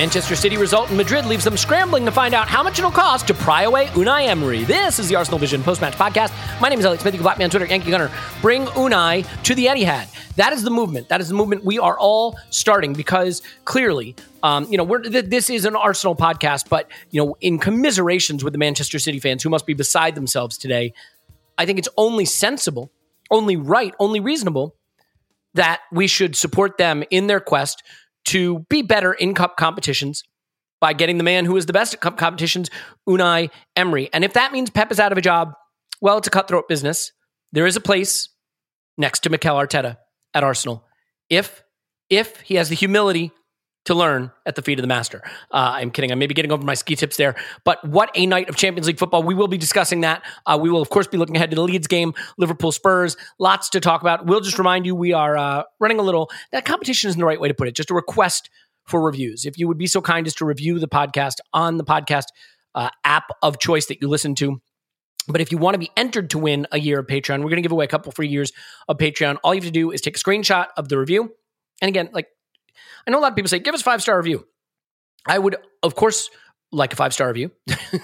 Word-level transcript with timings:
Manchester 0.00 0.34
City 0.34 0.56
result 0.56 0.90
in 0.90 0.96
Madrid 0.96 1.26
leaves 1.26 1.44
them 1.44 1.58
scrambling 1.58 2.06
to 2.06 2.10
find 2.10 2.32
out 2.32 2.48
how 2.48 2.62
much 2.62 2.78
it'll 2.78 2.90
cost 2.90 3.26
to 3.26 3.34
pry 3.34 3.64
away 3.64 3.88
Unai 3.88 4.28
Emery. 4.28 4.64
This 4.64 4.98
is 4.98 5.10
the 5.10 5.14
Arsenal 5.14 5.38
Vision 5.38 5.62
post-match 5.62 5.92
podcast. 5.92 6.32
My 6.58 6.70
name 6.70 6.78
is 6.78 6.86
Alex 6.86 7.02
Smith. 7.02 7.12
You 7.12 7.18
can 7.18 7.24
block 7.24 7.36
me 7.36 7.44
on 7.44 7.50
Twitter, 7.50 7.66
Yankee 7.66 7.90
Gunner. 7.90 8.10
Bring 8.40 8.64
Unai 8.68 9.26
to 9.42 9.54
the 9.54 9.66
Etihad. 9.66 10.08
That 10.36 10.54
is 10.54 10.62
the 10.62 10.70
movement. 10.70 11.10
That 11.10 11.20
is 11.20 11.28
the 11.28 11.34
movement 11.34 11.66
we 11.66 11.78
are 11.78 11.98
all 11.98 12.38
starting 12.48 12.94
because 12.94 13.42
clearly, 13.66 14.16
um, 14.42 14.64
you 14.70 14.78
know, 14.78 14.84
we're, 14.84 15.02
th- 15.02 15.26
this 15.26 15.50
is 15.50 15.66
an 15.66 15.76
Arsenal 15.76 16.16
podcast, 16.16 16.70
but 16.70 16.88
you 17.10 17.22
know, 17.22 17.36
in 17.42 17.58
commiserations 17.58 18.42
with 18.42 18.54
the 18.54 18.58
Manchester 18.58 18.98
City 18.98 19.20
fans 19.20 19.42
who 19.42 19.50
must 19.50 19.66
be 19.66 19.74
beside 19.74 20.14
themselves 20.14 20.56
today, 20.56 20.94
I 21.58 21.66
think 21.66 21.78
it's 21.78 21.90
only 21.98 22.24
sensible, 22.24 22.90
only 23.30 23.56
right, 23.56 23.94
only 23.98 24.20
reasonable 24.20 24.74
that 25.52 25.80
we 25.92 26.06
should 26.06 26.36
support 26.36 26.78
them 26.78 27.04
in 27.10 27.26
their 27.26 27.40
quest 27.40 27.82
to 28.26 28.60
be 28.68 28.82
better 28.82 29.12
in 29.12 29.34
cup 29.34 29.56
competitions 29.56 30.22
by 30.80 30.92
getting 30.92 31.18
the 31.18 31.24
man 31.24 31.44
who 31.44 31.56
is 31.56 31.66
the 31.66 31.72
best 31.72 31.94
at 31.94 32.00
cup 32.00 32.16
competitions, 32.16 32.70
Unai 33.08 33.50
Emery. 33.76 34.08
And 34.12 34.24
if 34.24 34.32
that 34.32 34.52
means 34.52 34.70
Pep 34.70 34.90
is 34.90 35.00
out 35.00 35.12
of 35.12 35.18
a 35.18 35.22
job, 35.22 35.52
well, 36.00 36.18
it's 36.18 36.28
a 36.28 36.30
cutthroat 36.30 36.68
business. 36.68 37.12
There 37.52 37.66
is 37.66 37.76
a 37.76 37.80
place 37.80 38.28
next 38.96 39.20
to 39.20 39.30
Mikel 39.30 39.56
Arteta 39.56 39.96
at 40.34 40.44
Arsenal 40.44 40.84
if 41.28 41.62
if 42.08 42.40
he 42.40 42.56
has 42.56 42.68
the 42.68 42.74
humility 42.74 43.30
to 43.86 43.94
learn 43.94 44.30
at 44.46 44.56
the 44.56 44.62
feet 44.62 44.78
of 44.78 44.82
the 44.82 44.88
master. 44.88 45.22
Uh, 45.50 45.72
I'm 45.74 45.90
kidding. 45.90 46.12
I 46.12 46.14
may 46.14 46.26
be 46.26 46.34
getting 46.34 46.52
over 46.52 46.62
my 46.62 46.74
ski 46.74 46.96
tips 46.96 47.16
there, 47.16 47.34
but 47.64 47.82
what 47.84 48.10
a 48.14 48.26
night 48.26 48.48
of 48.48 48.56
Champions 48.56 48.86
League 48.86 48.98
football. 48.98 49.22
We 49.22 49.34
will 49.34 49.48
be 49.48 49.58
discussing 49.58 50.02
that. 50.02 50.22
Uh, 50.46 50.58
we 50.60 50.70
will, 50.70 50.82
of 50.82 50.90
course, 50.90 51.06
be 51.06 51.16
looking 51.16 51.36
ahead 51.36 51.50
to 51.50 51.56
the 51.56 51.62
Leeds 51.62 51.86
game, 51.86 52.14
Liverpool 52.36 52.72
Spurs. 52.72 53.16
Lots 53.38 53.70
to 53.70 53.80
talk 53.80 54.02
about. 54.02 54.26
We'll 54.26 54.40
just 54.40 54.58
remind 54.58 54.86
you 54.86 54.94
we 54.94 55.12
are 55.12 55.36
uh, 55.36 55.62
running 55.78 55.98
a 55.98 56.02
little. 56.02 56.30
That 56.52 56.64
competition 56.64 57.08
isn't 57.08 57.18
the 57.18 57.26
right 57.26 57.40
way 57.40 57.48
to 57.48 57.54
put 57.54 57.68
it. 57.68 57.74
Just 57.74 57.90
a 57.90 57.94
request 57.94 58.50
for 58.86 59.00
reviews. 59.00 59.46
If 59.46 59.58
you 59.58 59.68
would 59.68 59.78
be 59.78 59.86
so 59.86 60.00
kind 60.00 60.26
as 60.26 60.34
to 60.36 60.44
review 60.44 60.78
the 60.78 60.88
podcast 60.88 61.36
on 61.52 61.76
the 61.76 61.84
podcast 61.84 62.26
uh, 62.74 62.90
app 63.04 63.24
of 63.42 63.58
choice 63.58 63.86
that 63.86 64.00
you 64.00 64.08
listen 64.08 64.34
to. 64.36 64.60
But 65.28 65.40
if 65.40 65.52
you 65.52 65.58
want 65.58 65.74
to 65.74 65.78
be 65.78 65.90
entered 65.96 66.30
to 66.30 66.38
win 66.38 66.66
a 66.72 66.78
year 66.78 66.98
of 66.98 67.06
Patreon, 67.06 67.38
we're 67.38 67.50
going 67.50 67.56
to 67.56 67.62
give 67.62 67.72
away 67.72 67.84
a 67.84 67.88
couple 67.88 68.10
free 68.12 68.28
years 68.28 68.52
of 68.88 68.96
Patreon. 68.98 69.38
All 69.44 69.54
you 69.54 69.60
have 69.60 69.66
to 69.66 69.70
do 69.70 69.90
is 69.90 70.00
take 70.00 70.16
a 70.16 70.20
screenshot 70.20 70.66
of 70.76 70.88
the 70.88 70.98
review. 70.98 71.32
And 71.82 71.88
again, 71.88 72.10
like 72.12 72.28
I 73.06 73.10
know 73.10 73.18
a 73.18 73.22
lot 73.22 73.32
of 73.32 73.36
people 73.36 73.48
say, 73.48 73.58
give 73.58 73.74
us 73.74 73.82
five 73.82 74.02
star 74.02 74.16
review. 74.16 74.46
I 75.26 75.38
would, 75.38 75.56
of 75.82 75.94
course, 75.94 76.30
like 76.72 76.92
a 76.92 76.96
five 76.96 77.12
star 77.12 77.28
review, 77.28 77.50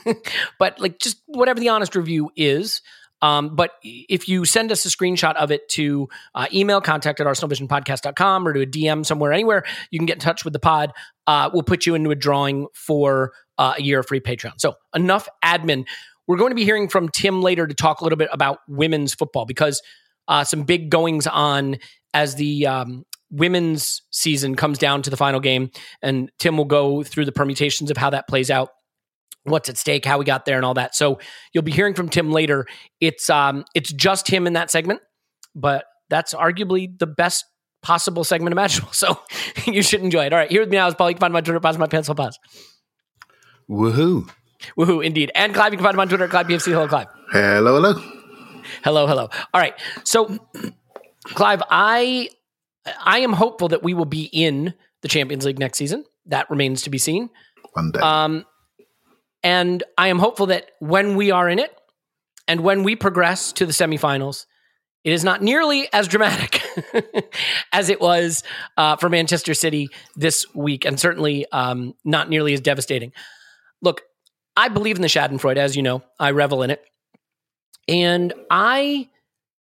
but 0.59 0.81
like 0.81 0.99
just 0.99 1.23
whatever 1.27 1.61
the 1.61 1.71
honest 1.71 1.95
review 1.95 2.31
is. 2.37 2.83
Um, 3.23 3.57
but 3.57 3.73
if 3.83 4.29
you 4.29 4.45
send 4.45 4.71
us 4.71 4.85
a 4.85 4.89
screenshot 4.89 5.37
of 5.37 5.51
it 5.51 5.69
to 5.71 6.09
uh, 6.35 6.47
email 6.53 6.81
contact 6.81 7.19
at 7.19 7.27
arsenalvisionpodcast.com 7.27 8.47
or 8.47 8.53
to 8.53 8.61
a 8.61 8.67
DM 8.67 9.07
somewhere, 9.07 9.33
anywhere, 9.33 9.65
you 9.91 9.99
can 9.99 10.07
get 10.07 10.17
in 10.17 10.21
touch 10.21 10.45
with 10.45 10.53
the 10.53 10.59
pod. 10.59 10.93
Uh, 11.27 11.49
we'll 11.53 11.63
put 11.63 11.87
you 11.87 11.95
into 11.95 12.11
a 12.11 12.15
drawing 12.15 12.67
for 12.75 13.33
uh, 13.59 13.75
a 13.79 13.83
year 13.83 14.01
of 14.01 14.07
free 14.07 14.21
Patreon. 14.21 14.53
So 14.59 14.75
enough 14.95 15.29
admin. 15.43 15.87
We're 16.27 16.37
going 16.37 16.51
to 16.51 16.57
be 16.57 16.65
hearing 16.65 16.89
from 16.89 17.09
Tim 17.09 17.41
later 17.41 17.67
to 17.67 17.75
talk 17.75 18.01
a 18.01 18.05
little 18.05 18.19
bit 18.19 18.29
about 18.33 18.59
women's 18.69 19.15
football 19.15 19.47
because 19.47 19.81
uh, 20.29 20.45
some 20.45 20.63
big 20.63 20.91
goings 20.91 21.27
on 21.27 21.77
as 22.15 22.35
the 22.37 22.67
um, 22.67 23.05
women's 23.31 24.03
season 24.11 24.55
comes 24.55 24.79
down 24.79 25.03
to 25.03 25.11
the 25.11 25.17
final 25.17 25.41
game. 25.41 25.71
And 26.03 26.31
Tim 26.39 26.57
will 26.57 26.65
go 26.65 27.03
through 27.03 27.25
the 27.25 27.33
permutations 27.33 27.91
of 27.91 27.97
how 27.97 28.11
that 28.11 28.29
plays 28.29 28.51
out, 28.51 28.71
what's 29.45 29.69
at 29.69 29.77
stake, 29.77 30.05
how 30.05 30.19
we 30.19 30.25
got 30.25 30.45
there, 30.45 30.57
and 30.57 30.65
all 30.65 30.75
that. 30.75 30.95
So 30.95 31.19
you'll 31.53 31.63
be 31.63 31.73
hearing 31.73 31.95
from 31.95 32.09
Tim 32.09 32.31
later. 32.31 32.67
It's 33.01 33.29
um, 33.31 33.65
it's 33.75 33.93
just 33.93 34.29
him 34.29 34.47
in 34.47 34.55
that 34.55 34.71
segment, 34.71 35.01
but 35.55 35.85
that's 36.09 36.35
arguably 36.35 36.99
the 36.99 37.07
best 37.07 37.45
possible 37.83 38.25
segment 38.25 38.53
imaginable. 38.53 38.91
So 38.93 39.21
you 39.67 39.83
should 39.83 40.01
enjoy 40.01 40.27
it. 40.27 40.33
All 40.33 40.39
right, 40.39 40.51
here 40.51 40.61
with 40.61 40.71
me 40.71 40.77
now 40.77 40.89
is 40.89 40.95
Paul. 40.95 41.11
You 41.11 41.17
can 41.17 41.21
find 41.21 41.33
my 41.33 41.41
Twitter, 41.41 41.61
pause 41.61 41.79
my 41.79 41.87
pencil, 41.87 42.15
pause. 42.15 42.39
Woohoo. 43.69 44.31
Woohoo, 44.79 45.05
indeed. 45.05 45.31
And 45.35 45.55
Clive, 45.55 45.73
you 45.73 45.79
can 45.79 45.85
find 45.85 45.95
him 45.95 46.01
on 46.01 46.09
Twitter, 46.09 46.29
Clive 46.29 46.47
PFC. 46.47 46.73
Hello, 46.73 46.89
Clive. 46.89 47.09
Hello, 47.33 47.81
hello. 47.81 48.16
Hello, 48.85 49.07
hello. 49.07 49.29
All 49.53 49.61
right. 49.61 49.75
So, 50.05 50.39
Clive, 51.25 51.63
I 51.71 52.31
I 53.05 53.21
am 53.21 53.33
hopeful 53.33 53.69
that 53.69 53.83
we 53.83 53.95
will 53.95 54.05
be 54.05 54.25
in 54.33 54.75
the 55.03 55.09
Champions 55.09 55.45
League 55.45 55.59
next 55.59 55.79
season. 55.79 56.05
That 56.27 56.51
remains 56.51 56.83
to 56.83 56.91
be 56.91 56.99
seen. 56.99 57.31
One 57.73 57.91
day. 57.91 58.01
Um, 58.01 58.45
and 59.43 59.85
I 59.97 60.09
am 60.09 60.19
hopeful 60.19 60.47
that 60.47 60.71
when 60.81 61.17
we 61.17 61.31
are 61.31 61.49
in 61.49 61.59
it 61.59 61.73
and 62.49 62.61
when 62.61 62.83
we 62.83 62.97
progress 62.97 63.53
to 63.53 63.67
the 63.67 63.73
semifinals, 63.73 64.47
it 65.05 65.13
is 65.13 65.23
not 65.23 65.41
nearly 65.41 65.89
as 65.93 66.09
dramatic 66.09 66.61
as 67.73 67.91
it 67.91 68.01
was 68.01 68.43
uh, 68.77 68.97
for 68.97 69.09
Manchester 69.09 69.55
City 69.55 69.89
this 70.17 70.53
week, 70.53 70.85
and 70.85 70.99
certainly 70.99 71.47
um, 71.53 71.95
not 72.05 72.29
nearly 72.29 72.55
as 72.55 72.61
devastating. 72.61 73.13
Look, 73.81 74.03
I 74.57 74.69
believe 74.69 74.97
in 74.97 75.03
the 75.03 75.09
Schadenfreude, 75.09 75.59
as 75.59 75.77
you 75.77 75.83
know. 75.83 76.03
I 76.19 76.33
revel 76.33 76.65
in 76.65 76.71
it, 76.71 76.83
and 77.89 78.33
I 78.51 79.09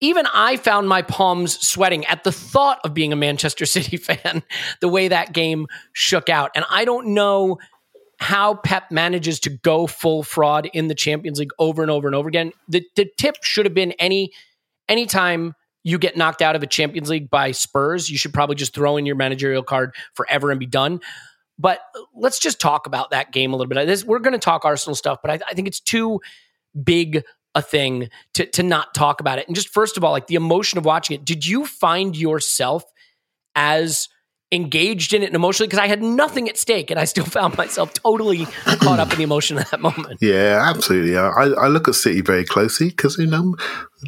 even 0.00 0.26
I 0.34 0.56
found 0.56 0.88
my 0.88 1.02
palms 1.02 1.58
sweating 1.66 2.04
at 2.06 2.24
the 2.24 2.32
thought 2.32 2.80
of 2.84 2.92
being 2.92 3.12
a 3.12 3.16
Manchester 3.16 3.64
City 3.66 3.96
fan, 3.96 4.42
the 4.80 4.88
way 4.88 5.08
that 5.08 5.32
game 5.32 5.66
shook 5.92 6.28
out. 6.28 6.50
And 6.54 6.64
I 6.68 6.84
don't 6.84 7.08
know 7.08 7.58
how 8.18 8.54
Pep 8.54 8.90
manages 8.90 9.40
to 9.40 9.50
go 9.50 9.86
full 9.86 10.22
fraud 10.22 10.68
in 10.72 10.88
the 10.88 10.94
Champions 10.94 11.38
League 11.38 11.52
over 11.58 11.82
and 11.82 11.90
over 11.90 12.06
and 12.06 12.14
over 12.14 12.28
again. 12.28 12.52
The, 12.68 12.84
the 12.94 13.10
tip 13.16 13.36
should 13.42 13.66
have 13.66 13.74
been 13.74 13.92
any 13.92 14.32
anytime 14.88 15.54
you 15.84 15.98
get 15.98 16.16
knocked 16.16 16.42
out 16.42 16.54
of 16.54 16.62
a 16.62 16.66
Champions 16.66 17.10
League 17.10 17.30
by 17.30 17.50
Spurs, 17.50 18.08
you 18.08 18.16
should 18.16 18.32
probably 18.32 18.54
just 18.54 18.74
throw 18.74 18.96
in 18.96 19.06
your 19.06 19.16
managerial 19.16 19.62
card 19.62 19.94
forever 20.14 20.50
and 20.50 20.60
be 20.60 20.66
done. 20.66 21.00
But 21.58 21.80
let's 22.14 22.38
just 22.38 22.60
talk 22.60 22.86
about 22.86 23.10
that 23.10 23.32
game 23.32 23.52
a 23.52 23.56
little 23.56 23.68
bit. 23.68 23.86
This, 23.86 24.04
we're 24.04 24.20
going 24.20 24.32
to 24.32 24.38
talk 24.38 24.64
Arsenal 24.64 24.94
stuff, 24.94 25.18
but 25.22 25.30
I, 25.30 25.38
I 25.48 25.54
think 25.54 25.68
it's 25.68 25.80
too 25.80 26.20
big 26.82 27.24
a 27.54 27.62
thing 27.62 28.08
to 28.34 28.46
to 28.46 28.62
not 28.62 28.94
talk 28.94 29.20
about 29.20 29.38
it. 29.38 29.46
And 29.46 29.54
just 29.54 29.68
first 29.68 29.96
of 29.96 30.04
all, 30.04 30.12
like 30.12 30.26
the 30.26 30.34
emotion 30.34 30.78
of 30.78 30.84
watching 30.84 31.14
it, 31.14 31.24
did 31.24 31.46
you 31.46 31.66
find 31.66 32.16
yourself 32.16 32.84
as 33.54 34.08
engaged 34.52 35.14
in 35.14 35.22
it 35.22 35.26
and 35.26 35.34
emotionally 35.34 35.66
because 35.66 35.78
I 35.78 35.86
had 35.86 36.02
nothing 36.02 36.46
at 36.48 36.58
stake 36.58 36.90
and 36.90 37.00
I 37.00 37.04
still 37.04 37.24
found 37.38 37.56
myself 37.56 37.94
totally 37.94 38.44
caught 38.44 39.00
up 39.00 39.10
in 39.10 39.18
the 39.18 39.24
emotion 39.24 39.58
of 39.58 39.68
that 39.70 39.80
moment. 39.80 40.18
Yeah, 40.32 40.62
absolutely. 40.68 41.16
I, 41.16 41.28
I 41.28 41.68
look 41.68 41.88
at 41.88 41.94
City 41.94 42.20
very 42.20 42.44
closely 42.44 42.90
because 42.90 43.16
you 43.16 43.26
know 43.26 43.56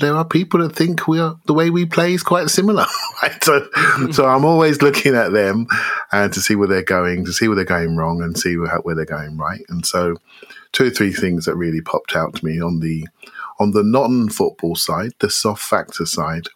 there 0.01 0.15
are 0.15 0.25
people 0.25 0.61
that 0.61 0.77
think 0.77 1.09
we 1.09 1.19
are 1.19 1.37
the 1.47 1.55
way 1.55 1.71
we 1.71 1.87
play 1.87 2.13
is 2.13 2.23
quite 2.23 2.51
similar. 2.51 2.85
Right? 3.23 3.43
So, 3.43 3.67
so 4.11 4.27
I'm 4.27 4.45
always 4.45 4.83
looking 4.83 5.15
at 5.15 5.33
them 5.33 5.67
and 6.13 6.33
to 6.35 6.41
see 6.41 6.57
where 6.57 6.69
they're 6.69 6.83
going, 6.83 7.25
to 7.25 7.33
see 7.33 7.49
where 7.49 7.55
they're 7.55 7.65
going 7.65 7.97
wrong, 7.97 8.23
and 8.23 8.37
see 8.37 8.59
where, 8.59 8.77
where 8.79 8.95
they're 8.95 9.07
going 9.07 9.39
right. 9.39 9.63
And 9.71 9.87
so, 9.87 10.17
two 10.73 10.87
or 10.87 10.91
three 10.91 11.13
things 11.13 11.47
that 11.47 11.55
really 11.55 11.81
popped 11.81 12.15
out 12.15 12.35
to 12.35 12.45
me 12.45 12.61
on 12.61 12.81
the 12.81 13.07
on 13.59 13.71
the 13.71 13.85
non-football 13.85 14.77
side, 14.77 15.13
the 15.21 15.31
soft 15.31 15.63
factor 15.63 16.07
side 16.07 16.49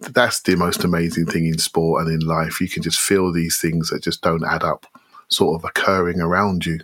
that's 0.00 0.40
the 0.40 0.56
most 0.56 0.84
amazing 0.84 1.26
thing 1.26 1.46
in 1.46 1.58
sport 1.58 2.06
and 2.06 2.22
in 2.22 2.26
life. 2.26 2.60
You 2.60 2.68
can 2.68 2.82
just 2.82 2.98
feel 2.98 3.32
these 3.32 3.58
things 3.58 3.90
that 3.90 4.02
just 4.02 4.22
don't 4.22 4.44
add 4.44 4.64
up, 4.64 4.86
sort 5.28 5.60
of 5.60 5.68
occurring 5.68 6.20
around 6.20 6.66
you, 6.66 6.80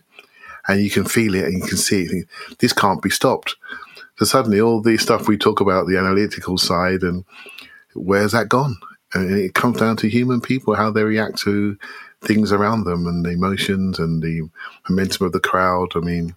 and 0.68 0.82
you 0.82 0.90
can 0.90 1.04
feel 1.04 1.34
it 1.34 1.44
and 1.44 1.54
you 1.54 1.64
can 1.66 1.78
see 1.78 2.02
it. 2.02 2.28
This 2.58 2.72
can't 2.72 3.02
be 3.02 3.10
stopped. 3.10 3.56
So 4.16 4.24
suddenly, 4.24 4.60
all 4.60 4.80
the 4.80 4.96
stuff 4.98 5.28
we 5.28 5.36
talk 5.36 5.60
about, 5.60 5.86
the 5.86 5.98
analytical 5.98 6.58
side, 6.58 7.02
and 7.02 7.24
where's 7.94 8.32
that 8.32 8.48
gone? 8.48 8.76
And 9.14 9.30
it 9.30 9.54
comes 9.54 9.78
down 9.78 9.96
to 9.98 10.08
human 10.08 10.40
people, 10.40 10.74
how 10.74 10.90
they 10.90 11.04
react 11.04 11.38
to 11.40 11.78
things 12.22 12.52
around 12.52 12.84
them, 12.84 13.06
and 13.06 13.24
the 13.24 13.30
emotions 13.30 13.98
and 13.98 14.22
the 14.22 14.48
momentum 14.88 15.26
of 15.26 15.32
the 15.32 15.40
crowd. 15.40 15.92
I 15.94 16.00
mean, 16.00 16.34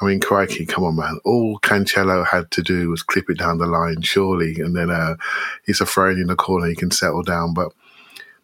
I 0.00 0.04
mean, 0.04 0.20
crikey, 0.20 0.66
come 0.66 0.84
on, 0.84 0.96
man. 0.96 1.18
All 1.24 1.58
Cancelo 1.60 2.26
had 2.26 2.50
to 2.52 2.62
do 2.62 2.90
was 2.90 3.02
clip 3.02 3.30
it 3.30 3.38
down 3.38 3.58
the 3.58 3.66
line, 3.66 4.02
surely, 4.02 4.56
and 4.56 4.76
then 4.76 4.90
uh, 4.90 5.16
he's 5.64 5.80
a 5.80 5.86
throw 5.86 6.10
in 6.10 6.26
the 6.26 6.36
corner, 6.36 6.66
he 6.66 6.74
can 6.74 6.90
settle 6.90 7.22
down. 7.22 7.54
But 7.54 7.72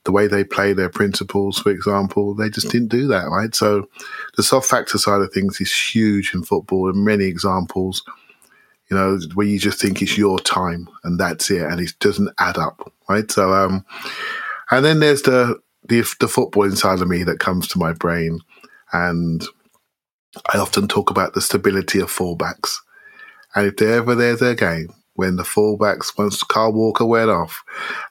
the 0.05 0.13
way 0.13 0.27
they 0.27 0.45
play 0.45 0.73
their 0.73 0.89
principles, 0.89 1.59
for 1.59 1.71
example, 1.71 2.35
they 2.35 2.49
just 2.49 2.71
didn't 2.71 2.89
do 2.89 3.07
that, 3.09 3.29
right? 3.29 3.55
So 3.55 3.89
the 4.37 4.43
soft 4.43 4.69
factor 4.69 4.99
side 4.99 5.21
of 5.21 5.33
things 5.33 5.61
is 5.61 5.73
huge 5.73 6.35
in 6.35 6.43
football, 6.43 6.89
and 6.89 7.05
many 7.05 7.25
examples, 7.25 8.03
you 8.91 8.97
know, 8.97 9.19
where 9.35 9.47
you 9.47 9.59
just 9.59 9.81
think 9.81 10.01
it's 10.01 10.17
your 10.17 10.39
time 10.39 10.89
and 11.05 11.21
that's 11.21 11.51
it, 11.51 11.63
and 11.63 11.81
it 11.81 11.93
doesn't 12.01 12.35
add 12.39 12.57
up, 12.57 12.93
right? 13.11 13.31
So, 13.31 13.53
um, 13.53 13.85
and 14.71 14.85
then 14.85 15.01
there's 15.01 15.23
the 15.23 15.61
the, 15.89 16.09
the 16.21 16.29
football 16.29 16.63
inside 16.63 17.01
of 17.01 17.09
me 17.09 17.25
that 17.25 17.41
comes 17.41 17.69
to 17.69 17.79
my 17.79 17.93
brain, 17.93 18.41
and 18.93 19.45
I 20.53 20.59
often 20.59 20.89
talk 20.89 21.11
about 21.11 21.35
the 21.35 21.41
stability 21.41 22.01
of 22.01 22.11
fullbacks. 22.11 22.77
And 23.55 23.67
if 23.67 23.77
there 23.77 23.95
ever 23.95 24.15
there's 24.15 24.43
a 24.43 24.55
game 24.55 24.95
when 25.15 25.37
the 25.37 25.43
fullbacks, 25.43 26.17
once 26.17 26.43
Kyle 26.43 26.73
Walker 26.73 27.05
went 27.05 27.31
off 27.31 27.63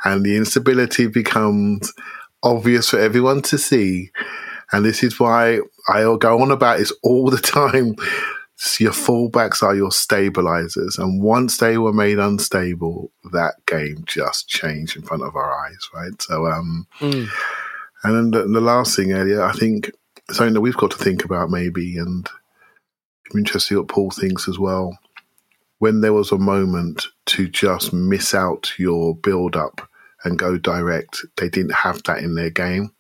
and 0.03 0.23
the 0.23 0.37
instability 0.37 1.07
becomes 1.07 1.91
obvious 2.43 2.89
for 2.89 2.99
everyone 2.99 3.41
to 3.43 3.57
see, 3.57 4.11
and 4.71 4.85
this 4.85 5.03
is 5.03 5.19
why 5.19 5.59
I'll 5.87 6.17
go 6.17 6.41
on 6.41 6.51
about 6.51 6.77
this 6.77 6.93
all 7.03 7.29
the 7.29 7.37
time. 7.37 7.95
Your 8.77 8.91
fullbacks 8.91 9.63
are 9.63 9.75
your 9.75 9.91
stabilizers. 9.91 10.99
And 10.99 11.23
once 11.23 11.57
they 11.57 11.79
were 11.79 11.91
made 11.91 12.19
unstable, 12.19 13.11
that 13.31 13.55
game 13.65 14.03
just 14.05 14.47
changed 14.47 14.95
in 14.95 15.01
front 15.01 15.23
of 15.23 15.35
our 15.35 15.65
eyes, 15.65 15.89
right? 15.95 16.21
So, 16.21 16.45
um, 16.45 16.85
mm. 16.99 17.27
and 18.03 18.15
then 18.15 18.29
the, 18.29 18.47
the 18.47 18.61
last 18.61 18.95
thing, 18.95 19.13
earlier, 19.13 19.41
I 19.41 19.53
think 19.53 19.91
something 20.29 20.53
that 20.53 20.61
we've 20.61 20.77
got 20.77 20.91
to 20.91 20.97
think 20.97 21.25
about 21.25 21.49
maybe, 21.49 21.97
and 21.97 22.27
I'm 23.31 23.39
interested 23.39 23.69
to 23.69 23.73
see 23.73 23.75
what 23.75 23.87
Paul 23.87 24.11
thinks 24.11 24.47
as 24.47 24.59
well. 24.59 24.97
When 25.79 26.01
there 26.01 26.13
was 26.13 26.31
a 26.31 26.37
moment 26.37 27.07
to 27.27 27.47
just 27.47 27.91
miss 27.91 28.35
out 28.35 28.73
your 28.77 29.15
build 29.15 29.55
up 29.55 29.81
and 30.23 30.37
go 30.37 30.57
direct, 30.57 31.25
they 31.37 31.49
didn't 31.49 31.73
have 31.73 32.03
that 32.03 32.19
in 32.19 32.35
their 32.35 32.51
game. 32.51 32.91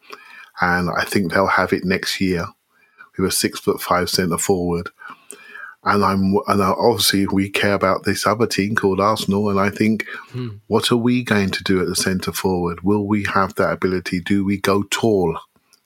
And 0.61 0.89
I 0.89 1.03
think 1.03 1.31
they'll 1.31 1.47
have 1.47 1.73
it 1.73 1.83
next 1.83 2.19
year 2.19 2.45
with 3.17 3.29
a 3.29 3.31
six 3.31 3.59
foot 3.59 3.81
five 3.81 4.09
centre 4.09 4.37
forward. 4.37 4.89
And 5.83 6.03
I'm 6.03 6.35
and 6.47 6.61
obviously 6.61 7.25
we 7.27 7.49
care 7.49 7.73
about 7.73 8.03
this 8.03 8.27
other 8.27 8.45
team 8.45 8.75
called 8.75 8.99
Arsenal, 8.99 9.49
and 9.49 9.59
I 9.59 9.69
think, 9.69 10.05
hmm. 10.29 10.49
what 10.67 10.91
are 10.91 10.97
we 10.97 11.23
going 11.23 11.49
to 11.51 11.63
do 11.63 11.81
at 11.81 11.87
the 11.87 11.95
centre 11.95 12.31
forward? 12.31 12.81
Will 12.81 13.07
we 13.07 13.25
have 13.25 13.55
that 13.55 13.73
ability? 13.73 14.21
Do 14.21 14.45
we 14.45 14.57
go 14.57 14.83
tall? 14.83 15.39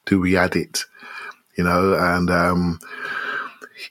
Do 0.06 0.20
we 0.20 0.36
add 0.36 0.56
it? 0.56 0.84
You 1.58 1.64
know, 1.64 1.94
and 1.94 2.30
um, 2.30 2.80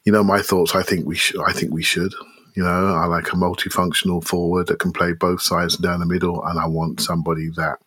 you 0.05 0.13
know, 0.13 0.25
my 0.25 0.41
thoughts. 0.43 0.75
I 0.75 0.83
think 0.83 1.07
we 1.07 1.17
should. 1.17 1.41
I 1.43 1.53
think 1.53 1.73
we 1.73 1.83
should. 1.83 2.15
You 2.55 2.63
know, 2.63 2.95
I 2.95 3.07
like 3.07 3.29
a 3.29 3.37
multifunctional 3.37 4.25
forward 4.25 4.69
that 4.69 4.79
can 4.79 4.93
play 4.93 5.13
both 5.13 5.43
sides 5.43 5.77
down 5.77 6.01
the 6.01 6.07
middle, 6.07 6.45
and 6.45 6.59
I 6.59 6.67
want 6.67 7.01
somebody 7.01 7.49
that 7.57 7.79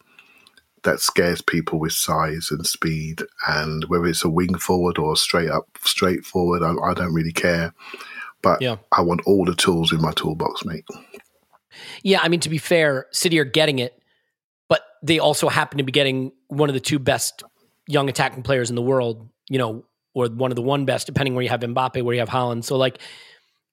that 0.83 0.99
scares 0.99 1.41
people 1.41 1.79
with 1.79 1.93
size 1.93 2.49
and 2.51 2.65
speed, 2.65 3.21
and 3.47 3.83
whether 3.85 4.05
it's 4.05 4.23
a 4.23 4.29
wing 4.29 4.57
forward 4.57 4.97
or 4.97 5.15
straight 5.15 5.49
up, 5.49 5.67
straight 5.81 6.25
forward, 6.25 6.63
I, 6.63 6.73
I 6.83 6.93
don't 6.93 7.13
really 7.13 7.33
care. 7.33 7.73
But 8.41 8.61
yeah. 8.61 8.77
I 8.91 9.01
want 9.01 9.21
all 9.25 9.45
the 9.45 9.55
tools 9.55 9.91
in 9.91 10.01
my 10.01 10.11
toolbox, 10.11 10.63
mate. 10.63 10.85
Yeah, 12.03 12.19
I 12.21 12.27
mean, 12.27 12.39
to 12.41 12.49
be 12.49 12.57
fair, 12.57 13.07
City 13.11 13.39
are 13.39 13.45
getting 13.45 13.79
it, 13.79 13.99
but 14.69 14.81
they 15.01 15.19
also 15.19 15.49
happen 15.49 15.77
to 15.79 15.83
be 15.83 15.91
getting 15.91 16.31
one 16.47 16.69
of 16.69 16.73
the 16.73 16.79
two 16.79 16.99
best 16.99 17.43
young 17.87 18.09
attacking 18.09 18.43
players 18.43 18.69
in 18.69 18.75
the 18.75 18.81
world 18.81 19.27
you 19.49 19.57
know, 19.57 19.85
or 20.13 20.27
one 20.27 20.51
of 20.51 20.55
the 20.55 20.61
one 20.61 20.85
best, 20.85 21.05
depending 21.05 21.35
where 21.35 21.43
you 21.43 21.49
have 21.49 21.61
Mbappe, 21.61 22.01
where 22.01 22.13
you 22.13 22.19
have 22.19 22.29
Haaland. 22.29 22.63
So 22.63 22.77
like, 22.77 22.99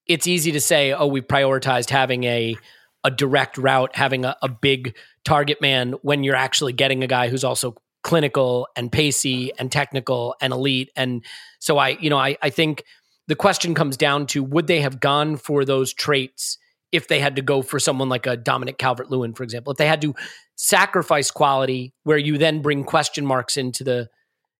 it's 0.06 0.26
easy 0.26 0.52
to 0.52 0.60
say, 0.60 0.92
oh, 0.92 1.06
we've 1.06 1.26
prioritized 1.26 1.90
having 1.90 2.24
a 2.24 2.56
a 3.04 3.10
direct 3.10 3.58
route, 3.58 3.94
having 3.94 4.24
a, 4.24 4.34
a 4.40 4.48
big 4.48 4.96
target 5.24 5.60
man 5.60 5.92
when 6.00 6.24
you're 6.24 6.34
actually 6.34 6.72
getting 6.72 7.04
a 7.04 7.06
guy 7.06 7.28
who's 7.28 7.44
also 7.44 7.74
clinical 8.02 8.66
and 8.76 8.90
pacey 8.90 9.52
and 9.58 9.70
technical 9.70 10.34
and 10.40 10.52
elite. 10.52 10.90
And 10.96 11.24
so 11.58 11.78
I, 11.78 11.90
you 12.00 12.10
know, 12.10 12.18
I, 12.18 12.36
I 12.42 12.50
think 12.50 12.84
the 13.28 13.36
question 13.36 13.74
comes 13.74 13.96
down 13.96 14.26
to 14.28 14.42
would 14.42 14.66
they 14.66 14.80
have 14.80 15.00
gone 15.00 15.36
for 15.36 15.64
those 15.64 15.92
traits 15.92 16.58
if 16.92 17.08
they 17.08 17.18
had 17.18 17.36
to 17.36 17.42
go 17.42 17.60
for 17.60 17.78
someone 17.78 18.08
like 18.08 18.26
a 18.26 18.36
Dominic 18.36 18.78
Calvert 18.78 19.10
Lewin, 19.10 19.34
for 19.34 19.42
example, 19.42 19.72
if 19.72 19.78
they 19.78 19.86
had 19.86 20.00
to 20.02 20.14
sacrifice 20.56 21.30
quality 21.30 21.92
where 22.04 22.18
you 22.18 22.38
then 22.38 22.62
bring 22.62 22.84
question 22.84 23.26
marks 23.26 23.56
into 23.56 23.84
the 23.84 24.08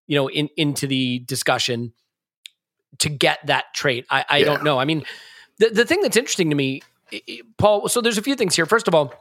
you 0.07 0.15
know, 0.15 0.29
in 0.29 0.49
into 0.57 0.87
the 0.87 1.19
discussion 1.19 1.93
to 2.99 3.09
get 3.09 3.39
that 3.45 3.65
trait. 3.73 4.05
I, 4.09 4.25
I 4.29 4.37
yeah. 4.37 4.45
don't 4.45 4.63
know. 4.63 4.77
I 4.77 4.85
mean, 4.85 5.03
the 5.59 5.69
the 5.69 5.85
thing 5.85 6.01
that's 6.01 6.17
interesting 6.17 6.49
to 6.49 6.55
me, 6.55 6.81
Paul. 7.57 7.87
So 7.87 8.01
there's 8.01 8.17
a 8.17 8.21
few 8.21 8.35
things 8.35 8.55
here. 8.55 8.65
First 8.65 8.87
of 8.87 8.95
all, 8.95 9.13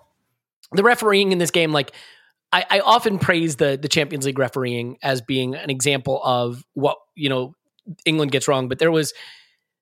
the 0.72 0.82
refereeing 0.82 1.32
in 1.32 1.38
this 1.38 1.50
game, 1.50 1.72
like 1.72 1.92
I, 2.52 2.64
I 2.70 2.80
often 2.80 3.18
praise 3.18 3.56
the 3.56 3.78
the 3.80 3.88
Champions 3.88 4.26
League 4.26 4.38
refereeing 4.38 4.98
as 5.02 5.20
being 5.20 5.54
an 5.54 5.70
example 5.70 6.20
of 6.22 6.64
what 6.74 6.98
you 7.14 7.28
know 7.28 7.54
England 8.04 8.32
gets 8.32 8.48
wrong, 8.48 8.68
but 8.68 8.78
there 8.78 8.92
was 8.92 9.12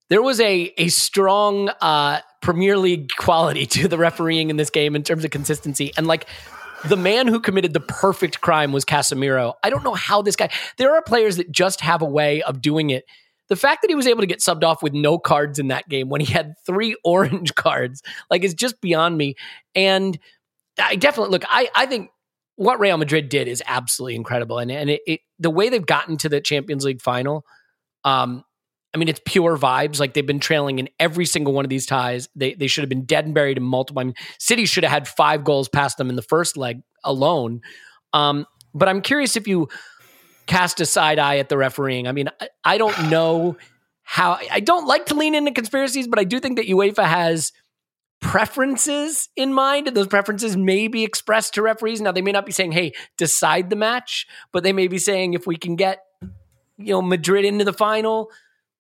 there 0.08 0.22
was 0.22 0.40
a 0.40 0.72
a 0.78 0.88
strong 0.88 1.68
uh, 1.80 2.20
Premier 2.40 2.76
League 2.76 3.10
quality 3.16 3.66
to 3.78 3.88
the 3.88 3.98
refereeing 3.98 4.50
in 4.50 4.56
this 4.56 4.70
game 4.70 4.96
in 4.96 5.02
terms 5.02 5.24
of 5.24 5.30
consistency 5.30 5.92
and 5.96 6.06
like 6.06 6.26
the 6.88 6.96
man 6.96 7.28
who 7.28 7.40
committed 7.40 7.72
the 7.72 7.80
perfect 7.80 8.40
crime 8.40 8.72
was 8.72 8.84
Casemiro. 8.84 9.54
I 9.62 9.70
don't 9.70 9.84
know 9.84 9.94
how 9.94 10.22
this 10.22 10.36
guy. 10.36 10.50
There 10.76 10.94
are 10.94 11.02
players 11.02 11.36
that 11.36 11.50
just 11.50 11.80
have 11.80 12.02
a 12.02 12.06
way 12.06 12.42
of 12.42 12.60
doing 12.60 12.90
it. 12.90 13.04
The 13.48 13.56
fact 13.56 13.82
that 13.82 13.90
he 13.90 13.94
was 13.94 14.06
able 14.06 14.20
to 14.20 14.26
get 14.26 14.38
subbed 14.38 14.64
off 14.64 14.82
with 14.82 14.92
no 14.92 15.18
cards 15.18 15.58
in 15.58 15.68
that 15.68 15.88
game 15.88 16.08
when 16.08 16.20
he 16.20 16.32
had 16.32 16.54
three 16.64 16.96
orange 17.04 17.54
cards, 17.54 18.02
like, 18.30 18.44
is 18.44 18.54
just 18.54 18.80
beyond 18.80 19.16
me. 19.16 19.34
And 19.74 20.18
I 20.78 20.96
definitely 20.96 21.32
look. 21.32 21.44
I 21.48 21.68
I 21.74 21.86
think 21.86 22.10
what 22.56 22.80
Real 22.80 22.96
Madrid 22.96 23.28
did 23.28 23.48
is 23.48 23.62
absolutely 23.66 24.14
incredible, 24.14 24.58
and 24.58 24.70
and 24.70 24.90
it, 24.90 25.02
it 25.06 25.20
the 25.38 25.50
way 25.50 25.68
they've 25.68 25.84
gotten 25.84 26.16
to 26.18 26.28
the 26.28 26.40
Champions 26.40 26.84
League 26.84 27.02
final. 27.02 27.44
Um, 28.04 28.44
I 28.94 28.98
mean, 28.98 29.08
it's 29.08 29.20
pure 29.24 29.56
vibes. 29.56 29.98
Like 29.98 30.14
they've 30.14 30.26
been 30.26 30.40
trailing 30.40 30.78
in 30.78 30.88
every 31.00 31.24
single 31.24 31.52
one 31.52 31.64
of 31.64 31.70
these 31.70 31.86
ties. 31.86 32.28
They 32.36 32.54
they 32.54 32.66
should 32.66 32.82
have 32.82 32.88
been 32.88 33.04
dead 33.04 33.24
and 33.24 33.34
buried 33.34 33.56
in 33.56 33.62
multiple. 33.62 34.00
I 34.00 34.04
mean, 34.04 34.14
City 34.38 34.66
should 34.66 34.84
have 34.84 34.92
had 34.92 35.08
five 35.08 35.44
goals 35.44 35.68
past 35.68 35.96
them 35.96 36.10
in 36.10 36.16
the 36.16 36.22
first 36.22 36.56
leg 36.56 36.82
alone. 37.04 37.62
Um, 38.12 38.46
but 38.74 38.88
I'm 38.88 39.00
curious 39.00 39.36
if 39.36 39.48
you 39.48 39.68
cast 40.46 40.80
a 40.80 40.86
side 40.86 41.18
eye 41.18 41.38
at 41.38 41.48
the 41.48 41.56
refereeing. 41.56 42.06
I 42.06 42.12
mean, 42.12 42.28
I, 42.40 42.48
I 42.64 42.78
don't 42.78 43.10
know 43.10 43.56
how. 44.02 44.38
I 44.50 44.60
don't 44.60 44.86
like 44.86 45.06
to 45.06 45.14
lean 45.14 45.34
into 45.34 45.52
conspiracies, 45.52 46.06
but 46.06 46.18
I 46.18 46.24
do 46.24 46.38
think 46.38 46.56
that 46.56 46.66
UEFA 46.66 47.06
has 47.06 47.52
preferences 48.22 49.28
in 49.34 49.52
mind 49.52 49.88
and 49.88 49.96
those 49.96 50.06
preferences 50.06 50.56
may 50.56 50.86
be 50.86 51.02
expressed 51.02 51.54
to 51.54 51.60
referees 51.60 52.00
now 52.00 52.12
they 52.12 52.22
may 52.22 52.30
not 52.30 52.46
be 52.46 52.52
saying 52.52 52.70
hey 52.70 52.92
decide 53.18 53.68
the 53.68 53.74
match 53.74 54.28
but 54.52 54.62
they 54.62 54.72
may 54.72 54.86
be 54.86 54.96
saying 54.96 55.34
if 55.34 55.44
we 55.44 55.56
can 55.56 55.74
get 55.74 56.04
you 56.78 56.92
know 56.92 57.02
madrid 57.02 57.44
into 57.44 57.64
the 57.64 57.72
final 57.72 58.30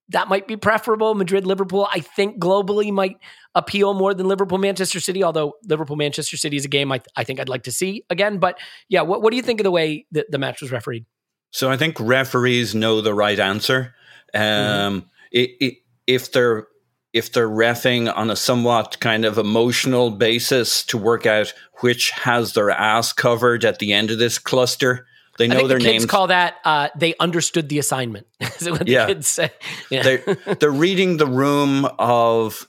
that 0.08 0.28
might 0.28 0.46
be 0.46 0.56
preferable. 0.56 1.14
Madrid, 1.14 1.46
Liverpool, 1.46 1.88
I 1.90 2.00
think 2.00 2.38
globally 2.38 2.92
might 2.92 3.18
appeal 3.54 3.94
more 3.94 4.14
than 4.14 4.28
Liverpool, 4.28 4.58
Manchester 4.58 5.00
City, 5.00 5.22
although 5.22 5.54
Liverpool, 5.64 5.96
Manchester 5.96 6.36
City 6.36 6.56
is 6.56 6.64
a 6.64 6.68
game 6.68 6.92
I, 6.92 7.00
I 7.16 7.24
think 7.24 7.40
I'd 7.40 7.48
like 7.48 7.64
to 7.64 7.72
see 7.72 8.04
again. 8.10 8.38
But 8.38 8.58
yeah, 8.88 9.02
what, 9.02 9.22
what 9.22 9.30
do 9.30 9.36
you 9.36 9.42
think 9.42 9.60
of 9.60 9.64
the 9.64 9.70
way 9.70 10.06
that 10.12 10.30
the 10.30 10.38
match 10.38 10.60
was 10.60 10.70
refereed? 10.70 11.06
So 11.50 11.70
I 11.70 11.76
think 11.76 11.98
referees 12.00 12.74
know 12.74 13.00
the 13.00 13.14
right 13.14 13.38
answer. 13.38 13.94
Um, 14.34 14.40
mm-hmm. 14.40 14.98
it, 15.30 15.50
it, 15.60 15.74
if 16.06 16.32
they're 16.32 16.66
if 17.12 17.30
they're 17.32 17.48
refing 17.48 18.10
on 18.14 18.30
a 18.30 18.36
somewhat 18.36 18.98
kind 19.00 19.26
of 19.26 19.36
emotional 19.36 20.10
basis 20.10 20.82
to 20.86 20.96
work 20.96 21.26
out 21.26 21.52
which 21.80 22.10
has 22.10 22.54
their 22.54 22.70
ass 22.70 23.12
covered 23.12 23.64
at 23.64 23.80
the 23.80 23.92
end 23.92 24.10
of 24.10 24.18
this 24.18 24.38
cluster, 24.38 25.06
They 25.48 25.54
I 25.54 25.54
know 25.54 25.56
think 25.56 25.68
their 25.68 25.78
the 25.78 25.84
kids 25.84 26.02
names. 26.04 26.06
call 26.10 26.26
that 26.28 26.56
uh, 26.64 26.88
they 26.96 27.14
understood 27.18 27.68
the 27.68 27.78
assignment. 27.78 28.26
Is 28.40 28.70
what 28.70 28.86
Yeah. 28.86 29.06
the 29.06 29.14
kids 29.14 29.28
say? 29.28 29.50
Yeah. 29.90 30.02
they're 30.02 30.54
they're 30.60 30.70
reading 30.70 31.16
the 31.16 31.26
room 31.26 31.86
of 31.98 32.68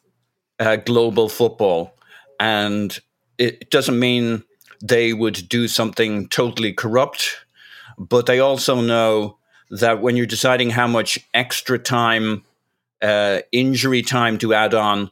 uh, 0.60 0.78
global 0.78 1.30
football, 1.30 1.96
and 2.40 2.98
it 3.38 3.70
doesn't 3.70 4.00
mean 4.00 4.44
they 4.82 5.14
would 5.14 5.48
do 5.50 5.68
something 5.68 6.28
totally 6.30 6.74
corrupt, 6.74 7.38
but 7.98 8.26
they 8.26 8.40
also 8.40 8.82
know 8.82 9.38
that 9.70 10.02
when 10.02 10.16
you're 10.18 10.26
deciding 10.26 10.70
how 10.72 10.88
much 10.88 11.20
extra 11.34 11.80
time, 11.80 12.44
uh, 13.02 13.40
injury 13.52 14.02
time 14.02 14.38
to 14.40 14.54
add 14.54 14.74
on, 14.74 15.10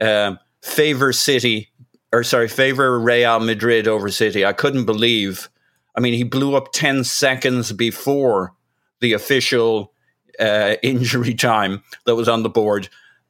uh, 0.00 0.34
favor 0.62 1.12
City 1.12 1.68
or 2.12 2.22
sorry, 2.24 2.48
favor 2.48 2.98
Real 3.00 3.40
Madrid 3.40 3.88
over 3.88 4.10
City. 4.10 4.44
I 4.44 4.52
couldn't 4.52 4.84
believe. 4.84 5.48
I 5.94 6.00
mean, 6.00 6.14
he 6.14 6.24
blew 6.24 6.56
up 6.56 6.72
ten 6.72 7.04
seconds 7.04 7.72
before 7.72 8.54
the 9.00 9.12
official 9.12 9.92
uh, 10.40 10.76
injury 10.82 11.34
time 11.34 11.82
that 12.06 12.14
was 12.14 12.28
on 12.28 12.42
the 12.42 12.48
board, 12.48 12.88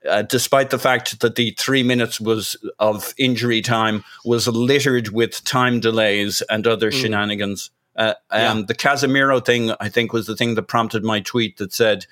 uh, 0.08 0.22
despite 0.22 0.70
the 0.70 0.78
fact 0.78 1.20
that 1.20 1.36
the 1.36 1.52
three 1.58 1.82
minutes 1.82 2.20
was 2.20 2.56
of 2.78 3.14
injury 3.18 3.62
time 3.62 4.04
was 4.24 4.46
littered 4.48 5.08
with 5.08 5.42
time 5.44 5.80
delays 5.80 6.42
and 6.48 6.66
other 6.66 6.90
shenanigans. 6.92 7.70
Uh, 7.96 8.14
um, 8.30 8.66
The 8.66 8.74
Casemiro 8.74 9.44
thing, 9.44 9.72
I 9.80 9.88
think, 9.88 10.12
was 10.12 10.26
the 10.26 10.36
thing 10.36 10.54
that 10.54 10.62
prompted 10.62 11.04
my 11.04 11.20
tweet 11.20 11.58
that 11.58 11.72
said, 11.74 12.06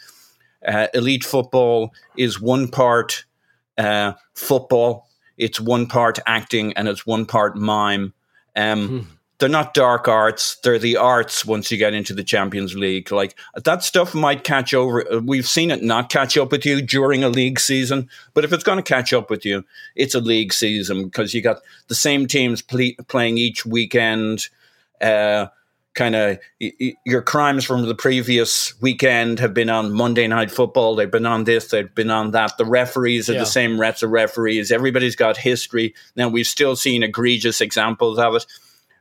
uh, 0.66 0.88
"Elite 0.92 1.24
football 1.24 1.94
is 2.16 2.40
one 2.40 2.68
part 2.68 3.24
uh, 3.78 4.12
football, 4.34 5.08
it's 5.38 5.58
one 5.58 5.86
part 5.86 6.18
acting, 6.26 6.74
and 6.74 6.86
it's 6.86 7.06
one 7.06 7.24
part 7.24 7.56
mime." 7.56 8.12
Um, 8.56 9.08
they're 9.40 9.48
not 9.48 9.74
dark 9.74 10.06
arts 10.06 10.56
they're 10.62 10.78
the 10.78 10.96
arts 10.96 11.44
once 11.44 11.70
you 11.72 11.76
get 11.78 11.94
into 11.94 12.14
the 12.14 12.22
champions 12.22 12.74
league 12.76 13.10
like 13.10 13.34
that 13.64 13.82
stuff 13.82 14.14
might 14.14 14.44
catch 14.44 14.72
over 14.72 15.04
we've 15.24 15.48
seen 15.48 15.70
it 15.70 15.82
not 15.82 16.08
catch 16.10 16.36
up 16.38 16.52
with 16.52 16.64
you 16.64 16.80
during 16.80 17.24
a 17.24 17.28
league 17.28 17.58
season 17.58 18.08
but 18.34 18.44
if 18.44 18.52
it's 18.52 18.64
going 18.64 18.78
to 18.78 18.82
catch 18.82 19.12
up 19.12 19.28
with 19.30 19.44
you 19.44 19.64
it's 19.96 20.14
a 20.14 20.20
league 20.20 20.52
season 20.52 21.04
because 21.04 21.34
you 21.34 21.42
got 21.42 21.58
the 21.88 21.94
same 21.94 22.26
teams 22.28 22.62
ple- 22.62 22.92
playing 23.08 23.36
each 23.38 23.66
weekend 23.66 24.48
uh, 25.00 25.46
kind 25.94 26.14
of 26.14 26.38
y- 26.60 26.72
y- 26.80 26.94
your 27.04 27.20
crimes 27.22 27.64
from 27.64 27.82
the 27.86 27.94
previous 27.94 28.80
weekend 28.80 29.40
have 29.40 29.52
been 29.54 29.68
on 29.70 29.92
Monday 29.92 30.28
Night 30.28 30.50
Football. 30.50 30.94
They've 30.94 31.10
been 31.10 31.26
on 31.26 31.42
this. 31.44 31.66
They've 31.68 31.92
been 31.92 32.10
on 32.10 32.30
that. 32.30 32.56
The 32.58 32.64
referees 32.64 33.28
are 33.28 33.32
Yeah. 33.32 33.40
the 33.40 33.46
same 33.46 33.80
reps 33.80 34.04
of 34.04 34.10
referees. 34.10 34.70
Everybody's 34.70 35.16
got 35.16 35.36
history. 35.36 35.94
Now 36.14 36.28
we've 36.28 36.46
still 36.46 36.76
seen 36.76 37.02
egregious 37.02 37.60
examples 37.60 38.18
of 38.20 38.36
it. 38.36 38.46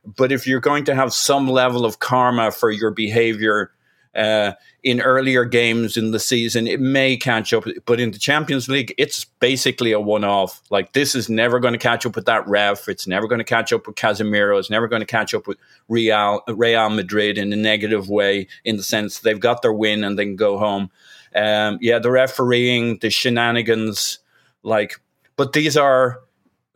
But 0.04 0.32
if 0.32 0.46
you're 0.46 0.60
going 0.60 0.84
to 0.84 0.94
have 0.94 1.12
some 1.12 1.48
level 1.48 1.84
of 1.84 1.98
karma 1.98 2.50
for 2.50 2.70
your 2.70 2.90
behavior 2.90 3.70
uh, 4.14 4.52
in 4.82 5.00
earlier 5.00 5.44
games 5.44 5.96
in 5.96 6.10
the 6.10 6.18
season, 6.18 6.66
it 6.66 6.80
may 6.80 7.16
catch 7.16 7.52
up. 7.52 7.64
But 7.84 8.00
in 8.00 8.10
the 8.10 8.18
Champions 8.18 8.68
League, 8.68 8.94
it's 8.98 9.24
basically 9.24 9.92
a 9.92 10.00
one 10.00 10.24
off. 10.24 10.62
Like, 10.70 10.94
this 10.94 11.14
is 11.14 11.28
never 11.28 11.60
going 11.60 11.74
to 11.74 11.78
catch 11.78 12.06
up 12.06 12.16
with 12.16 12.24
that 12.26 12.48
ref. 12.48 12.88
It's 12.88 13.06
never 13.06 13.28
going 13.28 13.38
to 13.38 13.44
catch 13.44 13.72
up 13.72 13.86
with 13.86 13.96
Casemiro. 13.96 14.58
It's 14.58 14.70
never 14.70 14.88
going 14.88 15.00
to 15.00 15.06
catch 15.06 15.34
up 15.34 15.46
with 15.46 15.58
Real, 15.88 16.42
Real 16.48 16.90
Madrid 16.90 17.38
in 17.38 17.52
a 17.52 17.56
negative 17.56 18.08
way, 18.08 18.48
in 18.64 18.76
the 18.76 18.82
sense 18.82 19.20
they've 19.20 19.38
got 19.38 19.62
their 19.62 19.72
win 19.72 20.02
and 20.02 20.18
they 20.18 20.24
can 20.24 20.36
go 20.36 20.58
home. 20.58 20.90
Um, 21.34 21.78
yeah, 21.80 21.98
the 22.00 22.10
refereeing, 22.10 22.98
the 22.98 23.10
shenanigans, 23.10 24.18
like, 24.62 25.00
but 25.36 25.52
these 25.52 25.76
are. 25.76 26.20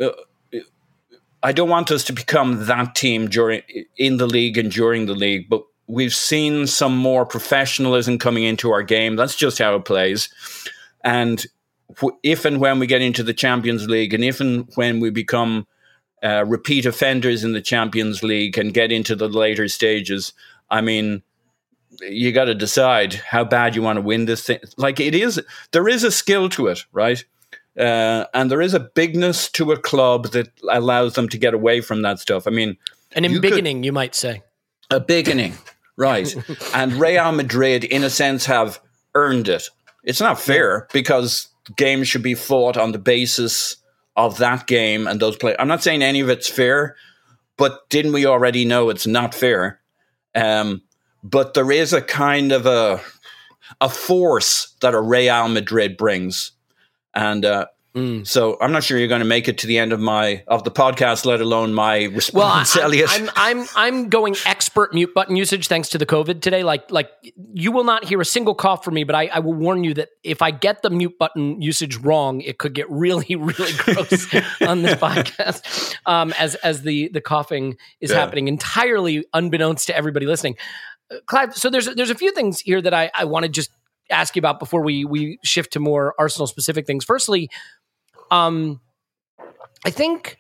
Uh, 0.01 0.11
I 1.45 1.53
don't 1.53 1.69
want 1.69 1.91
us 1.91 2.05
to 2.05 2.13
become 2.15 2.65
that 2.67 2.95
team 2.95 3.29
during 3.29 3.63
in 3.99 4.17
the 4.17 4.27
league 4.27 4.57
and 4.57 4.73
during 4.73 5.05
the 5.05 5.15
league, 5.15 5.51
but 5.51 5.63
we've 5.87 6.15
seen 6.15 6.67
some 6.67 6.97
more 6.97 7.27
professionalism 7.27 8.19
coming 8.19 8.45
into 8.45 8.73
our 8.73 8.83
game. 8.83 9.15
That's 9.15 9.37
just 9.37 9.59
how 9.59 9.77
it 9.77 9.85
plays. 9.85 10.31
And 11.05 11.45
if 12.23 12.47
and 12.47 12.61
when 12.61 12.79
we 12.79 12.87
get 12.87 13.03
into 13.03 13.23
the 13.23 13.35
Champions 13.35 13.87
League, 13.87 14.15
and 14.15 14.25
if 14.25 14.41
and 14.41 14.67
when 14.75 15.01
we 15.01 15.11
become 15.11 15.67
uh, 16.23 16.47
repeat 16.47 16.87
offenders 16.87 17.45
in 17.45 17.53
the 17.53 17.61
Champions 17.61 18.23
League 18.23 18.57
and 18.57 18.73
get 18.73 18.91
into 18.91 19.15
the 19.15 19.29
later 19.29 19.69
stages, 19.69 20.33
I 20.71 20.81
mean, 20.81 21.23
you 22.01 22.33
got 22.33 22.47
to 22.47 22.55
decide 22.55 23.13
how 23.13 23.45
bad 23.45 23.77
you 23.77 23.83
want 23.83 23.99
to 23.99 24.03
win 24.03 24.25
this 24.25 24.45
thing. 24.45 24.61
Like 24.79 24.99
it 24.99 25.15
is, 25.15 25.39
there 25.73 25.89
is 25.89 26.05
a 26.05 26.11
skill 26.11 26.49
to 26.51 26.69
it, 26.69 26.87
right? 26.93 27.23
Uh, 27.79 28.25
and 28.35 28.51
there 28.51 28.61
is 28.63 28.73
a 28.75 28.81
bigness 28.81 29.51
to 29.51 29.73
a 29.73 29.77
club 29.79 30.29
that 30.29 30.49
allows 30.71 31.15
them 31.15 31.29
to 31.29 31.39
get 31.39 31.55
away 31.55 31.81
from 31.81 32.03
that 32.03 32.19
stuff. 32.21 32.47
I 32.47 32.51
mean, 32.51 32.77
An 33.13 33.25
you 33.25 33.41
could- 33.41 33.53
embiggening, 33.53 33.85
you 33.85 33.93
might 33.93 34.15
say. 34.15 34.43
a 34.91 35.01
beginning, 35.01 35.55
right? 35.97 36.35
and 36.75 36.93
Real 36.95 37.33
Madrid, 37.33 37.83
in 37.85 38.05
a 38.05 38.11
sense, 38.11 38.47
have 38.47 38.81
earned 39.15 39.49
it. 39.49 39.69
It's 40.05 40.21
not 40.21 40.39
fair 40.41 40.87
because 40.93 41.49
games 41.77 42.07
should 42.09 42.23
be 42.23 42.35
fought 42.35 42.77
on 42.77 42.93
the 42.93 42.99
basis 42.99 43.77
of 44.17 44.39
that 44.39 44.67
game 44.67 45.07
and 45.09 45.19
those 45.19 45.37
players. 45.37 45.57
I'm 45.59 45.67
not 45.69 45.83
saying 45.83 46.03
any 46.03 46.21
of 46.21 46.29
it's 46.29 46.49
fair, 46.49 46.95
but 47.57 47.89
didn't 47.89 48.13
we 48.13 48.27
already 48.27 48.65
know 48.65 48.91
it's 48.91 49.07
not 49.07 49.35
fair? 49.35 49.81
Um, 50.35 50.83
but 51.25 51.55
there 51.55 51.73
is 51.73 51.93
a 51.93 52.03
kind 52.03 52.53
of 52.53 52.67
a 52.67 53.01
a 53.81 53.89
force 53.89 54.75
that 54.83 54.93
a 54.95 55.01
Real 55.01 55.49
Madrid 55.49 55.97
brings, 55.97 56.53
and 57.15 57.45
uh, 57.45 57.67
so 58.25 58.57
I'm 58.61 58.73
not 58.73 58.83
sure 58.83 58.99
you're 58.99 59.07
going 59.07 59.21
to 59.21 59.25
make 59.25 59.47
it 59.47 59.59
to 59.59 59.69
the 59.69 59.79
end 59.79 59.93
of 59.93 60.01
my 60.01 60.43
of 60.49 60.65
the 60.65 60.71
podcast, 60.73 61.25
let 61.25 61.41
alone 61.41 61.73
my 61.73 61.99
Well, 61.99 62.11
I, 62.11 62.15
response, 62.15 62.77
Elliot. 62.77 63.09
I'm, 63.13 63.31
I'm 63.37 63.67
I'm 63.77 64.09
going 64.09 64.35
expert 64.47 64.93
mute 64.93 65.15
button 65.15 65.37
usage 65.37 65.69
thanks 65.69 65.91
to 65.91 65.99
the 65.99 66.05
COVID 66.05 66.41
today. 66.41 66.65
Like 66.65 66.91
like 66.91 67.09
you 67.53 67.71
will 67.71 67.85
not 67.85 68.05
hear 68.05 68.21
a 68.21 68.25
single 68.25 68.57
cough 68.57 68.85
from 68.85 68.95
me, 68.95 69.05
but 69.05 69.15
I, 69.15 69.27
I 69.27 69.39
will 69.39 69.55
warn 69.55 69.85
you 69.85 69.95
that 69.95 70.09
if 70.25 70.43
I 70.43 70.51
get 70.51 70.83
the 70.83 70.91
mute 70.91 71.17
button 71.21 71.63
usage 71.63 71.97
wrong, 71.99 72.41
it 72.41 72.59
could 72.59 72.75
get 72.75 72.91
really 72.91 73.37
really 73.37 73.73
gross 73.75 74.27
on 74.67 74.83
this 74.83 74.95
podcast. 74.97 75.95
Um, 76.05 76.35
as 76.37 76.57
as 76.57 76.83
the 76.83 77.11
the 77.11 77.21
coughing 77.21 77.77
is 78.01 78.11
Yeah. 78.11 78.19
happening 78.19 78.49
entirely 78.49 79.25
unbeknownst 79.33 79.87
to 79.87 79.97
everybody 79.97 80.27
listening. 80.27 80.57
Uh, 81.13 81.19
Clive, 81.27 81.55
so 81.57 81.71
there's 81.71 81.87
there's 81.95 82.11
a 82.11 82.17
few 82.17 82.33
things 82.33 82.59
here 82.59 82.83
that 82.83 82.93
I 82.93 83.13
I 83.15 83.25
want 83.27 83.45
to 83.45 83.49
just 83.49 83.71
ask 84.11 84.37
you 84.37 84.41
about 84.41 84.59
before 84.59 84.83
we 84.83 85.05
we 85.05 85.39
shift 85.45 85.73
to 85.75 85.81
more 85.81 86.15
Arsenal 86.19 86.47
specific 86.47 86.87
things. 86.87 87.05
Firstly, 87.05 87.51
um, 88.31 88.81
I 89.85 89.91
think 89.91 90.39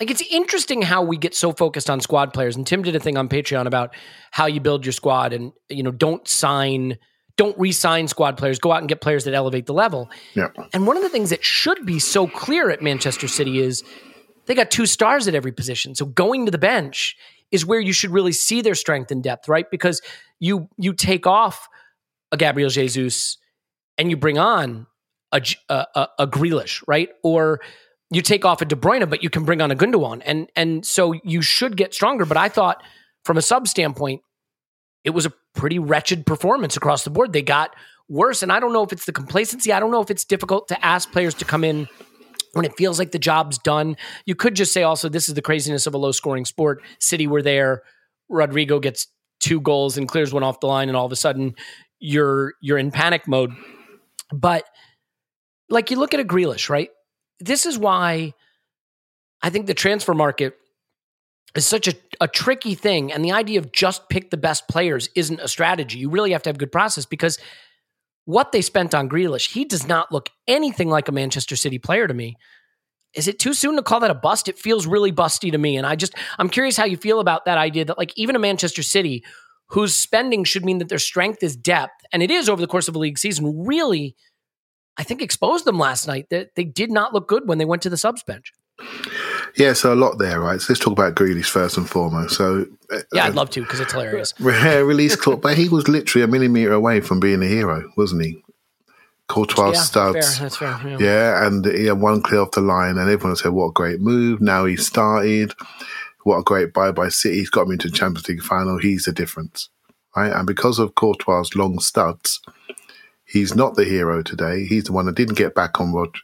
like 0.00 0.10
it's 0.10 0.22
interesting 0.30 0.82
how 0.82 1.02
we 1.02 1.16
get 1.16 1.34
so 1.34 1.52
focused 1.52 1.88
on 1.88 2.00
squad 2.00 2.32
players 2.34 2.56
and 2.56 2.66
tim 2.66 2.82
did 2.82 2.94
a 2.94 3.00
thing 3.00 3.16
on 3.16 3.28
patreon 3.28 3.66
about 3.66 3.94
how 4.30 4.46
you 4.46 4.60
build 4.60 4.84
your 4.84 4.92
squad 4.92 5.32
and 5.32 5.52
you 5.68 5.82
know 5.82 5.90
don't 5.92 6.26
sign 6.28 6.98
don't 7.36 7.58
re-sign 7.58 8.08
squad 8.08 8.36
players 8.36 8.58
go 8.58 8.72
out 8.72 8.80
and 8.80 8.88
get 8.88 9.00
players 9.00 9.24
that 9.24 9.34
elevate 9.34 9.66
the 9.66 9.72
level 9.72 10.10
Yeah. 10.34 10.48
and 10.72 10.86
one 10.86 10.96
of 10.96 11.02
the 11.02 11.08
things 11.08 11.30
that 11.30 11.44
should 11.44 11.86
be 11.86 11.98
so 11.98 12.26
clear 12.26 12.68
at 12.70 12.82
manchester 12.82 13.28
city 13.28 13.58
is 13.60 13.82
they 14.46 14.54
got 14.54 14.70
two 14.70 14.86
stars 14.86 15.28
at 15.28 15.34
every 15.34 15.52
position 15.52 15.94
so 15.94 16.04
going 16.04 16.44
to 16.46 16.50
the 16.50 16.58
bench 16.58 17.16
is 17.50 17.64
where 17.64 17.80
you 17.80 17.92
should 17.92 18.10
really 18.10 18.32
see 18.32 18.60
their 18.60 18.74
strength 18.74 19.10
and 19.10 19.22
depth 19.22 19.48
right 19.48 19.70
because 19.70 20.02
you 20.40 20.68
you 20.76 20.92
take 20.92 21.26
off 21.26 21.68
a 22.32 22.36
gabriel 22.36 22.70
jesus 22.70 23.38
and 23.98 24.10
you 24.10 24.16
bring 24.16 24.38
on 24.38 24.86
a 25.32 25.42
a 25.68 26.08
a 26.20 26.26
Grealish, 26.26 26.82
right? 26.86 27.10
Or 27.22 27.60
you 28.10 28.22
take 28.22 28.44
off 28.44 28.62
a 28.62 28.64
De 28.64 28.76
Bruyne, 28.76 29.08
but 29.08 29.22
you 29.22 29.30
can 29.30 29.44
bring 29.44 29.60
on 29.60 29.70
a 29.70 29.76
Gundogan, 29.76 30.22
and 30.24 30.50
and 30.56 30.84
so 30.84 31.12
you 31.24 31.42
should 31.42 31.76
get 31.76 31.94
stronger. 31.94 32.24
But 32.24 32.36
I 32.36 32.48
thought, 32.48 32.82
from 33.24 33.36
a 33.36 33.42
sub 33.42 33.68
standpoint, 33.68 34.22
it 35.04 35.10
was 35.10 35.26
a 35.26 35.32
pretty 35.54 35.78
wretched 35.78 36.26
performance 36.26 36.76
across 36.76 37.04
the 37.04 37.10
board. 37.10 37.32
They 37.32 37.42
got 37.42 37.74
worse, 38.08 38.42
and 38.42 38.52
I 38.52 38.60
don't 38.60 38.72
know 38.72 38.82
if 38.82 38.92
it's 38.92 39.06
the 39.06 39.12
complacency. 39.12 39.72
I 39.72 39.80
don't 39.80 39.90
know 39.90 40.02
if 40.02 40.10
it's 40.10 40.24
difficult 40.24 40.68
to 40.68 40.84
ask 40.84 41.10
players 41.10 41.34
to 41.34 41.44
come 41.44 41.64
in 41.64 41.88
when 42.56 42.64
it 42.64 42.74
feels 42.76 42.98
like 42.98 43.12
the 43.12 43.18
job's 43.18 43.58
done. 43.58 43.96
You 44.24 44.34
could 44.34 44.56
just 44.56 44.72
say 44.72 44.82
also 44.82 45.10
this 45.10 45.28
is 45.28 45.34
the 45.34 45.42
craziness 45.42 45.86
of 45.86 45.94
a 45.94 45.98
low 45.98 46.10
scoring 46.10 46.46
sport. 46.46 46.82
City 46.98 47.26
were 47.26 47.42
there. 47.42 47.82
Rodrygo 48.30 48.80
gets 48.80 49.08
two 49.40 49.60
goals 49.60 49.98
and 49.98 50.08
clears 50.08 50.32
one 50.32 50.42
off 50.42 50.60
the 50.60 50.66
line, 50.66 50.88
and 50.88 50.96
all 50.96 51.04
of 51.04 51.12
a 51.12 51.16
sudden 51.16 51.54
you're 52.00 52.54
you're 52.62 52.78
in 52.78 52.90
panic 52.90 53.28
mode. 53.28 53.52
But 54.32 54.64
like 55.68 55.90
you 55.90 55.98
look 55.98 56.14
at 56.14 56.20
a 56.20 56.24
Grealish, 56.24 56.70
right? 56.70 56.88
This 57.40 57.66
is 57.66 57.78
why 57.78 58.32
I 59.42 59.50
think 59.50 59.66
the 59.66 59.74
transfer 59.74 60.14
market 60.14 60.56
is 61.54 61.66
such 61.66 61.88
a, 61.88 61.94
a 62.22 62.26
tricky 62.26 62.74
thing. 62.74 63.12
And 63.12 63.22
the 63.22 63.32
idea 63.32 63.58
of 63.58 63.70
just 63.70 64.08
pick 64.08 64.30
the 64.30 64.36
best 64.38 64.66
players 64.66 65.10
isn't 65.14 65.40
a 65.40 65.48
strategy. 65.48 65.98
You 65.98 66.08
really 66.08 66.32
have 66.32 66.42
to 66.44 66.48
have 66.48 66.56
good 66.56 66.72
process 66.72 67.04
because 67.04 67.38
what 68.26 68.52
they 68.52 68.60
spent 68.60 68.94
on 68.94 69.08
Grealish, 69.08 69.52
he 69.52 69.64
does 69.64 69.88
not 69.88 70.12
look 70.12 70.28
anything 70.46 70.88
like 70.88 71.08
a 71.08 71.12
Manchester 71.12 71.56
City 71.56 71.78
player 71.78 72.06
to 72.06 72.14
me. 72.14 72.36
Is 73.14 73.28
it 73.28 73.38
too 73.38 73.54
soon 73.54 73.76
to 73.76 73.82
call 73.82 74.00
that 74.00 74.10
a 74.10 74.14
bust? 74.14 74.48
It 74.48 74.58
feels 74.58 74.86
really 74.86 75.10
busty 75.10 75.50
to 75.50 75.58
me. 75.58 75.78
And 75.78 75.86
I 75.86 75.96
just, 75.96 76.14
I'm 76.38 76.50
curious 76.50 76.76
how 76.76 76.84
you 76.84 76.98
feel 76.98 77.18
about 77.18 77.46
that 77.46 77.56
idea 77.56 77.86
that, 77.86 77.96
like, 77.96 78.12
even 78.16 78.36
a 78.36 78.40
Manchester 78.40 78.82
City 78.82 79.24
whose 79.68 79.96
spending 79.96 80.44
should 80.44 80.64
mean 80.64 80.78
that 80.78 80.88
their 80.88 80.98
strength 80.98 81.42
is 81.42 81.56
depth, 81.56 82.04
and 82.12 82.22
it 82.22 82.30
is 82.30 82.48
over 82.48 82.60
the 82.60 82.68
course 82.68 82.88
of 82.88 82.94
a 82.94 82.98
league 82.98 83.18
season, 83.18 83.64
really 83.64 84.14
I 84.96 85.02
think 85.02 85.20
exposed 85.20 85.64
them 85.64 85.78
last 85.78 86.06
night. 86.06 86.26
That 86.30 86.54
they 86.56 86.64
did 86.64 86.90
not 86.90 87.12
look 87.12 87.28
good 87.28 87.48
when 87.48 87.58
they 87.58 87.64
went 87.64 87.82
to 87.82 87.90
the 87.90 87.96
subs 87.96 88.22
bench. 88.22 88.52
Yeah, 89.56 89.72
so 89.72 89.92
a 89.92 89.96
lot 89.96 90.18
there, 90.18 90.40
right? 90.40 90.60
So 90.60 90.72
let's 90.72 90.80
talk 90.84 90.92
about 90.92 91.14
Grealish 91.14 91.46
first 91.46 91.76
and 91.78 91.88
foremost. 91.88 92.36
So 92.36 92.66
uh, 92.92 92.98
Yeah, 93.12 93.24
I'd 93.24 93.34
love 93.34 93.50
to 93.50 93.62
because 93.62 93.80
it's 93.80 93.92
hilarious. 93.92 94.34
re- 94.40 94.82
release 94.82 95.16
clause, 95.16 95.38
but 95.40 95.56
he 95.56 95.68
was 95.68 95.88
literally 95.88 96.24
a 96.24 96.28
millimeter 96.28 96.72
away 96.72 97.00
from 97.00 97.20
being 97.20 97.42
a 97.42 97.46
hero, 97.46 97.90
wasn't 97.96 98.22
he? 98.24 98.42
Courtois 99.28 99.66
Yeah, 99.66 99.72
that's 99.72 99.90
fair. 99.90 100.22
studs. 100.22 100.56
Fair. 100.58 100.80
Yeah. 100.84 100.98
Yeah, 101.00 101.46
and 101.46 101.64
he 101.64 101.86
had 101.86 102.00
one 102.00 102.22
clear 102.22 102.40
off 102.42 102.52
the 102.52 102.60
line, 102.60 102.96
and 102.98 103.10
everyone 103.10 103.34
said, 103.36 103.52
"What 103.52 103.66
a 103.68 103.72
great 103.72 104.00
move!" 104.00 104.40
Now 104.40 104.66
he 104.66 104.76
started. 104.76 105.52
What 106.22 106.38
a 106.38 106.42
great 106.44 106.72
buy 106.72 106.92
by 106.92 107.08
City. 107.08 107.36
He's 107.38 107.50
got 107.50 107.62
him 107.66 107.72
into 107.72 107.88
the 107.88 107.96
Champions 107.96 108.28
League 108.28 108.42
final. 108.42 108.78
He's 108.78 109.04
the 109.04 109.12
difference, 109.12 109.68
right? 110.16 110.32
And 110.32 110.46
because 110.46 110.78
of 110.78 110.94
Courtois' 110.94 111.50
long 111.56 111.78
studs, 111.80 112.40
he's 113.24 113.54
not 113.54 113.74
the 113.74 113.84
hero 113.84 114.22
today. 114.22 114.64
He's 114.64 114.84
the 114.84 114.92
one 114.92 115.06
that 115.06 115.14
didn't 115.16 115.36
get 115.38 115.54
back 115.54 115.80
on 115.80 115.92
Rod 115.92 116.14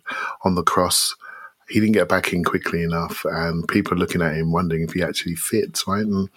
on 0.45 0.55
the 0.55 0.63
cross. 0.63 1.15
He 1.73 1.81
didn't 1.81 1.95
get 1.95 2.09
back 2.09 2.35
in 2.35 2.45
quickly 2.45 2.83
enough, 2.83 3.25
and 3.25 3.67
people 3.67 3.95
are 3.95 3.99
looking 3.99 4.21
at 4.21 4.37
him 4.37 4.53
wondering 4.53 4.83
if 4.83 4.93
he 4.93 5.03
actually 5.03 5.37
fits, 5.37 5.89
right? 5.89 6.05
And 6.05 6.29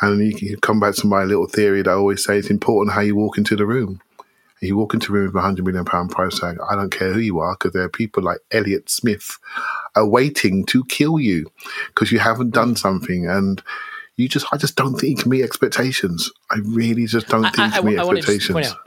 and 0.00 0.20
you 0.20 0.34
can 0.34 0.60
come 0.60 0.80
back 0.80 0.96
to 0.96 1.06
my 1.06 1.22
little 1.22 1.46
theory 1.46 1.82
that 1.82 1.90
I 1.90 1.94
always 1.94 2.24
say 2.24 2.38
it's 2.38 2.50
important 2.50 2.92
how 2.92 3.02
you 3.02 3.14
walk 3.14 3.38
into 3.38 3.54
the 3.54 3.66
room. 3.66 4.00
You 4.60 4.76
walk 4.76 4.94
into 4.94 5.12
a 5.12 5.14
room 5.14 5.26
with 5.26 5.36
a 5.36 5.40
hundred 5.40 5.64
million 5.64 5.84
pound 5.84 6.10
price 6.10 6.40
tag. 6.40 6.58
I 6.68 6.74
don't 6.74 6.90
care 6.90 7.12
who 7.12 7.20
you 7.20 7.38
are, 7.38 7.54
because 7.54 7.72
there 7.72 7.84
are 7.84 7.88
people 7.88 8.22
like 8.24 8.38
Elliot 8.50 8.90
Smith 8.90 9.38
are 9.94 10.06
waiting 10.06 10.64
to 10.66 10.84
kill 10.86 11.20
you 11.20 11.50
because 11.88 12.10
you 12.10 12.18
haven't 12.18 12.50
done 12.50 12.74
something, 12.74 13.28
and 13.28 13.62
you 14.16 14.28
just, 14.28 14.46
I 14.52 14.56
just 14.56 14.74
don't 14.74 14.96
think 14.96 15.18
you 15.18 15.22
can 15.22 15.30
meet 15.30 15.44
expectations. 15.44 16.32
I 16.50 16.58
really 16.64 17.06
just 17.06 17.28
don't 17.28 17.44
think 17.44 17.58
I, 17.58 17.66
you 17.66 17.72
can 17.72 17.86
meet 17.86 17.98
I 17.98 18.08
expectations. 18.08 18.66
out, 18.66 18.78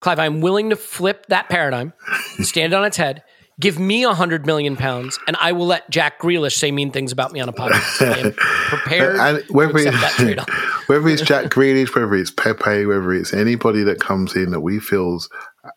Clive, 0.00 0.18
I'm 0.18 0.42
willing 0.42 0.68
to 0.68 0.76
flip 0.76 1.26
that 1.28 1.48
paradigm, 1.48 1.94
stand 2.40 2.74
on 2.74 2.84
its 2.84 2.98
head, 2.98 3.22
give 3.60 3.78
me 3.78 4.04
a 4.04 4.14
hundred 4.14 4.46
million 4.46 4.76
pounds, 4.76 5.18
and 5.26 5.36
I 5.40 5.52
will 5.52 5.66
let 5.66 5.88
Jack 5.90 6.20
Grealish 6.20 6.54
say 6.54 6.70
mean 6.70 6.90
things 6.90 7.12
about 7.12 7.32
me 7.32 7.40
on 7.40 7.48
a 7.48 7.52
podcast. 7.52 8.06
I 8.06 8.18
am 8.18 8.32
prepared 8.68 9.44
whether 9.50 9.78
accept 9.78 10.18
that 10.18 10.48
it's, 10.48 10.88
whether 10.88 11.08
it's 11.08 11.22
Jack 11.22 11.46
Grealish, 11.46 11.94
whether 11.94 12.14
it's 12.14 12.30
Pepe, 12.30 12.86
whether 12.86 13.12
it's 13.12 13.32
anybody 13.32 13.82
that 13.84 14.00
comes 14.00 14.34
in 14.34 14.50
that 14.50 14.60
we 14.60 14.80
feels 14.80 15.28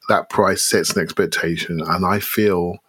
that 0.10 0.30
price 0.30 0.64
sets 0.64 0.96
an 0.96 1.02
expectation, 1.02 1.82
and 1.82 2.06
I 2.06 2.20
feel 2.20 2.80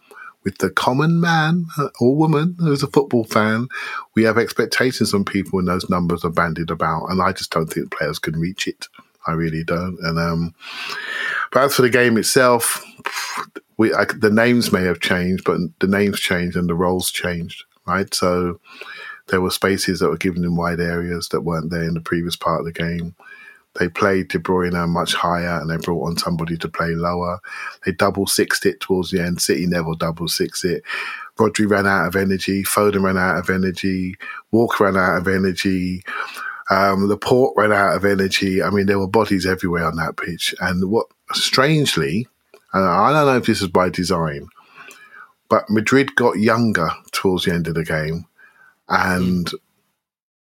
with 0.44 0.58
the 0.58 0.70
common 0.70 1.20
man 1.20 1.66
or 2.00 2.14
woman 2.14 2.54
who's 2.60 2.84
a 2.84 2.86
football 2.86 3.24
fan, 3.24 3.66
we 4.14 4.22
have 4.22 4.38
expectations 4.38 5.12
on 5.12 5.24
people, 5.24 5.58
and 5.58 5.66
those 5.66 5.90
numbers 5.90 6.24
are 6.24 6.30
bandied 6.30 6.70
about, 6.70 7.06
and 7.06 7.20
I 7.20 7.32
just 7.32 7.50
don't 7.50 7.66
think 7.66 7.90
players 7.90 8.20
can 8.20 8.38
reach 8.38 8.68
it. 8.68 8.86
I 9.26 9.32
really 9.32 9.64
don't. 9.64 9.98
And 10.00 10.18
um, 10.18 10.54
but 11.50 11.64
as 11.64 11.74
for 11.74 11.82
the 11.82 11.90
game 11.90 12.16
itself, 12.16 12.84
we 13.76 13.92
I, 13.94 14.04
the 14.04 14.30
names 14.30 14.72
may 14.72 14.82
have 14.84 15.00
changed, 15.00 15.44
but 15.44 15.58
the 15.80 15.86
names 15.86 16.20
changed 16.20 16.56
and 16.56 16.68
the 16.68 16.74
roles 16.74 17.10
changed, 17.10 17.64
right? 17.86 18.12
So 18.14 18.60
there 19.28 19.40
were 19.40 19.50
spaces 19.50 20.00
that 20.00 20.08
were 20.08 20.16
given 20.16 20.44
in 20.44 20.56
wide 20.56 20.80
areas 20.80 21.28
that 21.28 21.42
weren't 21.42 21.70
there 21.70 21.82
in 21.82 21.94
the 21.94 22.00
previous 22.00 22.36
part 22.36 22.60
of 22.60 22.66
the 22.66 22.72
game. 22.72 23.14
They 23.78 23.88
played 23.88 24.28
De 24.28 24.38
Bruyne 24.38 24.88
much 24.88 25.14
higher 25.14 25.60
and 25.60 25.68
they 25.68 25.76
brought 25.76 26.06
on 26.06 26.16
somebody 26.16 26.56
to 26.56 26.68
play 26.68 26.94
lower. 26.94 27.38
They 27.84 27.92
double 27.92 28.26
sixed 28.26 28.64
it 28.64 28.80
towards 28.80 29.10
the 29.10 29.20
end. 29.20 29.42
City 29.42 29.66
never 29.66 29.94
double 29.94 30.28
sixed 30.28 30.64
it. 30.64 30.82
Rodri 31.36 31.70
ran 31.70 31.86
out 31.86 32.06
of 32.06 32.16
energy. 32.16 32.62
Foden 32.62 33.02
ran 33.02 33.18
out 33.18 33.38
of 33.38 33.50
energy. 33.50 34.14
Walker 34.50 34.84
ran 34.84 34.96
out 34.96 35.18
of 35.18 35.28
energy. 35.28 36.02
Um, 36.70 37.06
Laporte 37.06 37.52
ran 37.56 37.72
out 37.72 37.94
of 37.94 38.04
energy. 38.04 38.62
I 38.62 38.70
mean, 38.70 38.86
there 38.86 38.98
were 38.98 39.06
bodies 39.06 39.44
everywhere 39.44 39.84
on 39.84 39.96
that 39.96 40.16
pitch. 40.16 40.54
And 40.60 40.90
what 40.90 41.06
strangely, 41.32 42.26
and 42.76 42.84
I 42.84 43.12
don't 43.12 43.26
know 43.26 43.38
if 43.38 43.46
this 43.46 43.62
is 43.62 43.68
by 43.68 43.88
design, 43.88 44.48
but 45.48 45.70
Madrid 45.70 46.14
got 46.14 46.38
younger 46.38 46.90
towards 47.12 47.44
the 47.44 47.54
end 47.54 47.68
of 47.68 47.74
the 47.74 47.84
game, 47.84 48.26
and 48.88 49.50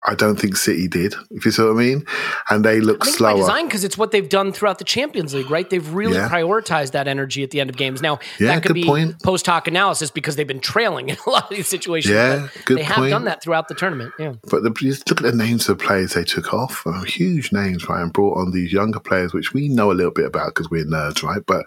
I 0.05 0.17
don't 0.17 0.35
think 0.35 0.57
City 0.57 0.89
did. 0.89 1.15
If 1.31 1.45
you 1.45 1.53
see 1.53 1.63
what 1.63 1.71
I 1.71 1.75
mean, 1.75 2.05
and 2.51 2.65
they 2.65 2.81
look 2.81 2.97
it's 3.05 3.13
by 3.13 3.17
slower. 3.19 3.37
design 3.37 3.67
because 3.67 3.85
it's 3.85 3.97
what 3.97 4.11
they've 4.11 4.29
done 4.29 4.53
throughout 4.53 4.79
the 4.79 4.85
Champions 4.85 5.33
League, 5.33 5.49
right? 5.49 5.71
They've 5.71 5.89
really 5.95 6.17
Yeah. 6.17 6.29
prioritized 6.29 6.91
that 6.91 7.07
energy 7.07 7.45
at 7.45 7.53
the 7.53 7.61
end 7.61 7.71
of 7.71 7.77
games. 7.77 8.03
Now, 8.03 8.19
Yeah, 8.41 8.49
that 8.55 8.65
could 8.65 8.75
be 8.75 8.83
point. 8.85 9.23
post 9.23 9.47
hoc 9.47 9.69
analysis 9.69 10.11
because 10.11 10.35
they've 10.35 10.47
been 10.47 10.59
trailing 10.59 11.09
in 11.11 11.17
a 11.25 11.31
lot 11.31 11.45
of 11.51 11.57
these 11.57 11.69
situations. 11.69 12.13
Yeah, 12.15 12.49
good 12.65 12.79
they 12.79 12.83
have 12.83 12.97
point. 12.97 13.11
done 13.11 13.25
that 13.27 13.45
throughout 13.45 13.69
the 13.69 13.77
tournament. 13.77 14.13
Yeah. 14.19 14.33
But 14.51 14.65
the, 14.65 14.71
just 14.71 15.09
look 15.09 15.21
at 15.23 15.31
the 15.31 15.37
names 15.37 15.69
of 15.69 15.79
the 15.79 15.85
players 15.85 16.15
they 16.15 16.25
took 16.25 16.53
off. 16.53 16.83
Uh, 16.85 17.03
huge 17.03 17.53
names, 17.53 17.89
right? 17.89 18.03
And 18.03 18.13
brought 18.13 18.39
on 18.39 18.51
these 18.51 18.73
younger 18.73 18.99
players, 18.99 19.33
which 19.33 19.53
we 19.55 19.69
know 19.69 19.93
a 19.93 19.95
little 19.95 20.11
bit 20.13 20.25
about 20.27 20.49
because 20.49 20.69
we're 20.69 20.85
nerds, 20.85 21.23
right? 21.23 21.43
But 21.47 21.65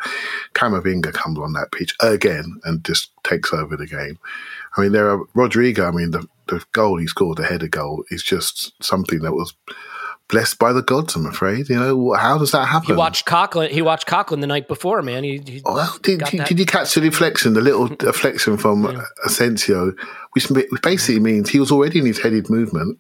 Camavinga 0.54 1.13
comes 1.13 1.39
on 1.39 1.54
that 1.54 1.71
pitch 1.71 1.95
again 2.02 2.60
and 2.65 2.84
just 2.84 3.12
takes 3.24 3.54
over 3.54 3.78
the 3.78 3.88
game. 3.88 4.19
I 4.78 4.82
mean, 4.82 4.91
there 4.91 5.10
are 5.10 5.19
Rodrygo. 5.36 5.88
I 5.88 5.91
mean, 5.91 6.12
the, 6.12 6.28
the 6.47 6.63
goal 6.71 6.97
he 6.97 7.08
scored, 7.08 7.38
the 7.38 7.45
header 7.45 7.67
goal, 7.67 8.03
is 8.10 8.23
just 8.23 8.73
something 8.84 9.19
that 9.19 9.34
was 9.34 9.53
blessed 10.27 10.58
by 10.58 10.73
the 10.73 10.81
gods. 10.81 11.15
I'm 11.15 11.25
afraid. 11.25 11.69
You 11.69 11.75
know, 11.75 12.13
how 12.13 12.38
does 12.38 12.51
that 12.51 12.65
happen? 12.65 12.88
He 12.88 12.93
watched 12.93 13.25
Coughlin. 13.25 13.69
He 13.69 13.81
watched 13.81 14.08
Coughlin 14.08 14.41
the 14.41 14.47
night 14.47 14.67
before, 14.67 15.01
man. 15.01 15.23
He, 15.23 15.41
he 15.45 15.62
oh, 15.65 15.75
Well, 15.75 15.97
did, 16.01 16.21
did, 16.21 16.45
did 16.45 16.60
you 16.60 16.65
catch 16.65 16.95
the 16.95 17.01
deflection, 17.01 17.53
the 17.53 17.62
little 17.62 17.88
deflection 17.95 18.58
from 18.58 19.03
Asensio, 19.25 19.93
which 20.31 20.47
basically 20.81 21.19
means 21.19 21.49
he 21.49 21.60
was 21.60 21.71
already 21.71 21.99
in 21.99 22.05
his 22.05 22.19
headed 22.19 22.49
movement, 22.49 22.99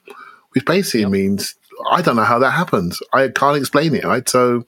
which 0.51 0.65
basically 0.65 1.05
means 1.05 1.55
I 1.91 2.01
don't 2.01 2.15
know 2.15 2.23
how 2.23 2.39
that 2.39 2.51
happens. 2.51 3.01
I 3.13 3.27
can't 3.29 3.57
explain 3.57 3.95
it, 3.95 4.03
right? 4.03 4.27
So, 4.27 4.65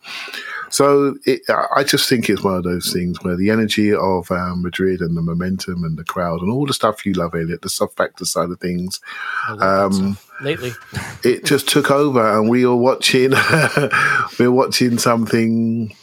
so 0.70 1.16
it, 1.26 1.42
I 1.76 1.84
just 1.84 2.10
think 2.10 2.30
it's 2.30 2.44
one 2.44 2.56
of 2.56 2.64
those 2.64 2.92
things 2.92 3.18
where 3.24 3.36
the 3.36 3.50
energy 3.50 3.94
of 3.94 4.30
um, 4.32 4.62
Madrid 4.62 5.02
and 5.02 5.16
the 5.16 5.22
momentum 5.22 5.84
and 5.84 5.98
the 5.98 6.04
crowd 6.04 6.42
and 6.42 6.52
all 6.52 6.66
the 6.66 6.74
stuff 6.74 7.06
you 7.06 7.14
love, 7.14 7.34
Elliot, 7.36 7.62
the 7.62 7.70
soft 7.70 7.96
factor 7.98 8.26
side 8.26 8.50
of 8.50 8.60
things, 8.60 9.00
um, 9.48 10.18
lately. 10.42 10.72
it 11.24 11.46
just 11.46 11.68
took 11.70 11.90
over, 11.92 12.38
and 12.38 12.50
we 12.50 12.66
were 12.66 12.76
watching. 12.76 13.32
we 14.40 14.48
were 14.48 14.52
watching 14.56 14.98
something 14.98 15.96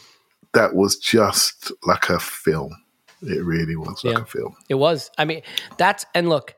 that 0.53 0.73
was 0.75 0.97
just 0.97 1.71
like 1.85 2.09
a 2.09 2.19
film. 2.19 2.75
It 3.21 3.43
really 3.43 3.75
was 3.75 4.03
like 4.03 4.15
Yeah. 4.17 4.23
a 4.23 4.25
film. 4.25 4.55
It 4.69 4.75
was. 4.75 5.09
I 5.17 5.25
mean, 5.25 5.41
that's 5.77 6.05
and 6.13 6.29
look, 6.29 6.55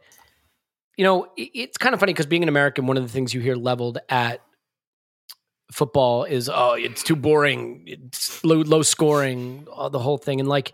you 0.98 1.04
know, 1.04 1.28
it's 1.38 1.78
kind 1.78 1.94
of 1.94 2.00
funny 2.00 2.14
because 2.14 2.26
being 2.26 2.44
an 2.44 2.50
American, 2.50 2.88
one 2.88 2.98
of 2.98 3.04
the 3.04 3.10
things 3.10 3.34
you 3.34 3.42
hear 3.42 3.56
leveled 3.56 4.00
at 4.10 4.42
football 5.72 6.24
is, 6.24 6.50
oh, 6.50 6.74
it's 6.74 7.04
too 7.04 7.16
boring, 7.16 7.84
it's 7.86 8.44
low, 8.44 8.62
low 8.62 8.82
scoring, 8.82 9.68
all 9.72 9.90
the 9.90 10.00
whole 10.00 10.18
thing, 10.18 10.40
and 10.40 10.50
like, 10.50 10.74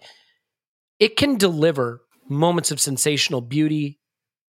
it 1.00 1.18
can 1.18 1.38
deliver 1.38 2.02
moments 2.30 2.72
of 2.72 2.80
sensational 2.80 3.42
beauty, 3.42 4.00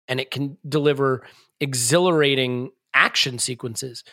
and 0.09 0.21
it 0.21 0.31
can 0.31 0.59
deliver 0.69 1.27
exhilarating 1.61 2.71
action 2.93 3.39
sequences. 3.39 4.05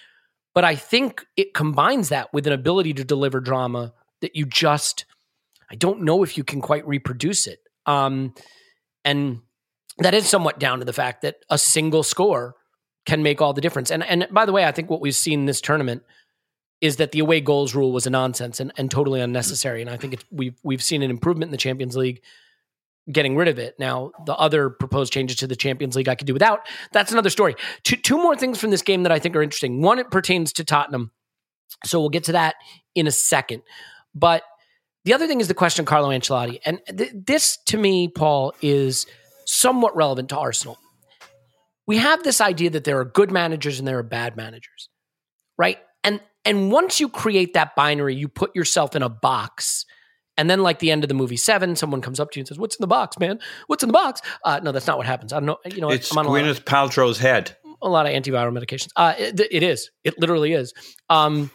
But 0.54 0.64
I 0.64 0.76
think 0.76 1.26
it 1.36 1.54
combines 1.54 2.10
that 2.10 2.32
with 2.34 2.48
an 2.48 2.54
ability 2.54 2.94
to 2.96 3.04
deliver 3.04 3.40
drama 3.40 3.94
that 4.22 4.36
you 4.36 4.46
just, 4.46 5.06
I 5.70 5.76
don't 5.76 6.04
know 6.04 6.24
if 6.24 6.38
you 6.38 6.44
can 6.44 6.62
quite 6.62 6.88
reproduce 6.88 7.48
it. 7.48 7.60
Um, 7.86 8.34
and 9.04 9.42
that 9.98 10.14
is 10.14 10.28
somewhat 10.28 10.60
down 10.60 10.80
to 10.80 10.86
the 10.86 10.94
fact 10.94 11.22
that 11.24 11.38
a 11.50 11.58
single 11.58 12.04
score 12.04 12.56
can 13.06 13.24
make 13.24 13.42
all 13.42 13.54
the 13.54 13.62
difference. 13.62 13.92
And 13.92 14.04
and 14.04 14.28
by 14.32 14.46
the 14.46 14.52
way, 14.52 14.66
I 14.66 14.72
think 14.72 14.90
what 14.90 15.02
we've 15.02 15.16
seen 15.16 15.46
this 15.46 15.62
tournament 15.62 16.04
is 16.82 16.98
that 16.98 17.12
the 17.12 17.20
away 17.20 17.42
goals 17.42 17.76
rule 17.76 17.92
was 17.92 18.08
a 18.08 18.10
nonsense 18.10 18.60
and, 18.60 18.72
and 18.78 18.90
totally 18.90 19.20
unnecessary. 19.22 19.82
And 19.82 19.90
I 19.90 19.98
think 19.98 20.24
we've 20.32 20.58
we've 20.64 20.84
seen 20.84 21.02
an 21.02 21.10
improvement 21.10 21.50
in 21.50 21.52
the 21.52 21.58
Champions 21.58 21.96
League 21.96 22.22
getting 23.12 23.36
rid 23.36 23.48
of 23.48 23.58
it. 23.58 23.76
Now, 23.80 24.12
the 24.26 24.36
other 24.36 24.70
proposed 24.70 25.12
changes 25.12 25.38
to 25.38 25.48
the 25.48 25.56
Champions 25.56 25.96
League 25.96 26.08
I 26.08 26.16
could 26.16 26.28
do 26.28 26.34
without. 26.34 26.68
That's 26.92 27.12
another 27.12 27.30
story. 27.30 27.56
Two 27.84 27.98
two 27.98 28.18
more 28.18 28.36
things 28.36 28.60
from 28.60 28.72
this 28.72 28.82
game 28.82 29.04
that 29.04 29.12
I 29.12 29.20
think 29.20 29.36
are 29.36 29.42
interesting. 29.42 29.82
One, 29.82 30.00
it 30.00 30.12
pertains 30.12 30.54
to 30.54 30.64
Tottenham. 30.64 31.12
So 31.86 32.00
we'll 32.00 32.10
get 32.10 32.26
to 32.26 32.32
that 32.34 32.56
in 32.96 33.08
a 33.08 33.12
second. 33.12 33.62
But 34.16 34.44
the 35.06 35.14
other 35.14 35.28
thing 35.28 35.40
is 35.40 35.48
the 35.48 35.54
question 35.54 35.86
Carlo 35.86 36.10
Ancelotti. 36.10 36.60
And 36.66 36.80
th- 36.88 37.12
this, 37.14 37.58
to 37.68 37.78
me, 37.78 38.08
Paul, 38.08 38.54
is 38.62 39.06
somewhat 39.46 39.96
relevant 39.96 40.30
to 40.30 40.38
Arsenal. 40.38 40.78
We 41.88 41.98
have 41.98 42.24
this 42.24 42.42
idea 42.42 42.70
that 42.72 42.84
there 42.84 43.00
are 43.00 43.06
good 43.06 43.32
managers 43.32 43.80
and 43.80 43.88
there 43.88 43.98
are 43.98 44.04
bad 44.04 44.36
managers, 44.36 44.90
right? 45.58 45.80
And 46.50 46.72
once 46.72 47.00
you 47.00 47.10
create 47.10 47.54
that 47.54 47.76
binary, 47.76 48.16
you 48.16 48.28
put 48.28 48.56
yourself 48.56 48.96
in 48.96 49.04
a 49.04 49.08
box. 49.08 49.86
And 50.36 50.50
then, 50.50 50.64
like 50.64 50.80
the 50.80 50.90
end 50.90 51.04
of 51.04 51.08
the 51.08 51.14
movie 51.14 51.38
Seven, 51.38 51.76
someone 51.76 52.02
comes 52.02 52.20
up 52.20 52.32
to 52.32 52.40
you 52.40 52.42
and 52.42 52.48
says, 52.48 52.58
"What's 52.58 52.76
in 52.76 52.82
the 52.82 52.88
box, 52.88 53.20
man? 53.20 53.40
What's 53.68 53.84
in 53.84 53.88
the 53.88 53.94
box?" 53.94 54.22
Uh, 54.44 54.60
no, 54.64 54.72
that's 54.72 54.88
not 54.88 54.98
what 54.98 55.06
happens. 55.06 55.32
I 55.32 55.36
don't 55.36 55.46
know. 55.46 55.58
You 55.72 55.82
know? 55.82 55.92
It's 55.92 56.12
I'm 56.12 56.18
on 56.18 56.26
a 56.26 56.30
of, 56.30 56.34
Gwyneth 56.34 56.64
Paltrow's 56.64 57.20
head. 57.20 57.56
a 57.84 57.88
lot 57.88 58.08
of 58.08 58.14
antiviral 58.14 58.52
medications. 58.58 58.88
Uh, 58.96 59.14
it, 59.16 59.40
it 59.40 59.62
is. 59.62 59.92
It 60.04 60.18
literally 60.18 60.54
is. 60.54 60.74
Um, 61.08 61.52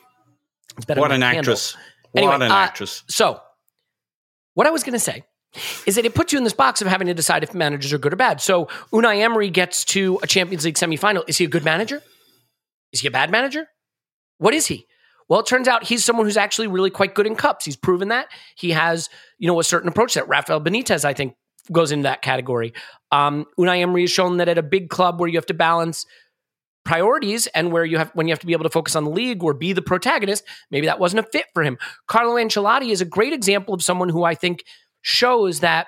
it's 0.76 0.87
better 0.87 1.00
What 1.00 1.11
an 1.11 1.24
actress. 1.24 1.76
Anyway, 2.14 2.30
what 2.30 2.42
an 2.42 2.52
uh, 2.52 2.54
actress. 2.54 3.02
So, 3.09 3.40
what 4.52 4.68
I 4.68 4.70
was 4.70 4.85
going 4.85 4.92
to 4.92 5.00
say 5.00 5.24
is 5.87 5.96
that 5.96 6.04
it 6.04 6.14
puts 6.14 6.33
you 6.33 6.38
in 6.38 6.44
this 6.44 6.52
box 6.52 6.83
of 6.83 6.87
having 6.87 7.09
to 7.09 7.14
decide 7.14 7.42
if 7.42 7.52
managers 7.52 7.92
are 7.92 7.98
good 7.98 8.12
or 8.12 8.16
bad. 8.16 8.40
So, 8.40 8.66
Unai 8.92 9.18
Emery 9.18 9.50
gets 9.50 9.85
to 9.87 10.20
a 10.22 10.28
Champions 10.28 10.64
League 10.64 10.76
semifinal. 10.76 11.24
Is 11.26 11.37
he 11.37 11.46
a 11.46 11.48
good 11.48 11.64
manager? 11.64 12.00
Is 12.92 13.00
he 13.00 13.09
a 13.09 13.11
bad 13.11 13.33
manager? 13.33 13.66
What 14.38 14.55
is 14.55 14.66
he? 14.66 14.87
Well, 15.29 15.40
it 15.40 15.47
turns 15.47 15.68
out 15.68 15.85
he's 15.85 16.05
someone 16.05 16.27
who's 16.27 16.37
actually 16.37 16.66
really 16.66 16.90
quite 16.90 17.14
good 17.14 17.27
in 17.27 17.35
cups. 17.35 17.64
He's 17.64 17.77
proven 17.77 18.09
that. 18.09 18.29
He 18.57 18.70
has, 18.73 19.09
you 19.38 19.47
know, 19.47 19.59
a 19.59 19.64
certain 19.64 19.88
approach 19.88 20.14
that 20.14 20.29
Rafael 20.29 20.61
Benitez, 20.61 21.05
I 21.05 21.14
think, 21.14 21.35
goes 21.73 21.92
into 21.92 22.03
that 22.03 22.20
category. 22.20 22.75
Um, 23.11 23.47
Unai 23.59 23.81
Emery 23.81 24.03
has 24.03 24.11
shown 24.11 24.37
that 24.37 24.49
at 24.49 24.59
a 24.59 24.62
big 24.62 24.90
club 24.90 25.18
where 25.18 25.29
you 25.29 25.38
have 25.38 25.47
to 25.47 25.55
balance 25.55 26.05
priorities 26.85 27.47
and 27.49 27.73
where 27.73 27.85
you 27.87 27.97
have 27.97 28.11
when 28.14 28.29
you 28.29 28.33
have 28.33 28.40
to 28.40 28.47
be 28.47 28.53
able 28.53 28.64
to 28.64 28.70
focus 28.70 28.94
on 28.94 29.05
the 29.05 29.11
league 29.11 29.42
or 29.42 29.55
be 29.55 29.73
the 29.73 29.81
protagonist, 29.81 30.44
maybe 30.70 30.87
that 30.87 31.01
wasn't 31.01 31.27
a 31.27 31.31
fit 31.31 31.47
for 31.55 31.62
him. 31.62 31.79
Carlo 32.07 32.35
Ancelotti 32.35 32.90
is 32.90 33.01
a 33.01 33.07
great 33.07 33.33
example 33.33 33.73
of 33.73 33.83
someone 33.83 34.11
who 34.11 34.25
I 34.25 34.35
think 34.35 34.64
shows 35.01 35.61
that 35.61 35.87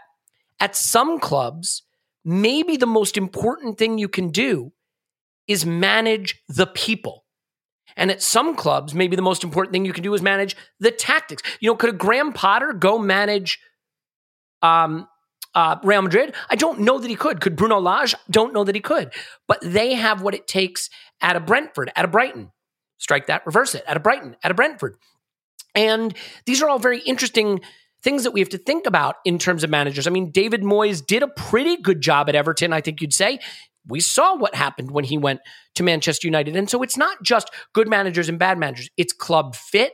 at 0.58 0.74
some 0.74 1.18
clubs, 1.18 1.82
maybe 2.24 2.78
the 2.78 2.86
most 2.86 3.18
important 3.18 3.76
thing 3.76 3.98
you 3.98 4.08
can 4.08 4.30
do 4.30 4.72
is 5.46 5.66
manage 5.66 6.42
the 6.48 6.66
people. 6.66 7.25
And 7.96 8.10
at 8.10 8.22
some 8.22 8.54
clubs, 8.54 8.94
maybe 8.94 9.16
the 9.16 9.22
most 9.22 9.42
important 9.42 9.72
thing 9.72 9.84
you 9.84 9.92
can 9.92 10.02
do 10.02 10.14
is 10.14 10.22
manage 10.22 10.56
the 10.80 10.90
tactics. 10.90 11.42
You 11.60 11.70
know, 11.70 11.76
could 11.76 11.90
a 11.90 11.94
Graham 11.94 12.32
Potter 12.32 12.72
go 12.72 12.98
manage 12.98 13.58
um, 14.62 15.08
uh, 15.54 15.76
Real 15.82 16.02
Madrid? 16.02 16.34
I 16.50 16.56
don't 16.56 16.80
know 16.80 16.98
that 16.98 17.08
he 17.08 17.16
could. 17.16 17.40
Could 17.40 17.56
Bruno 17.56 17.78
Lage? 17.78 18.14
Don't 18.30 18.52
know 18.52 18.64
that 18.64 18.74
he 18.74 18.80
could. 18.80 19.12
But 19.48 19.60
they 19.62 19.94
have 19.94 20.20
what 20.20 20.34
it 20.34 20.46
takes 20.46 20.90
at 21.20 21.36
a 21.36 21.40
Brentford, 21.40 21.90
at 21.96 22.04
a 22.04 22.08
Brighton. 22.08 22.52
Strike 22.98 23.26
that, 23.26 23.44
reverse 23.46 23.74
it, 23.74 23.84
at 23.86 23.96
a 23.96 24.00
Brighton, 24.00 24.36
at 24.42 24.50
a 24.50 24.54
Brentford. 24.54 24.96
And 25.74 26.14
these 26.46 26.62
are 26.62 26.68
all 26.68 26.78
very 26.78 27.00
interesting 27.00 27.60
things 28.02 28.24
that 28.24 28.30
we 28.30 28.40
have 28.40 28.48
to 28.50 28.58
think 28.58 28.86
about 28.86 29.16
in 29.24 29.38
terms 29.38 29.64
of 29.64 29.70
managers. 29.70 30.06
I 30.06 30.10
mean, 30.10 30.30
David 30.30 30.62
Moyes 30.62 31.04
did 31.04 31.22
a 31.22 31.28
pretty 31.28 31.76
good 31.76 32.00
job 32.00 32.28
at 32.28 32.34
Everton, 32.34 32.72
I 32.72 32.80
think 32.80 33.00
you'd 33.00 33.12
say. 33.12 33.40
We 33.88 34.00
saw 34.00 34.36
what 34.36 34.54
happened 34.54 34.90
when 34.90 35.04
he 35.04 35.18
went 35.18 35.40
to 35.76 35.82
Manchester 35.82 36.26
United. 36.26 36.56
And 36.56 36.68
so 36.68 36.82
it's 36.82 36.96
not 36.96 37.22
just 37.22 37.50
good 37.72 37.88
managers 37.88 38.28
and 38.28 38.38
bad 38.38 38.58
managers, 38.58 38.90
it's 38.96 39.12
club 39.12 39.54
fit. 39.54 39.92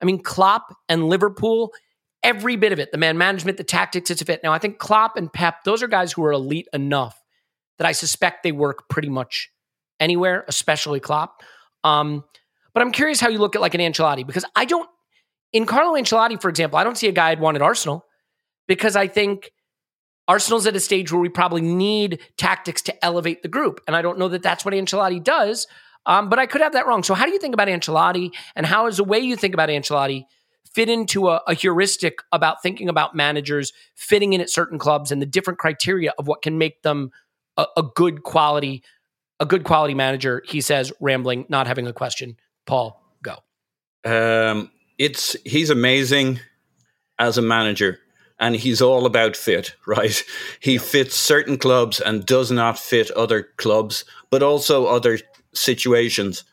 I 0.00 0.04
mean, 0.04 0.20
Klopp 0.22 0.74
and 0.88 1.08
Liverpool, 1.08 1.72
every 2.22 2.56
bit 2.56 2.72
of 2.72 2.78
it, 2.78 2.90
the 2.92 2.98
man 2.98 3.16
management, 3.18 3.56
the 3.56 3.64
tactics, 3.64 4.10
it's 4.10 4.20
a 4.20 4.24
fit. 4.24 4.40
Now, 4.42 4.52
I 4.52 4.58
think 4.58 4.78
Klopp 4.78 5.16
and 5.16 5.32
Pep, 5.32 5.64
those 5.64 5.82
are 5.82 5.88
guys 5.88 6.12
who 6.12 6.24
are 6.24 6.32
elite 6.32 6.68
enough 6.72 7.16
that 7.78 7.86
I 7.86 7.92
suspect 7.92 8.42
they 8.42 8.52
work 8.52 8.88
pretty 8.88 9.08
much 9.08 9.50
anywhere, 10.00 10.44
especially 10.48 11.00
Klopp. 11.00 11.42
Um, 11.84 12.24
but 12.74 12.82
I'm 12.82 12.92
curious 12.92 13.20
how 13.20 13.28
you 13.28 13.38
look 13.38 13.54
at 13.54 13.62
like 13.62 13.74
an 13.74 13.80
Ancelotti 13.80 14.26
because 14.26 14.44
I 14.56 14.64
don't, 14.64 14.88
in 15.52 15.66
Carlo 15.66 16.00
Ancelotti, 16.00 16.40
for 16.40 16.48
example, 16.48 16.78
I 16.78 16.84
don't 16.84 16.96
see 16.96 17.08
a 17.08 17.12
guy 17.12 17.30
I'd 17.30 17.40
want 17.40 17.56
at 17.56 17.62
Arsenal 17.62 18.04
because 18.66 18.96
I 18.96 19.06
think 19.06 19.52
Arsenal's 20.28 20.66
at 20.66 20.76
a 20.76 20.80
stage 20.80 21.10
where 21.10 21.20
we 21.20 21.28
probably 21.28 21.62
need 21.62 22.20
tactics 22.36 22.82
to 22.82 23.04
elevate 23.04 23.42
the 23.42 23.48
group. 23.48 23.80
And 23.86 23.96
I 23.96 24.02
don't 24.02 24.18
know 24.18 24.28
that 24.28 24.42
that's 24.42 24.64
what 24.64 24.74
Ancelotti 24.74 25.22
does, 25.22 25.66
um, 26.06 26.28
but 26.28 26.38
I 26.38 26.46
could 26.46 26.60
have 26.60 26.72
that 26.72 26.86
wrong. 26.86 27.02
So, 27.02 27.14
how 27.14 27.26
do 27.26 27.32
you 27.32 27.38
think 27.38 27.54
about 27.54 27.68
Ancelotti 27.68 28.32
and 28.54 28.66
how 28.66 28.86
is 28.86 28.96
the 28.96 29.04
way 29.04 29.18
you 29.18 29.36
think 29.36 29.54
about 29.54 29.68
Ancelotti 29.68 30.24
fit 30.74 30.88
into 30.88 31.28
a, 31.28 31.42
a 31.46 31.54
heuristic 31.54 32.20
about 32.32 32.62
thinking 32.62 32.88
about 32.88 33.14
managers 33.14 33.72
fitting 33.94 34.32
in 34.32 34.40
at 34.40 34.50
certain 34.50 34.78
clubs 34.78 35.12
and 35.12 35.20
the 35.20 35.26
different 35.26 35.58
criteria 35.58 36.12
of 36.18 36.26
what 36.26 36.42
can 36.42 36.58
make 36.58 36.82
them 36.82 37.10
a, 37.56 37.66
a 37.76 37.82
good 37.82 38.22
quality, 38.22 38.82
a 39.38 39.46
good 39.46 39.64
quality 39.64 39.94
manager? 39.94 40.42
He 40.46 40.60
says, 40.60 40.92
rambling, 41.00 41.46
not 41.48 41.66
having 41.66 41.86
a 41.86 41.92
question. 41.92 42.36
Paul, 42.66 43.02
go. 43.22 43.36
Um, 44.04 44.70
it's 44.98 45.36
he's 45.44 45.70
amazing 45.70 46.40
as 47.18 47.38
a 47.38 47.42
manager 47.42 47.98
and 48.42 48.56
he's 48.56 48.82
all 48.82 49.06
about 49.06 49.36
fit, 49.36 49.74
right? 49.86 50.22
He 50.60 50.76
fits 50.76 51.14
certain 51.14 51.56
clubs 51.56 52.00
and 52.00 52.26
does 52.26 52.50
not 52.50 52.78
fit 52.78 53.10
other 53.12 53.48
clubs, 53.56 54.04
but 54.30 54.42
also 54.42 54.86
other 54.86 55.18
situations. 55.54 56.44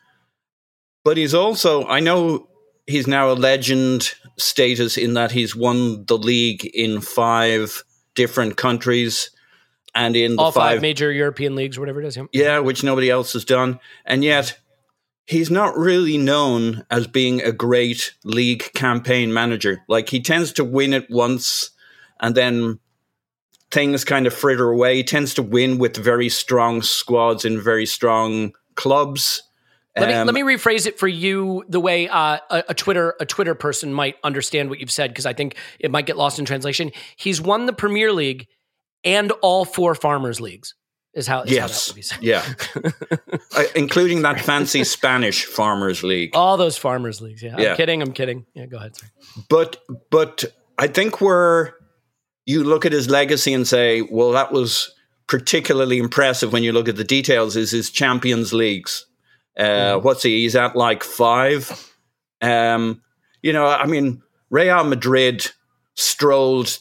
But 1.04 1.16
he's 1.16 1.34
also, 1.34 1.86
I 1.86 2.00
know 2.00 2.48
he's 2.86 3.06
now 3.06 3.30
a 3.30 3.34
legend 3.34 4.12
status 4.38 4.96
in 4.96 5.14
that 5.14 5.32
he's 5.32 5.56
won 5.56 6.04
the 6.06 6.16
league 6.16 6.64
in 6.64 7.00
five 7.00 7.82
different 8.14 8.56
countries 8.56 9.30
and 9.94 10.14
in 10.14 10.38
all 10.38 10.52
five, 10.52 10.74
five, 10.74 10.82
major 10.82 11.10
European 11.10 11.56
leagues, 11.56 11.78
whatever 11.78 12.00
it 12.00 12.06
is. 12.06 12.18
Yeah, 12.32 12.60
which 12.60 12.84
nobody 12.84 13.10
else 13.10 13.32
has 13.32 13.44
done. 13.44 13.80
And 14.04 14.22
yet 14.22 14.56
he's 15.26 15.50
not 15.50 15.76
really 15.76 16.18
known 16.18 16.84
as 16.90 17.08
being 17.08 17.40
a 17.42 17.50
great 17.50 18.14
league 18.22 18.70
campaign 18.74 19.32
manager. 19.32 19.82
Like 19.88 20.10
he 20.10 20.20
tends 20.20 20.52
to 20.52 20.64
win 20.64 20.92
it 20.92 21.10
once 21.10 21.70
and 22.20 22.34
then 22.34 22.78
things 23.70 24.04
kind 24.04 24.26
of 24.26 24.34
fritter 24.34 24.68
away. 24.70 24.96
He 24.96 25.04
tends 25.04 25.34
to 25.34 25.42
win 25.42 25.78
with 25.78 25.96
very 25.96 26.28
strong 26.28 26.82
squads 26.82 27.44
in 27.44 27.60
very 27.60 27.86
strong 27.86 28.52
clubs. 28.74 29.42
Let 29.96 30.08
me, 30.08 30.14
Um, 30.14 30.26
let 30.26 30.34
me 30.34 30.42
rephrase 30.42 30.86
it 30.86 30.98
for 30.98 31.08
you 31.08 31.64
the 31.68 31.80
way 31.80 32.08
uh, 32.08 32.38
a, 32.50 32.64
a 32.70 32.74
Twitter 32.74 33.14
a 33.20 33.26
Twitter 33.26 33.54
person 33.54 33.92
might 33.92 34.16
understand 34.22 34.70
what 34.70 34.78
you've 34.80 34.90
said 34.90 35.10
because 35.10 35.26
I 35.26 35.32
think 35.32 35.56
it 35.78 35.90
might 35.90 36.06
get 36.06 36.16
lost 36.16 36.38
in 36.38 36.44
translation. 36.44 36.92
He's 37.16 37.40
won 37.40 37.66
the 37.66 37.72
Premier 37.72 38.12
League 38.12 38.46
and 39.04 39.32
all 39.42 39.64
four 39.64 39.94
Farmers 39.94 40.40
Leagues. 40.40 40.74
Is 41.12 41.26
how, 41.26 41.42
is 41.42 41.50
how 41.58 41.66
that 41.66 41.70
Yes. 41.72 41.88
would 41.88 41.96
be 41.96 42.02
said. 42.02 42.22
Yeah. 42.22 42.44
Uh, 43.56 43.64
including 43.74 44.22
that 44.22 44.40
fancy 44.40 44.84
Spanish 44.84 45.44
Farmers 45.44 46.04
League. 46.04 46.30
All 46.36 46.56
those 46.56 46.78
Farmers 46.78 47.20
Leagues. 47.20 47.42
Yeah. 47.42 47.56
Yeah. 47.58 47.70
I'm 47.72 47.76
kidding. 47.76 48.00
I'm 48.00 48.12
kidding. 48.12 48.46
Yeah. 48.54 48.66
Go 48.66 48.76
ahead. 48.76 48.94
Sorry. 48.94 49.10
But 49.48 49.78
but 50.10 50.44
I 50.78 50.86
think 50.86 51.20
where 51.20 51.74
you 52.46 52.64
look 52.64 52.86
at 52.86 52.92
his 52.92 53.08
legacy 53.08 53.52
and 53.52 53.66
say, 53.66 54.02
well, 54.02 54.32
that 54.32 54.52
was 54.52 54.92
particularly 55.26 55.98
impressive 55.98 56.52
when 56.52 56.62
you 56.62 56.72
look 56.72 56.88
at 56.88 56.96
the 56.96 57.04
details 57.04 57.56
is 57.56 57.70
his 57.70 57.90
Champions 57.90 58.52
Leagues. 58.52 59.06
Uh, 59.56 59.98
What's 59.98 60.22
he? 60.22 60.42
He's 60.42 60.56
at 60.56 60.74
like 60.74 61.04
five. 61.04 61.92
Um, 62.42 63.02
you 63.42 63.52
know, 63.52 63.66
I 63.66 63.86
mean, 63.86 64.22
Real 64.50 64.84
Madrid 64.84 65.48
strolled 65.94 66.78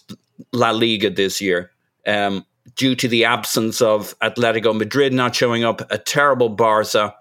La 0.53 0.71
Liga 0.71 1.09
this 1.09 1.41
year 1.41 1.71
um, 2.07 2.45
due 2.75 2.95
to 2.95 3.07
the 3.07 3.25
absence 3.25 3.81
of 3.81 4.17
Atletico 4.19 4.75
Madrid 4.75 5.13
not 5.13 5.35
showing 5.35 5.63
up, 5.63 5.81
a 5.91 5.97
terrible 5.97 6.49
Barca, 6.49 7.15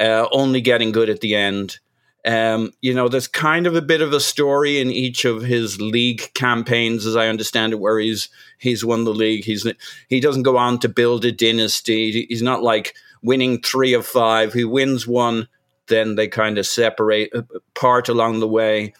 uh, 0.00 0.26
only 0.30 0.60
getting 0.60 0.92
good 0.92 1.10
at 1.10 1.20
the 1.20 1.34
end. 1.34 1.78
Um, 2.26 2.72
you 2.80 2.92
know, 2.92 3.08
there's 3.08 3.28
kind 3.28 3.68
of 3.68 3.76
a 3.76 3.82
bit 3.82 4.00
of 4.00 4.12
a 4.12 4.18
story 4.18 4.80
in 4.80 4.90
each 4.90 5.24
of 5.24 5.42
his 5.42 5.80
league 5.80 6.28
campaigns, 6.34 7.06
as 7.06 7.14
I 7.14 7.28
understand 7.28 7.72
it, 7.72 7.78
where 7.78 8.00
he's 8.00 8.28
he's 8.58 8.84
won 8.84 9.04
the 9.04 9.14
league. 9.14 9.44
He's 9.44 9.66
he 10.08 10.18
doesn't 10.18 10.42
go 10.42 10.56
on 10.56 10.80
to 10.80 10.88
build 10.88 11.24
a 11.24 11.30
dynasty. 11.30 12.26
He's 12.28 12.42
not 12.42 12.62
like 12.62 12.94
winning 13.22 13.62
three 13.62 13.94
of 13.94 14.04
five. 14.06 14.52
He 14.52 14.64
wins 14.64 15.06
one, 15.06 15.48
then 15.86 16.16
they 16.16 16.26
kind 16.26 16.58
of 16.58 16.66
separate 16.66 17.32
apart 17.32 18.08
along 18.08 18.40
the 18.40 18.48
way. 18.48 18.92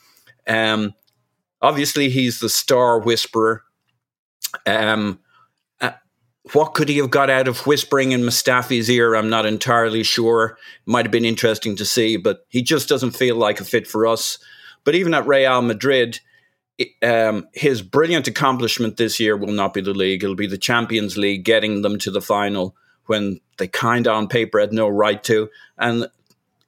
Um, 0.46 0.94
obviously, 1.60 2.08
he's 2.08 2.38
the 2.38 2.48
star 2.48 3.00
whisperer. 3.00 3.64
Um, 4.66 5.18
uh, 5.18 5.25
what 6.52 6.74
could 6.74 6.88
he 6.88 6.98
have 6.98 7.10
got 7.10 7.30
out 7.30 7.48
of 7.48 7.66
whispering 7.66 8.12
in 8.12 8.20
Mustafi's 8.22 8.88
ear? 8.90 9.14
I'm 9.14 9.28
not 9.30 9.46
entirely 9.46 10.02
sure. 10.02 10.58
Might 10.84 11.04
have 11.04 11.12
been 11.12 11.24
interesting 11.24 11.76
to 11.76 11.84
see, 11.84 12.16
but 12.16 12.46
he 12.48 12.62
just 12.62 12.88
doesn't 12.88 13.12
feel 13.16 13.36
like 13.36 13.60
a 13.60 13.64
fit 13.64 13.86
for 13.86 14.06
us. 14.06 14.38
But 14.84 14.94
even 14.94 15.14
at 15.14 15.26
Real 15.26 15.60
Madrid, 15.62 16.20
it- 16.78 16.92
um, 17.02 17.48
his 17.52 17.82
brilliant 17.82 18.28
accomplishment 18.28 18.96
this 18.96 19.18
year 19.18 19.36
will 19.36 19.52
not 19.52 19.74
be 19.74 19.80
the 19.80 19.94
league. 19.94 20.22
It'll 20.22 20.36
be 20.36 20.46
the 20.46 20.58
Champions 20.58 21.16
League, 21.16 21.44
getting 21.44 21.82
them 21.82 21.98
to 21.98 22.10
the 22.10 22.20
final 22.20 22.76
when 23.06 23.40
they 23.58 23.66
kind 23.68 24.06
of 24.06 24.14
on 24.14 24.28
paper 24.28 24.60
had 24.60 24.72
no 24.72 24.88
right 24.88 25.22
to. 25.24 25.48
And 25.78 26.06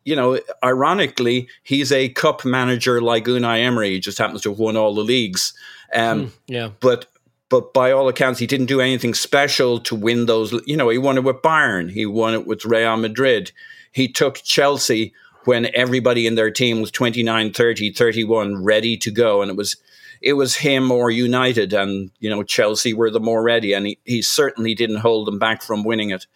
you 0.04 0.16
know, 0.16 0.40
ironically, 0.64 1.48
he's 1.62 1.92
a 1.92 2.08
cup 2.08 2.42
manager 2.44 2.98
like 3.02 3.26
Unai 3.26 3.60
Emery. 3.62 3.90
He 3.90 4.00
just 4.00 4.16
happens 4.16 4.40
to 4.42 4.48
have 4.50 4.58
won 4.58 4.74
all 4.76 4.94
the 4.94 5.02
leagues. 5.04 5.52
Um, 5.92 6.32
Yeah. 6.46 6.70
but 6.80 7.06
but 7.48 7.72
by 7.72 7.92
all 7.92 8.08
accounts, 8.08 8.38
he 8.40 8.46
didn't 8.46 8.66
do 8.66 8.80
anything 8.80 9.14
special 9.14 9.80
to 9.80 9.94
win 9.94 10.26
those. 10.26 10.52
You 10.66 10.76
know, 10.76 10.88
he 10.88 10.98
won 10.98 11.16
it 11.16 11.24
with 11.24 11.36
Bayern, 11.36 11.90
he 11.90 12.06
won 12.06 12.34
it 12.34 12.46
with 12.46 12.64
Real 12.64 12.96
Madrid. 12.96 13.52
He 13.92 14.08
took 14.08 14.36
Chelsea 14.42 15.12
when 15.44 15.68
everybody 15.74 16.26
in 16.26 16.34
their 16.34 16.50
team 16.50 16.80
was 16.80 16.90
29, 16.90 17.52
30, 17.52 17.92
31 17.92 18.62
ready 18.62 18.96
to 18.98 19.10
go. 19.10 19.40
And 19.40 19.50
it 19.50 19.56
was 19.56 19.76
it 20.20 20.32
was 20.34 20.56
him 20.56 20.90
or 20.90 21.10
United, 21.10 21.72
and 21.72 22.10
you 22.18 22.28
know 22.28 22.42
Chelsea 22.42 22.92
were 22.92 23.10
the 23.10 23.20
more 23.20 23.42
ready, 23.42 23.72
and 23.72 23.86
he, 23.86 23.98
he 24.04 24.20
certainly 24.20 24.74
didn't 24.74 24.96
hold 24.96 25.26
them 25.26 25.38
back 25.38 25.62
from 25.62 25.84
winning 25.84 26.10
it. 26.10 26.26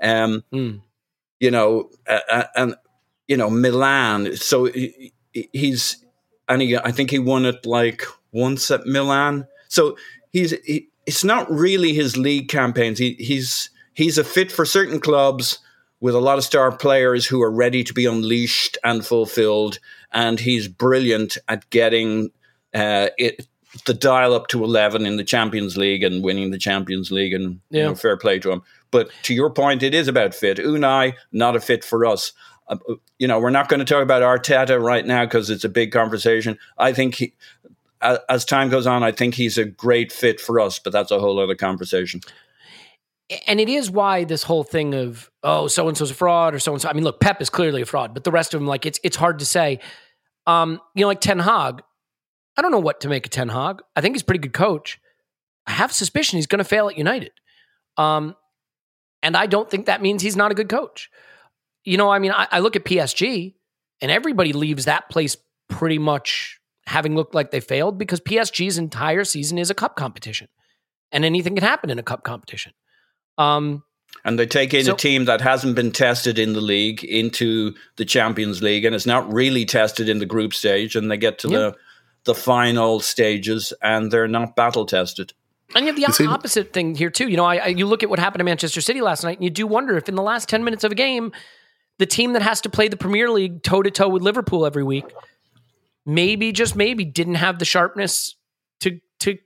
Um, 0.00 0.44
Mm. 0.52 0.80
You 1.40 1.50
know, 1.50 1.90
uh, 2.08 2.20
uh, 2.30 2.44
and 2.54 2.74
you 3.26 3.36
know 3.36 3.50
Milan. 3.50 4.36
So 4.36 4.66
he- 4.66 5.12
he's 5.32 6.04
and 6.48 6.62
he, 6.62 6.76
I 6.76 6.92
think 6.92 7.10
he 7.10 7.18
won 7.18 7.44
it 7.44 7.66
like 7.66 8.04
once 8.32 8.70
at 8.70 8.86
Milan. 8.86 9.46
So 9.68 9.96
he's 10.32 10.52
he, 10.64 10.88
it's 11.06 11.24
not 11.24 11.50
really 11.50 11.92
his 11.92 12.16
league 12.16 12.48
campaigns. 12.48 12.98
He, 12.98 13.14
he's 13.18 13.70
he's 13.94 14.18
a 14.18 14.24
fit 14.24 14.50
for 14.50 14.64
certain 14.64 15.00
clubs 15.00 15.58
with 16.00 16.14
a 16.14 16.20
lot 16.20 16.38
of 16.38 16.44
star 16.44 16.72
players 16.76 17.26
who 17.26 17.40
are 17.42 17.50
ready 17.50 17.84
to 17.84 17.94
be 17.94 18.06
unleashed 18.06 18.76
and 18.82 19.06
fulfilled, 19.06 19.78
and 20.12 20.40
he's 20.40 20.66
brilliant 20.66 21.38
at 21.48 21.68
getting 21.70 22.30
uh, 22.74 23.08
it, 23.18 23.46
the 23.86 23.94
dial 23.94 24.34
up 24.34 24.48
to 24.48 24.64
eleven 24.64 25.06
in 25.06 25.16
the 25.16 25.24
Champions 25.24 25.76
League 25.76 26.02
and 26.02 26.24
winning 26.24 26.50
the 26.50 26.58
Champions 26.58 27.10
League, 27.10 27.32
and 27.32 27.60
you 27.70 27.82
know, 27.82 27.94
fair 27.94 28.16
play 28.16 28.38
to 28.40 28.50
him. 28.50 28.62
But 28.90 29.10
to 29.24 29.34
your 29.34 29.50
point, 29.50 29.82
it 29.82 29.94
is 29.94 30.08
about 30.08 30.34
fit. 30.34 30.58
Unai 30.58 31.14
not 31.32 31.56
a 31.56 31.60
fit 31.60 31.84
for 31.84 32.04
us. 32.04 32.32
Uh, 32.68 32.76
you 33.18 33.26
know, 33.26 33.40
we're 33.40 33.50
not 33.50 33.68
going 33.68 33.80
to 33.80 33.86
talk 33.86 34.02
about 34.02 34.22
Arteta 34.22 34.80
right 34.80 35.04
now 35.04 35.24
because 35.24 35.50
it's 35.50 35.64
a 35.64 35.68
big 35.68 35.92
conversation. 35.92 36.58
I 36.78 36.92
think 36.92 37.16
he, 37.16 37.34
as 38.28 38.44
time 38.44 38.68
goes 38.68 38.86
on, 38.86 39.02
I 39.02 39.12
think 39.12 39.34
he's 39.34 39.58
a 39.58 39.64
great 39.64 40.12
fit 40.12 40.40
for 40.40 40.60
us, 40.60 40.78
but 40.78 40.92
that's 40.92 41.10
a 41.10 41.18
whole 41.18 41.38
other 41.38 41.54
conversation. 41.54 42.20
and 43.46 43.60
it 43.60 43.68
is 43.68 43.90
why 43.90 44.24
this 44.24 44.42
whole 44.42 44.64
thing 44.64 44.94
of 44.94 45.30
oh 45.42 45.66
so 45.66 45.88
and 45.88 45.96
so's 45.96 46.10
a 46.10 46.14
fraud 46.14 46.54
or 46.54 46.58
so 46.58 46.72
and 46.72 46.82
so. 46.82 46.88
I 46.88 46.92
mean, 46.92 47.04
look, 47.04 47.20
Pep 47.20 47.40
is 47.40 47.50
clearly 47.50 47.82
a 47.82 47.86
fraud, 47.86 48.14
but 48.14 48.24
the 48.24 48.30
rest 48.30 48.54
of 48.54 48.60
them, 48.60 48.66
like 48.66 48.86
it's 48.86 49.00
it's 49.02 49.16
hard 49.16 49.38
to 49.38 49.46
say. 49.46 49.80
Um, 50.46 50.80
you 50.94 51.02
know, 51.02 51.08
like 51.08 51.20
Ten 51.20 51.38
Hag. 51.38 51.82
I 52.56 52.62
don't 52.62 52.72
know 52.72 52.80
what 52.80 53.00
to 53.00 53.08
make 53.08 53.24
of 53.24 53.30
Ten 53.30 53.48
Hag. 53.48 53.80
I 53.96 54.00
think 54.00 54.14
he's 54.14 54.22
a 54.22 54.26
pretty 54.26 54.40
good 54.40 54.52
coach. 54.52 55.00
I 55.66 55.72
have 55.72 55.92
suspicion 55.92 56.36
he's 56.36 56.46
going 56.46 56.58
to 56.58 56.64
fail 56.64 56.88
at 56.88 56.98
United. 56.98 57.30
Um, 57.96 58.36
and 59.22 59.36
I 59.36 59.46
don't 59.46 59.70
think 59.70 59.86
that 59.86 60.02
means 60.02 60.22
he's 60.22 60.36
not 60.36 60.50
a 60.50 60.54
good 60.54 60.68
coach. 60.68 61.08
You 61.84 61.96
know, 61.96 62.10
I 62.10 62.18
mean, 62.18 62.32
I, 62.32 62.48
I 62.50 62.58
look 62.58 62.76
at 62.76 62.84
PSG, 62.84 63.54
and 64.00 64.10
everybody 64.10 64.52
leaves 64.52 64.86
that 64.86 65.08
place 65.08 65.36
pretty 65.68 65.98
much 65.98 66.60
having 66.86 67.14
looked 67.14 67.34
like 67.34 67.50
they 67.50 67.60
failed 67.60 67.98
because 67.98 68.20
PSG's 68.20 68.78
entire 68.78 69.24
season 69.24 69.58
is 69.58 69.70
a 69.70 69.74
cup 69.74 69.96
competition, 69.96 70.48
and 71.12 71.24
anything 71.24 71.54
can 71.54 71.64
happen 71.64 71.90
in 71.90 71.98
a 71.98 72.02
cup 72.02 72.24
competition. 72.24 72.72
Um, 73.38 73.82
And 74.24 74.38
they 74.38 74.46
take 74.46 74.74
in 74.74 74.84
So- 74.84 74.92
a 74.92 74.96
team 74.96 75.24
that 75.24 75.40
hasn't 75.40 75.74
been 75.74 75.90
tested 75.90 76.38
in 76.38 76.52
the 76.52 76.60
league 76.60 77.02
into 77.02 77.74
the 77.96 78.04
Champions 78.04 78.62
League 78.62 78.84
and 78.84 78.94
it's 78.94 79.06
not 79.06 79.32
really 79.32 79.64
tested 79.64 80.06
in 80.08 80.18
the 80.18 80.26
group 80.26 80.52
stage, 80.54 80.94
and 80.96 81.10
they 81.10 81.16
get 81.16 81.38
to 81.40 81.48
Yeah. 81.48 81.58
the 81.58 81.74
the 82.24 82.34
final 82.36 83.00
stages 83.00 83.72
and 83.82 84.12
they're 84.12 84.28
not 84.28 84.54
battle 84.54 84.86
tested. 84.86 85.32
And 85.74 85.86
you 85.86 85.92
have 85.92 85.96
the 85.96 86.12
see- 86.12 86.26
opposite 86.26 86.72
thing 86.72 86.94
here 86.94 87.10
too. 87.10 87.26
You 87.28 87.36
know, 87.36 87.44
I, 87.44 87.56
I 87.56 87.66
you 87.68 87.84
look 87.86 88.04
at 88.04 88.10
what 88.10 88.20
happened 88.20 88.38
to 88.40 88.44
Manchester 88.44 88.80
City 88.80 89.00
last 89.00 89.24
night, 89.24 89.38
and 89.38 89.44
you 89.44 89.50
do 89.50 89.66
wonder 89.66 89.96
if 89.96 90.08
in 90.08 90.14
the 90.14 90.22
last 90.22 90.48
ten 90.48 90.62
minutes 90.62 90.84
of 90.84 90.92
a 90.92 90.94
game, 90.94 91.32
the 91.98 92.06
team 92.06 92.34
that 92.34 92.42
has 92.42 92.60
to 92.60 92.70
play 92.70 92.86
the 92.86 92.96
Premier 92.96 93.28
League 93.28 93.62
toe 93.64 93.82
to 93.82 93.90
toe 93.90 94.08
with 94.08 94.22
Liverpool 94.22 94.64
every 94.66 94.84
week, 94.84 95.06
maybe 96.04 96.52
just 96.52 96.76
maybe 96.76 97.04
didn't 97.04 97.36
have 97.36 97.58
the 97.58 97.64
sharpness 97.64 98.36
to 98.80 99.00
to 99.20 99.38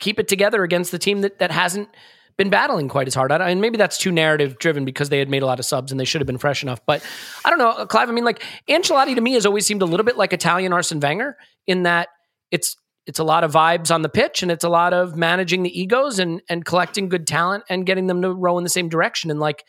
keep 0.00 0.18
it 0.18 0.28
together 0.28 0.62
against 0.62 0.90
the 0.90 0.98
team 0.98 1.20
that 1.22 1.38
that 1.38 1.50
hasn't 1.50 1.88
been 2.36 2.50
battling 2.50 2.88
quite 2.88 3.06
as 3.06 3.14
hard. 3.14 3.30
I, 3.30 3.50
and 3.50 3.60
maybe 3.60 3.76
that's 3.76 3.96
too 3.96 4.10
narrative 4.10 4.58
driven 4.58 4.84
because 4.84 5.08
they 5.08 5.20
had 5.20 5.28
made 5.28 5.42
a 5.42 5.46
lot 5.46 5.60
of 5.60 5.64
subs 5.64 5.92
and 5.92 6.00
they 6.00 6.04
should 6.04 6.20
have 6.20 6.26
been 6.26 6.38
fresh 6.38 6.64
enough. 6.64 6.80
But 6.84 7.04
I 7.44 7.50
don't 7.50 7.60
know, 7.60 7.70
uh, 7.70 7.86
Clive. 7.86 8.08
I 8.08 8.12
mean, 8.12 8.24
like 8.24 8.42
Ancelotti 8.68 9.14
to 9.14 9.20
me 9.20 9.34
has 9.34 9.46
always 9.46 9.64
seemed 9.64 9.82
a 9.82 9.86
little 9.86 10.04
bit 10.04 10.16
like 10.16 10.32
Italian 10.32 10.72
Arsene 10.72 11.00
Wenger 11.00 11.36
in 11.66 11.84
that 11.84 12.08
it's 12.50 12.76
it's 13.06 13.18
a 13.18 13.24
lot 13.24 13.44
of 13.44 13.52
vibes 13.52 13.94
on 13.94 14.02
the 14.02 14.08
pitch 14.08 14.42
and 14.42 14.50
it's 14.50 14.64
a 14.64 14.68
lot 14.68 14.94
of 14.94 15.14
managing 15.16 15.62
the 15.62 15.80
egos 15.80 16.18
and 16.18 16.42
and 16.48 16.64
collecting 16.64 17.08
good 17.08 17.26
talent 17.26 17.64
and 17.68 17.86
getting 17.86 18.06
them 18.06 18.22
to 18.22 18.32
row 18.32 18.58
in 18.58 18.64
the 18.64 18.70
same 18.70 18.88
direction. 18.88 19.30
And 19.30 19.38
like 19.38 19.64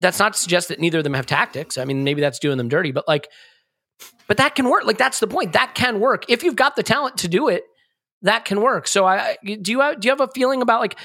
that's 0.00 0.18
not 0.18 0.34
to 0.34 0.38
suggest 0.38 0.68
that 0.68 0.78
neither 0.78 0.98
of 0.98 1.04
them 1.04 1.14
have 1.14 1.26
tactics. 1.26 1.78
I 1.78 1.84
mean, 1.84 2.04
maybe 2.04 2.20
that's 2.20 2.38
doing 2.38 2.58
them 2.58 2.68
dirty, 2.68 2.92
but 2.92 3.08
like, 3.08 3.28
but 4.26 4.36
that 4.38 4.54
can 4.54 4.68
work. 4.68 4.84
Like 4.84 4.98
that's 4.98 5.20
the 5.20 5.26
point. 5.26 5.52
That 5.52 5.74
can 5.74 6.00
work 6.00 6.24
if 6.28 6.42
you've 6.42 6.56
got 6.56 6.76
the 6.76 6.82
talent 6.82 7.18
to 7.18 7.28
do 7.28 7.48
it. 7.48 7.64
That 8.22 8.44
can 8.44 8.60
work. 8.60 8.88
So 8.88 9.06
I 9.06 9.36
do 9.44 9.70
you 9.70 9.80
have, 9.80 10.00
do 10.00 10.06
you 10.06 10.12
have 10.12 10.20
a 10.20 10.28
feeling 10.34 10.62
about 10.62 10.80
like 10.80 10.96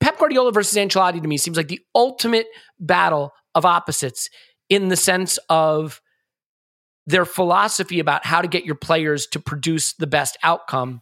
Pep 0.00 0.18
Guardiola 0.18 0.52
versus 0.52 0.76
Ancelotti 0.76 1.20
to 1.20 1.28
me 1.28 1.36
seems 1.36 1.56
like 1.56 1.68
the 1.68 1.80
ultimate 1.94 2.46
battle 2.78 3.32
of 3.54 3.64
opposites 3.64 4.28
in 4.68 4.88
the 4.88 4.96
sense 4.96 5.38
of 5.48 6.00
their 7.06 7.24
philosophy 7.24 8.00
about 8.00 8.24
how 8.24 8.40
to 8.40 8.48
get 8.48 8.64
your 8.64 8.74
players 8.74 9.26
to 9.28 9.40
produce 9.40 9.94
the 9.94 10.06
best 10.06 10.38
outcome. 10.42 11.00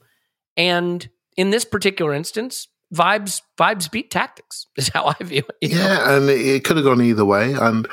And 0.56 1.08
in 1.36 1.50
this 1.50 1.64
particular 1.64 2.12
instance, 2.14 2.68
vibes 2.94 3.42
vibes 3.58 3.90
beat 3.90 4.10
tactics 4.10 4.66
is 4.76 4.88
how 4.88 5.14
I 5.18 5.24
view 5.24 5.42
it. 5.60 5.70
you 5.70 5.76
know? 5.76 5.82
Yeah, 5.82 6.16
and 6.16 6.30
it 6.30 6.64
could 6.64 6.76
have 6.76 6.84
gone 6.84 7.02
either 7.02 7.24
way, 7.24 7.52
and 7.52 7.86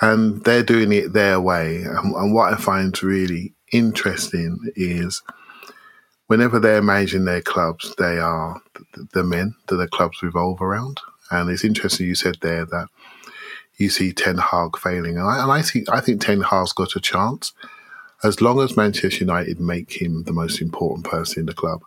and 0.00 0.44
they're 0.44 0.62
doing 0.62 0.92
it 0.92 1.12
their 1.12 1.40
way. 1.40 1.82
And, 1.82 2.14
and 2.14 2.34
what 2.34 2.52
I 2.52 2.56
find 2.56 3.00
really 3.02 3.54
interesting 3.72 4.58
is 4.76 5.22
whenever 6.26 6.58
they're 6.58 6.82
managing 6.82 7.24
their 7.24 7.42
clubs, 7.42 7.94
they 7.98 8.18
are 8.18 8.60
the, 8.94 9.08
the 9.14 9.24
men 9.24 9.54
that 9.68 9.76
the 9.76 9.88
clubs 9.88 10.22
revolve 10.22 10.60
around. 10.60 11.00
And 11.30 11.50
it's 11.50 11.64
interesting 11.64 12.06
you 12.06 12.14
said 12.14 12.36
there 12.40 12.64
that 12.66 12.88
you 13.76 13.90
see 13.90 14.12
Ten 14.12 14.38
Hag 14.38 14.76
failing, 14.78 15.18
and 15.18 15.26
I, 15.28 15.42
and 15.42 15.52
I 15.52 15.60
see 15.60 15.84
I 15.90 16.00
think 16.00 16.20
Ten 16.20 16.40
Hag's 16.40 16.72
got 16.72 16.96
a 16.96 17.00
chance 17.00 17.52
as 18.24 18.40
long 18.40 18.60
as 18.60 18.76
Manchester 18.76 19.20
United 19.20 19.60
make 19.60 20.00
him 20.02 20.24
the 20.24 20.32
most 20.32 20.60
important 20.60 21.06
person 21.06 21.40
in 21.40 21.46
the 21.46 21.54
club. 21.54 21.82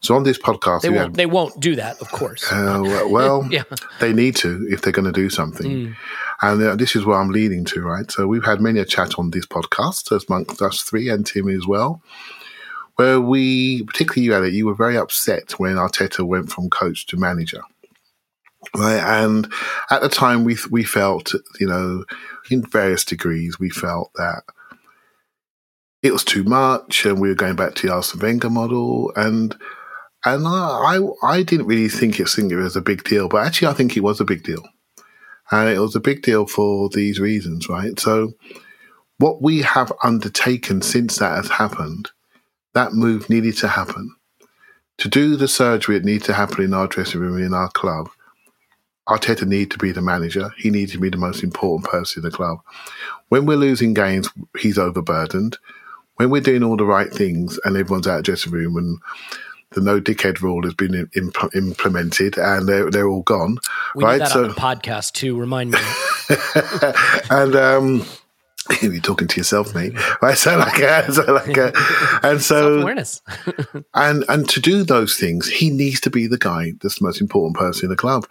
So 0.00 0.14
on 0.14 0.24
this 0.24 0.38
podcast, 0.38 0.82
They 0.82 0.90
we 0.90 0.96
won't 0.96 1.08
had 1.08 1.14
they 1.14 1.26
won't 1.26 1.58
do 1.60 1.76
that, 1.76 2.00
of 2.02 2.10
course. 2.10 2.44
uh, 2.52 3.06
well, 3.08 3.46
Yeah. 3.50 3.62
they 4.00 4.12
need 4.12 4.36
to 4.36 4.66
if 4.70 4.82
they're 4.82 4.92
going 4.92 5.06
to 5.12 5.12
do 5.12 5.30
something. 5.30 5.96
And 6.40 6.62
uh, 6.62 6.76
this 6.76 6.94
is 6.94 7.04
where 7.04 7.18
I'm 7.18 7.30
leading 7.30 7.64
to, 7.66 7.82
right? 7.82 8.10
So 8.10 8.26
we've 8.26 8.44
had 8.44 8.60
many 8.60 8.78
a 8.78 8.84
chat 8.84 9.18
on 9.18 9.30
this 9.30 9.46
podcast, 9.46 10.14
as 10.14 10.26
amongst 10.28 10.62
us 10.62 10.82
three 10.82 11.08
and 11.08 11.26
Tim 11.26 11.48
as 11.48 11.66
well, 11.66 12.00
where 12.96 13.20
we, 13.20 13.82
particularly 13.84 14.22
you, 14.22 14.34
Alec, 14.34 14.52
you 14.52 14.66
were 14.66 14.74
very 14.74 14.96
upset 14.96 15.58
when 15.58 15.76
Arteta 15.76 16.24
went 16.24 16.50
from 16.50 16.70
coach 16.70 17.06
to 17.06 17.16
manager. 17.16 17.62
Right, 18.74 18.98
and 18.98 19.50
at 19.90 20.02
the 20.02 20.08
time 20.08 20.44
we 20.44 20.56
we 20.70 20.82
felt, 20.82 21.32
you 21.60 21.66
know, 21.68 22.04
in 22.50 22.62
various 22.62 23.04
degrees, 23.04 23.58
we 23.58 23.70
felt 23.70 24.10
that 24.16 24.42
it 26.02 26.12
was 26.12 26.24
too 26.24 26.42
much, 26.44 27.04
and 27.04 27.20
we 27.20 27.28
were 27.28 27.34
going 27.34 27.56
back 27.56 27.74
to 27.76 27.86
the 27.86 27.94
Arsene 27.94 28.20
Wenger 28.20 28.50
model, 28.50 29.12
and 29.14 29.56
and 30.24 30.46
I, 30.46 30.98
I, 30.98 31.08
I 31.22 31.42
didn't 31.42 31.66
really 31.66 31.88
think 31.88 32.18
it, 32.18 32.28
think 32.28 32.50
it 32.50 32.56
was 32.56 32.76
a 32.76 32.80
big 32.80 33.04
deal, 33.04 33.28
but 33.28 33.46
actually, 33.46 33.68
I 33.68 33.74
think 33.74 33.96
it 33.96 34.02
was 34.02 34.20
a 34.20 34.24
big 34.24 34.42
deal. 34.42 34.62
And 35.50 35.68
it 35.68 35.78
was 35.78 35.96
a 35.96 36.00
big 36.00 36.22
deal 36.22 36.46
for 36.46 36.88
these 36.88 37.20
reasons, 37.20 37.68
right? 37.68 37.98
So, 37.98 38.34
what 39.18 39.42
we 39.42 39.62
have 39.62 39.92
undertaken 40.02 40.82
since 40.82 41.16
that 41.18 41.36
has 41.36 41.48
happened, 41.48 42.10
that 42.74 42.92
move 42.92 43.28
needed 43.28 43.56
to 43.58 43.68
happen. 43.68 44.14
To 44.98 45.08
do 45.08 45.36
the 45.36 45.48
surgery, 45.48 45.96
it 45.96 46.04
needed 46.04 46.24
to 46.24 46.34
happen 46.34 46.64
in 46.64 46.74
our 46.74 46.86
dressing 46.86 47.20
room, 47.20 47.42
in 47.42 47.54
our 47.54 47.70
club. 47.70 48.10
Arteta 49.08 49.46
needed 49.46 49.70
to 49.70 49.78
be 49.78 49.90
the 49.90 50.02
manager. 50.02 50.52
He 50.58 50.70
needed 50.70 50.92
to 50.92 51.00
be 51.00 51.08
the 51.08 51.16
most 51.16 51.42
important 51.42 51.90
person 51.90 52.22
in 52.22 52.30
the 52.30 52.36
club. 52.36 52.58
When 53.28 53.46
we're 53.46 53.56
losing 53.56 53.94
games, 53.94 54.28
he's 54.58 54.78
overburdened. 54.78 55.56
When 56.16 56.30
we're 56.30 56.42
doing 56.42 56.62
all 56.62 56.76
the 56.76 56.84
right 56.84 57.10
things 57.10 57.58
and 57.64 57.76
everyone's 57.76 58.06
out 58.06 58.18
of 58.18 58.18
the 58.18 58.22
dressing 58.24 58.52
room 58.52 58.76
and 58.76 58.98
the 59.72 59.80
no 59.80 60.00
dickhead 60.00 60.40
rule 60.40 60.62
has 60.62 60.74
been 60.74 61.08
imp- 61.14 61.54
implemented 61.54 62.38
and 62.38 62.68
they're, 62.68 62.90
they're 62.90 63.08
all 63.08 63.22
gone. 63.22 63.58
We 63.94 64.04
right. 64.04 64.26
so, 64.26 64.44
on 64.44 64.48
the 64.48 64.54
podcast 64.54 65.12
too. 65.12 65.38
Remind 65.38 65.72
me. 65.72 65.78
and 67.30 67.54
um, 67.54 68.06
you're 68.82 69.00
talking 69.00 69.28
to 69.28 69.36
yourself, 69.36 69.74
mate. 69.74 69.94
Right. 70.22 70.36
So 70.36 70.56
like, 70.56 70.80
uh, 70.80 71.10
so 71.10 71.32
like, 71.32 71.56
uh, 71.56 71.72
and 72.22 72.40
so, 72.40 72.80
Awareness. 72.80 73.22
and 73.94 74.24
and 74.28 74.48
to 74.48 74.60
do 74.60 74.84
those 74.84 75.16
things, 75.16 75.48
he 75.48 75.70
needs 75.70 76.00
to 76.00 76.10
be 76.10 76.26
the 76.26 76.38
guy 76.38 76.72
that's 76.80 76.98
the 76.98 77.04
most 77.04 77.20
important 77.20 77.56
person 77.56 77.86
in 77.86 77.90
the 77.90 77.96
club. 77.96 78.26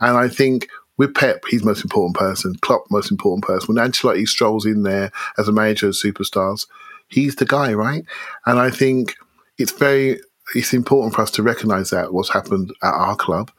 And 0.00 0.16
I 0.16 0.28
think 0.28 0.68
with 0.96 1.14
Pep, 1.14 1.44
he's 1.48 1.64
most 1.64 1.82
important 1.84 2.16
person. 2.16 2.54
Klopp, 2.60 2.84
most 2.90 3.10
important 3.10 3.44
person. 3.44 3.74
When 3.74 3.84
Ancelotti 3.84 4.26
strolls 4.26 4.66
in 4.66 4.82
there 4.82 5.10
as 5.38 5.48
a 5.48 5.52
manager 5.52 5.88
of 5.88 5.94
superstars, 5.94 6.66
he's 7.08 7.36
the 7.36 7.46
guy, 7.46 7.72
right? 7.72 8.04
And 8.46 8.58
I 8.58 8.70
think 8.70 9.16
it's 9.58 9.72
very 9.72 10.20
it's 10.54 10.72
important 10.72 11.14
for 11.14 11.22
us 11.22 11.30
to 11.32 11.42
recognise 11.42 11.90
that 11.90 12.12
what's 12.12 12.32
happened 12.32 12.72
at 12.82 12.92
our 12.92 13.16
club, 13.16 13.50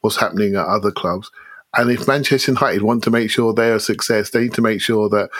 what's 0.00 0.16
happening 0.16 0.54
at 0.56 0.66
other 0.66 0.90
clubs, 0.90 1.30
and 1.76 1.90
if 1.90 2.06
Manchester 2.06 2.52
United 2.52 2.82
want 2.82 3.02
to 3.04 3.10
make 3.10 3.30
sure 3.30 3.52
they're 3.52 3.76
a 3.76 3.80
success, 3.80 4.30
they 4.30 4.42
need 4.42 4.54
to 4.54 4.62
make 4.62 4.80
sure 4.80 5.08
that 5.08 5.30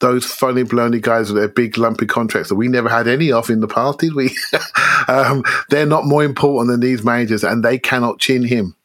those 0.00 0.26
funny 0.26 0.64
baloney 0.64 1.00
guys 1.00 1.32
with 1.32 1.40
their 1.40 1.48
big 1.48 1.78
lumpy 1.78 2.06
contracts 2.06 2.48
that 2.48 2.56
we 2.56 2.68
never 2.68 2.88
had 2.88 3.06
any 3.06 3.30
of 3.30 3.48
in 3.48 3.60
the 3.60 3.68
past, 3.68 4.00
did 4.00 4.14
we? 4.14 4.36
um, 5.08 5.44
they're 5.70 5.86
not 5.86 6.04
more 6.04 6.24
important 6.24 6.70
than 6.70 6.80
these 6.80 7.04
managers, 7.04 7.44
and 7.44 7.64
they 7.64 7.78
cannot 7.78 8.18
chin 8.18 8.42
him. 8.42 8.76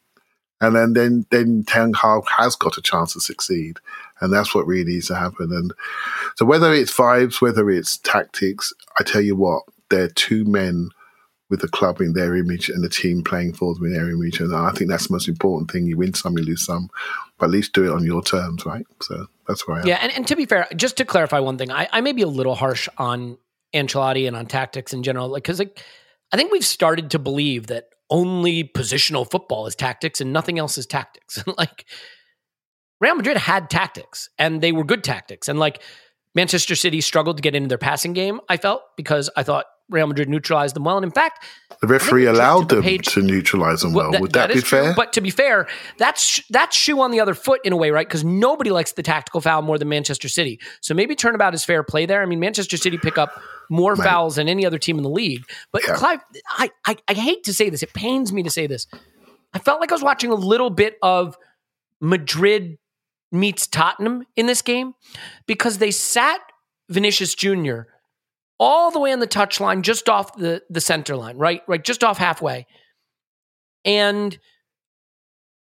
And 0.60 0.74
then 0.74 0.92
then 0.92 1.26
then 1.30 1.64
Ten 1.66 1.92
Hag 1.92 2.22
has 2.36 2.56
got 2.56 2.78
a 2.78 2.82
chance 2.82 3.12
to 3.12 3.20
succeed, 3.20 3.78
and 4.20 4.32
that's 4.32 4.54
what 4.54 4.66
really 4.66 4.92
needs 4.92 5.08
to 5.08 5.14
happen. 5.14 5.52
And 5.52 5.72
so 6.36 6.46
whether 6.46 6.72
it's 6.72 6.94
vibes, 6.94 7.40
whether 7.40 7.68
it's 7.68 7.98
tactics, 7.98 8.72
I 8.98 9.04
tell 9.04 9.20
you 9.20 9.36
what, 9.36 9.64
they're 9.90 10.08
two 10.08 10.44
men 10.44 10.90
with 11.50 11.60
the 11.60 11.68
club 11.68 12.00
in 12.00 12.12
their 12.12 12.36
image 12.36 12.68
and 12.68 12.84
the 12.84 12.88
team 12.88 13.22
playing 13.22 13.54
for 13.54 13.74
them 13.74 13.86
in 13.86 13.92
their 13.92 14.10
image. 14.10 14.40
And 14.40 14.54
I 14.54 14.70
think 14.72 14.90
that's 14.90 15.08
the 15.08 15.14
most 15.14 15.28
important 15.28 15.70
thing. 15.70 15.86
You 15.86 15.96
win 15.96 16.12
some, 16.14 16.36
you 16.36 16.44
lose 16.44 16.64
some, 16.64 16.90
but 17.38 17.46
at 17.46 17.50
least 17.50 17.72
do 17.72 17.84
it 17.84 17.92
on 17.94 18.04
your 18.04 18.22
terms, 18.22 18.66
right? 18.66 18.86
So 19.00 19.26
that's 19.46 19.66
where 19.66 19.78
I 19.78 19.80
am. 19.80 19.86
Yeah, 19.86 19.98
and, 20.02 20.12
and 20.12 20.26
to 20.26 20.36
be 20.36 20.44
fair, 20.44 20.68
just 20.76 20.98
to 20.98 21.04
clarify 21.04 21.38
one 21.38 21.56
thing, 21.56 21.70
I, 21.70 21.88
I 21.90 22.00
may 22.02 22.12
be 22.12 22.22
a 22.22 22.28
little 22.28 22.54
harsh 22.54 22.88
on 22.98 23.38
Ancelotti 23.74 24.26
and 24.26 24.36
on 24.36 24.46
tactics 24.46 24.92
in 24.92 25.02
general, 25.02 25.28
like 25.28 25.42
because 25.42 25.58
like 25.58 25.82
I 26.32 26.36
think 26.36 26.52
we've 26.52 26.64
started 26.64 27.10
to 27.12 27.18
believe 27.18 27.68
that 27.68 27.88
only 28.10 28.64
positional 28.64 29.30
football 29.30 29.66
is 29.66 29.74
tactics 29.74 30.20
and 30.20 30.32
nothing 30.32 30.58
else 30.58 30.78
is 30.78 30.86
tactics. 30.86 31.42
like 31.58 31.84
Real 33.00 33.14
Madrid 33.14 33.36
had 33.36 33.68
tactics 33.68 34.30
and 34.38 34.60
they 34.60 34.72
were 34.72 34.84
good 34.84 35.04
tactics, 35.04 35.48
and 35.48 35.58
like 35.58 35.82
Manchester 36.34 36.74
City 36.74 37.00
struggled 37.00 37.38
to 37.38 37.42
get 37.42 37.54
into 37.54 37.68
their 37.68 37.78
passing 37.78 38.12
game. 38.12 38.40
I 38.48 38.58
felt 38.58 38.82
because 38.96 39.30
I 39.36 39.42
thought 39.42 39.66
Real 39.90 40.06
Madrid 40.06 40.28
neutralized 40.28 40.76
them 40.76 40.84
well, 40.84 40.96
and 40.96 41.04
in 41.04 41.10
fact, 41.10 41.44
The 41.80 41.86
referee 41.86 42.24
I 42.24 42.26
think 42.26 42.34
we 42.34 42.38
allowed 42.38 42.68
them 42.68 42.82
page- 42.82 43.06
to 43.14 43.22
neutralize 43.22 43.80
them 43.82 43.94
well. 43.94 44.10
that- 44.12 44.20
Would 44.20 44.32
that, 44.32 44.50
is 44.50 44.56
be 44.56 44.62
true, 44.62 44.82
fair? 44.84 44.94
But 44.94 45.12
to 45.14 45.20
be 45.20 45.30
fair, 45.30 45.66
that's 45.96 46.42
that's 46.50 46.76
shoe 46.76 47.00
on 47.00 47.10
the 47.10 47.20
other 47.20 47.34
foot 47.34 47.60
in 47.64 47.72
a 47.72 47.76
way, 47.76 47.90
right? 47.90 48.06
Because 48.06 48.24
nobody 48.24 48.70
likes 48.70 48.92
the 48.92 49.02
tactical 49.02 49.40
foul 49.40 49.62
more 49.62 49.78
than 49.78 49.88
Manchester 49.88 50.28
City. 50.28 50.60
So 50.80 50.92
maybe 50.94 51.14
turnabout 51.14 51.54
is 51.54 51.64
fair 51.64 51.82
play 51.82 52.04
there. 52.06 52.22
I 52.22 52.26
mean, 52.26 52.40
Manchester 52.40 52.76
City 52.76 52.98
pick 52.98 53.16
up 53.18 53.40
more 53.70 53.96
fouls 53.96 54.36
than 54.36 54.48
any 54.48 54.64
other 54.66 54.78
team 54.78 54.96
in 54.98 55.02
the 55.02 55.10
league. 55.10 55.44
But 55.72 55.82
Yeah. 55.86 55.94
Clive, 55.94 56.20
I, 56.58 56.70
I 56.86 56.96
I 57.08 57.14
hate 57.14 57.44
to 57.44 57.52
say 57.54 57.70
this. 57.70 57.82
It 57.82 57.92
pains 57.94 58.32
me 58.32 58.42
to 58.42 58.50
say 58.50 58.66
this. 58.66 58.86
I 59.54 59.58
felt 59.58 59.80
like 59.80 59.90
I 59.90 59.94
was 59.94 60.02
watching 60.02 60.30
a 60.30 60.34
little 60.34 60.68
bit 60.70 60.96
of 61.02 61.36
Madrid 62.00 62.78
meets 63.32 63.66
Tottenham 63.66 64.24
in 64.36 64.46
this 64.46 64.62
game 64.62 64.94
because 65.46 65.78
they 65.78 65.90
sat 65.90 66.40
Vinicius 66.88 67.34
Jr. 67.34 67.80
all 68.58 68.90
the 68.90 68.98
way 68.98 69.12
on 69.12 69.20
the 69.20 69.26
touchline, 69.26 69.82
just 69.82 70.08
off 70.08 70.36
the, 70.36 70.62
the 70.68 70.80
center 70.80 71.16
line, 71.16 71.36
right? 71.38 71.62
Right, 71.68 71.82
just 71.82 72.02
off 72.02 72.18
halfway. 72.18 72.66
And 73.84 74.38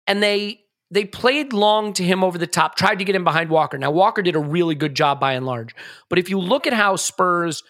and 0.08 0.22
they 0.22 0.60
they 0.91 1.06
played 1.06 1.54
long 1.54 1.93
to 1.93 2.04
him 2.04 2.24
over 2.24 2.38
the 2.38 2.46
top, 2.48 2.76
tried 2.76 3.00
to 3.00 3.06
get 3.06 3.15
him 3.15 3.24
behind 3.24 3.50
Walker. 3.50 3.78
Now 3.78 3.91
Walker 3.91 4.22
did 4.22 4.36
a 4.36 4.39
really 4.39 4.76
good 4.76 4.96
job 4.96 5.19
by 5.19 5.34
and 5.34 5.46
large. 5.46 5.74
But 6.10 6.19
if 6.19 6.30
you 6.30 6.39
look 6.39 6.67
at 6.67 6.74
how 6.74 6.96
Spurs 6.98 7.63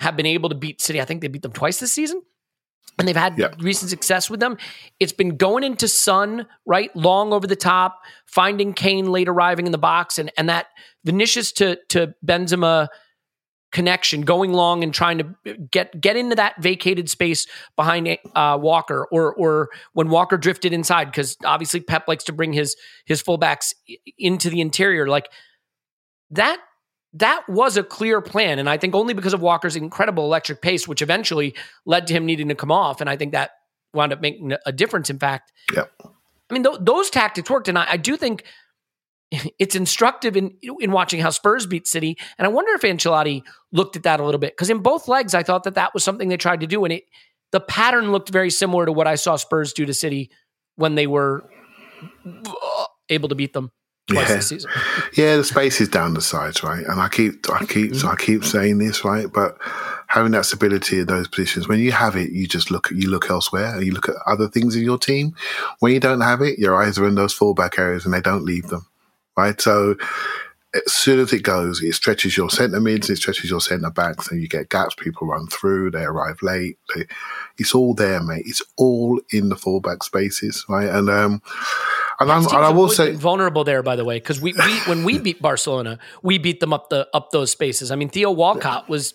have 0.00 0.16
been 0.16 0.26
able 0.26 0.48
to 0.50 0.54
beat 0.54 0.80
City, 0.80 1.00
I 1.00 1.04
think 1.04 1.20
they 1.20 1.28
beat 1.28 1.42
them 1.42 1.52
twice 1.52 1.80
this 1.80 1.92
season. 1.92 2.22
And 2.98 3.08
they've 3.08 3.16
had 3.16 3.38
Yeah. 3.38 3.54
recent 3.60 3.88
success 3.90 4.28
with 4.28 4.40
them. 4.40 4.58
It's 4.98 5.12
been 5.12 5.36
going 5.36 5.64
into 5.64 5.88
Son, 5.88 6.46
right? 6.66 6.94
Long 6.94 7.32
over 7.32 7.46
the 7.46 7.56
top, 7.56 8.00
finding 8.26 8.74
Kane 8.74 9.10
late 9.10 9.28
arriving 9.28 9.64
in 9.66 9.72
the 9.72 9.78
box, 9.78 10.18
and 10.18 10.30
and 10.36 10.48
that 10.50 10.66
Vinicius 11.04 11.50
to 11.52 11.78
to 11.88 12.14
Benzema 12.24 12.88
connection, 13.72 14.22
going 14.22 14.52
long 14.52 14.82
and 14.82 14.92
trying 14.92 15.18
to 15.18 15.56
get 15.70 16.00
get 16.00 16.16
into 16.16 16.36
that 16.36 16.60
vacated 16.60 17.08
space 17.08 17.46
behind 17.76 18.18
uh, 18.34 18.58
Walker, 18.60 19.06
or 19.10 19.34
or 19.34 19.70
when 19.92 20.08
Walker 20.08 20.36
drifted 20.36 20.72
inside, 20.72 21.06
because 21.06 21.36
obviously 21.44 21.80
Pep 21.80 22.08
likes 22.08 22.24
to 22.24 22.32
bring 22.32 22.52
his 22.52 22.76
his 23.04 23.22
fullbacks 23.22 23.74
into 24.18 24.50
the 24.50 24.60
interior, 24.60 25.06
like 25.06 25.30
that. 26.30 26.58
That 27.14 27.42
was 27.48 27.76
a 27.76 27.82
clear 27.82 28.20
plan, 28.20 28.60
and 28.60 28.70
I 28.70 28.76
think 28.76 28.94
only 28.94 29.14
because 29.14 29.34
of 29.34 29.40
Walker's 29.40 29.74
incredible 29.74 30.24
electric 30.24 30.62
pace, 30.62 30.86
which 30.86 31.02
eventually 31.02 31.56
led 31.84 32.06
to 32.06 32.14
him 32.14 32.24
needing 32.24 32.48
to 32.50 32.54
come 32.54 32.70
off, 32.70 33.00
and 33.00 33.10
I 33.10 33.16
think 33.16 33.32
that 33.32 33.50
wound 33.92 34.12
up 34.12 34.20
making 34.20 34.52
a 34.64 34.70
difference. 34.70 35.10
In 35.10 35.18
fact, 35.18 35.50
yeah, 35.74 35.86
I 36.04 36.54
mean, 36.54 36.62
th- 36.62 36.78
those 36.80 37.10
tactics 37.10 37.50
worked, 37.50 37.66
and 37.66 37.76
I, 37.76 37.86
I 37.90 37.96
do 37.96 38.16
think 38.16 38.44
it's 39.58 39.74
instructive 39.74 40.36
in 40.36 40.54
in 40.80 40.92
watching 40.92 41.20
how 41.20 41.30
Spurs 41.30 41.66
beat 41.66 41.86
City. 41.86 42.16
And 42.38 42.46
I 42.46 42.48
wonder 42.48 42.72
if 42.72 42.82
Ancelotti 42.82 43.42
looked 43.72 43.96
at 43.96 44.02
that 44.04 44.20
a 44.20 44.24
little 44.24 44.40
bit 44.40 44.52
because 44.52 44.70
in 44.70 44.78
both 44.78 45.08
legs, 45.08 45.34
I 45.34 45.42
thought 45.42 45.64
that 45.64 45.74
that 45.74 45.94
was 45.94 46.04
something 46.04 46.28
they 46.28 46.36
tried 46.36 46.60
to 46.60 46.66
do, 46.66 46.84
and 46.84 46.92
it 46.92 47.04
the 47.52 47.60
pattern 47.60 48.12
looked 48.12 48.30
very 48.30 48.50
similar 48.50 48.86
to 48.86 48.92
what 48.92 49.06
I 49.06 49.16
saw 49.16 49.36
Spurs 49.36 49.72
do 49.72 49.84
to 49.86 49.94
City 49.94 50.30
when 50.76 50.94
they 50.94 51.06
were 51.06 51.44
able 53.08 53.28
to 53.28 53.34
beat 53.34 53.52
them 53.52 53.72
twice 54.06 54.28
Yeah. 54.28 54.36
this 54.36 54.48
season. 54.48 54.70
Yeah, 55.14 55.36
the 55.36 55.44
space 55.44 55.80
is 55.80 55.88
down 55.88 56.14
the 56.14 56.20
sides, 56.20 56.62
right? 56.62 56.86
And 56.86 57.00
I 57.00 57.08
keep, 57.08 57.50
I 57.50 57.64
keep, 57.66 57.92
mm-hmm. 57.92 58.08
I 58.08 58.14
keep 58.14 58.44
saying 58.44 58.78
this, 58.78 59.04
right? 59.04 59.26
But 59.30 59.58
having 60.06 60.30
that 60.32 60.44
stability 60.46 61.00
in 61.00 61.06
those 61.06 61.26
positions, 61.26 61.66
when 61.66 61.80
you 61.80 61.90
have 61.90 62.14
it, 62.14 62.30
you 62.30 62.46
just 62.46 62.70
look, 62.70 62.88
you 62.92 63.10
look 63.10 63.28
elsewhere, 63.28 63.74
and 63.74 63.84
you 63.84 63.92
look 63.92 64.08
at 64.08 64.14
other 64.26 64.46
things 64.46 64.76
in 64.76 64.82
your 64.84 64.98
team. 64.98 65.34
When 65.80 65.92
you 65.92 65.98
don't 65.98 66.20
have 66.20 66.42
it, 66.42 66.60
your 66.60 66.80
eyes 66.80 66.96
are 66.98 67.08
in 67.08 67.16
those 67.16 67.32
fullback 67.32 67.76
areas, 67.76 68.04
and 68.04 68.14
they 68.14 68.20
don't 68.20 68.44
leave 68.44 68.68
them, 68.68 68.86
right? 69.36 69.60
So 69.60 69.96
as 70.72 70.92
soon 70.92 71.18
as 71.18 71.32
it 71.32 71.42
goes, 71.42 71.82
it 71.82 71.94
stretches 71.94 72.36
your 72.36 72.48
centre 72.48 72.80
mids, 72.80 73.10
it 73.10 73.16
stretches 73.16 73.50
your 73.50 73.60
centre 73.60 73.90
backs, 73.90 74.30
and 74.30 74.40
you 74.40 74.48
get 74.48 74.68
gaps. 74.68 74.94
People 74.94 75.26
run 75.26 75.46
through, 75.48 75.90
they 75.90 76.04
arrive 76.04 76.36
late. 76.42 76.78
They, 76.94 77.06
it's 77.58 77.74
all 77.74 77.92
there, 77.94 78.22
mate. 78.22 78.44
It's 78.46 78.62
all 78.76 79.20
in 79.32 79.48
the 79.48 79.56
fullback 79.56 80.04
spaces, 80.04 80.64
right? 80.68 80.88
And 80.88 81.10
um, 81.10 81.42
and, 82.20 82.30
I'm, 82.30 82.46
and 82.46 82.56
I 82.56 82.70
will 82.70 82.88
say, 82.88 83.12
vulnerable 83.12 83.64
there, 83.64 83.82
by 83.82 83.96
the 83.96 84.04
way, 84.04 84.16
because 84.16 84.40
we, 84.40 84.52
we 84.52 84.78
when 84.86 85.04
we 85.04 85.18
beat 85.18 85.42
Barcelona, 85.42 85.98
we 86.22 86.38
beat 86.38 86.60
them 86.60 86.72
up 86.72 86.90
the 86.90 87.08
up 87.12 87.30
those 87.30 87.50
spaces. 87.50 87.90
I 87.90 87.96
mean, 87.96 88.08
Theo 88.08 88.30
Walcott 88.30 88.88
was. 88.88 89.14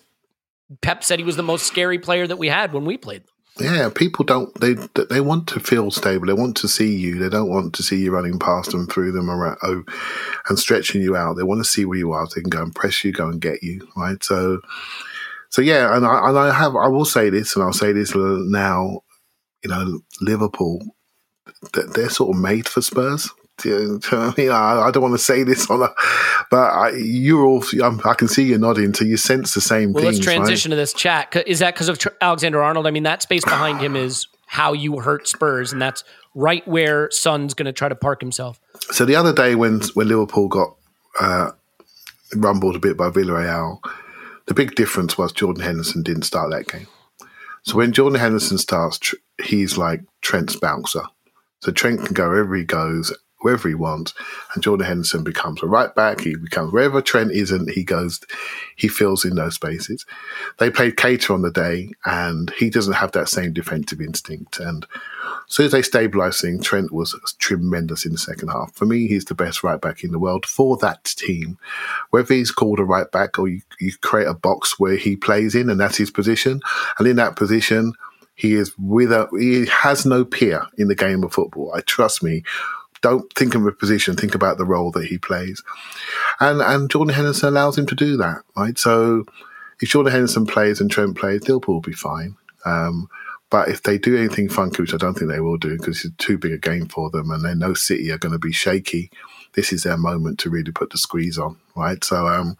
Pep 0.82 1.04
said 1.04 1.20
he 1.20 1.24
was 1.24 1.36
the 1.36 1.44
most 1.44 1.64
scary 1.64 2.00
player 2.00 2.26
that 2.26 2.38
we 2.38 2.48
had 2.48 2.72
when 2.72 2.84
we 2.84 2.96
played 2.96 3.22
them. 3.22 3.35
Yeah, 3.58 3.88
people 3.94 4.24
don't. 4.24 4.52
They 4.60 4.74
they 5.10 5.20
want 5.22 5.48
to 5.48 5.60
feel 5.60 5.90
stable. 5.90 6.26
They 6.26 6.34
want 6.34 6.56
to 6.58 6.68
see 6.68 6.94
you. 6.94 7.18
They 7.18 7.30
don't 7.30 7.48
want 7.48 7.74
to 7.76 7.82
see 7.82 7.96
you 7.96 8.10
running 8.12 8.38
past 8.38 8.72
them, 8.72 8.86
through 8.86 9.12
them, 9.12 9.30
around, 9.30 9.58
oh, 9.62 9.82
and 10.48 10.58
stretching 10.58 11.00
you 11.00 11.16
out. 11.16 11.36
They 11.36 11.42
want 11.42 11.60
to 11.64 11.70
see 11.70 11.86
where 11.86 11.96
you 11.98 12.12
are. 12.12 12.26
So 12.26 12.34
they 12.36 12.42
can 12.42 12.50
go 12.50 12.62
and 12.62 12.74
press 12.74 13.02
you, 13.02 13.12
go 13.12 13.28
and 13.28 13.40
get 13.40 13.62
you. 13.62 13.88
Right. 13.96 14.22
So, 14.22 14.60
so 15.50 15.62
yeah, 15.62 15.96
and 15.96 16.04
I 16.06 16.28
and 16.28 16.38
I 16.38 16.52
have. 16.52 16.76
I 16.76 16.88
will 16.88 17.06
say 17.06 17.30
this, 17.30 17.56
and 17.56 17.64
I'll 17.64 17.72
say 17.72 17.92
this 17.92 18.14
now. 18.14 19.02
You 19.64 19.70
know, 19.70 20.00
Liverpool, 20.20 20.80
they're, 21.72 21.86
they're 21.86 22.10
sort 22.10 22.36
of 22.36 22.42
made 22.42 22.68
for 22.68 22.82
Spurs. 22.82 23.30
You 23.64 24.00
know 24.12 24.18
I 24.18 24.34
mean? 24.36 24.50
I, 24.50 24.82
I 24.86 24.90
don't 24.90 25.02
want 25.02 25.14
to 25.14 25.18
say 25.18 25.42
this 25.42 25.70
on 25.70 25.82
a, 25.82 25.88
but 26.50 26.56
I, 26.72 26.90
you're 26.96 27.44
all. 27.44 27.64
I'm, 27.82 28.00
I 28.04 28.14
can 28.14 28.28
see 28.28 28.44
you 28.44 28.58
nodding, 28.58 28.92
so 28.92 29.04
you 29.04 29.16
sense 29.16 29.54
the 29.54 29.60
same 29.60 29.92
Well, 29.92 30.04
things. 30.04 30.18
let's 30.18 30.26
right? 30.26 30.36
transition 30.36 30.70
to 30.70 30.76
this 30.76 30.92
chat. 30.92 31.34
Is 31.46 31.60
that 31.60 31.74
because 31.74 31.88
of 31.88 31.98
Tr- 31.98 32.08
Alexander 32.20 32.62
Arnold? 32.62 32.86
I 32.86 32.90
mean, 32.90 33.04
that 33.04 33.22
space 33.22 33.44
behind 33.44 33.80
him 33.80 33.96
is 33.96 34.26
how 34.46 34.72
you 34.74 35.00
hurt 35.00 35.26
Spurs, 35.26 35.72
and 35.72 35.80
that's 35.80 36.04
right 36.34 36.66
where 36.68 37.10
Son's 37.10 37.54
going 37.54 37.66
to 37.66 37.72
try 37.72 37.88
to 37.88 37.94
park 37.94 38.20
himself. 38.20 38.60
So 38.90 39.04
the 39.06 39.16
other 39.16 39.32
day 39.32 39.54
when 39.54 39.80
when 39.94 40.08
Liverpool 40.08 40.48
got 40.48 40.76
uh, 41.18 41.50
rumbled 42.34 42.76
a 42.76 42.78
bit 42.78 42.96
by 42.98 43.08
Villarreal, 43.08 43.78
the 44.46 44.54
big 44.54 44.74
difference 44.74 45.16
was 45.16 45.32
Jordan 45.32 45.62
Henderson 45.62 46.02
didn't 46.02 46.24
start 46.24 46.50
that 46.50 46.68
game. 46.68 46.86
So 47.62 47.76
when 47.76 47.92
Jordan 47.92 48.20
Henderson 48.20 48.58
starts, 48.58 48.98
tr- 48.98 49.16
he's 49.42 49.78
like 49.78 50.02
Trent's 50.20 50.56
bouncer. 50.56 51.02
So 51.60 51.72
Trent 51.72 52.04
can 52.04 52.12
go 52.14 52.28
wherever 52.28 52.54
he 52.54 52.62
goes, 52.64 53.12
wherever 53.46 53.68
he 53.68 53.76
wants, 53.76 54.12
and 54.52 54.62
Jordan 54.64 54.88
Henderson 54.88 55.22
becomes 55.22 55.62
a 55.62 55.66
right 55.66 55.94
back. 55.94 56.22
He 56.22 56.34
becomes 56.34 56.72
wherever 56.72 57.00
Trent 57.00 57.30
isn't, 57.30 57.70
he 57.70 57.84
goes, 57.84 58.20
he 58.74 58.88
fills 58.88 59.24
in 59.24 59.36
those 59.36 59.54
spaces. 59.54 60.04
They 60.58 60.68
played 60.68 60.96
Keita 60.96 61.32
on 61.32 61.42
the 61.42 61.52
day, 61.52 61.92
and 62.04 62.50
he 62.58 62.70
doesn't 62.70 62.94
have 62.94 63.12
that 63.12 63.28
same 63.28 63.52
defensive 63.52 64.00
instinct. 64.00 64.58
And 64.58 64.84
as 65.22 65.54
soon 65.54 65.66
as 65.66 65.72
they 65.72 65.82
stabilised 65.82 66.42
things, 66.42 66.66
Trent 66.66 66.90
was 66.90 67.14
tremendous 67.38 68.04
in 68.04 68.10
the 68.10 68.18
second 68.18 68.48
half. 68.48 68.74
For 68.74 68.84
me, 68.84 69.06
he's 69.06 69.26
the 69.26 69.34
best 69.36 69.62
right 69.62 69.80
back 69.80 70.02
in 70.02 70.10
the 70.10 70.18
world 70.18 70.44
for 70.44 70.76
that 70.78 71.04
team. 71.04 71.56
Whether 72.10 72.34
he's 72.34 72.50
called 72.50 72.80
a 72.80 72.84
right 72.84 73.08
back 73.12 73.38
or 73.38 73.46
you, 73.46 73.60
you 73.78 73.92
create 74.02 74.26
a 74.26 74.34
box 74.34 74.80
where 74.80 74.96
he 74.96 75.14
plays 75.14 75.54
in 75.54 75.70
and 75.70 75.78
that's 75.78 75.98
his 75.98 76.10
position, 76.10 76.62
and 76.98 77.06
in 77.06 77.14
that 77.14 77.36
position, 77.36 77.92
he 78.34 78.54
is 78.54 78.72
with 78.76 79.12
a, 79.12 79.28
he 79.38 79.66
has 79.66 80.04
no 80.04 80.24
peer 80.24 80.66
in 80.76 80.88
the 80.88 80.96
game 80.96 81.22
of 81.22 81.32
football. 81.32 81.72
I 81.72 81.82
trust 81.82 82.24
me. 82.24 82.42
Don't 83.06 83.32
think 83.34 83.54
of 83.54 83.64
a 83.64 83.70
position, 83.70 84.16
think 84.16 84.34
about 84.34 84.58
the 84.58 84.64
role 84.64 84.90
that 84.90 85.04
he 85.04 85.16
plays. 85.16 85.62
And 86.40 86.60
and 86.60 86.90
Jordan 86.90 87.14
Henderson 87.14 87.50
allows 87.50 87.78
him 87.78 87.86
to 87.86 87.94
do 87.94 88.16
that, 88.16 88.42
right? 88.56 88.76
So 88.76 89.24
if 89.80 89.90
Jordan 89.90 90.12
Henderson 90.12 90.44
plays 90.44 90.80
and 90.80 90.90
Trent 90.90 91.16
plays, 91.16 91.46
Liverpool 91.46 91.76
will 91.76 91.80
be 91.80 91.92
fine. 91.92 92.34
Um, 92.64 93.08
but 93.48 93.68
if 93.68 93.84
they 93.84 93.96
do 93.96 94.16
anything 94.16 94.48
funky, 94.48 94.82
which 94.82 94.92
I 94.92 94.96
don't 94.96 95.14
think 95.14 95.30
they 95.30 95.38
will 95.38 95.56
do 95.56 95.78
because 95.78 96.04
it's 96.04 96.16
too 96.16 96.36
big 96.36 96.50
a 96.50 96.58
game 96.58 96.88
for 96.88 97.08
them 97.08 97.30
and 97.30 97.44
they 97.44 97.54
know 97.54 97.74
City 97.74 98.10
are 98.10 98.18
going 98.18 98.32
to 98.32 98.40
be 98.40 98.50
shaky, 98.50 99.08
this 99.54 99.72
is 99.72 99.84
their 99.84 99.96
moment 99.96 100.40
to 100.40 100.50
really 100.50 100.72
put 100.72 100.90
the 100.90 100.98
squeeze 100.98 101.38
on, 101.38 101.56
right? 101.76 102.02
So, 102.02 102.26
um, 102.26 102.58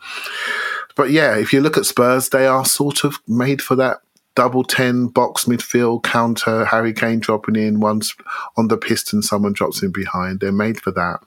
but 0.95 1.11
yeah, 1.11 1.37
if 1.37 1.53
you 1.53 1.61
look 1.61 1.77
at 1.77 1.87
Spurs, 1.87 2.29
they 2.29 2.47
are 2.47 2.65
sort 2.65 3.03
of 3.03 3.19
made 3.27 3.61
for 3.61 3.75
that 3.75 3.99
double 4.37 4.63
10 4.63 5.09
box 5.09 5.47
midfield 5.47 6.05
counter, 6.05 6.65
Harry 6.67 6.93
Kane 6.93 7.19
dropping 7.19 7.57
in 7.57 7.81
once 7.81 8.15
on 8.57 8.69
the 8.69 8.77
piston, 8.77 9.23
someone 9.23 9.55
drops 9.55 9.83
in 9.83 9.91
behind. 9.91 10.39
They're 10.39 10.53
made 10.53 10.81
for 10.81 10.93
that. 10.93 11.21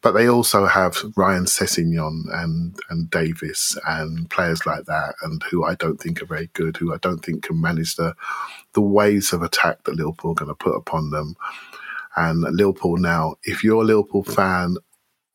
But 0.00 0.12
they 0.12 0.28
also 0.28 0.64
have 0.64 0.96
Ryan 1.14 1.44
Sessegnon 1.44 2.22
and, 2.32 2.74
and 2.88 3.10
Davies 3.10 3.76
and 3.86 4.30
players 4.30 4.64
like 4.64 4.86
that, 4.86 5.14
and 5.20 5.42
who 5.42 5.62
I 5.64 5.74
don't 5.74 6.00
think 6.00 6.22
are 6.22 6.26
very 6.26 6.48
good, 6.54 6.78
who 6.78 6.94
I 6.94 6.96
don't 7.02 7.22
think 7.22 7.42
can 7.42 7.60
manage 7.60 7.96
the 7.96 8.14
the 8.72 8.80
waves 8.80 9.34
of 9.34 9.42
attack 9.42 9.84
that 9.84 9.96
Liverpool 9.96 10.30
are 10.30 10.34
going 10.34 10.48
to 10.48 10.54
put 10.54 10.74
upon 10.74 11.10
them. 11.10 11.34
And 12.16 12.40
Liverpool 12.40 12.96
now, 12.96 13.34
if 13.44 13.62
you're 13.62 13.82
a 13.82 13.84
Liverpool 13.84 14.24
fan 14.24 14.76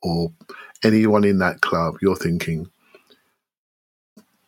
or 0.01 0.31
anyone 0.84 1.25
in 1.25 1.38
that 1.39 1.62
club, 1.62 1.97
you're 2.01 2.15
thinking 2.15 2.67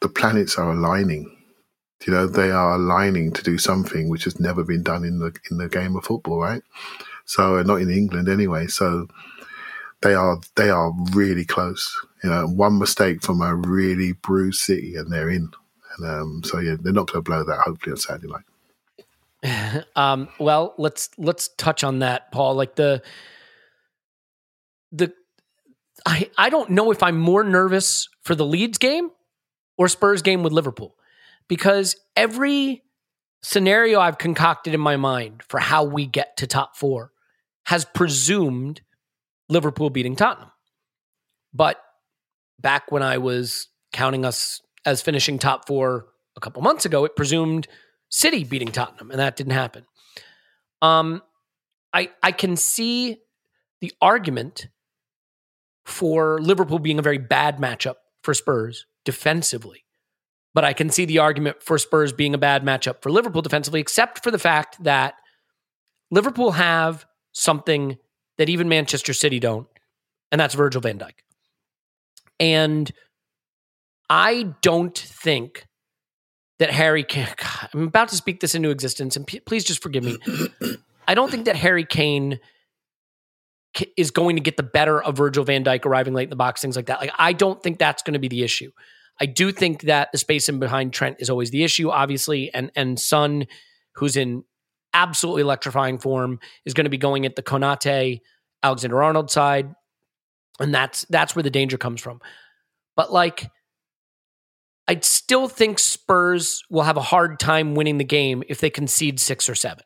the 0.02 0.10
planets 0.10 0.58
are 0.58 0.72
aligning. 0.72 1.37
You 2.06 2.14
know, 2.14 2.28
they 2.28 2.52
are 2.52 2.76
aligning 2.76 3.34
to 3.34 3.44
do 3.44 3.58
something 3.58 4.08
which 4.08 4.26
has 4.26 4.40
never 4.40 4.64
been 4.64 4.84
done 4.84 5.04
in 5.04 5.20
the 5.20 5.36
in 5.50 5.58
the 5.58 5.68
game 5.68 5.96
of 5.96 6.06
football, 6.06 6.40
right? 6.40 6.62
So 7.26 7.62
not 7.64 7.82
in 7.82 7.90
England 7.90 8.30
anyway. 8.30 8.68
So 8.68 9.08
they 10.02 10.14
are 10.14 10.40
they 10.56 10.70
are 10.70 10.94
really 11.14 11.46
close. 11.46 11.96
You 12.24 12.30
know, 12.30 12.48
one 12.48 12.80
mistake 12.80 13.22
from 13.24 13.42
a 13.42 13.56
really 13.56 14.14
bruised 14.14 14.60
City 14.60 14.96
and 14.96 15.12
they're 15.12 15.30
in. 15.30 15.50
And 15.98 16.08
um, 16.08 16.42
so 16.44 16.60
yeah, 16.60 16.76
they're 16.80 16.94
not 16.94 17.12
going 17.12 17.24
to 17.24 17.30
blow 17.30 17.44
that. 17.44 17.60
Hopefully 17.60 17.92
on 17.92 17.98
Saturday 17.98 18.28
night. 18.28 18.44
Um, 19.96 20.28
well, 20.40 20.74
let's 20.78 21.10
let's 21.18 21.50
touch 21.58 21.84
on 21.84 22.00
that, 22.00 22.32
Paul. 22.32 22.56
Like 22.56 22.76
the 22.76 23.04
the 24.92 25.14
I 26.06 26.30
I 26.38 26.50
don't 26.50 26.72
know 26.72 26.92
if 26.92 27.04
I'm 27.04 27.20
more 27.20 27.44
nervous 27.44 28.10
for 28.24 28.36
the 28.36 28.46
Leeds 28.46 28.78
game 28.78 29.12
or 29.78 29.88
Spurs 29.88 30.22
game 30.22 30.44
with 30.44 30.54
Liverpool 30.54 30.97
because 31.48 31.96
every 32.16 32.84
scenario 33.42 34.00
I've 34.00 34.18
concocted 34.18 34.74
in 34.74 34.80
my 34.80 34.98
mind 34.98 35.44
for 35.48 35.60
how 35.60 35.84
we 35.84 36.06
get 36.06 36.38
to 36.38 36.48
top 36.48 36.76
4 36.76 37.12
has 37.66 37.86
presumed 37.86 38.82
Liverpool 39.50 39.90
beating 39.90 40.16
Tottenham. 40.16 40.52
But 41.54 41.82
back 42.60 42.92
when 42.92 43.04
I 43.04 43.18
was 43.18 43.68
counting 43.94 44.26
us 44.26 44.62
as 44.86 45.02
finishing 45.02 45.40
top 45.40 45.68
four 45.68 46.08
a 46.36 46.40
couple 46.40 46.62
months 46.62 46.86
ago, 46.86 47.04
it 47.06 47.16
presumed 47.16 47.68
City 48.10 48.44
beating 48.44 48.72
Tottenham, 48.72 49.12
and 49.12 49.20
that 49.20 49.36
didn't 49.36 49.54
happen. 49.54 49.86
Um, 50.82 51.22
I 51.94 52.10
I 52.24 52.32
can 52.32 52.56
see 52.56 53.18
the 53.82 53.92
argument 54.02 54.68
for 55.86 56.40
Liverpool 56.40 56.80
being 56.80 57.00
a 57.00 57.02
very 57.02 57.18
bad 57.18 57.58
matchup 57.58 57.96
for 58.24 58.34
Spurs 58.34 58.86
defensively. 59.04 59.84
But 60.58 60.66
I 60.66 60.74
can 60.74 60.90
see 60.90 61.06
the 61.06 61.20
argument 61.20 61.62
for 61.62 61.78
Spurs 61.78 62.12
being 62.12 62.34
a 62.34 62.40
bad 62.40 62.64
matchup 62.64 63.04
for 63.04 63.12
Liverpool 63.12 63.44
defensively, 63.44 63.80
except 63.80 64.24
for 64.24 64.32
the 64.32 64.40
fact 64.40 64.84
that 64.84 65.14
Liverpool 66.10 66.54
have 66.54 67.06
something 67.32 68.00
that 68.40 68.50
even 68.50 68.68
Manchester 68.68 69.14
City 69.14 69.40
don't, 69.40 69.68
and 70.32 70.42
that's 70.42 70.56
Virgil 70.56 70.82
van 70.82 70.98
Dijk. 70.98 71.12
And 72.40 72.92
I 74.10 74.56
don't 74.64 74.98
think 74.98 75.68
that 76.58 76.72
Harry 76.72 77.04
Kane, 77.04 77.28
God, 77.38 77.70
I'm 77.76 77.84
about 77.84 78.08
to 78.08 78.16
speak 78.16 78.40
this 78.40 78.56
into 78.56 78.72
existence, 78.72 79.16
and 79.16 79.28
p- 79.28 79.42
please 79.42 79.64
just 79.64 79.84
forgive 79.84 80.06
me. 80.06 80.18
I 81.08 81.14
don't 81.14 81.30
think 81.30 81.46
that 81.46 81.56
Harry 81.56 81.86
Kane 81.86 82.40
is 83.96 84.10
going 84.10 84.38
to 84.38 84.42
get 84.42 84.58
the 84.58 84.64
better 84.64 85.04
of 85.04 85.18
Virgil 85.18 85.44
van 85.44 85.64
Dijk 85.64 85.86
arriving 85.86 86.16
late 86.16 86.24
in 86.24 86.30
the 86.32 86.36
box, 86.36 86.64
things 86.64 86.76
like 86.76 86.88
that. 86.88 87.00
Like, 87.00 87.12
I 87.20 87.34
don't 87.34 87.62
think 87.62 87.78
that's 87.78 88.02
going 88.02 88.14
to 88.14 88.20
be 88.20 88.28
the 88.28 88.42
issue. 88.42 88.72
I 89.20 89.26
do 89.26 89.52
think 89.52 89.82
that 89.84 90.12
the 90.12 90.18
space 90.18 90.48
in 90.50 90.60
behind 90.60 90.94
Trent 90.94 91.18
is 91.20 91.30
always 91.30 91.50
the 91.52 91.64
issue, 91.64 91.90
obviously, 91.90 92.54
and 92.54 92.72
and 92.76 93.00
Son, 93.00 93.48
who's 93.96 94.16
in 94.16 94.44
absolutely 94.94 95.42
electrifying 95.42 95.98
form, 95.98 96.40
is 96.66 96.74
going 96.74 96.86
to 96.86 96.90
be 96.90 96.98
going 96.98 97.26
at 97.26 97.36
the 97.36 97.44
Konate, 97.44 98.22
Alexander 98.64 99.02
Arnold 99.02 99.32
side, 99.32 99.74
and 100.60 100.74
that's 100.74 101.06
that's 101.10 101.36
where 101.36 101.44
the 101.44 101.50
danger 101.50 101.78
comes 101.78 102.02
from. 102.02 102.20
But 102.96 103.12
like, 103.12 103.50
I 104.88 105.00
still 105.02 105.48
think 105.48 105.80
Spurs 105.80 106.64
will 106.70 106.84
have 106.84 106.98
a 106.98 107.02
hard 107.02 107.40
time 107.40 107.76
winning 107.76 107.98
the 107.98 108.04
game 108.04 108.44
if 108.48 108.60
they 108.60 108.70
concede 108.70 109.20
six 109.20 109.50
or 109.50 109.56
seven. 109.56 109.84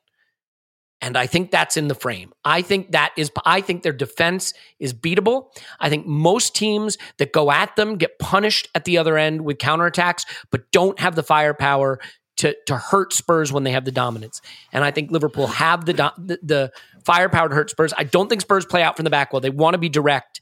And 1.01 1.17
I 1.17 1.25
think 1.25 1.49
that's 1.49 1.77
in 1.77 1.87
the 1.87 1.95
frame. 1.95 2.31
I 2.45 2.61
think 2.61 2.91
that 2.91 3.11
is, 3.17 3.31
I 3.43 3.61
think 3.61 3.81
their 3.81 3.91
defense 3.91 4.53
is 4.79 4.93
beatable. 4.93 5.47
I 5.79 5.89
think 5.89 6.05
most 6.05 6.55
teams 6.55 6.97
that 7.17 7.31
go 7.31 7.51
at 7.51 7.75
them 7.75 7.97
get 7.97 8.19
punished 8.19 8.69
at 8.75 8.85
the 8.85 8.99
other 8.99 9.17
end 9.17 9.41
with 9.41 9.57
counterattacks, 9.57 10.25
but 10.51 10.71
don't 10.71 10.99
have 10.99 11.15
the 11.15 11.23
firepower 11.23 11.99
to, 12.37 12.55
to 12.67 12.77
hurt 12.77 13.13
Spurs 13.13 13.51
when 13.51 13.63
they 13.63 13.71
have 13.71 13.85
the 13.85 13.91
dominance. 13.91 14.41
And 14.71 14.83
I 14.83 14.91
think 14.91 15.11
Liverpool 15.11 15.47
have 15.47 15.85
the, 15.85 15.93
the, 15.93 16.39
the 16.43 16.71
firepower 17.03 17.49
to 17.49 17.55
hurt 17.55 17.69
Spurs. 17.69 17.93
I 17.97 18.03
don't 18.03 18.29
think 18.29 18.41
Spurs 18.41 18.65
play 18.65 18.83
out 18.83 18.95
from 18.95 19.03
the 19.03 19.09
back 19.09 19.33
well. 19.33 19.41
They 19.41 19.49
want 19.49 19.73
to 19.73 19.79
be 19.79 19.89
direct. 19.89 20.41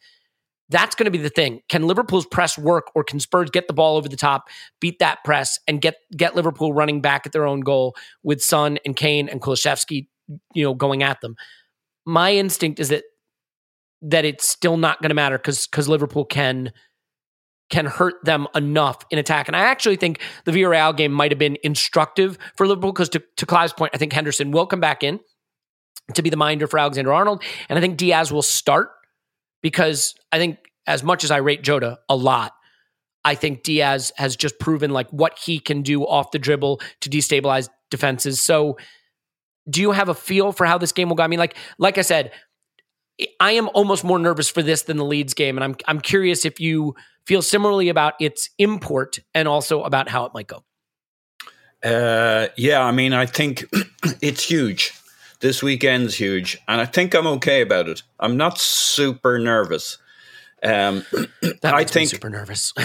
That's 0.70 0.93
going 0.93 1.05
to 1.05 1.12
be 1.12 1.18
the 1.18 1.30
thing. 1.30 1.62
Can 1.68 1.88
Liverpool's 1.88 2.28
press 2.28 2.57
work, 2.57 2.91
or 2.93 3.03
can 3.03 3.20
Spurs 3.20 3.49
get 3.49 3.68
the 3.68 3.74
ball 3.74 3.97
over 3.97 4.07
the 4.07 4.16
top, 4.16 4.49
beat 4.80 4.99
that 4.99 5.24
press, 5.24 5.60
and 5.68 5.82
get 5.82 5.95
get 6.16 6.36
Liverpool 6.36 6.74
running 6.74 7.01
back 7.01 7.26
at 7.26 7.32
their 7.32 7.47
own 7.47 7.62
goal 7.62 7.95
with 8.22 8.39
Son 8.41 8.78
and 8.86 8.95
Kane 8.95 9.28
and 9.28 9.41
Kulusevski, 9.41 10.07
you 10.54 10.64
know, 10.64 10.74
going 10.74 11.04
at 11.04 11.22
them? 11.22 11.36
My 12.06 12.34
instinct 12.34 12.80
is 12.80 12.90
that 12.90 13.04
that 14.02 14.26
it's 14.26 14.48
still 14.48 14.78
not 14.78 15.02
going 15.02 15.10
to 15.10 15.16
matter 15.16 15.38
because 15.38 15.68
because 15.68 15.90
Liverpool 15.90 16.26
can 16.26 16.72
can 17.70 17.86
hurt 17.86 18.16
them 18.24 18.48
enough 18.56 18.98
in 19.12 19.20
attack. 19.20 19.48
And 19.48 19.56
I 19.56 19.60
actually 19.60 19.96
think 19.96 20.20
the 20.46 20.52
Villarreal 20.52 20.96
game 20.96 21.12
might 21.12 21.32
have 21.32 21.38
been 21.38 21.58
instructive 21.64 22.38
for 22.56 22.66
Liverpool 22.66 22.92
because 22.92 23.10
to, 23.10 23.22
to 23.38 23.46
Clive's 23.46 23.74
point, 23.74 23.92
I 23.94 24.00
think 24.00 24.12
Henderson 24.12 24.50
will 24.50 24.66
come 24.66 24.80
back 24.80 25.04
in 25.04 25.20
to 26.16 26.24
be 26.24 26.32
the 26.32 26.38
minder 26.38 26.66
for 26.66 26.80
Alexander 26.80 27.14
Arnold, 27.14 27.44
and 27.68 27.78
I 27.78 27.82
think 27.82 27.98
Diaz 27.98 28.32
will 28.32 28.42
start 28.42 28.90
because 29.62 30.16
I 30.32 30.40
think 30.40 30.58
as 30.88 31.04
much 31.04 31.24
as 31.24 31.30
I 31.30 31.38
rate 31.38 31.62
Jota 31.62 32.00
a 32.10 32.16
lot, 32.16 32.54
I 33.24 33.36
think 33.36 33.64
Diaz 33.64 34.12
has 34.16 34.36
just 34.36 34.58
proven 34.60 34.92
like 34.92 35.10
what 35.12 35.38
he 35.38 35.60
can 35.60 35.84
do 35.84 36.04
off 36.04 36.32
the 36.32 36.40
dribble 36.40 36.82
to 37.02 37.10
destabilize 37.10 37.70
defenses. 37.92 38.44
So 38.44 38.78
do 39.70 39.82
you 39.82 39.92
have 39.92 40.10
a 40.10 40.16
feel 40.16 40.52
for 40.52 40.66
how 40.66 40.78
this 40.78 40.92
game 40.92 41.10
will 41.10 41.16
go? 41.16 41.24
I 41.24 41.28
mean, 41.28 41.40
like 41.40 41.56
like 41.78 41.98
I 41.98 42.02
said, 42.02 42.32
I 43.40 43.52
am 43.54 43.70
almost 43.74 44.04
more 44.04 44.20
nervous 44.20 44.50
for 44.50 44.64
this 44.64 44.84
than 44.84 44.98
the 44.98 45.06
Leeds 45.06 45.34
game, 45.34 45.58
and 45.58 45.64
I'm 45.64 45.76
I'm 45.88 46.02
curious 46.02 46.46
if 46.46 46.60
you 46.60 46.96
feel 47.26 47.42
similarly 47.42 47.90
about 47.90 48.14
its 48.20 48.50
import 48.58 49.20
and 49.34 49.48
also 49.48 49.84
about 49.84 50.10
how 50.10 50.26
it 50.26 50.34
might 50.34 50.48
go. 50.48 50.64
Uh, 51.84 52.48
yeah, 52.58 52.82
I 52.82 52.92
mean, 52.92 53.14
I 53.14 53.26
think 53.26 53.66
it's 54.22 54.44
huge. 54.44 54.94
This 55.40 55.64
weekend's 55.64 56.16
huge, 56.16 56.58
and 56.68 56.82
I 56.82 56.86
think 56.86 57.14
I'm 57.14 57.28
okay 57.28 57.62
about 57.62 57.88
it. 57.88 58.04
I'm 58.20 58.36
not 58.36 58.60
super 58.60 59.40
nervous. 59.40 59.98
Um, 60.62 61.06
That 61.62 61.74
I 61.74 61.86
think 61.86 62.10
super 62.10 62.30
nervous. 62.30 62.74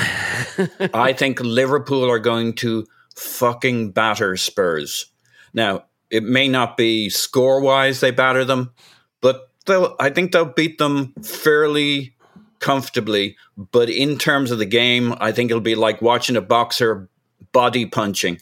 I 0.94 1.12
think 1.12 1.40
Liverpool 1.40 2.08
are 2.08 2.20
going 2.20 2.52
to 2.54 2.86
fucking 3.16 3.90
batter 3.90 4.36
Spurs. 4.36 5.06
Now, 5.52 5.84
it 6.14 6.22
may 6.22 6.46
not 6.46 6.76
be 6.76 7.10
score 7.10 7.60
wise 7.60 7.98
they 7.98 8.12
batter 8.12 8.44
them, 8.44 8.72
but 9.20 9.50
they'll, 9.66 9.96
I 9.98 10.10
think 10.10 10.30
they'll 10.30 10.44
beat 10.44 10.78
them 10.78 11.12
fairly 11.24 12.14
comfortably. 12.60 13.36
But 13.56 13.90
in 13.90 14.16
terms 14.16 14.52
of 14.52 14.58
the 14.58 14.64
game, 14.64 15.12
I 15.18 15.32
think 15.32 15.50
it'll 15.50 15.60
be 15.60 15.74
like 15.74 16.00
watching 16.00 16.36
a 16.36 16.40
boxer 16.40 17.08
body 17.50 17.84
punching. 17.86 18.40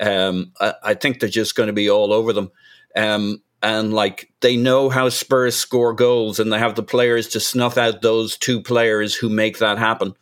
Um, 0.00 0.52
I, 0.58 0.74
I 0.82 0.94
think 0.94 1.20
they're 1.20 1.28
just 1.28 1.56
going 1.56 1.66
to 1.66 1.74
be 1.74 1.90
all 1.90 2.10
over 2.10 2.32
them. 2.32 2.50
Um, 2.96 3.42
and 3.62 3.92
like 3.92 4.30
they 4.40 4.56
know 4.56 4.88
how 4.88 5.10
Spurs 5.10 5.56
score 5.56 5.92
goals, 5.92 6.40
and 6.40 6.50
they 6.50 6.58
have 6.58 6.74
the 6.74 6.82
players 6.82 7.28
to 7.28 7.40
snuff 7.40 7.76
out 7.76 8.00
those 8.00 8.38
two 8.38 8.62
players 8.62 9.14
who 9.14 9.28
make 9.28 9.58
that 9.58 9.76
happen. 9.76 10.14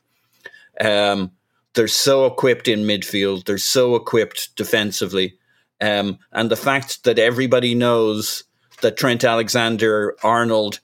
Um, 0.80 1.30
they're 1.74 1.88
so 1.88 2.26
equipped 2.26 2.66
in 2.66 2.80
midfield. 2.80 3.44
They're 3.44 3.58
so 3.58 3.94
equipped 3.94 4.56
defensively. 4.56 5.38
Um, 5.82 6.18
and 6.30 6.50
the 6.50 6.56
fact 6.56 7.04
that 7.04 7.18
everybody 7.18 7.74
knows 7.74 8.44
that 8.82 8.96
Trent 8.96 9.24
Alexander 9.24 10.16
Arnold 10.22 10.80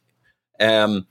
um, 0.58 1.06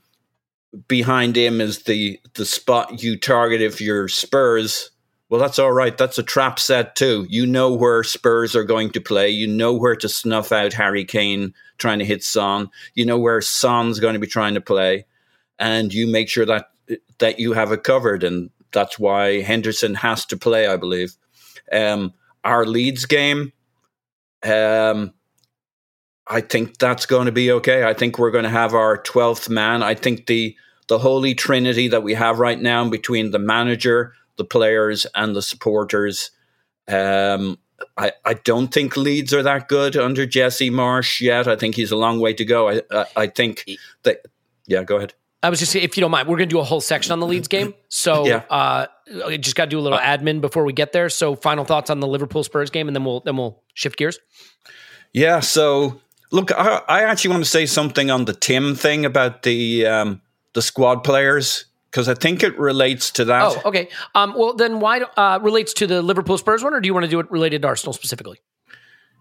behind 0.86 1.36
him 1.36 1.60
is 1.60 1.84
the 1.84 2.20
the 2.34 2.44
spot 2.44 3.02
you 3.02 3.16
target 3.18 3.62
if 3.62 3.80
you're 3.80 4.08
Spurs. 4.08 4.90
Well, 5.30 5.40
that's 5.40 5.58
all 5.58 5.72
right. 5.72 5.96
That's 5.96 6.18
a 6.18 6.22
trap 6.22 6.58
set 6.58 6.96
too. 6.96 7.26
You 7.28 7.46
know 7.46 7.72
where 7.72 8.02
Spurs 8.02 8.54
are 8.54 8.64
going 8.64 8.90
to 8.90 9.00
play. 9.00 9.28
You 9.30 9.46
know 9.46 9.74
where 9.74 9.96
to 9.96 10.08
snuff 10.08 10.52
out 10.52 10.72
Harry 10.74 11.04
Kane 11.04 11.54
trying 11.78 11.98
to 11.98 12.04
hit 12.04 12.22
Son. 12.22 12.70
You 12.94 13.06
know 13.06 13.18
where 13.18 13.40
Son's 13.40 14.00
going 14.00 14.14
to 14.14 14.20
be 14.20 14.26
trying 14.26 14.54
to 14.54 14.60
play, 14.60 15.06
and 15.58 15.92
you 15.92 16.06
make 16.06 16.28
sure 16.28 16.46
that 16.46 16.70
that 17.18 17.38
you 17.38 17.54
have 17.54 17.72
it 17.72 17.84
covered. 17.84 18.22
And 18.22 18.50
that's 18.72 18.98
why 18.98 19.40
Henderson 19.40 19.94
has 19.94 20.26
to 20.26 20.36
play, 20.36 20.66
I 20.66 20.76
believe. 20.76 21.14
Um, 21.72 22.12
our 22.44 22.66
Leeds 22.66 23.04
game, 23.04 23.52
um, 24.44 25.12
I 26.26 26.40
think 26.40 26.78
that's 26.78 27.06
going 27.06 27.26
to 27.26 27.32
be 27.32 27.50
okay. 27.52 27.84
I 27.84 27.94
think 27.94 28.18
we're 28.18 28.30
going 28.30 28.44
to 28.44 28.50
have 28.50 28.74
our 28.74 28.98
twelfth 28.98 29.48
man. 29.48 29.82
I 29.82 29.94
think 29.94 30.26
the 30.26 30.56
the 30.88 30.98
holy 30.98 31.34
trinity 31.34 31.88
that 31.88 32.02
we 32.02 32.14
have 32.14 32.38
right 32.38 32.60
now 32.60 32.88
between 32.88 33.30
the 33.30 33.38
manager, 33.38 34.14
the 34.36 34.44
players, 34.44 35.06
and 35.14 35.34
the 35.34 35.42
supporters. 35.42 36.30
Um, 36.86 37.58
I, 37.96 38.12
I 38.24 38.34
don't 38.34 38.72
think 38.72 38.96
Leeds 38.96 39.32
are 39.32 39.42
that 39.42 39.68
good 39.68 39.96
under 39.96 40.26
Jesse 40.26 40.70
Marsch 40.70 41.20
yet. 41.20 41.46
I 41.46 41.56
think 41.56 41.74
he's 41.76 41.92
a 41.92 41.96
long 41.96 42.18
way 42.20 42.32
to 42.34 42.44
go. 42.44 42.68
I 42.68 42.82
I, 42.90 43.04
I 43.16 43.26
think 43.26 43.64
that 44.02 44.26
yeah. 44.66 44.84
Go 44.84 44.96
ahead. 44.96 45.14
I 45.42 45.50
was 45.50 45.60
just 45.60 45.70
saying, 45.72 45.84
if 45.84 45.96
you 45.96 46.00
don't 46.00 46.10
mind, 46.10 46.26
we're 46.28 46.36
going 46.36 46.48
to 46.48 46.54
do 46.54 46.58
a 46.58 46.64
whole 46.64 46.80
section 46.80 47.12
on 47.12 47.20
the 47.20 47.26
Leeds 47.26 47.46
game. 47.48 47.74
So, 47.88 48.26
Yeah. 48.26 48.42
uh, 48.50 48.86
I 49.26 49.36
just 49.36 49.54
got 49.54 49.66
to 49.66 49.70
do 49.70 49.78
a 49.78 49.80
little 49.80 49.98
admin 49.98 50.40
before 50.40 50.64
we 50.64 50.72
get 50.72 50.92
there. 50.92 51.08
So, 51.08 51.36
final 51.36 51.64
thoughts 51.64 51.90
on 51.90 52.00
the 52.00 52.08
Liverpool 52.08 52.42
Spurs 52.42 52.70
game, 52.70 52.88
and 52.88 52.96
then 52.96 53.04
we'll 53.04 53.20
then 53.20 53.36
we'll 53.36 53.62
shift 53.74 53.96
gears. 53.96 54.18
Yeah. 55.12 55.40
So 55.40 56.00
look, 56.30 56.52
I, 56.52 56.82
I 56.88 57.02
actually 57.04 57.30
want 57.30 57.44
to 57.44 57.50
say 57.50 57.66
something 57.66 58.10
on 58.10 58.24
the 58.24 58.34
Tim 58.34 58.74
thing 58.74 59.04
about 59.04 59.42
the 59.42 59.86
um, 59.86 60.20
the 60.54 60.62
squad 60.62 61.04
players 61.04 61.64
because 61.90 62.08
I 62.08 62.14
think 62.14 62.42
it 62.42 62.58
relates 62.58 63.10
to 63.12 63.24
that. 63.26 63.42
Oh, 63.42 63.62
okay. 63.68 63.88
Um, 64.14 64.34
well, 64.36 64.54
then 64.54 64.80
why 64.80 65.00
uh, 65.16 65.38
relates 65.42 65.72
to 65.74 65.86
the 65.86 66.02
Liverpool 66.02 66.36
Spurs 66.36 66.62
one, 66.62 66.74
or 66.74 66.80
do 66.80 66.86
you 66.86 66.94
want 66.94 67.04
to 67.04 67.10
do 67.10 67.20
it 67.20 67.30
related 67.30 67.62
to 67.62 67.68
Arsenal 67.68 67.92
specifically? 67.92 68.40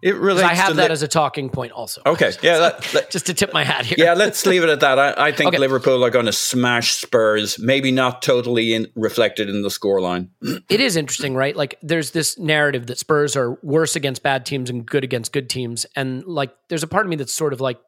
It 0.04 0.16
relates. 0.16 0.48
I 0.48 0.54
have 0.54 0.76
that 0.76 0.90
Li- 0.90 0.92
as 0.94 1.02
a 1.02 1.08
talking 1.08 1.50
point 1.50 1.72
also. 1.72 2.02
okay. 2.06 2.32
Yeah. 2.44 2.60
That, 2.60 2.82
that- 2.94 3.10
Just 3.12 3.26
to 3.28 3.34
tip 3.34 3.52
my 3.54 3.64
hat 3.64 3.86
here. 3.86 3.96
yeah. 3.98 4.14
Let's 4.14 4.46
leave 4.46 4.64
it 4.64 4.70
at 4.70 4.80
that. 4.82 5.00
I, 5.00 5.28
I 5.28 5.32
think 5.32 5.50
Okay. 5.50 5.58
Liverpool 5.58 6.04
are 6.06 6.10
going 6.12 6.28
to 6.28 6.32
smash 6.34 6.94
Spurs. 6.96 7.58
Maybe 7.60 7.92
not 7.92 8.22
totally 8.22 8.74
in, 8.74 8.88
reflected 8.96 9.50
in 9.50 9.64
the 9.64 9.70
scoreline. 9.70 10.30
it 10.70 10.80
is 10.80 10.96
interesting, 10.96 11.34
right? 11.36 11.56
Like 11.56 11.80
there's 11.82 12.12
this 12.12 12.38
narrative 12.38 12.88
that 12.88 13.00
Spurs 13.00 13.36
are 13.36 13.58
worse 13.64 13.96
against 13.96 14.22
bad 14.24 14.46
teams 14.46 14.70
and 14.70 14.86
good 14.86 15.04
against 15.04 15.32
good 15.34 15.50
teams. 15.50 15.86
And 15.96 16.24
like 16.26 16.52
there's 16.70 16.84
a 16.84 16.88
part 16.88 17.06
of 17.06 17.10
me 17.10 17.16
that's 17.16 17.34
sort 17.34 17.54
of 17.54 17.60
like 17.62 17.80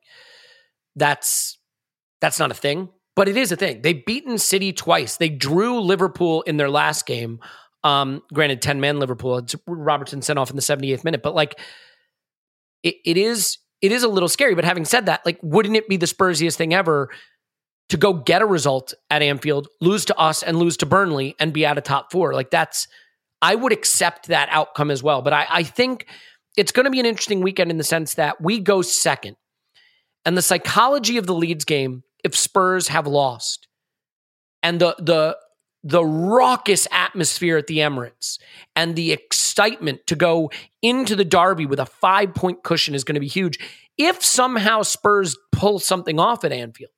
that's 0.96 1.58
that's 2.22 2.40
not 2.40 2.52
a 2.52 2.56
thing, 2.56 2.90
but 3.16 3.28
it 3.30 3.38
is 3.38 3.52
a 3.52 3.56
thing. 3.56 3.82
They've 3.82 4.04
beaten 4.06 4.38
City 4.38 4.74
twice. 4.74 5.18
They 5.18 5.30
drew 5.30 5.80
Liverpool 5.80 6.42
in 6.44 6.58
their 6.58 6.70
last 6.70 7.06
game. 7.06 7.40
Um, 7.84 8.24
granted, 8.34 8.62
10 8.62 8.82
man 8.82 9.00
Liverpool, 9.00 9.38
it's 9.38 9.56
Robertson 9.66 10.22
sent 10.22 10.38
off 10.38 10.50
in 10.50 10.58
the 10.58 10.62
78th 10.62 11.06
minute, 11.06 11.24
but 11.24 11.34
like 11.34 11.58
it, 12.84 12.96
it 13.06 13.18
is 13.18 13.58
it 13.82 13.92
is 13.92 14.04
a 14.04 14.08
little 14.08 14.30
scary. 14.30 14.56
But 14.56 14.66
having 14.66 14.86
said 14.86 15.06
that, 15.06 15.26
like, 15.26 15.40
wouldn't 15.42 15.76
it 15.76 15.88
be 15.88 15.98
the 15.98 16.06
Spursiest 16.06 16.58
thing 16.58 16.74
ever 16.74 17.10
to 17.90 17.98
go 17.98 18.14
get 18.14 18.42
a 18.42 18.46
result 18.46 18.94
at 19.10 19.22
Anfield, 19.22 19.68
lose 19.82 20.06
to 20.06 20.18
us 20.18 20.44
and 20.44 20.58
lose 20.58 20.78
to 20.78 20.86
Burnley 20.86 21.36
and 21.40 21.54
be 21.54 21.66
out 21.66 21.78
of 21.78 21.84
top 21.84 22.12
four? 22.12 22.34
Like 22.34 22.52
that's 22.52 22.88
I 23.42 23.56
would 23.56 23.72
accept 23.72 24.28
that 24.28 24.50
outcome 24.52 24.92
as 24.92 25.02
well. 25.02 25.22
But 25.22 25.34
I, 25.34 25.48
I 25.50 25.64
think 25.64 26.08
it's 26.58 26.72
going 26.72 26.86
to 26.86 26.92
be 26.92 27.00
an 27.00 27.06
interesting 27.06 27.42
weekend 27.42 27.72
in 27.72 27.78
the 27.78 27.84
sense 27.84 28.16
that 28.16 28.42
we 28.42 28.60
go 28.60 28.82
second. 28.82 29.38
And 30.26 30.36
the 30.36 30.42
psychology 30.42 31.18
of 31.18 31.26
the 31.26 31.34
Leeds 31.34 31.64
game, 31.64 32.04
if 32.24 32.36
Spurs 32.36 32.90
have 32.90 33.08
lost, 33.08 33.68
and 34.62 34.80
the 34.80 34.96
the 35.00 35.38
the 35.84 36.04
raucous 36.04 36.88
atmosphere 36.92 37.58
at 37.58 37.68
the 37.68 37.78
Emirates 37.78 38.38
and 38.76 38.96
the 38.96 39.12
excitement 39.12 40.06
to 40.08 40.16
go 40.16 40.52
into 40.82 41.16
the 41.16 41.26
Derby 41.26 41.66
with 41.66 41.80
a 41.80 41.86
five 41.86 42.34
point 42.34 42.64
cushion 42.64 42.96
is 42.96 43.04
going 43.04 43.16
to 43.16 43.22
be 43.22 43.28
huge. 43.28 43.60
If 43.98 44.24
somehow 44.24 44.82
Spurs 44.82 45.38
pull 45.52 45.80
something 45.80 46.20
off 46.20 46.44
at 46.44 46.52
Anfield, 46.52 46.92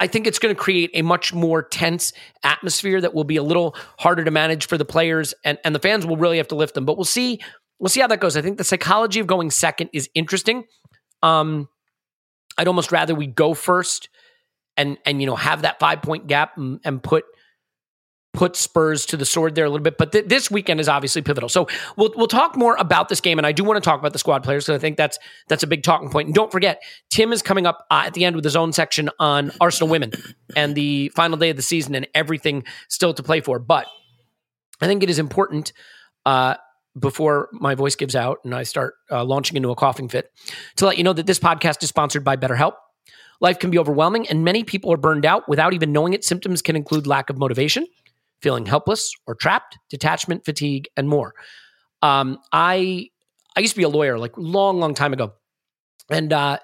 I 0.00 0.06
think 0.06 0.26
it's 0.26 0.38
going 0.38 0.54
to 0.54 0.60
create 0.60 0.90
a 0.94 1.02
much 1.02 1.32
more 1.32 1.62
tense 1.62 2.12
atmosphere 2.42 3.00
that 3.00 3.14
will 3.14 3.24
be 3.24 3.36
a 3.36 3.42
little 3.42 3.76
harder 3.98 4.24
to 4.24 4.30
manage 4.30 4.66
for 4.66 4.76
the 4.76 4.84
players 4.84 5.34
and, 5.44 5.58
and 5.64 5.74
the 5.74 5.78
fans 5.78 6.04
will 6.04 6.16
really 6.16 6.38
have 6.38 6.48
to 6.48 6.56
lift 6.56 6.74
them. 6.74 6.84
But 6.84 6.96
we'll 6.96 7.04
see. 7.04 7.40
We'll 7.78 7.88
see 7.88 8.00
how 8.00 8.06
that 8.08 8.20
goes. 8.20 8.36
I 8.36 8.42
think 8.42 8.58
the 8.58 8.64
psychology 8.64 9.20
of 9.20 9.26
going 9.26 9.50
second 9.50 9.90
is 9.92 10.08
interesting. 10.14 10.64
Um, 11.22 11.68
I'd 12.58 12.68
almost 12.68 12.92
rather 12.92 13.14
we 13.14 13.26
go 13.26 13.54
first 13.54 14.08
and 14.76 14.98
and 15.04 15.20
you 15.20 15.26
know 15.26 15.36
have 15.36 15.62
that 15.62 15.78
five 15.78 16.02
point 16.02 16.26
gap 16.26 16.56
and, 16.56 16.80
and 16.84 17.02
put 17.02 17.24
put 18.34 18.56
Spurs 18.56 19.06
to 19.06 19.16
the 19.16 19.24
sword 19.24 19.54
there 19.54 19.64
a 19.64 19.70
little 19.70 19.82
bit. 19.82 19.96
But 19.96 20.12
th- 20.12 20.26
this 20.26 20.50
weekend 20.50 20.80
is 20.80 20.88
obviously 20.88 21.22
pivotal. 21.22 21.48
So 21.48 21.68
we'll 21.96 22.12
we'll 22.16 22.26
talk 22.26 22.56
more 22.56 22.76
about 22.76 23.08
this 23.08 23.20
game, 23.20 23.38
and 23.38 23.46
I 23.46 23.52
do 23.52 23.64
want 23.64 23.82
to 23.82 23.88
talk 23.88 23.98
about 23.98 24.12
the 24.12 24.18
squad 24.18 24.42
players 24.42 24.66
because 24.66 24.78
I 24.78 24.80
think 24.80 24.96
that's 24.96 25.18
that's 25.48 25.62
a 25.62 25.66
big 25.66 25.82
talking 25.82 26.10
point. 26.10 26.26
And 26.26 26.34
don't 26.34 26.52
forget, 26.52 26.82
Tim 27.10 27.32
is 27.32 27.40
coming 27.40 27.66
up 27.66 27.86
uh, 27.90 28.02
at 28.06 28.14
the 28.14 28.24
end 28.24 28.36
with 28.36 28.44
his 28.44 28.56
own 28.56 28.72
section 28.72 29.08
on 29.18 29.52
Arsenal 29.60 29.88
women 29.88 30.12
and 30.54 30.74
the 30.74 31.08
final 31.10 31.38
day 31.38 31.50
of 31.50 31.56
the 31.56 31.62
season 31.62 31.94
and 31.94 32.06
everything 32.14 32.64
still 32.88 33.14
to 33.14 33.22
play 33.22 33.40
for. 33.40 33.58
But 33.58 33.86
I 34.80 34.86
think 34.86 35.02
it 35.02 35.08
is 35.08 35.18
important. 35.18 35.72
Uh, 36.26 36.56
before 36.96 37.48
my 37.52 37.74
voice 37.74 37.96
gives 37.96 38.14
out 38.14 38.38
and 38.44 38.54
I 38.54 38.62
start 38.62 38.94
uh, 39.10 39.24
launching 39.24 39.56
into 39.56 39.70
a 39.70 39.74
coughing 39.74 40.08
fit, 40.08 40.30
to 40.76 40.86
let 40.86 40.96
you 40.96 41.02
know 41.02 41.12
that 41.12 41.26
this 41.26 41.40
podcast 41.40 41.82
is 41.82 41.88
sponsored 41.88 42.22
by 42.22 42.36
BetterHelp. 42.36 42.74
Life 43.40 43.58
can 43.58 43.70
be 43.70 43.78
overwhelming, 43.78 44.28
and 44.28 44.44
many 44.44 44.64
people 44.64 44.92
are 44.92 44.96
burned 44.96 45.26
out 45.26 45.48
without 45.48 45.74
even 45.74 45.92
knowing 45.92 46.12
it. 46.12 46.24
Symptoms 46.24 46.62
can 46.62 46.76
include 46.76 47.06
lack 47.06 47.30
of 47.30 47.38
motivation, 47.38 47.86
feeling 48.40 48.66
helpless 48.66 49.12
or 49.26 49.34
trapped, 49.34 49.78
detachment, 49.90 50.44
fatigue, 50.44 50.88
and 50.96 51.08
more. 51.08 51.34
Um, 52.02 52.38
I 52.52 53.08
I 53.56 53.60
used 53.60 53.74
to 53.74 53.78
be 53.78 53.84
a 53.84 53.88
lawyer 53.88 54.18
like 54.18 54.32
long, 54.36 54.78
long 54.78 54.94
time 54.94 55.12
ago, 55.12 55.32
and 56.10 56.32
uh, 56.32 56.58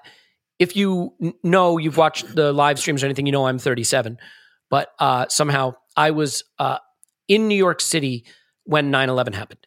if 0.59 0.75
you 0.75 1.13
know 1.43 1.77
you've 1.77 1.97
watched 1.97 2.35
the 2.35 2.53
live 2.53 2.79
streams 2.79 3.03
or 3.03 3.07
anything, 3.07 3.25
you 3.25 3.31
know 3.31 3.47
I'm 3.47 3.59
37. 3.59 4.17
But 4.69 4.89
uh, 4.99 5.25
somehow 5.27 5.73
I 5.97 6.11
was 6.11 6.43
uh, 6.59 6.77
in 7.27 7.47
New 7.47 7.55
York 7.55 7.81
City 7.81 8.25
when 8.63 8.91
9/11 8.91 9.33
happened, 9.33 9.65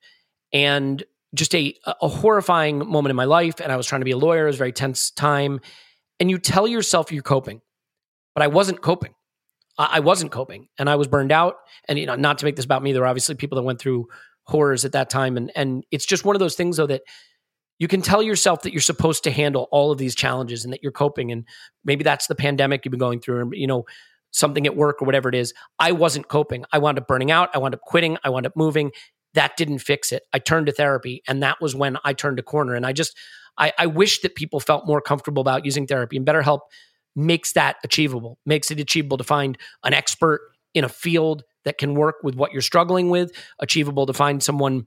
and 0.52 1.02
just 1.34 1.54
a 1.54 1.74
a 2.00 2.08
horrifying 2.08 2.78
moment 2.78 3.10
in 3.10 3.16
my 3.16 3.24
life. 3.24 3.60
And 3.60 3.70
I 3.70 3.76
was 3.76 3.86
trying 3.86 4.00
to 4.00 4.06
be 4.06 4.12
a 4.12 4.16
lawyer. 4.16 4.44
It 4.44 4.46
was 4.46 4.56
a 4.56 4.58
very 4.58 4.72
tense 4.72 5.10
time 5.10 5.60
and 6.20 6.30
you 6.30 6.38
tell 6.38 6.66
yourself 6.66 7.12
you're 7.12 7.22
coping, 7.22 7.60
but 8.34 8.42
I 8.42 8.48
wasn't 8.48 8.80
coping. 8.80 9.14
I 9.76 10.00
wasn't 10.00 10.30
coping 10.30 10.68
and 10.78 10.88
I 10.88 10.94
was 10.94 11.08
burned 11.08 11.32
out. 11.32 11.56
And, 11.88 11.98
you 11.98 12.06
know, 12.06 12.14
not 12.14 12.38
to 12.38 12.44
make 12.44 12.54
this 12.54 12.64
about 12.64 12.82
me, 12.82 12.92
there 12.92 13.02
are 13.02 13.08
obviously 13.08 13.34
people 13.34 13.56
that 13.56 13.62
went 13.62 13.80
through 13.80 14.06
horrors 14.44 14.84
at 14.84 14.92
that 14.92 15.10
time. 15.10 15.36
And, 15.36 15.50
and 15.56 15.84
it's 15.90 16.06
just 16.06 16.24
one 16.24 16.36
of 16.36 16.40
those 16.40 16.54
things, 16.54 16.76
though, 16.76 16.86
that 16.86 17.02
you 17.80 17.88
can 17.88 18.00
tell 18.00 18.22
yourself 18.22 18.62
that 18.62 18.72
you're 18.72 18.80
supposed 18.80 19.24
to 19.24 19.32
handle 19.32 19.66
all 19.72 19.90
of 19.90 19.98
these 19.98 20.14
challenges 20.14 20.64
and 20.64 20.72
that 20.72 20.82
you're 20.82 20.92
coping. 20.92 21.32
And 21.32 21.44
maybe 21.84 22.04
that's 22.04 22.28
the 22.28 22.36
pandemic 22.36 22.84
you've 22.84 22.92
been 22.92 23.00
going 23.00 23.20
through, 23.20 23.40
and, 23.40 23.52
you 23.52 23.66
know, 23.66 23.84
something 24.30 24.64
at 24.64 24.76
work 24.76 25.02
or 25.02 25.06
whatever 25.06 25.28
it 25.28 25.34
is. 25.34 25.52
I 25.80 25.90
wasn't 25.90 26.28
coping. 26.28 26.64
I 26.72 26.78
wound 26.78 26.98
up 26.98 27.08
burning 27.08 27.32
out. 27.32 27.50
I 27.52 27.58
wound 27.58 27.74
up 27.74 27.80
quitting. 27.80 28.16
I 28.22 28.30
wound 28.30 28.46
up 28.46 28.52
moving. 28.54 28.92
That 29.34 29.56
didn't 29.56 29.78
fix 29.78 30.12
it. 30.12 30.22
I 30.32 30.38
turned 30.38 30.66
to 30.66 30.72
therapy. 30.72 31.22
And 31.28 31.42
that 31.42 31.60
was 31.60 31.74
when 31.74 31.98
I 32.04 32.12
turned 32.12 32.38
a 32.38 32.42
corner. 32.42 32.74
And 32.74 32.86
I 32.86 32.92
just, 32.92 33.16
I, 33.58 33.72
I 33.78 33.86
wish 33.86 34.20
that 34.22 34.34
people 34.34 34.60
felt 34.60 34.86
more 34.86 35.00
comfortable 35.00 35.40
about 35.40 35.64
using 35.64 35.86
therapy 35.86 36.16
and 36.16 36.26
BetterHelp 36.26 36.60
makes 37.16 37.52
that 37.52 37.76
achievable, 37.84 38.38
makes 38.44 38.70
it 38.70 38.80
achievable 38.80 39.16
to 39.16 39.24
find 39.24 39.56
an 39.84 39.94
expert 39.94 40.40
in 40.74 40.84
a 40.84 40.88
field 40.88 41.44
that 41.64 41.78
can 41.78 41.94
work 41.94 42.16
with 42.22 42.34
what 42.34 42.52
you're 42.52 42.62
struggling 42.62 43.08
with, 43.10 43.32
achievable 43.60 44.06
to 44.06 44.12
find 44.12 44.42
someone 44.42 44.86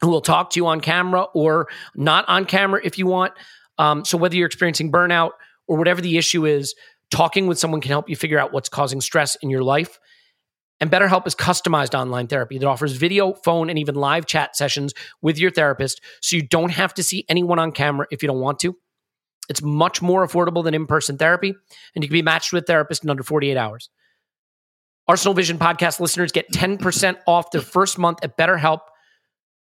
who 0.00 0.08
will 0.08 0.20
talk 0.20 0.50
to 0.50 0.60
you 0.60 0.66
on 0.66 0.80
camera 0.80 1.22
or 1.34 1.68
not 1.94 2.24
on 2.28 2.44
camera 2.44 2.80
if 2.84 2.98
you 2.98 3.06
want. 3.06 3.32
Um, 3.78 4.04
so 4.04 4.18
whether 4.18 4.36
you're 4.36 4.46
experiencing 4.46 4.92
burnout 4.92 5.30
or 5.66 5.78
whatever 5.78 6.00
the 6.00 6.18
issue 6.18 6.44
is, 6.44 6.74
talking 7.10 7.46
with 7.46 7.58
someone 7.58 7.80
can 7.80 7.90
help 7.90 8.08
you 8.08 8.16
figure 8.16 8.38
out 8.38 8.52
what's 8.52 8.68
causing 8.68 9.00
stress 9.00 9.36
in 9.36 9.50
your 9.50 9.62
life. 9.62 9.98
And 10.80 10.90
BetterHelp 10.90 11.26
is 11.26 11.34
customized 11.34 11.98
online 11.98 12.26
therapy 12.26 12.58
that 12.58 12.66
offers 12.66 12.92
video, 12.92 13.32
phone, 13.32 13.70
and 13.70 13.78
even 13.78 13.94
live 13.94 14.26
chat 14.26 14.56
sessions 14.56 14.92
with 15.22 15.38
your 15.38 15.50
therapist 15.50 16.00
so 16.20 16.36
you 16.36 16.42
don't 16.42 16.70
have 16.70 16.92
to 16.94 17.02
see 17.02 17.24
anyone 17.28 17.58
on 17.58 17.72
camera 17.72 18.06
if 18.10 18.22
you 18.22 18.26
don't 18.26 18.40
want 18.40 18.58
to. 18.60 18.76
It's 19.48 19.62
much 19.62 20.02
more 20.02 20.26
affordable 20.26 20.64
than 20.64 20.74
in 20.74 20.86
person 20.86 21.18
therapy, 21.18 21.54
and 21.94 22.02
you 22.02 22.08
can 22.08 22.14
be 22.14 22.22
matched 22.22 22.52
with 22.52 22.64
a 22.64 22.66
therapist 22.66 23.04
in 23.04 23.10
under 23.10 23.22
48 23.22 23.56
hours. 23.56 23.90
Arsenal 25.06 25.34
Vision 25.34 25.58
podcast 25.58 26.00
listeners 26.00 26.32
get 26.32 26.50
10% 26.50 27.16
off 27.26 27.50
their 27.50 27.60
first 27.60 27.98
month 27.98 28.20
at 28.22 28.38
BetterHelp 28.38 28.80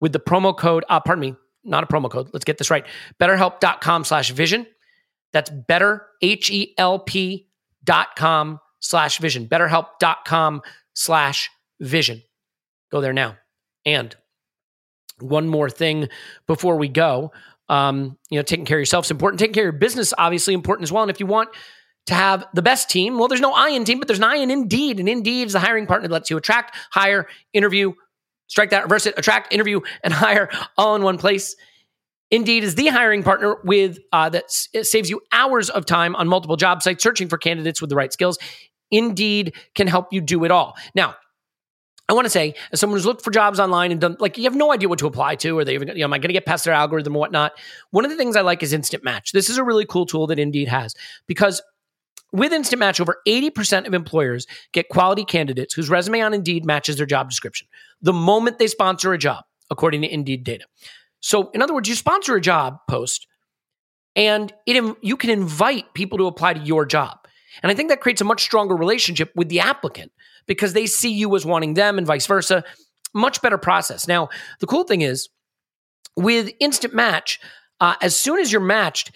with 0.01 0.13
the 0.13 0.21
promo 0.21 0.57
code, 0.57 0.85
uh, 0.89 1.01
pardon 1.01 1.21
me, 1.21 1.35
not 1.65 1.85
a 1.85 1.87
promo 1.87 2.11
code. 2.11 2.31
Let's 2.33 2.45
get 2.45 2.57
this 2.59 2.71
right. 2.71 2.87
BetterHelp.com 3.21 4.05
slash 4.05 4.31
vision. 4.31 4.67
That's 5.33 5.51
better, 5.51 6.07
H-E-L-P 6.23 7.49
dot 7.85 8.17
com 8.17 8.61
slash 8.81 9.19
vision. 9.19 9.47
BetterHelp.com 9.47 10.63
slash 10.99 11.49
vision. 11.81 12.23
Go 12.91 13.01
there 13.01 13.13
now. 13.13 13.37
And 13.87 14.15
one 15.21 15.49
more 15.49 15.71
thing 15.71 16.09
before 16.49 16.77
we 16.77 16.89
go. 16.89 17.31
Um, 17.69 18.19
you 18.31 18.39
know, 18.39 18.43
taking 18.43 18.65
care 18.65 18.79
of 18.79 18.81
yourself 18.81 19.05
is 19.05 19.11
important. 19.13 19.39
Taking 19.39 19.55
care 19.55 19.69
of 19.69 19.75
your 19.75 19.81
business, 19.81 20.13
obviously 20.19 20.55
important 20.55 20.85
as 20.85 20.93
well. 20.93 21.05
And 21.05 21.11
if 21.11 21.21
you 21.21 21.27
want 21.27 21.51
to 22.07 22.15
have 22.15 22.47
the 22.53 22.63
best 22.63 22.91
team, 22.91 23.17
well, 23.17 23.29
there's 23.29 23.41
no 23.41 23.53
I 23.53 23.69
in 23.69 23.85
team, 23.85 24.01
but 24.01 24.09
there's 24.09 24.19
an 24.19 24.25
I 24.25 24.37
in 24.37 24.51
Indeed. 24.51 24.99
And 24.99 25.09
Indeed 25.09 25.47
is 25.47 25.53
the 25.53 25.61
hiring 25.61 25.87
partner 25.87 26.09
that 26.09 26.15
lets 26.15 26.31
you 26.31 26.37
attract, 26.37 26.75
hire, 26.91 27.29
interview, 27.53 27.93
strike 28.49 28.71
that, 28.71 28.83
reverse 28.83 29.07
it, 29.07 29.15
attract, 29.17 29.53
interview, 29.53 29.81
and 30.03 30.13
hire 30.15 30.51
all 30.77 30.97
in 30.97 31.03
one 31.03 31.19
place. 31.19 31.55
Indeed 32.31 32.65
is 32.65 32.75
the 32.75 32.89
hiring 32.89 33.23
partner 33.23 33.57
with 33.65 33.99
uh, 34.13 34.29
that 34.31 34.51
saves 34.51 35.09
you 35.09 35.21
hours 35.33 35.71
of 35.71 35.87
time 35.87 36.15
on 36.17 36.29
multiple 36.29 36.57
job 36.57 36.83
sites 36.83 37.03
searching 37.03 37.29
for 37.29 37.39
candidates 37.39 37.81
with 37.81 37.89
the 37.89 37.97
right 37.97 38.13
skills. 38.13 38.39
Indeed 38.91 39.55
can 39.74 39.86
help 39.86 40.12
you 40.12 40.20
do 40.20 40.45
it 40.45 40.51
all. 40.51 40.76
Now, 40.95 41.14
I 42.09 42.14
want 42.14 42.24
to 42.24 42.30
say, 42.30 42.55
as 42.72 42.80
someone 42.80 42.97
who's 42.97 43.05
looked 43.05 43.22
for 43.22 43.30
jobs 43.30 43.61
online 43.61 43.93
and 43.93 44.01
done, 44.01 44.16
like, 44.18 44.39
you 44.39 44.45
have 44.45 44.57
no 44.57 44.72
idea 44.72 44.89
what 44.89 44.99
to 45.01 45.07
apply 45.07 45.34
to, 45.36 45.59
or 45.59 45.64
they 45.64 45.74
even, 45.74 45.89
you 45.89 45.99
know, 45.99 46.05
am 46.05 46.14
I 46.14 46.18
going 46.18 46.30
to 46.30 46.32
get 46.32 46.47
past 46.47 46.64
their 46.64 46.72
algorithm 46.72 47.14
or 47.14 47.18
whatnot? 47.18 47.53
One 47.91 48.07
of 48.07 48.11
the 48.11 48.16
things 48.16 48.34
I 48.34 48.41
like 48.41 48.62
is 48.62 48.72
Instant 48.72 49.05
Match. 49.05 49.32
This 49.32 49.51
is 49.51 49.59
a 49.59 49.64
really 49.64 49.84
cool 49.84 50.07
tool 50.07 50.26
that 50.28 50.39
Indeed 50.39 50.68
has 50.68 50.95
because 51.26 51.61
with 52.32 52.53
Instant 52.53 52.80
Match, 52.80 52.99
over 52.99 53.18
80% 53.26 53.86
of 53.86 53.93
employers 53.93 54.47
get 54.72 54.89
quality 54.89 55.24
candidates 55.24 55.74
whose 55.74 55.91
resume 55.91 56.22
on 56.22 56.32
Indeed 56.32 56.64
matches 56.64 56.97
their 56.97 57.07
job 57.07 57.28
description 57.28 57.68
the 58.01 58.12
moment 58.12 58.59
they 58.59 58.68
sponsor 58.68 59.12
a 59.12 59.18
job, 59.18 59.45
according 59.70 60.03
to 60.03 60.12
Indeed 60.12 60.45
data. 60.45 60.64
So, 61.20 61.51
in 61.51 61.61
other 61.61 61.74
words, 61.74 61.89
you 61.89 61.95
sponsor 61.95 62.36
a 62.36 62.41
job 62.41 62.78
post 62.89 63.26
and 64.16 64.53
it, 64.66 64.97
you 65.03 65.16
can 65.16 65.30
invite 65.30 65.93
people 65.95 66.18
to 66.18 66.26
apply 66.26 66.55
to 66.55 66.61
your 66.61 66.86
job. 66.86 67.18
And 67.63 67.71
I 67.71 67.75
think 67.75 67.89
that 67.89 68.01
creates 68.01 68.21
a 68.21 68.25
much 68.25 68.43
stronger 68.43 68.77
relationship 68.77 69.33
with 69.35 69.49
the 69.49 69.61
applicant 69.61 70.13
because 70.47 70.73
they 70.73 70.87
see 70.87 71.13
you 71.13 71.35
as 71.37 71.47
wanting 71.47 71.75
them 71.75 71.99
and 71.99 72.07
vice 72.07 72.27
versa. 72.27 72.65
Much 73.15 73.41
better 73.41 73.59
process. 73.59 74.07
Now, 74.07 74.29
the 74.61 74.67
cool 74.67 74.85
thing 74.85 75.03
is 75.03 75.29
with 76.17 76.51
Instant 76.61 76.95
Match, 76.95 77.41
uh, 77.81 77.95
as 78.03 78.17
soon 78.17 78.39
as 78.39 78.51
you're 78.51 78.61
matched, 78.61 79.13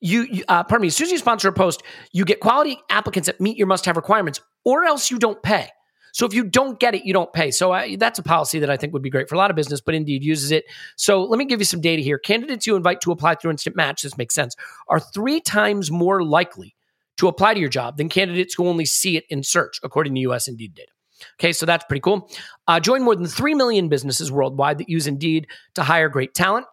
you, 0.00 0.44
uh, 0.48 0.64
pardon 0.64 0.82
me, 0.82 0.88
as 0.88 0.96
soon 0.96 1.06
as 1.06 1.12
you 1.12 1.18
sponsor 1.18 1.48
a 1.48 1.52
post, 1.52 1.82
you 2.12 2.24
get 2.24 2.40
quality 2.40 2.78
applicants 2.90 3.26
that 3.26 3.40
meet 3.40 3.56
your 3.56 3.66
must 3.66 3.86
have 3.86 3.96
requirements, 3.96 4.40
or 4.64 4.84
else 4.84 5.10
you 5.10 5.18
don't 5.18 5.42
pay. 5.42 5.68
So 6.12 6.26
if 6.26 6.34
you 6.34 6.44
don't 6.44 6.78
get 6.78 6.94
it, 6.94 7.04
you 7.04 7.14
don't 7.14 7.32
pay. 7.32 7.50
So 7.50 7.72
I, 7.72 7.96
that's 7.96 8.18
a 8.18 8.22
policy 8.22 8.58
that 8.58 8.68
I 8.68 8.76
think 8.76 8.92
would 8.92 9.02
be 9.02 9.10
great 9.10 9.28
for 9.28 9.34
a 9.34 9.38
lot 9.38 9.50
of 9.50 9.56
business, 9.56 9.80
but 9.80 9.94
Indeed 9.94 10.22
uses 10.22 10.50
it. 10.50 10.64
So 10.96 11.22
let 11.22 11.38
me 11.38 11.46
give 11.46 11.60
you 11.60 11.64
some 11.64 11.80
data 11.80 12.02
here. 12.02 12.18
Candidates 12.18 12.66
you 12.66 12.76
invite 12.76 13.00
to 13.02 13.12
apply 13.12 13.36
through 13.36 13.52
Instant 13.52 13.76
Match, 13.76 14.02
this 14.02 14.18
makes 14.18 14.34
sense, 14.34 14.54
are 14.88 15.00
three 15.00 15.40
times 15.40 15.90
more 15.90 16.22
likely 16.22 16.74
to 17.22 17.28
apply 17.28 17.54
to 17.54 17.60
your 17.60 17.68
job 17.68 17.96
than 17.98 18.08
candidates 18.08 18.52
who 18.54 18.66
only 18.66 18.84
see 18.84 19.16
it 19.16 19.24
in 19.30 19.44
search, 19.44 19.78
according 19.84 20.12
to 20.16 20.20
US 20.22 20.48
Indeed 20.48 20.74
data. 20.74 20.90
Okay, 21.38 21.52
so 21.52 21.64
that's 21.64 21.84
pretty 21.84 22.00
cool. 22.00 22.28
Uh, 22.66 22.80
join 22.80 23.04
more 23.04 23.14
than 23.14 23.26
3 23.26 23.54
million 23.54 23.88
businesses 23.88 24.32
worldwide 24.32 24.78
that 24.78 24.88
use 24.88 25.06
Indeed 25.06 25.46
to 25.76 25.84
hire 25.84 26.08
great 26.08 26.34
talent. 26.34 26.66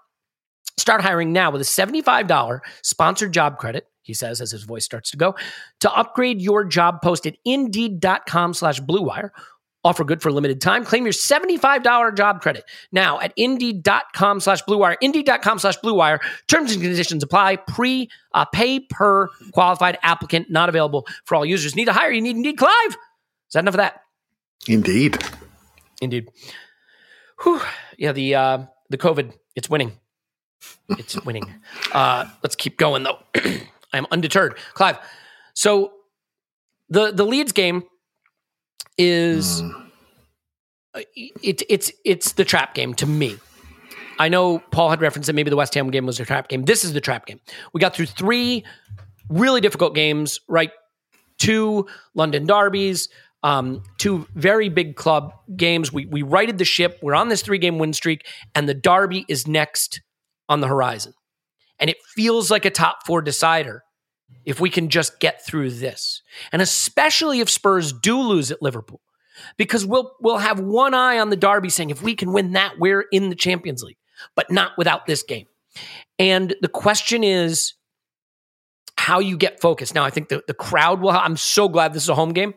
Start 0.76 1.02
hiring 1.02 1.32
now 1.32 1.52
with 1.52 1.62
a 1.62 1.66
$75 1.66 2.62
sponsored 2.82 3.32
job 3.32 3.60
credit, 3.60 3.86
he 4.02 4.16
says 4.16 4.42
as 4.42 4.50
his 4.50 4.64
voice 4.64 4.84
starts 4.84 5.12
to 5.12 5.18
go, 5.18 5.36
to 5.82 5.94
upgrade 5.94 6.42
your 6.42 6.66
job 6.66 7.00
post 7.04 7.28
at 7.28 7.36
indeed.com 7.46 8.56
slash 8.56 8.82
bluewire. 8.82 9.30
Offer 9.84 10.04
good 10.04 10.22
for 10.22 10.28
a 10.30 10.34
limited 10.34 10.60
time. 10.60 10.84
Claim 10.84 11.06
your 11.06 11.14
$75 11.14 12.18
job 12.18 12.42
credit 12.42 12.66
now 12.92 13.20
at 13.22 13.32
indeed.com 13.38 14.42
slash 14.42 14.62
bluewire. 14.64 14.98
Indeed.com 15.00 15.60
slash 15.60 15.78
blue 15.78 15.94
wire. 15.94 16.20
Terms 16.48 16.74
and 16.74 16.82
conditions 16.82 17.24
apply. 17.24 17.56
Pre 17.56 18.10
uh, 18.34 18.46
pay 18.46 18.82
per 18.82 19.30
qualified 19.54 19.98
applicant, 20.04 20.50
not 20.52 20.68
available 20.68 21.08
for 21.24 21.36
all 21.36 21.46
users. 21.46 21.78
Need 21.78 21.86
to 21.86 21.94
hire? 21.94 22.12
You 22.12 22.22
need 22.22 22.36
Indeed 22.36 22.58
Clive. 22.58 22.90
Is 22.90 23.54
that 23.54 23.60
enough 23.60 23.76
of 23.76 23.78
that? 23.78 24.02
Indeed. 24.68 25.18
Indeed. 26.02 26.30
Whew. 27.44 27.62
Yeah, 27.98 28.12
the 28.12 28.36
uh, 28.36 28.58
the 28.90 28.98
COVID, 28.98 29.34
it's 29.56 29.70
winning. 29.70 29.94
It's 30.90 31.20
winning. 31.26 31.54
Uh, 31.94 32.26
let's 32.44 32.56
keep 32.56 32.78
going 32.78 33.04
though. 33.04 33.20
I 33.36 33.98
am 33.98 34.08
undeterred. 34.12 34.58
Clive. 34.74 35.00
So 35.54 35.94
the 36.90 37.12
the 37.12 37.26
Leeds 37.26 37.54
game 37.54 37.84
is 39.00 39.64
uh, 40.94 41.02
it, 41.16 41.64
it's 41.70 41.92
it's 42.06 42.34
the 42.34 42.46
trap 42.46 42.76
game 42.76 42.94
to 42.96 43.08
me. 43.08 43.38
I 44.20 44.28
know 44.28 44.60
Paul 44.72 44.90
had 44.90 45.00
referenced 45.02 45.28
that 45.28 45.34
maybe 45.34 45.50
the 45.50 45.56
West 45.56 45.74
Ham 45.74 45.90
game 45.90 46.06
was 46.06 46.20
a 46.20 46.26
trap 46.26 46.50
game. 46.50 46.64
This 46.66 46.84
is 46.84 46.92
the 46.94 47.02
trap 47.02 47.26
game. 47.26 47.40
We 47.74 47.80
got 47.80 47.96
through 47.96 48.08
three 48.08 48.66
really 49.30 49.62
difficult 49.62 49.96
games, 49.96 50.42
right? 50.50 50.72
Two 51.38 51.88
London 52.16 52.46
derbies, 52.46 53.08
um, 53.44 53.82
two 53.98 54.28
very 54.36 54.68
big 54.68 54.98
club 54.98 55.32
games. 55.56 55.94
We 55.94 56.06
we 56.06 56.22
righted 56.22 56.58
the 56.58 56.66
ship. 56.66 57.00
We're 57.02 57.16
on 57.16 57.30
this 57.30 57.42
three 57.42 57.58
game 57.58 57.80
win 57.80 57.94
streak, 57.94 58.28
and 58.54 58.68
the 58.68 58.74
derby 58.74 59.26
is 59.30 59.48
next 59.48 60.02
on 60.50 60.60
the 60.60 60.68
horizon. 60.68 61.14
And 61.80 61.90
it 61.90 61.98
feels 62.14 62.52
like 62.52 62.66
a 62.66 62.70
top 62.70 63.06
four 63.06 63.22
decider 63.22 63.84
if 64.46 64.60
we 64.60 64.70
can 64.70 64.90
just 64.90 65.20
get 65.20 65.46
through 65.46 65.72
this. 65.72 66.22
And 66.52 66.62
especially 66.62 67.40
if 67.40 67.50
Spurs 67.50 67.94
do 67.94 68.20
lose 68.20 68.52
at 68.52 68.62
Liverpool. 68.62 69.02
Because 69.56 69.86
we'll 69.86 70.12
we'll 70.20 70.38
have 70.38 70.60
one 70.60 70.94
eye 70.94 71.18
on 71.18 71.30
the 71.30 71.38
derby 71.38 71.70
saying 71.70 71.92
if 71.92 72.02
we 72.02 72.14
can 72.14 72.34
win 72.34 72.54
that, 72.54 72.74
we're 72.78 73.06
in 73.12 73.30
the 73.30 73.36
Champions 73.36 73.84
League, 73.84 73.98
but 74.36 74.52
not 74.52 74.74
without 74.78 75.06
this 75.06 75.24
game. 75.24 75.46
And 76.18 76.56
the 76.62 76.68
question 76.68 77.24
is 77.24 77.74
how 78.98 79.20
you 79.20 79.38
get 79.38 79.62
focused. 79.62 79.96
Now, 79.96 80.04
I 80.04 80.10
think 80.10 80.28
the, 80.28 80.44
the 80.46 80.54
crowd 80.54 81.00
will, 81.00 81.12
I'm 81.12 81.38
so 81.38 81.70
glad 81.70 81.94
this 81.94 82.04
is 82.04 82.10
a 82.10 82.16
home 82.16 82.34
game 82.34 82.54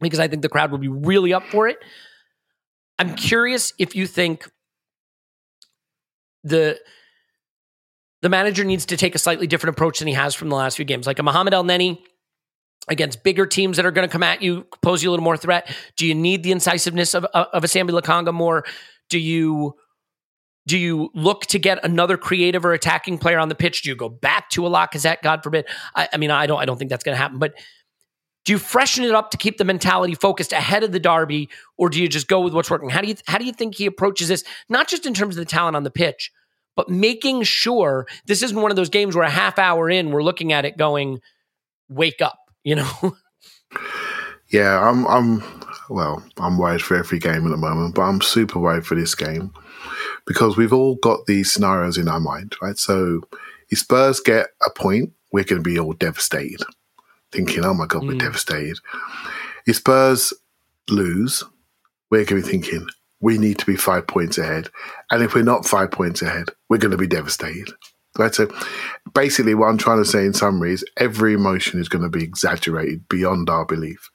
because 0.00 0.18
I 0.18 0.26
think 0.26 0.42
the 0.42 0.48
crowd 0.48 0.72
will 0.72 0.78
be 0.78 0.88
really 0.88 1.32
up 1.32 1.44
for 1.46 1.68
it. 1.68 1.78
I'm 2.98 3.14
curious 3.14 3.72
if 3.78 3.94
you 3.94 4.08
think 4.08 4.50
the 6.42 6.78
the 8.22 8.28
manager 8.28 8.64
needs 8.64 8.86
to 8.86 8.96
take 8.96 9.14
a 9.14 9.18
slightly 9.18 9.46
different 9.46 9.76
approach 9.76 9.98
than 9.98 10.08
he 10.08 10.14
has 10.14 10.34
from 10.34 10.48
the 10.48 10.56
last 10.56 10.76
few 10.76 10.84
games. 10.84 11.06
Like 11.06 11.18
a 11.18 11.22
Mohamed 11.22 11.52
Elneny 11.52 11.98
against 12.88 13.22
bigger 13.22 13.46
teams 13.46 13.76
that 13.76 13.86
are 13.86 13.90
going 13.90 14.08
to 14.08 14.12
come 14.12 14.22
at 14.22 14.42
you, 14.42 14.66
pose 14.80 15.02
you 15.02 15.10
a 15.10 15.12
little 15.12 15.24
more 15.24 15.36
threat. 15.36 15.74
Do 15.96 16.06
you 16.06 16.14
need 16.14 16.42
the 16.42 16.52
incisiveness 16.52 17.14
of, 17.14 17.24
of 17.26 17.64
a 17.64 17.66
Sambi 17.66 17.90
Lokonga 17.90 18.32
more? 18.32 18.64
Do 19.10 19.18
you 19.18 19.74
do 20.66 20.78
you 20.78 21.10
look 21.12 21.46
to 21.46 21.58
get 21.58 21.84
another 21.84 22.16
creative 22.16 22.64
or 22.64 22.72
attacking 22.72 23.18
player 23.18 23.40
on 23.40 23.48
the 23.48 23.54
pitch? 23.56 23.82
Do 23.82 23.88
you 23.88 23.96
go 23.96 24.08
back 24.08 24.48
to 24.50 24.64
a 24.64 24.70
Lacazette? 24.70 25.20
God 25.22 25.42
forbid. 25.42 25.66
I, 25.96 26.08
I 26.12 26.16
mean, 26.18 26.30
I 26.30 26.46
don't 26.46 26.60
I 26.60 26.64
don't 26.64 26.78
think 26.78 26.88
that's 26.88 27.02
going 27.02 27.14
to 27.14 27.20
happen. 27.20 27.38
But 27.38 27.54
do 28.44 28.52
you 28.52 28.58
freshen 28.58 29.04
it 29.04 29.12
up 29.12 29.32
to 29.32 29.36
keep 29.36 29.58
the 29.58 29.64
mentality 29.64 30.14
focused 30.14 30.52
ahead 30.52 30.84
of 30.84 30.92
the 30.92 31.00
derby, 31.00 31.48
or 31.76 31.88
do 31.88 32.00
you 32.00 32.08
just 32.08 32.28
go 32.28 32.40
with 32.40 32.54
what's 32.54 32.70
working? 32.70 32.90
How 32.90 33.00
do 33.00 33.08
you 33.08 33.16
how 33.26 33.38
do 33.38 33.44
you 33.44 33.52
think 33.52 33.74
he 33.74 33.86
approaches 33.86 34.28
this? 34.28 34.44
Not 34.68 34.88
just 34.88 35.06
in 35.06 35.14
terms 35.14 35.36
of 35.36 35.40
the 35.40 35.50
talent 35.50 35.76
on 35.76 35.82
the 35.82 35.90
pitch, 35.90 36.30
but 36.76 36.88
making 36.88 37.42
sure 37.42 38.06
this 38.26 38.42
isn't 38.42 38.60
one 38.60 38.70
of 38.70 38.76
those 38.76 38.88
games 38.88 39.14
where 39.14 39.24
a 39.24 39.30
half 39.30 39.58
hour 39.58 39.90
in 39.90 40.10
we're 40.10 40.22
looking 40.22 40.52
at 40.52 40.64
it 40.64 40.76
going, 40.76 41.20
wake 41.88 42.22
up, 42.22 42.38
you 42.64 42.76
know? 42.76 43.16
Yeah, 44.52 44.86
I'm. 44.86 45.06
I'm. 45.06 45.42
Well, 45.88 46.22
I'm 46.38 46.58
worried 46.58 46.82
for 46.82 46.96
every 46.96 47.18
game 47.18 47.46
at 47.46 47.50
the 47.50 47.56
moment, 47.56 47.94
but 47.94 48.02
I'm 48.02 48.20
super 48.20 48.58
worried 48.58 48.86
for 48.86 48.94
this 48.94 49.14
game 49.14 49.52
because 50.26 50.56
we've 50.56 50.72
all 50.72 50.94
got 50.96 51.26
these 51.26 51.52
scenarios 51.52 51.98
in 51.98 52.06
our 52.06 52.20
mind, 52.20 52.54
right? 52.62 52.78
So, 52.78 53.22
if 53.70 53.78
Spurs 53.78 54.20
get 54.20 54.48
a 54.64 54.70
point, 54.70 55.12
we're 55.32 55.44
going 55.44 55.62
to 55.62 55.68
be 55.68 55.78
all 55.78 55.94
devastated, 55.94 56.62
thinking, 57.32 57.64
"Oh 57.64 57.74
my 57.74 57.86
god, 57.86 58.04
we're 58.04 58.12
mm. 58.12 58.20
devastated." 58.20 58.78
If 59.66 59.76
Spurs 59.76 60.34
lose, 60.90 61.42
we're 62.10 62.24
going 62.24 62.42
to 62.42 62.46
be 62.46 62.52
thinking, 62.52 62.86
"We 63.22 63.38
need 63.38 63.58
to 63.60 63.66
be 63.66 63.76
five 63.76 64.06
points 64.06 64.36
ahead," 64.36 64.68
and 65.10 65.22
if 65.22 65.34
we're 65.34 65.42
not 65.42 65.64
five 65.64 65.90
points 65.90 66.20
ahead, 66.20 66.50
we're 66.68 66.76
going 66.78 66.90
to 66.90 66.98
be 66.98 67.06
devastated. 67.06 67.72
Right. 68.18 68.34
So 68.34 68.48
basically, 69.14 69.54
what 69.54 69.68
I'm 69.68 69.78
trying 69.78 70.02
to 70.02 70.04
say 70.04 70.26
in 70.26 70.34
summary 70.34 70.74
is 70.74 70.84
every 70.98 71.32
emotion 71.32 71.80
is 71.80 71.88
going 71.88 72.02
to 72.04 72.10
be 72.10 72.22
exaggerated 72.22 73.08
beyond 73.08 73.48
our 73.48 73.64
belief. 73.64 74.10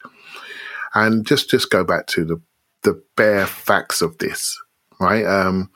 And 0.94 1.26
just 1.26 1.50
just 1.50 1.72
go 1.72 1.84
back 1.84 2.06
to 2.08 2.24
the 2.24 2.42
the 2.84 3.02
bare 3.16 3.48
facts 3.48 4.02
of 4.04 4.18
this, 4.20 4.56
right? 5.00 5.26
Um, 5.26 5.72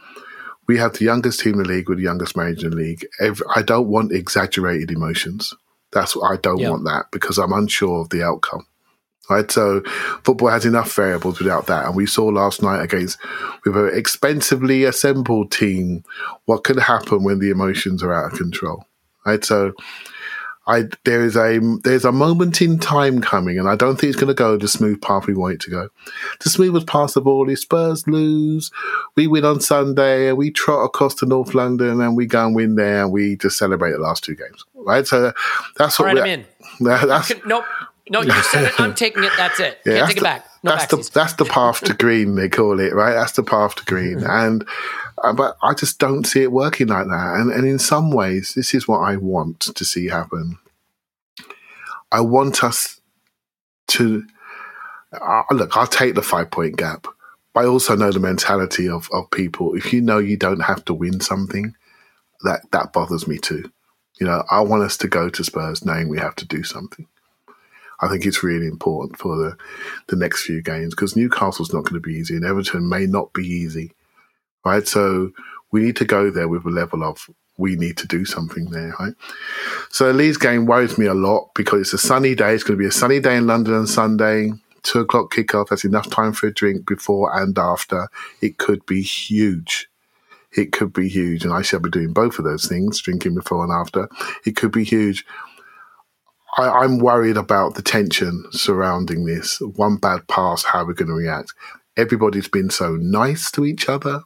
we 0.68 0.78
have 0.78 0.94
the 0.94 1.06
youngest 1.06 1.40
team 1.40 1.54
in 1.54 1.64
the 1.64 1.68
league 1.68 1.90
with 1.90 1.98
the 1.98 2.04
youngest 2.04 2.38
manager 2.38 2.68
in 2.68 2.72
the 2.72 2.78
league. 2.78 3.06
Every, 3.20 3.46
I 3.56 3.62
don't 3.64 3.88
want 3.88 4.12
exaggerated 4.14 4.92
emotions. 4.92 5.52
That's 5.92 6.16
what 6.16 6.32
I 6.32 6.38
don't 6.38 6.60
Yeah. 6.60 6.70
want 6.70 6.86
that 6.86 7.06
because 7.12 7.38
I'm 7.40 7.52
unsure 7.54 8.02
of 8.02 8.10
the 8.10 8.24
outcome. 8.24 8.68
Right, 9.32 9.50
so 9.50 9.82
football 10.26 10.50
has 10.50 10.66
enough 10.66 10.94
variables 10.94 11.40
without 11.40 11.68
that, 11.68 11.86
and 11.86 11.96
we 11.96 12.06
saw 12.06 12.26
last 12.26 12.62
night 12.62 12.82
against 12.82 13.18
with 13.66 13.78
an 13.78 13.92
expensively 13.94 14.84
assembled 14.84 15.52
team 15.52 16.04
what 16.46 16.66
could 16.66 16.78
happen 16.80 17.24
when 17.24 17.40
the 17.40 17.50
emotions 17.50 18.04
are 18.04 18.14
out 18.14 18.34
of 18.34 18.38
control. 18.38 18.86
Right, 19.26 19.46
so 19.46 19.72
I 20.68 20.84
there 21.06 21.24
is 21.24 21.36
a 21.38 21.60
there's 21.84 22.06
a 22.06 22.12
moment 22.12 22.62
in 22.62 22.78
time 22.78 23.22
coming, 23.22 23.58
and 23.58 23.70
I 23.70 23.76
don't 23.76 24.00
think 24.00 24.12
it's 24.12 24.20
going 24.20 24.28
to 24.28 24.34
go 24.34 24.58
the 24.58 24.68
smooth 24.68 25.02
path 25.02 25.28
we 25.28 25.34
want 25.34 25.54
it 25.56 25.60
to 25.62 25.70
go. 25.72 25.90
The 26.44 26.50
smoothest 26.50 26.86
path 26.88 27.16
of 27.16 27.26
all 27.26 27.50
is 27.50 27.62
Spurs 27.62 28.06
lose, 28.08 28.70
we 29.16 29.28
win 29.28 29.46
on 29.46 29.62
Sunday, 29.62 30.28
and 30.28 30.38
we 30.38 30.52
trot 30.52 30.86
across 30.86 31.16
to 31.16 31.26
North 31.26 31.56
London, 31.56 32.02
and 32.02 32.18
we 32.18 32.26
go 32.26 32.46
and 32.46 32.56
win 32.56 32.76
there, 32.76 33.04
and 33.04 33.12
we 33.14 33.38
just 33.38 33.58
celebrate 33.58 33.94
the 33.94 33.98
last 34.00 34.24
two 34.24 34.36
games. 34.36 34.66
Right, 34.76 35.08
so 35.08 35.32
that's 35.78 35.98
what 35.98 36.06
right, 36.06 36.16
we- 36.16 36.22
I'm 36.22 36.28
in. 36.28 36.46
That's, 36.80 37.28
Can- 37.28 37.42
nope. 37.48 37.66
No, 38.12 38.22
you 38.22 38.32
said 38.44 38.66
it. 38.66 38.80
I'm 38.80 38.94
taking 38.94 39.24
it. 39.24 39.32
That's 39.38 39.60
it. 39.60 39.80
Yeah, 39.86 40.00
Can't 40.00 40.08
take 40.10 40.18
it 40.18 40.24
back. 40.24 40.46
No 40.64 40.76
that's 40.76 40.88
the 40.88 41.10
that's 41.12 41.34
the 41.34 41.46
path 41.46 41.82
to 41.82 41.94
green 41.96 42.36
they 42.36 42.48
call 42.48 42.80
it 42.80 42.94
right 42.94 43.14
that's 43.14 43.32
the 43.32 43.42
path 43.42 43.76
to 43.76 43.86
green 43.86 44.24
and 44.24 44.64
uh, 45.24 45.34
but 45.34 45.58
i 45.64 45.74
just 45.74 45.98
don't 45.98 46.26
see 46.26 46.44
it 46.44 46.52
working 46.52 46.88
like 46.88 47.08
that 47.08 47.36
and 47.40 47.52
and 47.52 47.66
in 47.66 47.80
some 47.80 48.12
ways 48.12 48.54
this 48.54 48.76
is 48.76 48.88
what 48.88 49.00
i 49.00 49.16
want 49.16 49.60
to 49.60 49.84
see 49.84 50.08
happen 50.08 50.60
i 52.12 52.22
want 52.22 52.64
us 52.64 53.02
to 53.88 54.24
uh, 55.20 55.42
look 55.50 55.76
i'll 55.76 55.88
take 55.88 56.14
the 56.14 56.22
five 56.22 56.52
point 56.52 56.78
gap 56.78 57.08
but 57.56 57.64
i 57.64 57.68
also 57.68 57.96
know 57.96 58.12
the 58.12 58.20
mentality 58.20 58.88
of 58.88 59.10
of 59.12 59.32
people 59.32 59.74
if 59.74 59.92
you 59.92 60.00
know 60.00 60.20
you 60.20 60.38
don't 60.38 60.62
have 60.62 60.86
to 60.86 60.94
win 60.94 61.20
something 61.20 61.74
that 62.44 62.62
that 62.72 62.94
bothers 62.94 63.28
me 63.28 63.40
too 63.40 63.72
you 64.20 64.28
know 64.28 64.44
i 64.52 64.62
want 64.62 64.84
us 64.84 64.96
to 64.96 65.08
go 65.08 65.28
to 65.28 65.44
spurs 65.44 65.84
knowing 65.84 66.08
we 66.08 66.20
have 66.20 66.36
to 66.36 66.46
do 66.46 66.62
something 66.64 67.08
I 68.02 68.08
think 68.08 68.26
it's 68.26 68.44
really 68.44 68.68
important 68.68 69.18
for 69.18 69.36
the, 69.36 69.58
the 70.08 70.16
next 70.16 70.44
few 70.44 70.62
games 70.62 70.96
because 70.96 71.16
Newcastle's 71.16 71.74
not 71.74 71.84
going 71.84 72.02
to 72.02 72.08
be 72.08 72.16
easy 72.16 72.36
and 72.36 72.46
Everton 72.46 72.90
may 72.90 73.06
not 73.06 73.32
be 73.34 73.46
easy, 73.46 73.92
right? 74.66 74.88
So 74.88 75.32
we 75.72 75.82
need 75.82 75.96
to 75.98 76.06
go 76.06 76.32
there 76.32 76.48
with 76.48 76.66
a 76.66 76.70
level 76.70 77.04
of 77.04 77.30
we 77.58 77.76
need 77.76 77.98
to 77.98 78.08
do 78.08 78.26
something 78.26 78.72
there, 78.72 78.96
right? 79.00 79.14
So 79.90 80.10
Leeds 80.12 80.38
game 80.38 80.66
worries 80.66 80.98
me 80.98 81.06
a 81.06 81.14
lot 81.14 81.52
because 81.54 81.82
it's 81.82 81.94
a 81.94 81.98
sunny 81.98 82.34
day. 82.34 82.54
It's 82.54 82.64
going 82.64 82.78
to 82.78 82.82
be 82.82 82.88
a 82.88 82.92
sunny 82.92 83.20
day 83.20 83.38
in 83.38 83.48
London 83.48 83.76
on 83.76 83.88
Sunday. 83.88 84.52
Two 84.84 85.02
o'clock 85.02 85.32
kickoff. 85.32 85.68
That's 85.70 85.86
enough 85.86 86.10
time 86.10 86.34
for 86.34 86.48
a 86.48 86.54
drink 86.54 86.88
before 86.88 87.40
and 87.40 87.58
after. 87.58 88.08
It 88.42 88.58
could 88.58 88.84
be 88.88 89.04
huge. 89.04 89.88
It 90.54 90.72
could 90.72 90.92
be 90.92 91.08
huge, 91.08 91.46
and 91.46 91.54
I 91.54 91.62
shall 91.62 91.80
be 91.80 91.90
doing 91.90 92.12
both 92.12 92.38
of 92.38 92.46
those 92.46 92.68
things, 92.68 93.00
drinking 93.00 93.36
before 93.36 93.64
and 93.64 93.72
after. 93.72 94.10
It 94.46 94.58
could 94.58 94.72
be 94.72 94.84
huge. 94.84 95.26
I, 96.58 96.70
I'm 96.70 97.00
worried 97.00 97.38
about 97.38 97.76
the 97.76 97.82
tension 97.82 98.44
surrounding 98.52 99.26
this. 99.26 99.60
One 99.62 99.98
bad 99.98 100.28
pass, 100.28 100.64
how 100.64 100.86
we're 100.86 100.94
going 100.94 101.08
to 101.08 101.14
react. 101.14 101.54
Everybody's 101.98 102.48
been 102.48 102.70
so 102.70 102.96
nice 102.96 103.52
to 103.52 103.66
each 103.66 103.90
other. 103.90 104.22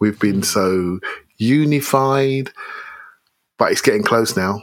We've 0.00 0.18
been 0.18 0.36
hmm. 0.36 0.42
so 0.42 1.00
unified, 1.36 2.50
but 3.58 3.72
it's 3.72 3.82
getting 3.82 4.02
close 4.02 4.36
now, 4.36 4.62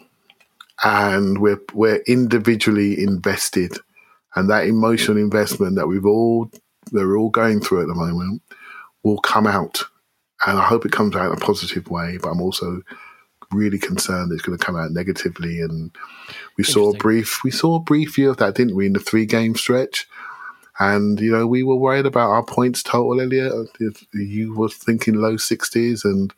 and 0.84 1.40
we're 1.40 1.62
we're 1.74 2.02
individually 2.08 3.02
invested, 3.02 3.78
and 4.36 4.50
that 4.50 4.68
emotional 4.68 5.18
investment 5.18 5.76
that 5.76 5.88
we've 5.88 6.06
all 6.06 6.50
we're 6.92 7.18
all 7.18 7.30
going 7.30 7.60
through 7.60 7.82
at 7.82 7.88
the 7.88 7.96
moment 7.96 8.42
will 9.04 9.20
come 9.20 9.48
out, 9.48 9.84
and 10.46 10.58
I 10.58 10.64
hope 10.64 10.86
it 10.86 10.92
comes 10.92 11.16
out 11.16 11.32
in 11.32 11.38
a 11.38 11.46
positive 11.46 11.90
way. 11.90 12.18
But 12.22 12.30
I'm 12.30 12.42
also 12.42 12.82
really 13.52 13.80
concerned 13.80 14.32
it's 14.32 14.42
going 14.42 14.58
to 14.58 14.64
come 14.64 14.76
out 14.76 14.92
negatively 14.92 15.62
and 15.62 15.92
we 16.58 16.64
saw 16.64 16.94
a 16.94 16.98
brief 16.98 17.44
we 17.44 17.52
saw 17.52 17.76
a 17.76 17.80
brief 17.80 18.16
view 18.16 18.30
of 18.30 18.38
that 18.38 18.56
didn't 18.56 18.76
we 18.76 18.86
in 18.86 18.94
the 18.94 19.00
three 19.00 19.26
game 19.26 19.56
stretch? 19.56 20.08
And 20.80 21.20
you 21.20 21.32
know 21.32 21.48
we 21.48 21.64
were 21.64 21.76
worried 21.76 22.06
about 22.06 22.30
our 22.30 22.44
points 22.44 22.84
total 22.84 23.20
Elliot 23.20 23.52
uh, 23.52 23.64
If 23.80 24.06
you 24.14 24.56
were 24.56 24.70
thinking 24.70 25.16
low 25.16 25.36
60s 25.36 26.04
and 26.04 26.34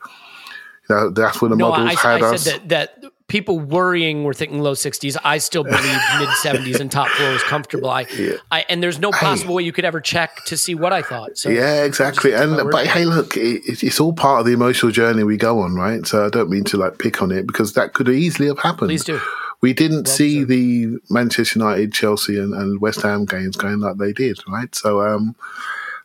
you 0.90 0.96
know, 0.96 1.10
that's 1.10 1.42
when 1.42 1.52
the 1.52 1.58
No, 1.58 1.70
models 1.70 1.96
I, 2.04 2.14
had 2.14 2.24
I 2.24 2.34
us 2.34 2.46
that, 2.46 2.70
that 2.70 3.04
people 3.30 3.60
worrying 3.60 4.24
were 4.26 4.34
thinking 4.34 4.60
low 4.60 4.74
60s. 4.74 5.16
I 5.24 5.38
still 5.38 5.64
believe 5.64 5.82
mid 6.20 6.30
70s 6.44 6.80
and 6.82 6.92
top 6.92 7.08
floor 7.10 7.32
is 7.32 7.44
comfortable. 7.44 7.90
I, 7.90 8.06
I 8.52 8.66
and 8.68 8.84
there's 8.84 9.00
no 9.00 9.12
possible 9.12 9.56
way 9.56 9.64
you 9.64 9.72
could 9.72 9.86
ever 9.86 10.02
check 10.02 10.44
to 10.48 10.58
see 10.58 10.76
what 10.76 10.92
I 10.92 11.02
thought. 11.02 11.38
So 11.38 11.50
yeah, 11.50 11.84
exactly. 11.84 12.32
just 12.32 12.42
take 12.44 12.50
my 12.50 12.60
And 12.62 12.72
but 12.72 12.88
hey, 12.88 13.06
look, 13.06 13.38
it, 13.38 13.64
it's- 13.70 14.00
all 14.00 14.14
part 14.14 14.42
of 14.42 14.46
the 14.46 14.54
emotional 14.54 14.92
journey 14.92 15.24
we 15.24 15.38
go 15.38 15.60
on, 15.60 15.76
right? 15.76 16.06
So 16.06 16.26
I 16.26 16.30
don't 16.30 16.50
mean 16.50 16.64
to 16.66 16.78
like 16.78 16.98
pick 17.00 17.22
on 17.22 17.32
it 17.32 17.48
because 17.48 17.74
that 17.74 17.94
could 17.94 18.10
easily 18.10 18.48
have 18.50 18.60
happened. 18.60 18.90
Please 18.90 19.04
do. 19.06 19.20
We 19.62 19.74
didn't 19.74 20.08
Well 20.08 20.16
see 20.16 20.44
the 20.46 21.00
Manchester 21.10 21.60
United, 21.60 21.92
Chelsea, 21.94 22.40
and, 22.40 22.54
and 22.54 22.80
West 22.82 23.02
Ham 23.02 23.26
games 23.26 23.58
going 23.58 23.80
like 23.80 23.98
they 23.98 24.14
did, 24.14 24.40
right? 24.48 24.74
So, 24.74 25.02
um, 25.02 25.36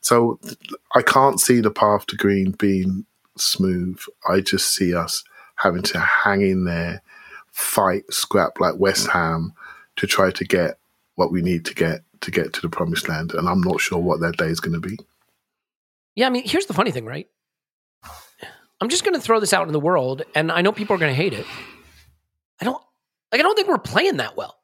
So 0.00 0.38
I 0.94 1.02
can't 1.02 1.38
see 1.40 1.60
the 1.60 1.70
path 1.70 2.06
to 2.06 2.16
green 2.16 2.50
being 2.52 3.06
smooth. 3.36 4.00
I 4.28 4.40
just 4.40 4.74
see 4.74 4.94
us 4.94 5.22
having 5.56 5.82
to 5.82 6.00
hang 6.00 6.40
in 6.42 6.64
there, 6.64 7.00
fight, 7.54 8.02
scrap 8.10 8.58
like 8.60 8.74
West 8.76 9.06
Ham 9.08 9.54
to 9.96 10.06
try 10.06 10.30
to 10.32 10.44
get 10.44 10.78
what 11.14 11.30
we 11.30 11.40
need 11.40 11.64
to 11.64 11.74
get 11.74 12.02
to 12.20 12.30
get 12.30 12.52
to 12.52 12.60
the 12.60 12.68
promised 12.68 13.08
land. 13.08 13.32
And 13.32 13.48
I'm 13.48 13.60
not 13.60 13.80
sure 13.80 13.98
what 13.98 14.20
that 14.20 14.36
day 14.36 14.46
is 14.46 14.60
going 14.60 14.74
to 14.74 14.86
be. 14.86 14.98
Yeah, 16.16 16.26
I 16.26 16.30
mean, 16.30 16.42
here's 16.44 16.66
the 16.66 16.74
funny 16.74 16.90
thing, 16.90 17.06
right? 17.06 17.28
I'm 18.80 18.88
just 18.88 19.04
going 19.04 19.14
to 19.14 19.20
throw 19.20 19.40
this 19.40 19.52
out 19.52 19.66
in 19.66 19.72
the 19.72 19.80
world, 19.80 20.22
and 20.34 20.50
I 20.50 20.60
know 20.60 20.72
people 20.72 20.96
are 20.96 20.98
going 20.98 21.12
to 21.12 21.16
hate 21.16 21.32
it. 21.32 21.46
I 22.60 22.64
don't 22.64 22.82
like. 23.30 23.40
I 23.40 23.42
don't 23.42 23.54
think 23.54 23.68
we're 23.68 23.78
playing 23.78 24.16
that 24.16 24.36
well, 24.36 24.56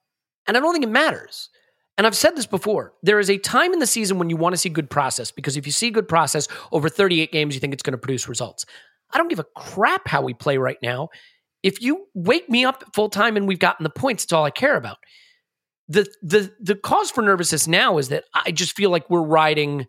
and 0.46 0.56
I 0.56 0.60
don't 0.60 0.72
think 0.72 0.84
it 0.84 0.90
matters. 0.90 1.48
And 1.96 2.06
I've 2.06 2.16
said 2.16 2.34
this 2.34 2.46
before. 2.46 2.94
There 3.02 3.20
is 3.20 3.30
a 3.30 3.38
time 3.38 3.72
in 3.72 3.78
the 3.78 3.86
season 3.86 4.18
when 4.18 4.30
you 4.30 4.36
want 4.36 4.54
to 4.54 4.56
see 4.56 4.68
good 4.68 4.90
process 4.90 5.30
because 5.30 5.56
if 5.56 5.66
you 5.66 5.72
see 5.72 5.90
good 5.90 6.08
process 6.08 6.48
over 6.72 6.88
38 6.88 7.30
games, 7.30 7.54
you 7.54 7.60
think 7.60 7.74
it's 7.74 7.82
going 7.82 7.92
to 7.92 7.98
produce 7.98 8.28
results. 8.28 8.64
I 9.12 9.18
don't 9.18 9.28
give 9.28 9.38
a 9.38 9.46
crap 9.56 10.08
how 10.08 10.22
we 10.22 10.34
play 10.34 10.56
right 10.56 10.78
now. 10.82 11.10
If 11.62 11.82
you 11.82 12.06
wake 12.14 12.48
me 12.48 12.64
up 12.64 12.84
full 12.94 13.08
time 13.08 13.36
and 13.36 13.46
we've 13.46 13.58
gotten 13.58 13.84
the 13.84 13.90
points, 13.90 14.24
it's 14.24 14.32
all 14.32 14.44
I 14.44 14.50
care 14.50 14.76
about. 14.76 14.98
The 15.88 16.06
the 16.22 16.52
the 16.60 16.76
cause 16.76 17.10
for 17.10 17.22
nervousness 17.22 17.66
now 17.66 17.98
is 17.98 18.08
that 18.08 18.24
I 18.34 18.52
just 18.52 18.76
feel 18.76 18.90
like 18.90 19.10
we're 19.10 19.22
riding 19.22 19.86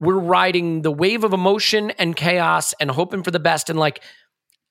we're 0.00 0.18
riding 0.18 0.82
the 0.82 0.90
wave 0.90 1.24
of 1.24 1.32
emotion 1.32 1.90
and 1.92 2.16
chaos 2.16 2.74
and 2.80 2.90
hoping 2.90 3.22
for 3.22 3.30
the 3.30 3.40
best. 3.40 3.70
And 3.70 3.78
like 3.78 4.02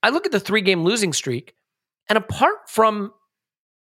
I 0.03 0.09
look 0.09 0.25
at 0.25 0.31
the 0.31 0.39
three 0.39 0.61
game 0.61 0.83
losing 0.83 1.13
streak, 1.13 1.53
and 2.09 2.17
apart 2.17 2.69
from 2.69 3.11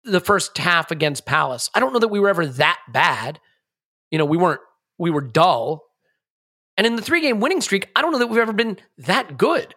the 0.04 0.20
first 0.20 0.56
half 0.58 0.90
against 0.90 1.26
Palace, 1.26 1.70
I 1.74 1.80
don't 1.80 1.92
know 1.92 1.98
that 1.98 2.08
we 2.08 2.20
were 2.20 2.28
ever 2.28 2.46
that 2.46 2.78
bad. 2.92 3.40
You 4.10 4.18
know, 4.18 4.24
we 4.24 4.36
weren't 4.36 4.60
we 4.98 5.10
were 5.10 5.20
dull. 5.20 5.84
And 6.76 6.86
in 6.86 6.94
the 6.94 7.02
three 7.02 7.20
game 7.20 7.40
winning 7.40 7.60
streak, 7.60 7.88
I 7.96 8.02
don't 8.02 8.12
know 8.12 8.18
that 8.18 8.28
we've 8.28 8.40
ever 8.40 8.52
been 8.52 8.78
that 8.98 9.36
good. 9.36 9.74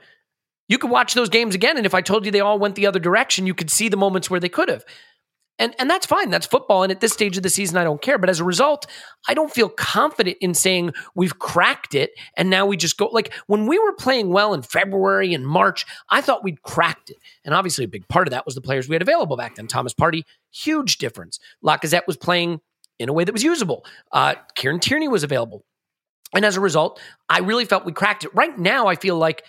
You 0.71 0.77
could 0.77 0.89
watch 0.89 1.15
those 1.15 1.27
games 1.27 1.53
again, 1.53 1.75
and 1.75 1.85
if 1.85 1.93
I 1.93 1.99
told 1.99 2.25
you 2.25 2.31
they 2.31 2.39
all 2.39 2.57
went 2.57 2.75
the 2.75 2.87
other 2.87 2.97
direction, 2.97 3.45
you 3.45 3.53
could 3.53 3.69
see 3.69 3.89
the 3.89 3.97
moments 3.97 4.29
where 4.29 4.39
they 4.39 4.47
could 4.47 4.69
have. 4.69 4.85
And, 5.59 5.75
and 5.77 5.89
that's 5.89 6.05
fine. 6.05 6.29
That's 6.29 6.45
football. 6.45 6.83
And 6.83 6.93
at 6.93 7.01
this 7.01 7.11
stage 7.11 7.35
of 7.35 7.43
the 7.43 7.49
season, 7.49 7.75
I 7.75 7.83
don't 7.83 8.01
care. 8.01 8.17
But 8.17 8.29
as 8.29 8.39
a 8.39 8.45
result, 8.45 8.87
I 9.27 9.33
don't 9.33 9.51
feel 9.51 9.67
confident 9.67 10.37
in 10.39 10.53
saying 10.53 10.93
we've 11.13 11.37
cracked 11.39 11.93
it 11.93 12.11
and 12.37 12.49
now 12.49 12.65
we 12.65 12.77
just 12.77 12.97
go. 12.97 13.07
Like 13.07 13.33
when 13.47 13.67
we 13.67 13.77
were 13.79 13.91
playing 13.91 14.29
well 14.29 14.53
in 14.53 14.61
February 14.61 15.33
and 15.33 15.45
March, 15.45 15.85
I 16.09 16.21
thought 16.21 16.41
we'd 16.41 16.61
cracked 16.61 17.09
it. 17.09 17.17
And 17.43 17.53
obviously, 17.53 17.83
a 17.83 17.89
big 17.89 18.07
part 18.07 18.29
of 18.29 18.31
that 18.31 18.45
was 18.45 18.55
the 18.55 18.61
players 18.61 18.87
we 18.87 18.95
had 18.95 19.01
available 19.01 19.35
back 19.35 19.55
then. 19.55 19.67
Thomas 19.67 19.93
Partey, 19.93 20.23
huge 20.51 20.99
difference. 20.99 21.37
Lacazette 21.61 22.07
was 22.07 22.15
playing 22.15 22.61
in 22.97 23.09
a 23.09 23.13
way 23.13 23.25
that 23.25 23.33
was 23.33 23.43
usable. 23.43 23.85
Uh, 24.13 24.35
Kieran 24.55 24.79
Tierney 24.79 25.09
was 25.09 25.23
available. 25.25 25.65
And 26.33 26.45
as 26.45 26.55
a 26.55 26.61
result, 26.61 26.97
I 27.27 27.39
really 27.39 27.65
felt 27.65 27.83
we 27.83 27.91
cracked 27.91 28.23
it. 28.23 28.33
Right 28.33 28.57
now, 28.57 28.87
I 28.87 28.95
feel 28.95 29.17
like 29.17 29.43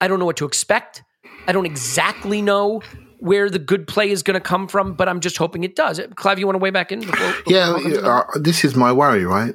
I 0.00 0.08
don't 0.08 0.18
know 0.18 0.26
what 0.26 0.36
to 0.38 0.46
expect. 0.46 1.02
I 1.46 1.52
don't 1.52 1.66
exactly 1.66 2.42
know 2.42 2.82
where 3.20 3.50
the 3.50 3.58
good 3.58 3.88
play 3.88 4.10
is 4.10 4.22
going 4.22 4.34
to 4.34 4.40
come 4.40 4.68
from, 4.68 4.94
but 4.94 5.08
I'm 5.08 5.20
just 5.20 5.36
hoping 5.38 5.64
it 5.64 5.74
does. 5.74 6.00
Clive, 6.14 6.38
you 6.38 6.46
want 6.46 6.54
to 6.54 6.60
weigh 6.60 6.70
back 6.70 6.92
in? 6.92 7.00
Before, 7.00 7.32
before 7.32 7.52
yeah, 7.52 7.70
uh, 8.02 8.24
this 8.36 8.64
is 8.64 8.76
my 8.76 8.92
worry, 8.92 9.24
right? 9.24 9.54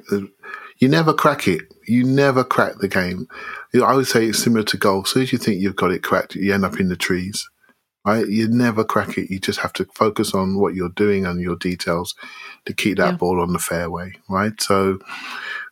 You 0.78 0.88
never 0.88 1.14
crack 1.14 1.48
it. 1.48 1.62
You 1.86 2.04
never 2.04 2.44
crack 2.44 2.78
the 2.78 2.88
game. 2.88 3.26
You 3.72 3.80
know, 3.80 3.86
I 3.86 3.94
would 3.94 4.06
say 4.06 4.26
it's 4.26 4.42
similar 4.42 4.64
to 4.64 4.76
golf. 4.76 5.06
As 5.06 5.12
soon 5.12 5.22
as 5.22 5.32
you 5.32 5.38
think 5.38 5.60
you've 5.60 5.76
got 5.76 5.92
it 5.92 6.02
cracked, 6.02 6.34
you 6.34 6.52
end 6.52 6.64
up 6.64 6.78
in 6.78 6.88
the 6.88 6.96
trees, 6.96 7.48
right? 8.04 8.26
You 8.26 8.48
never 8.48 8.84
crack 8.84 9.16
it. 9.16 9.30
You 9.30 9.38
just 9.38 9.60
have 9.60 9.72
to 9.74 9.86
focus 9.94 10.34
on 10.34 10.58
what 10.58 10.74
you're 10.74 10.90
doing 10.90 11.24
and 11.24 11.40
your 11.40 11.56
details 11.56 12.14
to 12.66 12.74
keep 12.74 12.98
that 12.98 13.12
yeah. 13.12 13.16
ball 13.16 13.40
on 13.40 13.52
the 13.52 13.58
fairway, 13.58 14.12
right? 14.28 14.60
So 14.60 14.98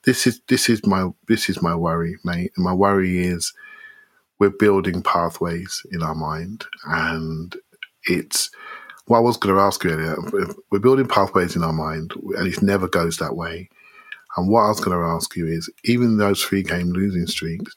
this 0.04 0.26
is 0.26 0.40
this 0.48 0.68
is 0.68 0.86
my 0.86 1.10
this 1.28 1.48
is 1.48 1.60
my 1.60 1.74
worry, 1.74 2.16
mate. 2.24 2.52
My 2.56 2.72
worry 2.72 3.18
is 3.18 3.52
we're 4.42 4.50
building 4.50 5.02
pathways 5.02 5.86
in 5.92 6.02
our 6.02 6.16
mind, 6.16 6.64
and 6.86 7.54
it's 8.08 8.50
what 9.06 9.18
I 9.18 9.20
was 9.20 9.36
going 9.36 9.54
to 9.54 9.60
ask 9.60 9.84
you 9.84 9.90
earlier. 9.90 10.16
We're 10.72 10.80
building 10.80 11.06
pathways 11.06 11.54
in 11.54 11.62
our 11.62 11.72
mind, 11.72 12.10
and 12.36 12.48
it 12.48 12.60
never 12.60 12.88
goes 12.88 13.18
that 13.18 13.36
way. 13.36 13.68
And 14.36 14.48
what 14.48 14.62
I 14.62 14.68
was 14.70 14.80
going 14.80 14.98
to 14.98 15.04
ask 15.04 15.36
you 15.36 15.46
is, 15.46 15.70
even 15.84 16.16
those 16.16 16.42
three 16.42 16.64
game 16.64 16.90
losing 16.90 17.28
streaks, 17.28 17.76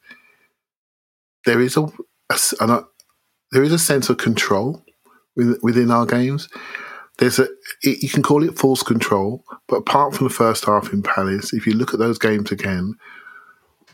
there 1.45 1.61
is 1.61 1.77
a, 1.77 1.81
a, 2.31 2.39
a 2.61 2.83
there 3.51 3.63
is 3.63 3.71
a 3.71 3.77
sense 3.77 4.09
of 4.09 4.17
control 4.17 4.83
within 5.35 5.91
our 5.91 6.07
games. 6.07 6.49
There's 7.19 7.37
a 7.37 7.47
you 7.83 8.09
can 8.09 8.23
call 8.23 8.43
it 8.43 8.57
false 8.57 8.81
control, 8.81 9.43
but 9.67 9.75
apart 9.75 10.15
from 10.15 10.29
the 10.29 10.33
first 10.33 10.65
half 10.65 10.91
in 10.91 11.03
Palace, 11.03 11.53
if 11.53 11.67
you 11.67 11.73
look 11.73 11.93
at 11.93 11.99
those 11.99 12.17
games 12.17 12.51
again, 12.51 12.95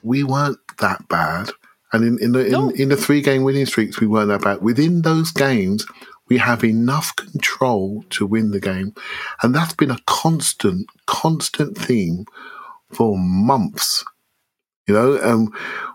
we 0.03 0.23
weren't 0.23 0.59
that 0.79 1.05
bad. 1.09 1.49
And 1.93 2.05
in, 2.05 2.23
in 2.23 2.31
the 2.31 2.49
no. 2.49 2.69
in, 2.69 2.81
in 2.81 2.89
the 2.89 2.97
three 2.97 3.21
game 3.21 3.43
winning 3.43 3.65
streaks, 3.65 3.99
we 3.99 4.07
weren't 4.07 4.29
that 4.29 4.41
bad. 4.41 4.61
Within 4.61 5.01
those 5.01 5.31
games, 5.31 5.85
we 6.29 6.37
have 6.37 6.63
enough 6.63 7.15
control 7.15 8.05
to 8.11 8.25
win 8.25 8.51
the 8.51 8.59
game. 8.61 8.93
And 9.43 9.53
that's 9.53 9.73
been 9.73 9.91
a 9.91 9.99
constant, 10.05 10.87
constant 11.05 11.77
theme 11.77 12.25
for 12.89 13.17
months. 13.17 14.05
You 14.87 14.93
know, 14.93 15.21
um, 15.21 15.53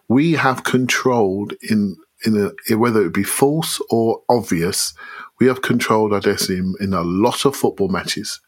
we 0.09 0.33
have 0.33 0.65
controlled 0.65 1.55
in 1.63 1.97
in 2.25 2.53
a, 2.69 2.77
whether 2.77 3.05
it 3.05 3.15
be 3.15 3.23
false 3.23 3.81
or 3.91 4.23
obvious, 4.29 4.95
we 5.39 5.47
have 5.47 5.63
controlled 5.63 6.13
our 6.13 6.21
destiny 6.21 6.59
in, 6.59 6.75
in 6.81 6.95
a 6.95 7.03
lot 7.03 7.45
of 7.45 7.55
football 7.55 7.89
matches. 7.89 8.41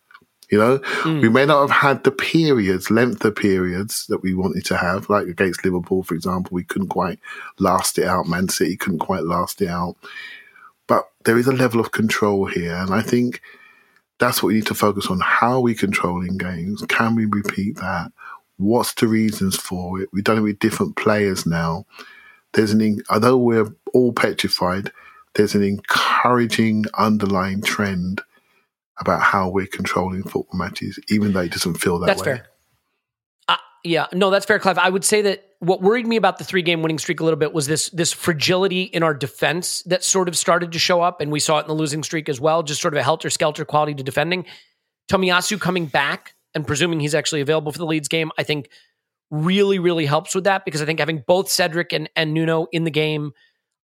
You 0.51 0.59
know, 0.59 0.79
mm. 0.79 1.21
we 1.21 1.29
may 1.29 1.45
not 1.45 1.61
have 1.61 1.71
had 1.71 2.05
the 2.05 2.11
periods, 2.11 2.91
length 2.91 3.25
of 3.25 3.37
periods 3.37 4.07
that 4.09 4.23
we 4.23 4.35
wanted 4.35 4.65
to 4.67 4.79
have, 4.79 5.11
like 5.11 5.27
against 5.27 5.65
Liverpool, 5.65 6.03
for 6.03 6.15
example. 6.15 6.55
We 6.55 6.65
couldn't 6.65 6.89
quite 6.89 7.19
last 7.59 7.99
it 7.99 8.07
out. 8.07 8.27
Man 8.27 8.49
City 8.49 8.77
couldn't 8.77 9.01
quite 9.01 9.25
last 9.25 9.61
it 9.61 9.69
out. 9.69 9.97
But 10.87 11.09
there 11.25 11.37
is 11.37 11.47
a 11.47 11.53
level 11.53 11.81
of 11.81 11.93
control 11.93 12.47
here. 12.47 12.75
And 12.75 12.95
I 12.95 13.03
think 13.03 13.43
that's 14.19 14.43
what 14.43 14.49
we 14.49 14.55
need 14.55 14.67
to 14.67 14.75
focus 14.75 15.09
on. 15.09 15.21
How 15.21 15.53
are 15.53 15.61
we 15.61 15.75
controlling 15.75 16.39
games? 16.39 16.83
Can 16.89 17.15
we 17.15 17.27
repeat 17.27 17.77
that? 17.77 18.11
What's 18.57 18.95
the 18.95 19.07
reasons 19.07 19.55
for 19.55 20.01
it? 20.01 20.09
We've 20.13 20.25
done 20.25 20.39
it 20.39 20.43
with 20.43 20.59
different 20.59 20.97
players 20.97 21.45
now. 21.45 21.85
There's 22.55 22.73
an, 22.73 23.03
although 23.11 23.37
we're 23.37 23.73
all 23.93 24.13
petrified, 24.13 24.91
there's 25.35 25.55
an 25.55 25.63
encouraging 25.63 26.87
underlying 26.97 27.63
trend 27.63 28.23
about 29.01 29.23
how 29.23 29.49
we're 29.49 29.67
controlling 29.67 30.23
football 30.23 30.59
matches, 30.59 30.99
even 31.09 31.33
though 31.33 31.41
it 31.41 31.53
doesn't 31.53 31.75
feel 31.75 31.99
that 32.01 32.07
That's 32.07 32.21
way. 32.21 32.33
That's 32.33 32.41
fair. 32.41 32.49
Uh, 33.49 33.57
yeah, 33.85 34.07
no, 34.13 34.31
that's 34.31 34.47
fair, 34.47 34.59
Clive. 34.59 34.79
I 34.79 34.91
would 34.91 35.05
say 35.05 35.23
that 35.23 35.45
what 35.61 35.83
worried 35.83 36.07
me 36.07 36.17
about 36.17 36.39
the 36.39 36.45
three 36.45 36.63
game 36.63 36.83
winning 36.83 36.99
streak 36.99 37.21
a 37.21 37.25
little 37.25 37.39
bit 37.39 37.53
was 37.53 37.67
this 37.67 37.91
this 37.91 38.13
fragility 38.13 38.83
in 38.83 39.03
our 39.03 39.15
defense 39.15 39.83
that 39.83 40.05
sort 40.05 40.29
of 40.29 40.37
started 40.37 40.73
to 40.73 40.79
show 40.79 41.01
up, 41.01 41.21
and 41.21 41.33
we 41.33 41.41
saw 41.41 41.59
it 41.59 41.63
in 41.63 41.69
the 41.69 41.75
losing 41.75 42.03
streak 42.03 42.29
as 42.29 42.41
well. 42.41 42.63
Just 42.63 42.81
sort 42.81 42.95
of 42.95 42.99
a 42.99 43.03
helter 43.03 43.31
skelter 43.31 43.65
quality 43.65 43.95
to 43.95 44.03
defending. 44.03 44.45
Tomiyasu 45.11 45.61
coming 45.61 45.87
back 45.87 46.35
and 46.55 46.67
presuming 46.67 47.01
he's 47.01 47.15
actually 47.15 47.41
available 47.41 47.73
for 47.73 47.79
the 47.79 47.87
Leeds 47.87 48.09
game, 48.09 48.31
I 48.39 48.43
think 48.43 48.69
really 49.31 49.79
really 49.79 50.07
helps 50.07 50.35
with 50.35 50.45
that 50.45 50.65
because 50.65 50.81
I 50.81 50.87
think 50.87 51.01
having 51.01 51.23
both 51.27 51.51
Cedric 51.51 51.93
and 51.93 52.09
and 52.17 52.33
Nuno 52.33 52.67
in 52.73 52.85
the 52.85 52.91
game 52.91 53.33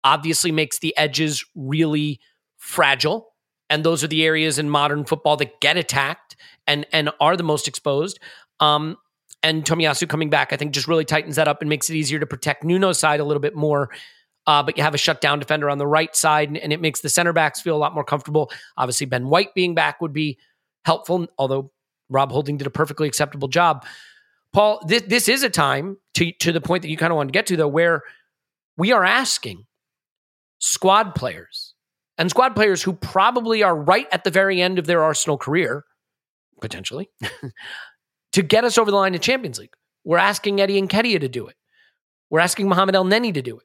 obviously 0.05 0.53
makes 0.53 0.79
the 0.79 0.97
edges 0.97 1.45
really 1.55 2.21
fragile, 2.59 3.32
and 3.73 3.85
those 3.85 4.05
are 4.05 4.07
the 4.07 4.23
areas 4.23 4.59
in 4.59 4.69
modern 4.69 5.03
football 5.03 5.39
that 5.39 5.59
get 5.61 5.79
attacked 5.79 6.37
and 6.67 6.87
and 6.93 7.11
are 7.21 7.39
the 7.39 7.43
most 7.43 7.67
exposed. 7.67 8.21
Um, 8.61 8.99
and 9.43 9.65
Tomiyasu 9.65 10.09
coming 10.09 10.29
back, 10.29 10.53
I 10.53 10.57
think 10.57 10.73
just 10.73 10.87
really 10.87 11.07
tightens 11.07 11.37
that 11.37 11.49
up 11.49 11.63
and 11.63 11.71
makes 11.71 11.89
it 11.89 11.97
easier 11.97 12.21
to 12.21 12.27
protect 12.27 12.65
Nuno's 12.65 12.99
side 12.99 13.19
a 13.19 13.25
little 13.25 13.41
bit 13.41 13.57
more. 13.57 13.89
Uh, 14.47 14.63
but 14.63 14.77
you 14.77 14.83
have 14.83 14.95
a 14.95 14.99
shutdown 14.99 15.39
defender 15.39 15.71
on 15.71 15.79
the 15.79 15.87
right 15.87 16.15
side, 16.15 16.49
and, 16.49 16.59
and, 16.59 16.73
it 16.73 16.81
makes 16.81 17.01
the 17.01 17.09
center 17.09 17.33
backs 17.33 17.61
feel 17.61 17.77
a 17.77 17.79
lot 17.79 17.95
more 17.95 18.05
comfortable. 18.05 18.51
Obviously, 18.77 19.07
Ben 19.07 19.29
White 19.29 19.55
being 19.55 19.75
back 19.75 20.01
would 20.01 20.13
be 20.13 20.37
helpful, 20.85 21.27
although 21.39 21.71
Rob 22.11 22.31
Holding 22.33 22.57
did 22.57 22.67
a 22.67 22.71
perfectly 22.71 23.07
acceptable 23.07 23.47
job. 23.47 23.87
Paul, 24.53 24.83
this, 24.87 25.03
this 25.03 25.29
is 25.29 25.45
a 25.45 25.51
time 25.51 25.97
to, 26.15 26.33
to 26.41 26.53
the 26.53 26.61
point 26.61 26.83
that 26.83 26.89
you 26.89 26.97
kind 26.97 27.13
of 27.13 27.17
want 27.17 27.29
to 27.29 27.33
get 27.33 27.47
to, 27.47 27.57
though, 27.57 27.69
where 27.69 28.03
we 28.77 28.91
are 28.91 29.05
asking 29.05 29.65
squad 30.59 31.15
players 31.15 31.72
and 32.19 32.31
squad 32.31 32.55
players 32.55 32.83
who 32.83 32.93
probably 32.93 33.63
are 33.63 33.77
right 33.77 34.07
at 34.13 34.25
the 34.25 34.31
very 34.31 34.61
end 34.61 34.79
of 34.79 34.87
their 34.87 35.03
Arsenal 35.03 35.39
career, 35.39 35.85
potentially, 36.61 37.11
to 38.33 38.43
get 38.43 38.65
us 38.65 38.79
over 38.79 38.91
the 38.91 38.97
line 38.97 39.13
to 39.13 39.19
Champions 39.19 39.59
League. 39.59 39.75
We're 40.05 40.19
asking 40.19 40.61
Eddie 40.61 40.81
Nketiah 40.81 41.21
to 41.21 41.29
do 41.29 41.47
it. 41.47 41.57
We're 42.31 42.41
asking 42.41 42.69
Mohamed 42.69 42.95
Elneny 42.95 43.35
to 43.35 43.43
do 43.43 43.59
it. 43.59 43.65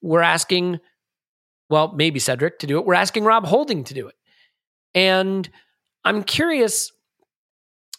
We're 0.00 0.22
asking, 0.22 0.80
well, 1.70 1.92
maybe 1.92 2.18
Cedric 2.18 2.58
to 2.60 2.66
do 2.66 2.78
it. 2.78 2.84
We're 2.84 2.94
asking 2.94 3.24
Rob 3.24 3.46
Holding 3.46 3.84
to 3.84 3.94
do 3.94 4.08
it. 4.08 4.14
And 4.94 5.48
I'm 6.04 6.22
curious, 6.24 6.92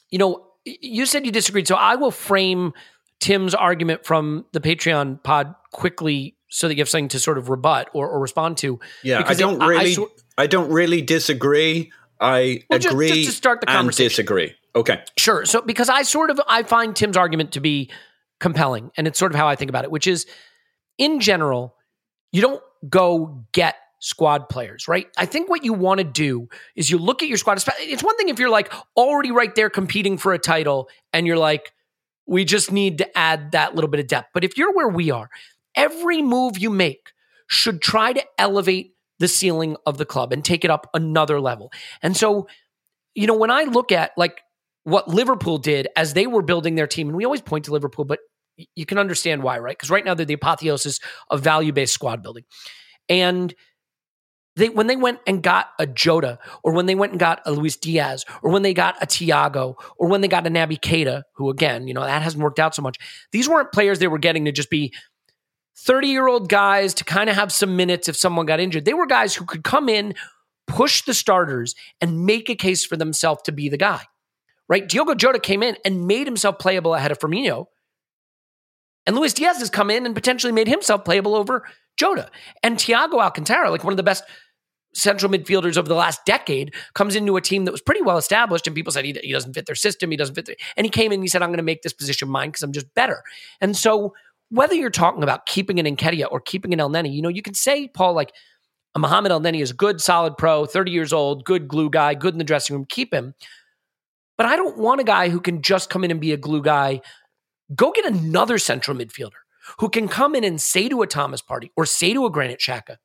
you 0.09 0.19
know, 0.19 0.45
you 0.65 1.05
said 1.05 1.25
you 1.25 1.31
disagreed. 1.31 1.67
So 1.67 1.75
I 1.75 1.95
will 1.95 2.11
frame 2.11 2.73
Tim's 3.19 3.55
argument 3.55 4.05
from 4.05 4.45
the 4.51 4.59
Patreon 4.59 5.23
pod 5.23 5.55
quickly 5.71 6.35
so 6.53 6.67
that 6.67 6.75
you 6.75 6.81
have 6.81 6.89
something 6.89 7.07
to 7.09 7.19
sort 7.19 7.37
of 7.37 7.49
rebut 7.49 7.89
or, 7.93 8.07
or 8.07 8.19
respond 8.19 8.57
to. 8.57 8.79
Yeah, 9.03 9.23
I 9.25 9.33
don't 9.33 9.61
it, 9.61 9.65
really 9.65 9.97
I, 10.37 10.43
I, 10.43 10.47
don't 10.47 10.71
really 10.71 11.01
disagree. 11.01 11.91
I 12.19 12.63
well, 12.69 12.79
agree 12.79 13.07
just, 13.07 13.19
just 13.19 13.29
to 13.29 13.35
start 13.35 13.61
the 13.61 13.67
conversation. 13.67 14.05
and 14.05 14.09
disagree. 14.11 14.55
Okay. 14.75 15.03
Sure. 15.17 15.45
So 15.45 15.61
because 15.61 15.89
I 15.89 16.03
sort 16.03 16.29
of 16.29 16.39
I 16.47 16.63
find 16.63 16.95
Tim's 16.95 17.17
argument 17.17 17.53
to 17.53 17.59
be 17.59 17.89
compelling. 18.43 18.91
And 18.97 19.07
it's 19.07 19.17
sort 19.17 19.31
of 19.31 19.37
how 19.37 19.47
I 19.47 19.55
think 19.55 19.69
about 19.69 19.85
it, 19.85 19.91
which 19.91 20.05
is 20.05 20.27
in 20.97 21.21
general, 21.21 21.75
you 22.33 22.41
don't 22.41 22.61
go 22.89 23.45
get 23.53 23.75
squad 23.99 24.49
players, 24.49 24.89
right? 24.89 25.07
I 25.17 25.25
think 25.25 25.49
what 25.49 25.63
you 25.63 25.71
want 25.71 25.99
to 25.99 26.03
do 26.03 26.49
is 26.75 26.91
you 26.91 26.97
look 26.97 27.23
at 27.23 27.29
your 27.29 27.37
squad. 27.37 27.63
It's 27.79 28.03
one 28.03 28.17
thing 28.17 28.27
if 28.27 28.39
you're 28.39 28.49
like 28.49 28.71
already 28.97 29.31
right 29.31 29.55
there 29.55 29.69
competing 29.69 30.17
for 30.17 30.33
a 30.33 30.39
title 30.39 30.89
and 31.13 31.25
you're 31.25 31.37
like, 31.37 31.71
we 32.27 32.43
just 32.43 32.69
need 32.69 32.97
to 32.97 33.17
add 33.17 33.53
that 33.53 33.75
little 33.75 33.89
bit 33.89 34.01
of 34.01 34.07
depth. 34.07 34.31
But 34.33 34.43
if 34.43 34.57
you're 34.57 34.73
where 34.73 34.89
we 34.89 35.09
are, 35.09 35.29
every 35.75 36.21
move 36.21 36.57
you 36.57 36.69
make 36.69 37.11
should 37.47 37.81
try 37.81 38.13
to 38.13 38.23
elevate 38.37 38.93
the 39.19 39.27
ceiling 39.27 39.77
of 39.85 39.97
the 39.97 40.05
club 40.05 40.33
and 40.33 40.43
take 40.43 40.65
it 40.65 40.71
up 40.71 40.89
another 40.93 41.39
level. 41.39 41.71
And 42.01 42.15
so, 42.17 42.47
you 43.15 43.27
know, 43.27 43.37
when 43.37 43.51
I 43.51 43.63
look 43.63 43.91
at 43.91 44.11
like 44.17 44.41
what 44.83 45.07
Liverpool 45.07 45.57
did 45.57 45.87
as 45.95 46.13
they 46.13 46.27
were 46.27 46.41
building 46.41 46.75
their 46.75 46.87
team, 46.87 47.07
and 47.07 47.17
we 47.17 47.25
always 47.25 47.41
point 47.41 47.65
to 47.65 47.71
Liverpool, 47.71 48.05
but 48.05 48.19
you 48.75 48.85
can 48.85 48.97
understand 48.97 49.43
why, 49.43 49.57
right? 49.59 49.77
Because 49.77 49.89
right 49.89 50.05
now 50.05 50.13
they're 50.13 50.25
the 50.25 50.33
apotheosis 50.33 50.99
of 51.29 51.41
value 51.41 51.71
based 51.71 51.93
squad 51.93 52.21
building. 52.21 52.43
And 53.09 53.53
they 54.55 54.69
when 54.69 54.87
they 54.87 54.95
went 54.95 55.19
and 55.25 55.41
got 55.41 55.69
a 55.79 55.87
Jota, 55.87 56.37
or 56.63 56.73
when 56.73 56.85
they 56.85 56.95
went 56.95 57.13
and 57.13 57.19
got 57.19 57.41
a 57.45 57.51
Luis 57.51 57.75
Diaz, 57.75 58.23
or 58.43 58.51
when 58.51 58.61
they 58.61 58.73
got 58.73 59.01
a 59.01 59.07
Thiago, 59.07 59.75
or 59.97 60.07
when 60.07 60.21
they 60.21 60.27
got 60.27 60.45
a 60.45 60.49
Naby 60.49 60.79
Keita, 60.79 61.23
who 61.33 61.49
again, 61.49 61.87
you 61.87 61.93
know, 61.93 62.03
that 62.03 62.21
hasn't 62.21 62.43
worked 62.43 62.59
out 62.59 62.75
so 62.75 62.81
much. 62.81 62.97
These 63.31 63.49
weren't 63.49 63.71
players 63.71 63.99
they 63.99 64.07
were 64.07 64.19
getting 64.19 64.45
to 64.45 64.51
just 64.51 64.69
be 64.69 64.93
30 65.77 66.07
year 66.07 66.27
old 66.27 66.49
guys 66.49 66.93
to 66.95 67.03
kind 67.03 67.29
of 67.29 67.35
have 67.35 67.51
some 67.51 67.75
minutes 67.75 68.07
if 68.07 68.15
someone 68.15 68.45
got 68.45 68.59
injured. 68.59 68.85
They 68.85 68.93
were 68.93 69.07
guys 69.07 69.35
who 69.35 69.45
could 69.45 69.63
come 69.63 69.89
in, 69.89 70.13
push 70.67 71.03
the 71.03 71.13
starters, 71.13 71.75
and 72.01 72.25
make 72.25 72.49
a 72.49 72.55
case 72.55 72.85
for 72.85 72.95
themselves 72.95 73.41
to 73.43 73.51
be 73.51 73.69
the 73.69 73.77
guy. 73.77 74.01
Right? 74.69 74.87
Diogo 74.87 75.13
Jota 75.13 75.39
came 75.39 75.61
in 75.61 75.77
and 75.83 76.07
made 76.07 76.25
himself 76.25 76.57
playable 76.57 76.95
ahead 76.95 77.11
of 77.11 77.19
Firmino. 77.19 77.65
And 79.05 79.15
Luis 79.15 79.33
Diaz 79.33 79.57
has 79.57 79.69
come 79.69 79.89
in 79.89 80.05
and 80.05 80.15
potentially 80.15 80.53
made 80.53 80.67
himself 80.67 81.03
playable 81.03 81.35
over 81.35 81.65
Jota. 81.97 82.29
And 82.61 82.77
Thiago 82.77 83.21
Alcantara, 83.21 83.69
like 83.69 83.83
one 83.83 83.93
of 83.93 83.97
the 83.97 84.03
best 84.03 84.23
central 84.95 85.31
midfielders 85.31 85.75
over 85.75 85.87
the 85.87 85.95
last 85.95 86.21
decade, 86.25 86.73
comes 86.93 87.15
into 87.15 87.35
a 87.35 87.41
team 87.41 87.65
that 87.65 87.71
was 87.71 87.81
pretty 87.81 88.01
well 88.01 88.17
established. 88.17 88.65
And 88.67 88.75
people 88.75 88.93
said 88.93 89.03
he, 89.03 89.13
he 89.21 89.33
doesn't 89.33 89.53
fit 89.53 89.65
their 89.65 89.75
system. 89.75 90.11
He 90.11 90.17
doesn't 90.17 90.35
fit. 90.35 90.45
Their, 90.45 90.55
and 90.77 90.85
he 90.85 90.89
came 90.89 91.11
in 91.11 91.15
and 91.15 91.23
he 91.23 91.27
said, 91.27 91.41
I'm 91.41 91.49
going 91.49 91.57
to 91.57 91.63
make 91.63 91.81
this 91.81 91.93
position 91.93 92.29
mine 92.29 92.49
because 92.49 92.63
I'm 92.63 92.71
just 92.71 92.93
better. 92.93 93.23
And 93.59 93.75
so 93.75 94.13
whether 94.53 94.75
you're 94.75 94.91
talking 94.91 95.23
about 95.23 95.47
keeping 95.47 95.79
an 95.79 95.95
Nketiah 95.95 96.27
or 96.29 96.39
keeping 96.39 96.73
an 96.73 96.79
Elneny, 96.79 97.11
you 97.11 97.23
know, 97.23 97.29
you 97.29 97.41
can 97.41 97.55
say, 97.55 97.87
Paul, 97.87 98.13
like 98.13 98.31
a 98.93 98.99
Mohamed 98.99 99.31
El 99.31 99.41
Elneny 99.41 99.61
is 99.61 99.71
a 99.71 99.73
good, 99.73 99.99
solid 99.99 100.37
pro, 100.37 100.67
30 100.67 100.91
years 100.91 101.11
old, 101.11 101.43
good 101.43 101.67
glue 101.67 101.89
guy, 101.89 102.13
good 102.13 102.35
in 102.35 102.37
the 102.37 102.43
dressing 102.43 102.75
room, 102.75 102.85
keep 102.87 103.11
him. 103.11 103.33
But 104.37 104.45
I 104.45 104.55
don't 104.55 104.77
want 104.77 105.01
a 105.01 105.03
guy 105.03 105.29
who 105.29 105.41
can 105.41 105.63
just 105.63 105.89
come 105.89 106.03
in 106.03 106.11
and 106.11 106.21
be 106.21 106.33
a 106.33 106.37
glue 106.37 106.61
guy. 106.61 107.01
Go 107.73 107.91
get 107.91 108.05
another 108.05 108.59
central 108.59 108.95
midfielder 108.95 109.41
who 109.79 109.89
can 109.89 110.07
come 110.07 110.35
in 110.35 110.43
and 110.43 110.61
say 110.61 110.87
to 110.87 111.01
a 111.01 111.07
Thomas 111.07 111.41
Partey 111.41 111.71
or 111.75 111.87
say 111.87 112.13
to 112.13 112.27
a 112.27 112.29
Granit 112.29 112.59
Xhaka, 112.59 112.97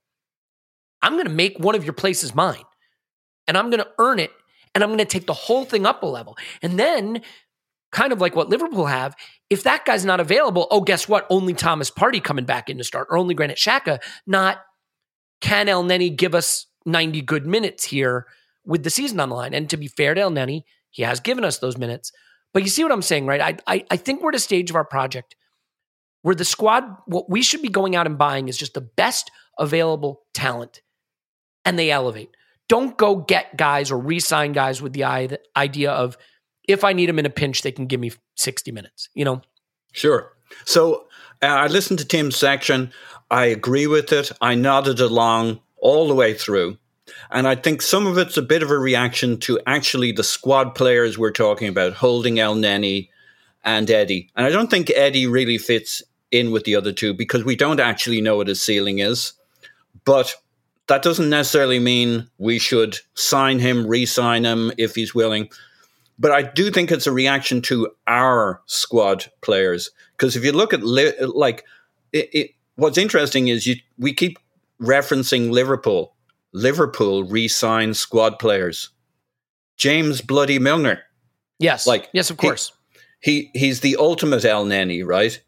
I'm 1.01 1.14
going 1.14 1.26
to 1.26 1.32
make 1.32 1.59
one 1.59 1.74
of 1.74 1.84
your 1.84 1.94
places 1.94 2.34
mine 2.34 2.64
and 3.46 3.57
I'm 3.57 3.70
going 3.70 3.82
to 3.82 3.88
earn 3.99 4.18
it 4.18 4.32
and 4.74 4.84
I'm 4.84 4.90
going 4.90 4.99
to 4.99 5.07
take 5.07 5.26
the 5.26 5.32
whole 5.32 5.64
thing 5.64 5.86
up 5.86 6.03
a 6.03 6.07
level. 6.07 6.36
And 6.61 6.78
then 6.78 7.22
kind 7.93 8.12
of 8.12 8.20
like 8.20 8.36
what 8.36 8.49
Liverpool 8.49 8.86
have, 8.86 9.14
if 9.51 9.62
that 9.62 9.84
guy's 9.84 10.05
not 10.05 10.20
available, 10.20 10.66
oh, 10.70 10.80
guess 10.80 11.09
what? 11.09 11.26
Only 11.30 11.55
Thomas 11.55 11.91
Partey 11.91 12.22
coming 12.22 12.45
back 12.45 12.68
in 12.68 12.78
to 12.78 12.84
start, 12.84 13.09
or 13.11 13.18
only 13.18 13.34
Granit 13.34 13.59
Xhaka, 13.59 14.01
Not 14.26 14.59
can 15.41 15.66
Elneny 15.66 16.14
give 16.14 16.34
us 16.34 16.66
90 16.84 17.22
good 17.22 17.47
minutes 17.47 17.84
here 17.84 18.26
with 18.64 18.82
the 18.82 18.91
season 18.91 19.20
on 19.20 19.28
the 19.28 19.34
line? 19.34 19.55
And 19.55 19.70
to 19.70 19.76
be 19.76 19.86
fair 19.86 20.14
to 20.14 20.20
Elneny, 20.20 20.62
he 20.91 21.03
has 21.03 21.20
given 21.20 21.45
us 21.45 21.59
those 21.59 21.76
minutes. 21.76 22.12
But 22.53 22.62
you 22.62 22.68
see 22.68 22.82
what 22.82 22.93
I'm 22.93 23.03
saying, 23.03 23.26
right? 23.26 23.41
I, 23.41 23.74
I, 23.74 23.84
I 23.91 23.97
think 23.97 24.22
we're 24.22 24.30
at 24.30 24.34
a 24.34 24.41
stage 24.41 24.70
of 24.70 24.76
our 24.76 24.84
project 24.84 25.36
where 26.22 26.34
the 26.34 26.45
squad, 26.45 26.84
what 27.07 27.30
we 27.30 27.43
should 27.43 27.62
be 27.62 27.68
going 27.68 27.95
out 27.95 28.07
and 28.07 28.18
buying 28.18 28.49
is 28.49 28.59
just 28.59 28.74
the 28.74 28.80
best 28.80 29.30
available 29.59 30.22
talent, 30.34 30.82
and 31.64 31.78
they 31.78 31.91
elevate. 31.91 32.30
Don't 32.68 32.97
go 32.99 33.16
get 33.16 33.57
guys 33.57 33.91
or 33.91 33.99
re-sign 33.99 34.53
guys 34.53 34.82
with 34.82 34.93
the 34.93 35.05
idea 35.57 35.91
of 35.91 36.18
if 36.69 36.85
I 36.85 36.93
need 36.93 37.09
them 37.09 37.19
in 37.19 37.27
a 37.27 37.31
pinch, 37.31 37.62
they 37.62 37.73
can 37.73 37.87
give 37.87 37.99
me 37.99 38.12
60 38.37 38.71
minutes, 38.71 39.09
you 39.14 39.25
know? 39.25 39.43
Sure. 39.93 40.33
So 40.64 41.07
uh, 41.43 41.47
I 41.47 41.66
listened 41.66 41.99
to 41.99 42.05
Tim's 42.05 42.37
section. 42.37 42.93
I 43.31 43.47
agree 43.47 43.87
with 43.87 44.12
it. 44.12 44.31
I 44.41 44.55
nodded 44.55 45.01
along 45.01 45.61
all 45.79 46.07
the 46.07 46.14
way 46.14 46.35
through. 46.35 46.77
And 47.31 47.49
I 47.49 47.55
think 47.55 47.83
some 47.83 48.07
of 48.07 48.19
it's 48.19 48.37
a 48.37 48.43
bit 48.43 48.62
of 48.62 48.71
a 48.71 48.79
reaction 48.79 49.39
to 49.41 49.59
actually 49.66 50.12
the 50.12 50.23
squad 50.23 50.75
players 50.75 51.19
we're 51.19 51.31
talking 51.31 51.69
about, 51.69 51.95
holding 51.95 52.37
Elneny 52.37 53.09
and 53.64 53.91
Eddie. 53.91 54.31
And 54.37 54.47
I 54.47 54.51
don't 54.51 54.71
think 54.71 54.91
Eddie 54.91 55.27
really 55.27 55.59
fits 55.59 56.03
in 56.31 56.51
with 56.51 56.64
the 56.64 56.77
other 56.77 56.93
two 56.93 57.14
because 57.14 57.45
we 57.45 57.57
don't 57.57 57.81
actually 57.81 58.21
know 58.21 58.37
what 58.37 58.49
his 58.49 58.62
ceiling 58.62 58.99
is. 58.99 59.33
But 60.05 60.35
that 60.87 61.03
doesn't 61.03 61.31
necessarily 61.31 61.79
mean 61.79 62.29
we 62.39 62.59
should 62.59 62.99
sign 63.14 63.59
him, 63.59 63.87
re 63.87 64.05
sign 64.05 64.45
him 64.45 64.73
if 64.77 64.95
he's 64.95 65.14
willing. 65.14 65.51
But 66.19 66.33
I 66.33 66.43
do 66.43 66.71
think 66.71 66.91
it's 66.91 67.07
a 67.07 67.12
reaction 67.12 67.62
to 67.62 67.89
our 68.07 68.61
squad 68.66 69.31
players 69.41 69.91
because 70.16 70.37
if 70.37 70.45
you 70.45 70.53
look 70.53 70.73
at 70.73 70.83
li- 70.83 71.14
like 71.21 71.64
it, 72.12 72.29
it, 72.33 72.51
what's 72.75 72.99
interesting 72.99 73.49
is 73.49 73.66
you 73.66 73.77
we 73.99 74.12
keep 74.12 74.39
referencing 74.81 75.51
Liverpool. 75.51 76.14
Liverpool 76.53 77.25
re-signed 77.25 77.97
squad 77.97 78.39
players. 78.39 78.91
James 79.77 80.21
Bloody 80.21 80.59
Milner. 80.59 81.03
Yes. 81.59 81.87
Like 81.87 82.09
yes, 82.12 82.31
of 82.31 82.37
course. 82.37 82.73
He, 83.21 83.51
he 83.53 83.59
he's 83.59 83.81
the 83.81 83.97
ultimate 83.97 84.43
Elneny, 84.43 85.07
right? 85.07 85.41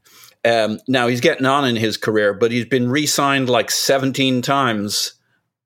Um, 0.45 0.79
now 0.89 1.09
he's 1.09 1.21
getting 1.21 1.47
on 1.47 1.67
in 1.67 1.77
his 1.77 1.97
career, 1.97 2.33
but 2.33 2.51
he's 2.51 2.65
been 2.65 2.91
re-signed 2.91 3.51
like 3.51 3.71
17 3.71 4.41
times 4.41 5.15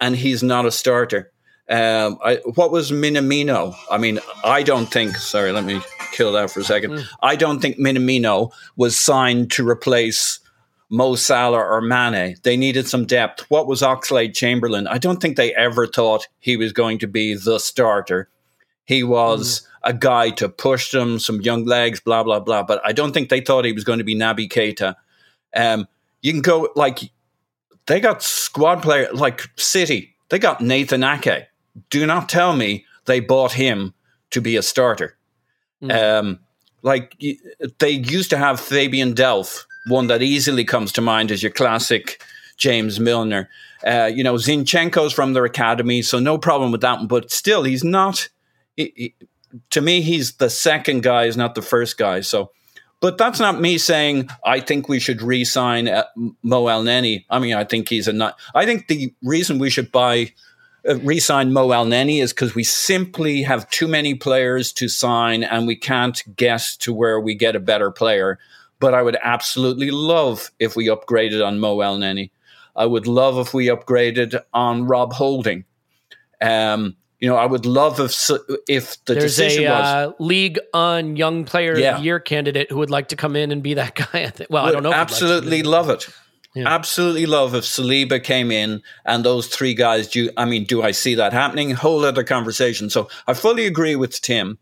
and 0.01 0.17
he's 0.17 0.43
not 0.43 0.67
a 0.67 0.73
starter. 0.73 1.33
Um, 1.69 2.19
I, 2.23 2.41
what 2.55 2.71
was 2.71 2.91
Minamino? 2.91 3.75
I 3.91 3.97
mean, 3.97 4.19
I 4.45 4.62
don't 4.62 4.87
think. 4.87 5.17
Sorry, 5.17 5.51
let 5.51 5.65
me 5.65 5.81
kill 6.12 6.33
that 6.33 6.51
for 6.51 6.61
a 6.61 6.65
second. 6.65 6.93
Mm. 6.93 7.09
I 7.23 7.37
don't 7.37 7.61
think 7.61 7.79
Minamino 7.79 8.53
was 8.77 8.99
signed 8.99 9.51
to 9.53 9.67
replace 9.67 10.41
Mo 10.91 11.15
Salah 11.15 11.59
or 11.59 11.81
Mane. 11.81 12.37
They 12.43 12.57
needed 12.57 12.87
some 12.87 13.07
depth. 13.07 13.51
What 13.51 13.67
was 13.67 13.81
Oxlade 13.81 14.35
Chamberlain? 14.35 14.87
I 14.87 14.99
don't 14.99 15.21
think 15.21 15.37
they 15.37 15.55
ever 15.55 15.87
thought 15.87 16.29
he 16.39 16.57
was 16.57 16.73
going 16.73 16.99
to 16.99 17.07
be 17.07 17.35
the 17.35 17.59
starter. 17.59 18.29
He 18.85 19.03
was 19.03 19.61
mm. 19.61 19.67
a 19.85 19.95
guy 19.95 20.31
to 20.31 20.51
push 20.51 20.91
them, 20.91 21.19
some 21.19 21.41
young 21.41 21.65
legs, 21.65 21.99
blah 21.99 22.23
blah 22.23 22.41
blah. 22.41 22.62
But 22.62 22.83
I 22.85 22.93
don't 22.93 23.12
think 23.12 23.31
they 23.31 23.41
thought 23.41 23.65
he 23.65 23.73
was 23.73 23.85
going 23.85 23.99
to 23.99 24.05
be 24.05 24.15
Naby 24.15 24.51
Keita. 24.51 24.97
Um, 25.57 25.89
you 26.21 26.33
can 26.33 26.43
go 26.43 26.69
like 26.77 27.11
they 27.87 28.01
got 28.01 28.23
squad 28.23 28.83
player 28.83 29.09
like 29.15 29.49
City. 29.57 30.15
They 30.29 30.39
got 30.39 30.61
Nathan 30.61 31.03
Ake 31.03 31.47
do 31.91 32.07
not 32.07 32.29
tell 32.29 32.55
me 32.55 32.85
they 33.07 33.20
bought 33.20 33.53
him 33.53 33.95
to 34.31 34.41
be 34.41 34.57
a 34.57 34.62
starter. 34.62 35.16
Mm. 35.83 36.18
Um, 36.18 36.39
like 36.83 37.16
they 37.79 37.91
used 37.91 38.31
to 38.31 38.39
have 38.39 38.61
Fabian 38.61 39.14
Delph, 39.14 39.64
one 39.89 40.07
that 40.09 40.22
easily 40.22 40.64
comes 40.64 40.93
to 40.93 41.01
mind 41.01 41.31
as 41.31 41.43
your 41.43 41.53
classic 41.53 42.22
James 42.57 43.01
Milner. 43.01 43.49
Uh, 43.87 44.11
you 44.12 44.22
know, 44.25 44.35
Zinchenko's 44.35 45.12
from 45.12 45.33
their 45.33 45.45
academy, 45.45 46.03
so 46.03 46.18
no 46.18 46.39
problem 46.39 46.72
with 46.72 46.81
that 46.83 46.99
one. 46.99 47.07
But 47.07 47.31
still, 47.31 47.64
he's 47.64 47.85
not. 47.85 48.29
He, 48.77 48.93
he, 48.97 49.14
to 49.70 49.81
me, 49.81 50.01
he's 50.03 50.33
the 50.35 50.51
second 50.51 51.03
guy, 51.03 51.25
is 51.25 51.37
not 51.37 51.55
the 51.55 51.62
first 51.62 51.97
guy. 51.97 52.20
So, 52.20 52.51
but 53.01 53.18
that's 53.18 53.41
not 53.41 53.61
me 53.61 53.79
saying 53.79 54.29
I 54.45 54.61
think 54.61 54.89
we 54.89 55.01
should 55.01 55.22
re-sign 55.22 55.89
uh, 55.89 56.05
Mo 56.43 56.64
Elneny. 56.64 57.25
I 57.29 57.39
mean, 57.39 57.55
I 57.55 57.64
think 57.64 57.89
he's 57.89 58.09
a 58.09 58.12
not. 58.12 58.39
I 58.55 58.64
think 58.64 58.89
the 58.89 59.12
reason 59.22 59.59
we 59.59 59.70
should 59.70 59.93
buy 59.93 60.33
re-sign 60.85 61.53
Mo 61.53 61.68
Elneny 61.68 62.22
is 62.22 62.32
because 62.32 62.55
we 62.55 62.64
simply 62.64 63.43
have 63.43 63.68
too 63.70 63.89
many 63.89 64.14
players 64.14 64.72
to 64.74 64.89
sign 64.89 65.43
and 65.43 65.66
we 65.66 65.76
can't 65.76 66.22
guess 66.37 66.76
to 66.78 66.93
where 66.93 67.18
we 67.18 67.35
get 67.35 67.57
a 67.57 67.61
better 67.61 67.91
player. 67.91 68.39
But 68.80 68.95
I 68.95 69.03
would 69.03 69.16
absolutely 69.22 69.91
love 69.91 70.51
if 70.59 70.76
we 70.76 70.89
upgraded 70.89 71.47
on 71.47 71.59
Mo 71.59 71.78
Elneny. 71.78 72.30
I 72.76 72.87
would 72.87 73.07
love 73.07 73.39
if 73.39 73.55
we 73.55 73.66
upgraded 73.66 74.41
on 74.53 74.87
Rob 74.87 75.12
Holding. 75.12 75.64
Um, 76.43 76.97
you 77.20 77.28
know, 77.28 77.37
I 77.37 77.47
would 77.47 77.64
love 77.64 78.01
if 78.01 78.12
if 78.68 79.03
the 79.07 79.14
There's 79.14 79.37
decision 79.37 79.64
a, 79.64 79.70
was 79.70 79.87
uh, 79.87 80.12
league 80.18 80.59
on 80.74 81.16
young 81.16 81.45
player 81.45 81.78
yeah. 81.78 81.93
of 81.93 81.99
the 81.99 82.05
year 82.05 82.20
candidate 82.20 82.70
who 82.70 82.78
would 82.78 82.91
like 82.91 83.09
to 83.09 83.16
come 83.16 83.37
in 83.37 83.51
and 83.51 83.62
be 83.62 83.74
that 83.74 83.95
guy. 83.95 84.30
well, 84.51 84.66
I 84.66 84.72
don't 84.72 84.82
know. 84.82 84.93
Absolutely 84.93 85.62
like 85.62 85.70
love 85.70 85.89
it. 85.89 86.09
Yeah. 86.55 86.69
Absolutely 86.69 87.27
love 87.27 87.55
if 87.55 87.65
Saliba 87.65 88.23
came 88.23 88.53
in 88.53 88.81
and 89.05 89.25
those 89.25 89.49
three 89.49 89.75
guys. 89.75 90.09
Do 90.09 90.31
I 90.37 90.45
mean, 90.45 90.65
do 90.65 90.83
I 90.83 90.93
see 90.93 91.17
that 91.17 91.33
happening? 91.33 91.71
Whole 91.73 92.05
other 92.05 92.23
conversation. 92.23 92.91
So 92.91 93.09
I 93.27 93.35
fully 93.35 93.67
agree 93.67 93.97
with 93.97 94.21
Tim, 94.21 94.59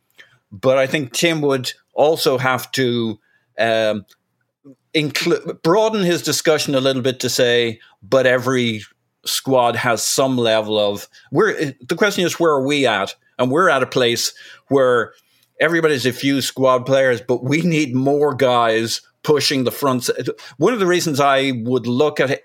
but 0.50 0.78
I 0.78 0.86
think 0.86 1.12
Tim 1.12 1.42
would 1.42 1.72
also 1.94 2.38
have 2.38 2.70
to 2.72 3.18
um, 3.58 4.06
include 4.94 5.60
broaden 5.62 6.02
his 6.02 6.22
discussion 6.22 6.74
a 6.74 6.80
little 6.80 7.02
bit 7.02 7.20
to 7.20 7.28
say, 7.28 7.78
but 8.02 8.26
every 8.26 8.82
squad 9.26 9.76
has 9.76 10.02
some 10.02 10.38
level 10.38 10.78
of. 10.78 11.08
Where 11.30 11.74
the 11.88 11.96
question 11.96 12.24
is, 12.24 12.40
where 12.40 12.52
are 12.52 12.66
we 12.66 12.86
at? 12.86 13.14
And 13.38 13.50
we're 13.50 13.68
at 13.68 13.82
a 13.82 13.86
place 13.86 14.32
where 14.68 15.12
everybody's 15.60 16.06
a 16.06 16.12
few 16.12 16.40
squad 16.40 16.86
players, 16.86 17.20
but 17.20 17.44
we 17.44 17.60
need 17.62 17.94
more 17.94 18.34
guys 18.34 19.02
pushing 19.22 19.64
the 19.64 19.70
front. 19.70 20.08
One 20.56 20.72
of 20.72 20.80
the 20.80 20.86
reasons 20.86 21.20
I 21.20 21.52
would 21.64 21.86
look 21.86 22.20
at 22.20 22.42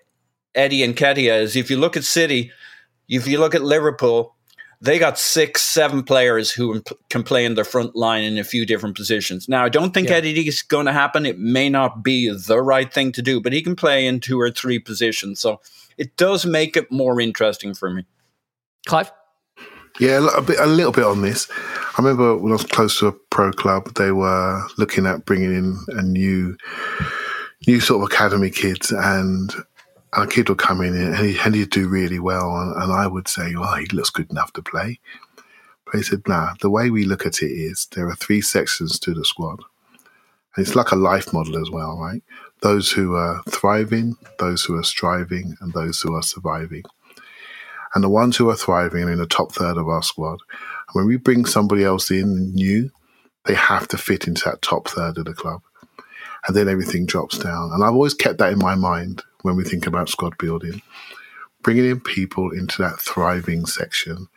Eddie 0.55 0.84
and 0.84 0.95
Nketiah 0.95 1.41
is 1.41 1.55
if 1.55 1.69
you 1.69 1.78
look 1.78 1.97
at 1.97 2.03
City, 2.03 2.51
if 3.07 3.28
you 3.28 3.39
look 3.39 3.55
at 3.55 3.63
Liverpool, 3.63 4.36
they 4.80 4.99
got 4.99 5.17
six, 5.17 5.61
seven 5.63 6.03
players 6.03 6.51
who 6.51 6.84
can 7.09 7.23
play 7.23 7.45
in 7.45 7.55
their 7.55 7.63
front 7.63 7.95
line 7.95 8.23
in 8.23 8.38
a 8.38 8.43
few 8.43 8.65
different 8.65 8.95
positions. 8.95 9.49
Now, 9.49 9.63
I 9.63 9.69
don't 9.69 9.93
think 9.93 10.09
yeah. 10.09 10.15
Eddie 10.15 10.47
is 10.47 10.61
going 10.61 10.86
to 10.86 10.91
happen. 10.91 11.25
It 11.25 11.39
may 11.39 11.69
not 11.69 12.03
be 12.03 12.30
the 12.30 12.61
right 12.61 12.91
thing 12.91 13.11
to 13.13 13.21
do, 13.21 13.41
but 13.41 13.53
he 13.53 13.61
can 13.61 13.75
play 13.75 14.05
in 14.05 14.19
two 14.19 14.39
or 14.39 14.51
three 14.51 14.78
positions. 14.78 15.39
So 15.39 15.61
it 15.97 16.15
does 16.15 16.45
make 16.45 16.78
it 16.78 16.91
more 16.91 17.19
interesting 17.19 17.73
for 17.73 17.89
me. 17.89 18.05
Clive? 18.86 19.11
Yeah, 20.00 20.28
a, 20.36 20.41
bit, 20.41 20.60
a 20.60 20.66
little 20.68 20.91
bit 20.91 21.06
on 21.06 21.22
this. 21.22 21.48
I 21.98 22.02
remember 22.02 22.38
when 22.38 22.52
I 22.52 22.56
was 22.56 22.64
close 22.66 23.00
to 23.00 23.08
a 23.08 23.12
pro 23.12 23.52
club, 23.52 23.95
they 23.95 24.12
were 24.12 24.64
looking 24.78 25.08
at 25.08 25.26
bringing 25.26 25.54
in 25.56 25.80
a 25.88 26.04
new, 26.04 26.56
new 27.66 27.80
sort 27.80 28.04
of 28.04 28.12
academy 28.12 28.52
kids, 28.52 28.91
and 28.91 29.52
a 30.14 30.28
kid 30.28 30.50
would 30.50 30.60
come 30.60 30.82
in 30.82 30.95
and, 30.95 31.16
he, 31.16 31.38
and 31.43 31.56
he'd 31.56 31.72
do 31.72 31.88
really 31.88 32.20
well, 32.20 32.56
and, 32.58 32.76
and, 32.82 32.91
I 32.91 33.08
would 33.08 33.28
say, 33.28 33.56
"Well, 33.56 33.76
he 33.76 33.88
looks 33.88 34.12
good 34.12 34.30
enough 34.30 34.54
to 34.54 34.62
play." 34.62 35.00
But 35.86 35.95
he 35.95 36.04
said, 36.04 36.28
"Nah, 36.28 36.54
the 36.62 36.70
way 36.70 36.91
we 36.91 37.04
look 37.04 37.26
at 37.26 37.41
it 37.41 37.52
is 37.52 37.88
there 37.95 38.08
are 38.08 38.16
three 38.16 38.41
sections 38.41 39.00
to 39.00 39.14
the 39.14 39.26
squad, 39.26 39.60
and 40.56 40.66
it's 40.66 40.76
like 40.76 40.91
a 40.91 40.95
life 40.95 41.34
model 41.34 41.60
as 41.60 41.72
well, 41.72 41.98
right? 41.98 42.22
Those 42.62 42.91
who 42.91 43.16
are 43.16 43.41
thriving, 43.50 44.16
those 44.38 44.64
who 44.64 44.76
are 44.78 44.84
striving, 44.84 45.56
and 45.60 45.74
those 45.74 46.02
who 46.02 46.14
are 46.16 46.24
surviving." 46.24 46.84
And 47.94 48.04
the 48.04 48.10
ones 48.10 48.38
who 48.38 48.50
are 48.50 48.56
thriving 48.56 49.04
are 49.04 49.12
in 49.12 49.20
the 49.20 49.28
top 49.28 49.52
third 49.52 49.78
of 49.78 49.88
our 49.88 50.04
squad. 50.04 50.40
And 50.88 50.94
when 50.94 51.06
we 51.08 51.18
bring 51.18 51.46
somebody 51.46 51.84
else 51.84 52.12
in 52.12 52.54
new, 52.54 52.92
they 53.46 53.56
have 53.56 53.88
to 53.90 53.98
fit 53.98 54.28
into 54.28 54.44
that 54.46 54.62
top 54.62 54.88
third 54.88 55.18
of 55.18 55.26
the 55.26 55.34
club. 55.34 55.62
And 56.48 56.56
then 56.56 56.68
everything 56.68 57.06
drops 57.06 57.38
down. 57.38 57.72
And 57.74 57.84
I've 57.84 57.94
always 57.94 58.14
kept 58.14 58.40
that 58.40 58.54
in 58.54 58.60
my 58.60 58.76
mind 58.76 59.24
when 59.42 59.56
we 59.56 59.64
think 59.64 59.88
about 59.88 60.10
squad 60.10 60.38
building. 60.38 60.82
Bringing 61.64 61.90
in 61.90 62.00
people 62.00 62.52
into 62.52 62.82
that 62.82 63.00
thriving 63.00 63.66
section 63.66 64.28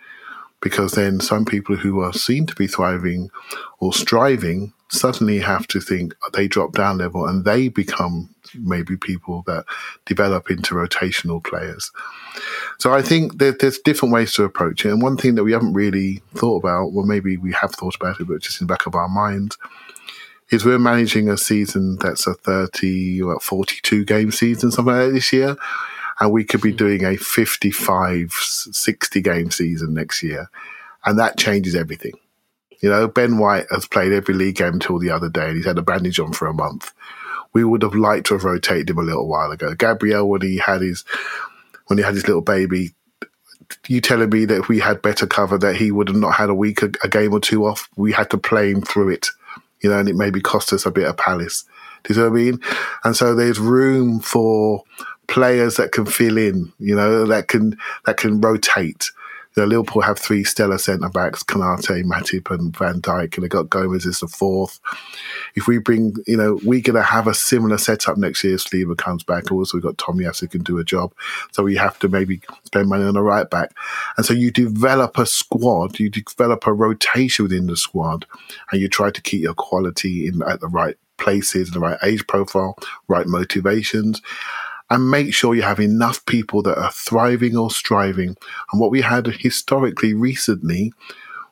because 0.61 0.93
then 0.93 1.21
some 1.21 1.45
people 1.45 1.77
who 1.77 2.01
are 2.01 2.13
seen 2.13 2.47
to 2.47 2.55
be 2.55 2.67
thriving 2.67 3.31
or 3.79 3.93
striving 3.93 4.73
suddenly 4.91 5.39
have 5.39 5.67
to 5.69 5.81
think 5.81 6.15
they 6.33 6.49
drop 6.49 6.73
down 6.73 6.99
level 6.99 7.27
and 7.27 7.45
they 7.45 7.69
become 7.69 8.35
maybe 8.55 8.97
people 8.97 9.43
that 9.47 9.65
develop 10.05 10.51
into 10.51 10.75
rotational 10.75 11.43
players. 11.43 11.91
So 12.79 12.93
I 12.93 13.01
think 13.03 13.39
that 13.39 13.61
there's 13.61 13.79
different 13.79 14.13
ways 14.13 14.33
to 14.35 14.45
approach 14.45 14.85
it. 14.85 14.91
And 14.91 15.01
one 15.01 15.17
thing 15.17 15.37
that 15.37 15.45
we 15.45 15.53
haven't 15.53 15.75
really 15.75 16.23
thought 16.35 16.59
about, 16.59 16.93
well, 16.93 17.07
maybe 17.07 17.37
we 17.37 17.53
have 17.53 17.73
thought 17.73 17.95
about 17.95 18.21
it, 18.21 18.27
but 18.27 18.43
just 18.43 18.61
in 18.61 18.67
the 18.67 18.73
back 18.73 18.87
of 18.87 18.95
our 18.95 19.09
minds, 19.09 19.57
is 20.51 20.65
we're 20.65 20.79
managing 20.79 21.29
a 21.29 21.37
season 21.37 21.97
that's 22.01 22.27
a 22.27 22.35
30 22.35 23.23
or 23.23 23.39
42 23.39 24.05
game 24.05 24.33
season, 24.33 24.71
something 24.73 24.95
like 24.95 25.13
this 25.13 25.33
year. 25.33 25.57
And 26.19 26.33
we 26.33 26.45
could 26.45 26.61
be 26.61 26.73
hmm. 26.73 26.77
doing 26.77 27.05
a 27.05 27.17
55, 27.17 28.33
60 28.33 29.21
game 29.23 29.51
season 29.51 29.95
next 29.95 30.23
year. 30.23 30.51
And 31.05 31.19
that 31.19 31.39
changes 31.39 31.75
everything. 31.75 32.15
You 32.81 32.89
know, 32.89 33.09
Ben 33.09 33.39
White 33.39 33.67
has 33.71 33.87
played 33.87 34.13
every 34.13 34.35
league 34.35 34.57
game 34.57 34.75
until 34.75 34.99
the 34.99 35.11
other 35.11 35.29
day 35.29 35.49
and 35.49 35.57
he's 35.57 35.67
had 35.67 35.79
a 35.79 35.83
bandage 35.83 36.19
on 36.19 36.33
for 36.33 36.49
a 36.49 36.55
month. 36.55 36.93
We 37.53 37.65
would 37.65 37.83
have 37.83 37.95
liked 37.95 38.27
to 38.27 38.35
have 38.35 38.45
rotated 38.45 38.91
him 38.91 38.99
a 38.99 39.03
little 39.03 39.29
while 39.29 39.51
ago. 39.51 39.75
Gabriel, 39.75 40.29
when 40.29 40.41
he 40.41 40.59
had 40.59 40.83
his 40.83 41.05
when 41.87 41.99
he 41.99 42.05
had 42.05 42.15
his 42.15 42.27
little 42.27 42.43
baby, 42.43 42.95
you 43.89 44.01
telling 44.01 44.31
me 44.31 44.45
that 44.45 44.61
if 44.61 44.69
we 44.69 44.79
had 44.79 45.03
better 45.03 45.27
cover 45.27 45.59
that 45.59 45.77
he 45.77 45.91
would 45.91 46.09
have 46.09 46.17
not 46.17 46.35
had 46.35 46.49
a 46.49 46.55
week 46.55 46.83
a, 46.83 46.91
a 47.03 47.09
game 47.09 47.33
or 47.33 47.41
two 47.41 47.67
off. 47.67 47.89
We 47.97 48.13
had 48.13 48.31
to 48.31 48.39
play 48.39 48.71
him 48.71 48.83
through 48.83 49.11
it, 49.11 49.29
you 49.81 49.91
know, 49.91 49.99
and 49.99 50.09
it 50.09 50.17
maybe 50.17 50.41
cost 50.41 50.73
us 50.73 50.87
a 50.87 50.91
bit 50.91 51.07
of 51.07 51.17
Palace. 51.17 51.65
Do 52.05 52.15
you 52.15 52.21
know 52.21 52.31
what 52.31 52.39
I 52.39 52.43
mean? 52.43 52.61
And 53.05 53.17
so 53.17 53.35
there's 53.35 53.59
room 53.59 54.21
for 54.21 54.85
players 55.27 55.77
that 55.77 55.93
can 55.93 56.07
fill 56.07 56.39
in, 56.39 56.73
you 56.79 56.95
know, 56.95 57.27
that 57.27 57.49
can 57.49 57.77
that 58.07 58.17
can 58.17 58.41
rotate 58.41 59.11
you 59.57 59.63
know, 59.63 59.67
Liverpool 59.67 60.03
have 60.03 60.19
three 60.19 60.45
stellar 60.45 60.79
centre 60.79 61.09
backs: 61.09 61.43
Konaté, 61.43 62.05
Matip, 62.05 62.51
and 62.51 62.77
Van 62.77 63.01
Dijk, 63.01 63.35
and 63.35 63.45
they 63.45 63.49
got 63.49 63.71
Gomez 63.71 64.07
as 64.07 64.21
the 64.21 64.29
fourth. 64.29 64.79
If 65.57 65.67
we 65.67 65.79
bring, 65.79 66.15
you 66.27 66.37
know, 66.37 66.61
we're 66.65 66.81
going 66.81 66.97
to 66.97 67.03
have 67.03 67.27
a 67.27 67.35
similar 67.35 67.79
setup 67.79 68.17
next 68.17 68.45
year. 68.45 68.57
Saliba 68.57 68.97
comes 68.97 69.25
back. 69.25 69.51
Also, 69.51 69.77
we've 69.77 69.83
got 69.83 69.97
Tomiyasu 69.97 70.51
can 70.51 70.63
do 70.63 70.79
a 70.79 70.85
job, 70.85 71.13
so 71.51 71.63
we 71.63 71.77
have 71.77 71.99
to 71.99 72.09
maybe 72.09 72.41
spend 72.65 72.89
money 72.89 73.05
on 73.05 73.17
a 73.17 73.23
right 73.23 73.49
back. 73.51 73.73
And 74.17 74.25
so 74.25 74.35
you 74.35 74.51
develop 74.51 75.19
a 75.19 75.27
squad, 75.27 75.99
you 75.99 76.11
develop 76.11 76.67
a 76.67 76.73
rotation 76.73 77.45
within 77.45 77.67
the 77.67 77.77
squad, 77.77 78.27
and 78.71 78.81
you 78.81 78.89
try 78.89 79.11
to 79.11 79.23
keep 79.23 79.43
your 79.43 79.55
quality 79.55 80.29
in 80.29 80.43
at 80.43 80.61
the 80.61 80.69
right 80.69 80.97
places, 81.19 81.71
the 81.71 81.81
right 81.81 81.99
age 82.03 82.27
profile, 82.27 82.77
right 83.09 83.27
motivations 83.27 84.23
and 84.91 85.11
make 85.11 85.33
sure 85.33 85.55
you 85.55 85.63
have 85.63 85.81
enough 85.81 86.25
people 86.27 86.63
that 86.63 86.77
are 86.77 86.91
thriving 86.91 87.57
or 87.57 87.71
striving. 87.71 88.37
And 88.73 88.81
what 88.81 88.91
we 88.91 89.03
had 89.03 89.27
historically 89.27 90.15
recently, 90.15 90.93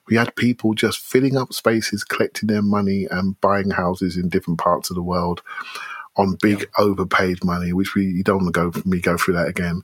we 0.06 0.16
had 0.16 0.34
people 0.34 0.74
just 0.74 0.98
filling 0.98 1.36
up 1.36 1.52
spaces, 1.52 2.02
collecting 2.02 2.48
their 2.48 2.62
money 2.62 3.06
and 3.10 3.40
buying 3.40 3.70
houses 3.70 4.16
in 4.16 4.28
different 4.28 4.58
parts 4.58 4.90
of 4.90 4.96
the 4.96 5.02
world 5.02 5.42
on 6.16 6.36
big 6.42 6.60
yeah. 6.60 6.66
overpaid 6.78 7.44
money, 7.44 7.72
which 7.72 7.94
we 7.94 8.04
you 8.04 8.24
don't 8.24 8.42
want 8.42 8.54
to 8.54 8.70
go 8.72 8.82
me 8.84 9.00
go 9.00 9.16
through 9.16 9.34
that 9.34 9.48
again. 9.48 9.82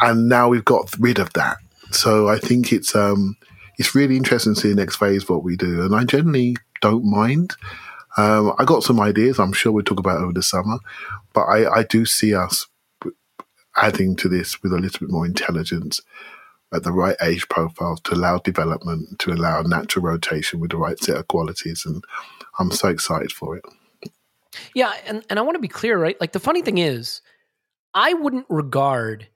And 0.00 0.28
now 0.28 0.48
we've 0.48 0.64
got 0.64 0.94
rid 0.98 1.18
of 1.18 1.32
that. 1.32 1.56
So 1.90 2.28
I 2.28 2.38
think 2.38 2.72
it's 2.72 2.94
um 2.94 3.36
it's 3.78 3.94
really 3.94 4.16
interesting 4.16 4.54
to 4.54 4.60
see 4.60 4.68
the 4.68 4.76
next 4.76 4.96
phase 4.96 5.28
what 5.28 5.42
we 5.42 5.56
do. 5.56 5.82
And 5.82 5.94
I 5.94 6.04
generally 6.04 6.56
don't 6.80 7.04
mind. 7.04 7.54
Um, 8.18 8.52
I 8.58 8.64
got 8.64 8.82
some 8.82 9.00
ideas. 9.00 9.38
I'm 9.38 9.52
sure 9.52 9.70
we'll 9.70 9.84
talk 9.84 10.00
about 10.00 10.20
over 10.20 10.32
the 10.32 10.42
summer, 10.42 10.78
but 11.32 11.42
I, 11.42 11.70
I 11.70 11.82
do 11.84 12.04
see 12.04 12.34
us 12.34 12.66
adding 13.76 14.16
to 14.16 14.28
this 14.28 14.60
with 14.60 14.72
a 14.72 14.78
little 14.78 15.06
bit 15.06 15.12
more 15.12 15.24
intelligence 15.24 16.00
at 16.74 16.82
the 16.82 16.90
right 16.90 17.16
age 17.22 17.48
profile 17.48 17.96
to 17.96 18.14
allow 18.14 18.38
development, 18.38 19.20
to 19.20 19.32
allow 19.32 19.62
natural 19.62 20.04
rotation 20.04 20.58
with 20.58 20.72
the 20.72 20.76
right 20.76 20.98
set 20.98 21.16
of 21.16 21.28
qualities. 21.28 21.86
And 21.86 22.02
I'm 22.58 22.72
so 22.72 22.88
excited 22.88 23.30
for 23.30 23.56
it. 23.56 23.64
Yeah. 24.74 24.92
And, 25.06 25.24
and 25.30 25.38
I 25.38 25.42
want 25.42 25.54
to 25.54 25.60
be 25.60 25.68
clear, 25.68 25.96
right? 25.96 26.20
Like 26.20 26.32
the 26.32 26.40
funny 26.40 26.60
thing 26.60 26.78
is, 26.78 27.20
I 27.94 28.14
wouldn't 28.14 28.46
regard 28.48 29.28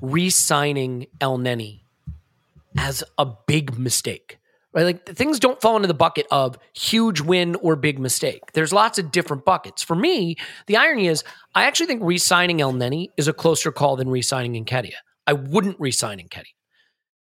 re 0.00 0.28
signing 0.28 1.06
Elneny 1.20 1.82
as 2.76 3.04
a 3.16 3.26
big 3.46 3.78
mistake 3.78 4.38
right? 4.74 4.84
Like 4.84 5.06
things 5.06 5.38
don't 5.38 5.60
fall 5.60 5.76
into 5.76 5.88
the 5.88 5.94
bucket 5.94 6.26
of 6.30 6.58
huge 6.74 7.20
win 7.20 7.54
or 7.56 7.76
big 7.76 7.98
mistake. 7.98 8.42
There's 8.52 8.72
lots 8.72 8.98
of 8.98 9.10
different 9.10 9.44
buckets. 9.44 9.82
For 9.82 9.94
me, 9.94 10.36
the 10.66 10.76
irony 10.76 11.06
is 11.06 11.24
I 11.54 11.64
actually 11.64 11.86
think 11.86 12.02
re-signing 12.02 12.58
Elneny 12.58 13.08
is 13.16 13.28
a 13.28 13.32
closer 13.32 13.70
call 13.70 13.96
than 13.96 14.08
re-signing 14.08 14.64
Nketiah. 14.64 14.92
I 15.26 15.32
wouldn't 15.34 15.78
re-sign 15.78 16.18
Nketiah 16.18 16.44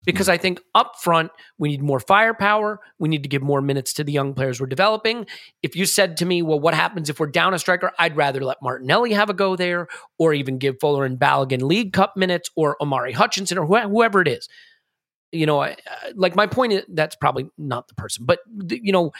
because 0.05 0.27
hmm. 0.27 0.33
I 0.33 0.37
think 0.37 0.59
up 0.75 0.95
front 0.99 1.31
we 1.57 1.69
need 1.69 1.81
more 1.81 1.99
firepower. 1.99 2.79
We 2.99 3.09
need 3.09 3.23
to 3.23 3.29
give 3.29 3.41
more 3.41 3.61
minutes 3.61 3.93
to 3.93 4.03
the 4.03 4.11
young 4.11 4.33
players 4.33 4.59
we're 4.59 4.67
developing. 4.67 5.27
If 5.61 5.75
you 5.75 5.85
said 5.85 6.17
to 6.17 6.25
me, 6.25 6.41
"Well, 6.41 6.59
what 6.59 6.73
happens 6.73 7.09
if 7.09 7.19
we're 7.19 7.27
down 7.27 7.53
a 7.53 7.59
striker?" 7.59 7.91
I'd 7.99 8.17
rather 8.17 8.43
let 8.43 8.57
Martinelli 8.61 9.13
have 9.13 9.29
a 9.29 9.33
go 9.33 9.55
there, 9.55 9.87
or 10.17 10.33
even 10.33 10.57
give 10.57 10.79
Fuller 10.79 11.05
and 11.05 11.19
Balogun 11.19 11.61
League 11.61 11.93
Cup 11.93 12.17
minutes, 12.17 12.49
or 12.55 12.77
Omari 12.81 13.13
Hutchinson, 13.13 13.57
or 13.57 13.65
wh- 13.65 13.89
whoever 13.89 14.21
it 14.21 14.27
is 14.27 14.49
you 15.33 15.45
know, 15.45 15.61
I, 15.61 15.71
uh, 15.71 16.11
like 16.15 16.35
my 16.35 16.47
point 16.47 16.73
is 16.73 16.83
that's 16.89 17.15
probably 17.15 17.49
not 17.57 17.87
the 17.87 17.95
person, 17.95 18.25
but 18.25 18.39
you 18.69 18.91
know, 18.91 19.11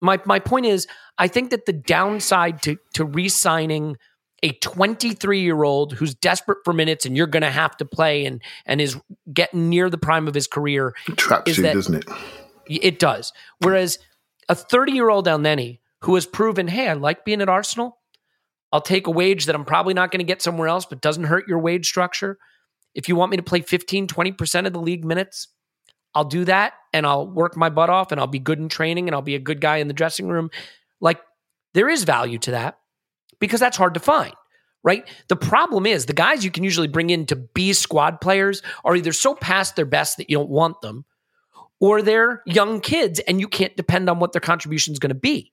my 0.00 0.20
my 0.24 0.38
point 0.38 0.66
is 0.66 0.86
I 1.18 1.28
think 1.28 1.50
that 1.50 1.66
the 1.66 1.72
downside 1.72 2.62
to 2.62 2.76
to 2.94 3.04
re-signing 3.04 3.96
a 4.42 4.52
23 4.52 5.40
year 5.40 5.62
old 5.64 5.92
who's 5.92 6.14
desperate 6.14 6.58
for 6.64 6.72
minutes 6.72 7.04
and 7.04 7.16
you're 7.16 7.26
going 7.26 7.42
to 7.42 7.50
have 7.50 7.76
to 7.78 7.84
play 7.84 8.24
and 8.24 8.42
and 8.64 8.80
is 8.80 8.98
getting 9.32 9.68
near 9.68 9.90
the 9.90 9.98
prime 9.98 10.28
of 10.28 10.34
his 10.34 10.46
career 10.46 10.94
traps 11.16 11.56
you, 11.56 11.62
doesn't 11.62 11.94
it? 11.94 12.04
It 12.66 12.98
does. 12.98 13.32
Whereas 13.58 13.98
a 14.48 14.54
30 14.54 14.92
year 14.92 15.10
old 15.10 15.26
Elneny 15.26 15.80
who 16.02 16.14
has 16.14 16.26
proven, 16.26 16.68
hey, 16.68 16.88
I 16.88 16.94
like 16.94 17.24
being 17.24 17.42
at 17.42 17.48
Arsenal. 17.48 17.98
I'll 18.72 18.80
take 18.80 19.06
a 19.06 19.10
wage 19.10 19.46
that 19.46 19.54
I'm 19.54 19.64
probably 19.64 19.94
not 19.94 20.10
going 20.10 20.20
to 20.20 20.24
get 20.24 20.40
somewhere 20.40 20.68
else, 20.68 20.86
but 20.86 21.00
doesn't 21.00 21.24
hurt 21.24 21.48
your 21.48 21.58
wage 21.58 21.86
structure. 21.86 22.38
If 22.94 23.08
you 23.08 23.16
want 23.16 23.30
me 23.30 23.36
to 23.36 23.42
play 23.42 23.60
15, 23.60 24.06
20% 24.06 24.66
of 24.66 24.72
the 24.72 24.80
league 24.80 25.04
minutes, 25.04 25.48
I'll 26.14 26.24
do 26.24 26.44
that 26.46 26.74
and 26.92 27.06
I'll 27.06 27.26
work 27.26 27.56
my 27.56 27.70
butt 27.70 27.90
off 27.90 28.12
and 28.12 28.20
I'll 28.20 28.26
be 28.26 28.38
good 28.38 28.58
in 28.58 28.68
training 28.68 29.08
and 29.08 29.14
I'll 29.14 29.22
be 29.22 29.36
a 29.36 29.40
good 29.40 29.60
guy 29.60 29.76
in 29.76 29.88
the 29.88 29.94
dressing 29.94 30.28
room. 30.28 30.50
Like 31.00 31.20
there 31.74 31.88
is 31.88 32.04
value 32.04 32.38
to 32.38 32.52
that 32.52 32.78
because 33.38 33.60
that's 33.60 33.76
hard 33.76 33.94
to 33.94 34.00
find, 34.00 34.34
right? 34.82 35.08
The 35.28 35.36
problem 35.36 35.86
is 35.86 36.06
the 36.06 36.12
guys 36.12 36.44
you 36.44 36.50
can 36.50 36.64
usually 36.64 36.88
bring 36.88 37.10
in 37.10 37.26
to 37.26 37.36
be 37.36 37.72
squad 37.72 38.20
players 38.20 38.62
are 38.84 38.96
either 38.96 39.12
so 39.12 39.34
past 39.34 39.76
their 39.76 39.84
best 39.84 40.16
that 40.16 40.28
you 40.28 40.36
don't 40.36 40.50
want 40.50 40.80
them 40.80 41.04
or 41.80 42.02
they're 42.02 42.42
young 42.44 42.80
kids 42.80 43.20
and 43.20 43.40
you 43.40 43.48
can't 43.48 43.76
depend 43.76 44.10
on 44.10 44.18
what 44.18 44.32
their 44.32 44.40
contribution 44.40 44.92
is 44.92 44.98
going 44.98 45.10
to 45.10 45.14
be, 45.14 45.52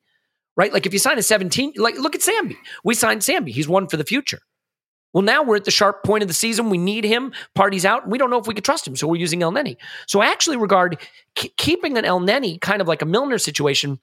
right? 0.56 0.74
Like 0.74 0.86
if 0.86 0.94
you 0.94 1.00
sign 1.00 1.20
a 1.20 1.24
17, 1.24 1.74
like 1.78 1.98
look 1.98 2.16
at 2.16 2.22
Sambi. 2.22 2.58
We 2.84 2.96
signed 2.96 3.22
Sambi. 3.22 3.50
He's 3.50 3.68
one 3.68 3.88
for 3.88 3.98
the 3.98 4.04
future. 4.04 4.40
Well, 5.14 5.24
now 5.24 5.42
we're 5.42 5.56
at 5.56 5.66
the 5.66 5.72
sharp 5.72 6.04
point 6.04 6.22
of 6.22 6.28
the 6.28 6.34
season. 6.34 6.70
We 6.70 6.78
need 6.78 7.04
him. 7.04 7.34
Partey's 7.58 7.86
out. 7.86 8.08
We 8.08 8.18
don't 8.18 8.30
know 8.30 8.40
if 8.40 8.48
we 8.48 8.54
could 8.54 8.66
trust 8.66 8.88
him, 8.88 8.96
so 8.96 9.08
we're 9.08 9.16
using 9.16 9.40
Elneny. 9.40 9.78
So 10.06 10.22
I 10.22 10.28
actually 10.28 10.58
regard 10.58 11.00
k- 11.36 11.52
keeping 11.58 11.98
an 11.98 12.04
Elneny 12.04 12.60
kind 12.62 12.82
of 12.82 12.88
like 12.88 13.02
a 13.02 13.06
Milner 13.06 13.38
situation 13.38 14.00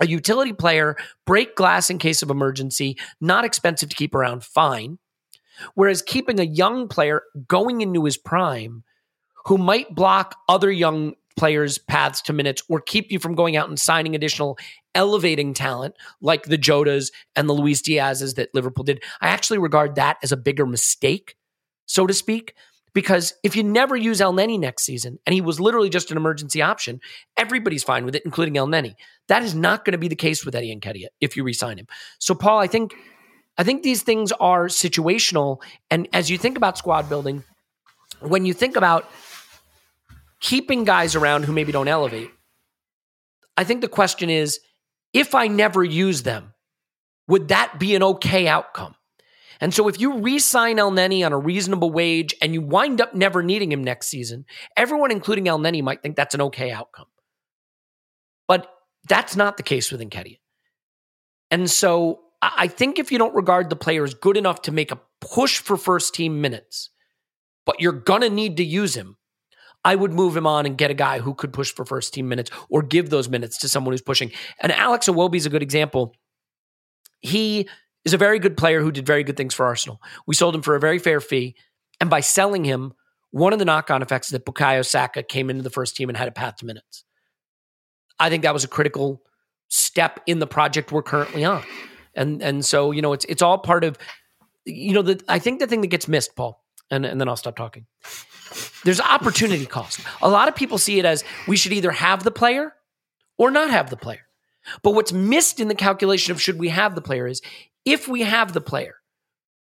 a 0.00 0.06
utility 0.06 0.52
player, 0.52 0.96
break 1.26 1.54
glass 1.54 1.90
in 1.90 1.98
case 1.98 2.22
of 2.22 2.30
emergency, 2.30 2.96
not 3.20 3.44
expensive 3.44 3.90
to 3.90 3.96
keep 3.96 4.14
around, 4.14 4.42
fine. 4.42 4.98
Whereas 5.74 6.00
keeping 6.00 6.40
a 6.40 6.44
young 6.44 6.88
player 6.88 7.22
going 7.46 7.82
into 7.82 8.04
his 8.04 8.16
prime 8.16 8.82
who 9.44 9.58
might 9.58 9.94
block 9.94 10.36
other 10.48 10.70
young 10.70 11.14
players' 11.36 11.78
paths 11.78 12.20
to 12.22 12.32
minutes 12.32 12.62
or 12.68 12.80
keep 12.80 13.10
you 13.10 13.18
from 13.18 13.34
going 13.34 13.56
out 13.56 13.68
and 13.68 13.78
signing 13.78 14.14
additional 14.14 14.58
elevating 14.94 15.54
talent 15.54 15.94
like 16.20 16.44
the 16.44 16.58
Jotas 16.58 17.12
and 17.36 17.48
the 17.48 17.52
Luis 17.52 17.82
Diaz's 17.82 18.34
that 18.34 18.54
Liverpool 18.54 18.84
did. 18.84 19.02
I 19.20 19.28
actually 19.28 19.58
regard 19.58 19.94
that 19.94 20.18
as 20.22 20.32
a 20.32 20.36
bigger 20.36 20.66
mistake, 20.66 21.36
so 21.86 22.06
to 22.06 22.14
speak, 22.14 22.54
because 22.92 23.34
if 23.44 23.54
you 23.54 23.62
never 23.62 23.96
use 23.96 24.20
Elneny 24.20 24.58
next 24.58 24.82
season 24.82 25.18
and 25.26 25.32
he 25.32 25.40
was 25.40 25.60
literally 25.60 25.90
just 25.90 26.10
an 26.10 26.16
emergency 26.16 26.60
option, 26.60 27.00
everybody's 27.36 27.84
fine 27.84 28.04
with 28.04 28.14
it, 28.14 28.22
including 28.24 28.54
Elneny. 28.54 28.94
That 29.28 29.42
is 29.42 29.54
not 29.54 29.84
going 29.84 29.92
to 29.92 29.98
be 29.98 30.08
the 30.08 30.16
case 30.16 30.44
with 30.44 30.54
Eddie 30.54 30.74
Nketiah 30.74 31.08
if 31.20 31.36
you 31.36 31.44
resign 31.44 31.78
him. 31.78 31.86
So, 32.18 32.34
Paul, 32.34 32.58
I 32.58 32.66
think 32.66 32.94
I 33.58 33.62
think 33.62 33.82
these 33.82 34.02
things 34.02 34.32
are 34.32 34.66
situational. 34.66 35.62
And 35.90 36.08
as 36.12 36.30
you 36.30 36.38
think 36.38 36.56
about 36.56 36.78
squad 36.78 37.08
building, 37.08 37.44
when 38.20 38.44
you 38.44 38.54
think 38.54 38.76
about 38.76 39.10
keeping 40.40 40.84
guys 40.84 41.14
around 41.14 41.44
who 41.44 41.52
maybe 41.52 41.72
don't 41.72 41.88
elevate, 41.88 42.30
I 43.56 43.64
think 43.64 43.80
the 43.80 43.88
question 43.88 44.30
is 44.30 44.60
if 45.12 45.34
I 45.34 45.46
never 45.46 45.84
use 45.84 46.22
them, 46.22 46.54
would 47.28 47.48
that 47.48 47.78
be 47.78 47.94
an 47.94 48.02
okay 48.02 48.48
outcome? 48.48 48.94
And 49.60 49.74
so 49.74 49.88
if 49.88 50.00
you 50.00 50.18
re-sign 50.18 50.76
Elneny 50.78 51.24
on 51.24 51.32
a 51.32 51.38
reasonable 51.38 51.90
wage 51.90 52.34
and 52.40 52.54
you 52.54 52.62
wind 52.62 53.00
up 53.00 53.14
never 53.14 53.42
needing 53.42 53.70
him 53.70 53.84
next 53.84 54.08
season, 54.08 54.46
everyone, 54.76 55.10
including 55.10 55.44
Elneny, 55.44 55.82
might 55.82 56.02
think 56.02 56.16
that's 56.16 56.34
an 56.34 56.40
okay 56.40 56.70
outcome. 56.70 57.06
But 58.48 58.72
that's 59.06 59.36
not 59.36 59.58
the 59.58 59.62
case 59.62 59.92
with 59.92 60.00
Nketiah. 60.00 60.38
And 61.50 61.70
so 61.70 62.20
I 62.40 62.68
think 62.68 62.98
if 62.98 63.12
you 63.12 63.18
don't 63.18 63.34
regard 63.34 63.68
the 63.68 63.76
player 63.76 64.02
as 64.02 64.14
good 64.14 64.36
enough 64.38 64.62
to 64.62 64.72
make 64.72 64.92
a 64.92 65.00
push 65.20 65.58
for 65.58 65.76
first 65.76 66.14
team 66.14 66.40
minutes, 66.40 66.88
but 67.66 67.80
you're 67.80 67.92
to 68.22 68.30
need 68.30 68.56
to 68.56 68.64
use 68.64 68.94
him, 68.94 69.18
I 69.84 69.94
would 69.94 70.12
move 70.12 70.36
him 70.36 70.46
on 70.46 70.66
and 70.66 70.76
get 70.76 70.90
a 70.90 70.94
guy 70.94 71.20
who 71.20 71.34
could 71.34 71.52
push 71.52 71.72
for 71.72 71.84
first 71.84 72.12
team 72.12 72.28
minutes 72.28 72.50
or 72.68 72.82
give 72.82 73.10
those 73.10 73.28
minutes 73.28 73.58
to 73.58 73.68
someone 73.68 73.92
who's 73.92 74.02
pushing. 74.02 74.30
And 74.60 74.72
Alex 74.72 75.08
Iwobi 75.08 75.36
is 75.36 75.46
a 75.46 75.50
good 75.50 75.62
example. 75.62 76.14
He 77.20 77.68
is 78.04 78.12
a 78.12 78.18
very 78.18 78.38
good 78.38 78.56
player 78.56 78.82
who 78.82 78.92
did 78.92 79.06
very 79.06 79.24
good 79.24 79.36
things 79.36 79.54
for 79.54 79.66
Arsenal. 79.66 80.00
We 80.26 80.34
sold 80.34 80.54
him 80.54 80.62
for 80.62 80.74
a 80.74 80.80
very 80.80 80.98
fair 80.98 81.20
fee. 81.20 81.54
And 82.00 82.10
by 82.10 82.20
selling 82.20 82.64
him, 82.64 82.92
one 83.30 83.52
of 83.52 83.58
the 83.58 83.64
knock 83.64 83.90
on 83.90 84.02
effects 84.02 84.28
is 84.28 84.32
that 84.32 84.44
Bukayo 84.44 84.84
Saka 84.84 85.22
came 85.22 85.50
into 85.50 85.62
the 85.62 85.70
first 85.70 85.96
team 85.96 86.08
and 86.08 86.16
had 86.18 86.28
a 86.28 86.32
path 86.32 86.56
to 86.56 86.66
minutes. 86.66 87.04
I 88.18 88.28
think 88.28 88.42
that 88.42 88.52
was 88.52 88.64
a 88.64 88.68
critical 88.68 89.22
step 89.68 90.20
in 90.26 90.40
the 90.40 90.46
project 90.46 90.92
we're 90.92 91.02
currently 91.02 91.44
on. 91.44 91.62
And 92.14 92.42
and 92.42 92.64
so, 92.64 92.90
you 92.90 93.02
know, 93.02 93.12
it's 93.12 93.24
it's 93.26 93.40
all 93.40 93.58
part 93.58 93.84
of 93.84 93.96
you 94.64 94.92
know, 94.92 95.02
the 95.02 95.22
I 95.28 95.38
think 95.38 95.60
the 95.60 95.66
thing 95.66 95.80
that 95.82 95.88
gets 95.88 96.08
missed, 96.08 96.36
Paul, 96.36 96.59
and, 96.90 97.06
and 97.06 97.20
then 97.20 97.28
I'll 97.28 97.36
stop 97.36 97.56
talking. 97.56 97.86
There's 98.84 99.00
opportunity 99.00 99.66
cost. 99.66 100.00
A 100.22 100.28
lot 100.28 100.48
of 100.48 100.56
people 100.56 100.78
see 100.78 100.98
it 100.98 101.04
as 101.04 101.24
we 101.46 101.56
should 101.56 101.72
either 101.72 101.90
have 101.90 102.24
the 102.24 102.30
player 102.30 102.72
or 103.38 103.50
not 103.50 103.70
have 103.70 103.90
the 103.90 103.96
player. 103.96 104.26
But 104.82 104.94
what's 104.94 105.12
missed 105.12 105.60
in 105.60 105.68
the 105.68 105.74
calculation 105.74 106.32
of 106.32 106.40
should 106.40 106.58
we 106.58 106.68
have 106.68 106.94
the 106.94 107.00
player 107.00 107.26
is 107.26 107.42
if 107.84 108.08
we 108.08 108.22
have 108.22 108.52
the 108.52 108.60
player, 108.60 108.96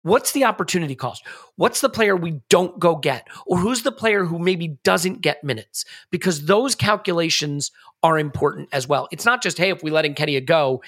what's 0.03 0.33
the 0.33 0.45
opportunity 0.45 0.95
cost? 0.95 1.25
What's 1.57 1.81
the 1.81 1.89
player 1.89 2.16
we 2.16 2.41
don't 2.49 2.79
go 2.79 2.97
get? 2.97 3.29
Or 3.47 3.59
who's 3.59 3.83
the 3.83 3.93
player 3.93 4.25
who 4.25 4.39
maybe 4.39 4.79
doesn't 4.83 5.21
get 5.21 5.45
minutes? 5.45 5.85
Because 6.11 6.47
those 6.47 6.75
calculations 6.75 7.71
are 8.03 8.18
important 8.18 8.68
as 8.73 8.89
well. 8.89 9.09
It's 9.12 9.25
not 9.25 9.43
just, 9.43 9.59
hey, 9.59 9.71
if 9.71 9.83
we 9.83 9.91
let 9.91 10.05
Nketiah 10.05 10.45
go, 10.45 10.83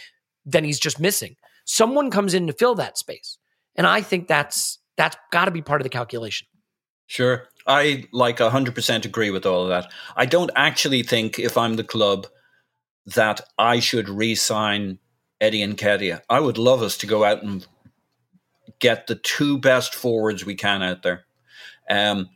then 0.44 0.64
he's 0.64 0.80
just 0.80 0.98
missing. 0.98 1.36
Someone 1.64 2.10
comes 2.10 2.34
in 2.34 2.46
to 2.46 2.52
fill 2.52 2.74
that 2.76 2.98
space. 2.98 3.38
And 3.76 3.86
I 3.86 4.00
think 4.00 4.26
that's 4.26 4.78
that's 4.96 5.16
got 5.30 5.46
to 5.46 5.50
be 5.50 5.62
part 5.62 5.80
of 5.80 5.84
the 5.84 5.90
calculation. 5.90 6.46
Sure. 7.06 7.48
I 7.66 8.04
like 8.12 8.38
100% 8.38 9.04
agree 9.04 9.30
with 9.30 9.46
all 9.46 9.64
of 9.64 9.68
that. 9.68 9.92
I 10.16 10.26
don't 10.26 10.50
actually 10.56 11.02
think 11.02 11.38
if 11.38 11.56
I'm 11.56 11.76
the 11.76 11.84
club 11.84 12.26
that 13.06 13.40
I 13.58 13.80
should 13.80 14.08
re-sign 14.08 14.98
Eddie 15.40 15.66
Nketiah. 15.66 16.20
I 16.30 16.40
would 16.40 16.58
love 16.58 16.82
us 16.82 16.96
to 16.98 17.06
go 17.06 17.24
out 17.24 17.42
and 17.42 17.66
get 18.78 19.06
the 19.06 19.16
two 19.16 19.58
best 19.58 19.94
forwards 19.94 20.44
we 20.44 20.54
can 20.54 20.82
out 20.82 21.02
there. 21.02 21.24
Um, 21.90 22.30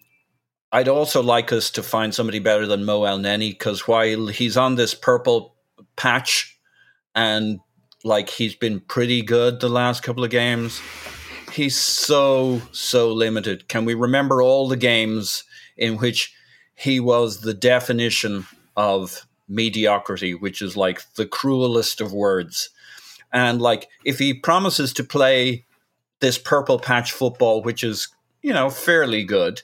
I'd 0.72 0.88
also 0.88 1.22
like 1.22 1.52
us 1.52 1.70
to 1.70 1.82
find 1.82 2.14
somebody 2.14 2.40
better 2.40 2.66
than 2.66 2.84
Mo 2.84 3.02
Elneny 3.02 3.50
because 3.50 3.86
while 3.86 4.26
he's 4.26 4.56
on 4.56 4.74
this 4.74 4.94
purple 4.94 5.54
patch 5.96 6.58
and 7.14 7.60
like 8.04 8.28
he's 8.28 8.54
been 8.54 8.80
pretty 8.80 9.22
good 9.22 9.60
the 9.60 9.68
last 9.68 10.02
couple 10.02 10.24
of 10.24 10.30
games, 10.30 10.80
he's 11.56 11.76
so 11.76 12.60
so 12.70 13.12
limited. 13.12 13.66
Can 13.68 13.84
we 13.84 13.94
remember 13.94 14.42
all 14.42 14.68
the 14.68 14.76
games 14.76 15.44
in 15.76 15.96
which 15.96 16.34
he 16.74 17.00
was 17.00 17.40
the 17.40 17.54
definition 17.54 18.46
of 18.76 19.26
mediocrity, 19.48 20.34
which 20.34 20.60
is 20.60 20.76
like 20.76 21.02
the 21.14 21.26
cruelest 21.26 22.00
of 22.00 22.12
words? 22.12 22.70
And 23.32 23.60
like, 23.60 23.88
if 24.04 24.18
he 24.18 24.34
promises 24.34 24.92
to 24.94 25.04
play 25.04 25.64
this 26.20 26.38
purple 26.38 26.78
patch 26.78 27.12
football, 27.12 27.62
which 27.62 27.82
is, 27.82 28.08
you 28.42 28.52
know, 28.52 28.70
fairly 28.70 29.24
good, 29.24 29.62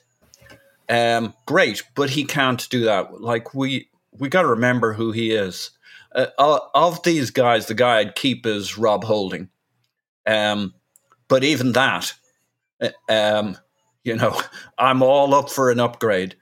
um, 0.89 1.33
great, 1.45 1.83
but 1.95 2.11
he 2.11 2.25
can't 2.25 2.67
do 2.69 2.85
that. 2.85 3.21
Like, 3.21 3.53
we, 3.53 3.89
we 4.11 4.29
got 4.29 4.41
to 4.41 4.49
remember 4.49 4.93
who 4.93 5.11
he 5.11 5.31
is. 5.31 5.71
Uh, 6.13 6.59
of 6.75 7.01
these 7.03 7.31
guys, 7.31 7.65
the 7.65 7.73
guy 7.73 7.97
I'd 7.99 8.15
keep 8.15 8.45
is 8.45 8.77
Rob 8.77 9.03
Holding. 9.03 9.49
Um, 10.27 10.73
but 11.27 11.43
even 11.43 11.73
that, 11.73 12.13
uh, 12.81 12.89
um, 13.09 13.57
you 14.03 14.15
know, 14.15 14.39
I'm 14.77 15.01
all 15.01 15.33
up 15.33 15.49
for 15.49 15.71
an 15.71 15.79
upgrade. 15.79 16.35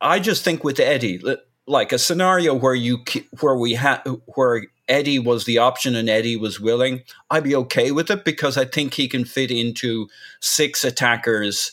I 0.00 0.18
just 0.18 0.44
think 0.44 0.62
with 0.62 0.78
Eddie, 0.78 1.22
like 1.66 1.92
a 1.92 1.98
scenario 1.98 2.54
where 2.54 2.74
you 2.74 2.98
where 3.40 3.56
we 3.56 3.74
had 3.74 4.02
where 4.34 4.66
Eddie 4.88 5.18
was 5.18 5.44
the 5.44 5.58
option 5.58 5.96
and 5.96 6.08
Eddie 6.08 6.36
was 6.36 6.60
willing, 6.60 7.02
I'd 7.30 7.44
be 7.44 7.56
okay 7.56 7.90
with 7.90 8.10
it 8.10 8.24
because 8.24 8.56
I 8.56 8.64
think 8.64 8.94
he 8.94 9.08
can 9.08 9.24
fit 9.24 9.50
into 9.50 10.08
six 10.40 10.84
attackers 10.84 11.72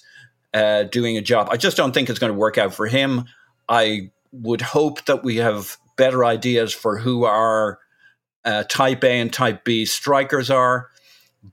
uh, 0.53 0.83
doing 0.83 1.17
a 1.17 1.21
job. 1.21 1.47
I 1.51 1.57
just 1.57 1.77
don't 1.77 1.93
think 1.93 2.09
it's 2.09 2.19
going 2.19 2.31
to 2.31 2.37
work 2.37 2.57
out 2.57 2.73
for 2.73 2.87
him. 2.87 3.25
I 3.69 4.11
would 4.31 4.61
hope 4.61 5.05
that 5.05 5.23
we 5.23 5.37
have 5.37 5.77
better 5.95 6.25
ideas 6.25 6.73
for 6.73 6.97
who 6.97 7.25
our 7.25 7.79
uh, 8.45 8.63
type 8.63 9.03
A 9.03 9.19
and 9.19 9.31
type 9.31 9.63
B 9.63 9.85
strikers 9.85 10.49
are. 10.49 10.89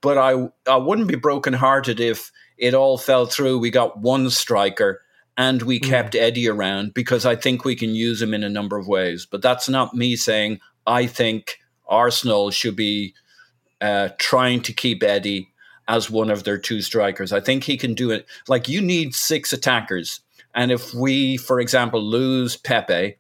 But 0.01 0.19
I 0.19 0.49
I 0.67 0.77
wouldn't 0.77 1.09
be 1.09 1.17
brokenhearted 1.17 2.01
if 2.01 2.31
it 2.57 2.75
all 2.75 2.99
fell 2.99 3.27
through. 3.27 3.59
We 3.59 3.71
got 3.71 3.99
one 3.99 4.31
striker 4.31 5.03
and 5.37 5.63
we 5.63 5.81
mm. 5.81 5.89
kept 5.89 6.15
Eddie 6.15 6.49
around 6.49 6.93
because 6.93 7.25
I 7.25 7.35
think 7.35 7.65
we 7.65 7.75
can 7.75 7.95
use 7.95 8.21
him 8.21 8.35
in 8.35 8.45
a 8.45 8.49
number 8.49 8.77
of 8.77 8.87
ways. 8.87 9.27
But 9.27 9.43
that's 9.43 9.69
not 9.69 9.95
me 9.95 10.15
saying 10.17 10.61
I 10.87 11.07
think 11.07 11.59
Arsenal 11.89 12.51
should 12.51 12.77
be 12.77 13.15
uh, 13.81 14.11
trying 14.19 14.61
to 14.63 14.73
keep 14.73 15.03
Eddie 15.03 15.49
as 15.89 16.11
one 16.11 16.31
of 16.31 16.45
their 16.45 16.59
two 16.59 16.83
strikers. 16.83 17.33
I 17.33 17.41
think 17.41 17.65
he 17.65 17.77
can 17.77 17.95
do 17.95 18.11
it. 18.11 18.27
Like 18.49 18.69
you 18.69 18.81
need 18.81 19.15
six 19.15 19.53
attackers, 19.53 20.21
and 20.55 20.71
if 20.71 20.93
we, 20.93 21.37
for 21.37 21.59
example, 21.59 22.03
lose 22.03 22.57
Pepe 22.57 23.17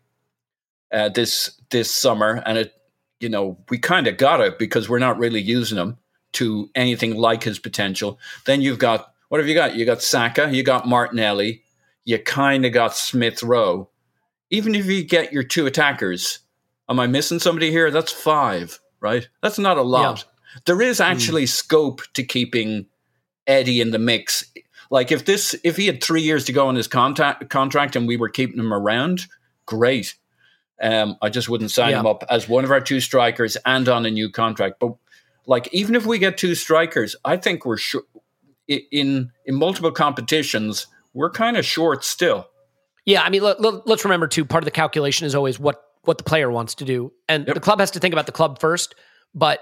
uh, 0.92 1.08
this 1.08 1.58
this 1.70 1.90
summer, 1.90 2.42
and 2.44 2.58
it, 2.58 2.74
you 3.18 3.28
know, 3.28 3.58
we 3.70 3.78
kind 3.78 4.06
of 4.06 4.18
got 4.18 4.40
it 4.40 4.58
because 4.58 4.88
we're 4.88 4.98
not 4.98 5.18
really 5.18 5.40
using 5.40 5.78
him 5.78 5.96
to 6.32 6.70
anything 6.74 7.16
like 7.16 7.42
his 7.42 7.58
potential. 7.58 8.18
Then 8.46 8.60
you've 8.60 8.78
got 8.78 9.12
what 9.28 9.38
have 9.38 9.48
you 9.48 9.54
got? 9.54 9.76
You 9.76 9.86
got 9.86 10.02
Saka, 10.02 10.50
you 10.52 10.62
got 10.62 10.88
Martinelli, 10.88 11.62
you 12.04 12.18
kind 12.18 12.64
of 12.64 12.72
got 12.72 12.96
Smith 12.96 13.42
Rowe. 13.42 13.88
Even 14.50 14.74
if 14.74 14.86
you 14.86 15.04
get 15.04 15.32
your 15.32 15.44
two 15.44 15.66
attackers, 15.66 16.40
Am 16.90 16.98
I 16.98 17.06
missing 17.06 17.38
somebody 17.38 17.70
here? 17.70 17.92
That's 17.92 18.10
five, 18.10 18.80
right? 18.98 19.28
That's 19.42 19.60
not 19.60 19.78
a 19.78 19.82
lot. 19.82 20.24
Yeah. 20.56 20.60
There 20.66 20.82
is 20.82 21.00
actually 21.00 21.44
mm. 21.44 21.48
scope 21.48 22.02
to 22.14 22.24
keeping 22.24 22.86
Eddie 23.46 23.80
in 23.80 23.92
the 23.92 24.00
mix. 24.00 24.44
Like 24.90 25.12
if 25.12 25.24
this, 25.24 25.54
if 25.62 25.76
he 25.76 25.86
had 25.86 26.02
three 26.02 26.20
years 26.20 26.44
to 26.46 26.52
go 26.52 26.66
on 26.66 26.74
his 26.74 26.88
contact, 26.88 27.48
contract 27.48 27.94
and 27.94 28.08
we 28.08 28.16
were 28.16 28.28
keeping 28.28 28.58
him 28.58 28.74
around, 28.74 29.26
great. 29.66 30.16
Um, 30.82 31.16
I 31.22 31.28
just 31.28 31.48
wouldn't 31.48 31.70
sign 31.70 31.90
yeah. 31.90 32.00
him 32.00 32.06
up 32.06 32.24
as 32.28 32.48
one 32.48 32.64
of 32.64 32.72
our 32.72 32.80
two 32.80 32.98
strikers 32.98 33.56
and 33.64 33.88
on 33.88 34.04
a 34.04 34.10
new 34.10 34.28
contract. 34.28 34.80
But 34.80 34.94
like, 35.50 35.68
even 35.72 35.96
if 35.96 36.06
we 36.06 36.20
get 36.20 36.38
two 36.38 36.54
strikers, 36.54 37.16
I 37.24 37.36
think 37.36 37.66
we're 37.66 37.76
sure 37.76 38.02
in 38.68 39.32
in 39.44 39.54
multiple 39.56 39.90
competitions 39.90 40.86
we're 41.12 41.30
kind 41.30 41.56
of 41.56 41.64
short 41.64 42.04
still. 42.04 42.48
Yeah, 43.04 43.22
I 43.22 43.30
mean, 43.30 43.42
let, 43.42 43.58
us 43.58 44.04
remember 44.04 44.28
too. 44.28 44.44
Part 44.44 44.62
of 44.62 44.66
the 44.66 44.70
calculation 44.70 45.26
is 45.26 45.34
always 45.34 45.58
what 45.58 45.82
what 46.02 46.18
the 46.18 46.24
player 46.24 46.52
wants 46.52 46.76
to 46.76 46.84
do. 46.84 47.12
And 47.28 47.48
yep. 47.48 47.54
the 47.54 47.60
club 47.60 47.80
has 47.80 47.90
to 47.90 47.98
think 47.98 48.14
about 48.14 48.26
the 48.26 48.32
club 48.32 48.60
first. 48.60 48.94
But 49.34 49.58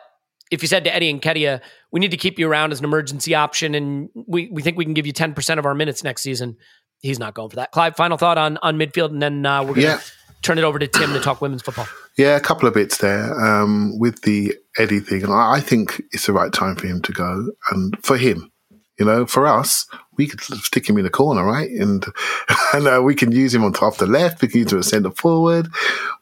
if 0.50 0.60
you 0.60 0.68
said 0.68 0.84
to 0.84 0.94
Eddie 0.94 1.18
Nketiah, 1.18 1.62
we 1.90 2.00
need 2.00 2.10
to 2.10 2.18
keep 2.18 2.38
you 2.38 2.50
around 2.50 2.72
as 2.72 2.80
an 2.80 2.84
emergency 2.84 3.34
option 3.34 3.74
and 3.74 4.10
we, 4.14 4.50
we 4.52 4.62
think 4.62 4.76
we 4.76 4.84
can 4.84 4.94
give 4.94 5.06
you 5.06 5.14
10% 5.14 5.58
of 5.58 5.64
our 5.64 5.74
minutes 5.74 6.04
next 6.04 6.22
season, 6.22 6.58
he's 7.00 7.18
not 7.18 7.34
going 7.34 7.50
for 7.50 7.56
that. 7.56 7.72
Clive, 7.72 7.96
final 7.96 8.18
thought 8.18 8.38
on, 8.38 8.58
on 8.58 8.78
midfield, 8.78 9.10
and 9.10 9.20
then 9.20 9.44
uh, 9.44 9.62
we're 9.62 9.74
going 9.74 9.80
to. 9.80 9.82
Yeah. 9.82 10.00
Turn 10.42 10.58
it 10.58 10.64
over 10.64 10.78
to 10.78 10.86
Tim 10.86 11.12
to 11.12 11.20
talk 11.20 11.40
women's 11.40 11.62
football. 11.62 11.86
Yeah, 12.16 12.36
a 12.36 12.40
couple 12.40 12.68
of 12.68 12.74
bits 12.74 12.98
there 12.98 13.38
um, 13.40 13.98
with 13.98 14.22
the 14.22 14.54
Eddie 14.76 15.00
thing, 15.00 15.22
and 15.24 15.32
I 15.32 15.60
think 15.60 16.02
it's 16.12 16.26
the 16.26 16.32
right 16.32 16.52
time 16.52 16.76
for 16.76 16.86
him 16.86 17.02
to 17.02 17.12
go, 17.12 17.52
and 17.70 17.96
for 18.04 18.16
him, 18.16 18.50
you 18.98 19.06
know, 19.06 19.26
for 19.26 19.46
us, 19.46 19.86
we 20.16 20.26
could 20.26 20.40
stick 20.40 20.88
him 20.88 20.98
in 20.98 21.04
the 21.04 21.10
corner, 21.10 21.44
right, 21.44 21.70
and 21.70 22.04
and 22.74 22.86
uh, 22.86 23.00
we 23.02 23.14
can 23.14 23.30
use 23.30 23.54
him 23.54 23.64
on 23.64 23.72
top 23.72 23.96
the 23.96 24.06
left. 24.06 24.42
We 24.42 24.48
can 24.48 24.60
use 24.60 24.72
him 24.72 24.80
as 24.80 24.88
centre 24.88 25.10
forward. 25.12 25.68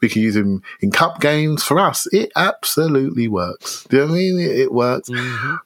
We 0.02 0.08
can 0.08 0.22
use 0.22 0.36
him 0.36 0.62
in 0.80 0.90
cup 0.90 1.20
games. 1.20 1.62
For 1.62 1.78
us, 1.78 2.06
it 2.12 2.30
absolutely 2.36 3.28
works. 3.28 3.84
Do 3.84 3.96
you 3.96 4.02
know 4.02 4.08
what 4.08 4.14
I 4.14 4.18
mean? 4.18 4.38
It, 4.38 4.58
it 4.60 4.72
works, 4.72 5.10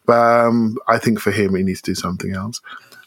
but 0.06 0.46
um, 0.46 0.78
I 0.86 0.98
think 0.98 1.18
for 1.18 1.32
him, 1.32 1.56
he 1.56 1.64
needs 1.64 1.82
to 1.82 1.90
do 1.90 1.96
something 1.96 2.32
else. 2.32 2.60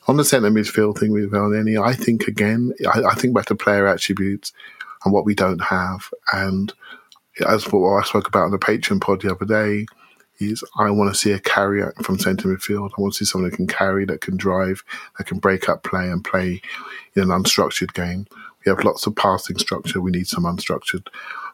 On 0.05 0.17
the 0.17 0.25
centre 0.25 0.49
midfield 0.49 0.97
thing 0.97 1.13
with 1.13 1.31
Elneny, 1.31 1.81
I 1.81 1.93
think 1.93 2.27
again, 2.27 2.73
I, 2.93 3.03
I 3.03 3.13
think 3.15 3.33
back 3.33 3.45
to 3.45 3.55
player 3.55 3.87
attributes 3.87 4.51
and 5.03 5.13
what 5.13 5.25
we 5.25 5.35
don't 5.35 5.61
have. 5.61 6.09
And 6.31 6.73
as 7.47 7.71
what 7.71 7.97
I 7.97 8.03
spoke 8.03 8.27
about 8.27 8.45
on 8.45 8.51
the 8.51 8.59
Patreon 8.59 9.01
pod 9.01 9.21
the 9.21 9.31
other 9.31 9.45
day, 9.45 9.85
is 10.39 10.63
I 10.77 10.89
want 10.89 11.13
to 11.13 11.19
see 11.19 11.31
a 11.31 11.39
carrier 11.39 11.93
from 12.01 12.19
centre 12.19 12.47
midfield. 12.47 12.91
I 12.97 13.01
want 13.01 13.13
to 13.13 13.19
see 13.19 13.29
someone 13.29 13.49
that 13.49 13.55
can 13.55 13.67
carry, 13.67 14.05
that 14.05 14.21
can 14.21 14.35
drive, 14.35 14.83
that 15.17 15.25
can 15.25 15.39
break 15.39 15.69
up 15.69 15.83
play 15.83 16.09
and 16.09 16.23
play 16.23 16.61
in 17.15 17.23
an 17.23 17.29
unstructured 17.29 17.93
game. 17.93 18.27
We 18.65 18.69
have 18.69 18.83
lots 18.83 19.05
of 19.05 19.15
passing 19.15 19.57
structure. 19.57 20.01
We 20.01 20.11
need 20.11 20.27
some 20.27 20.43
unstructured 20.43 21.07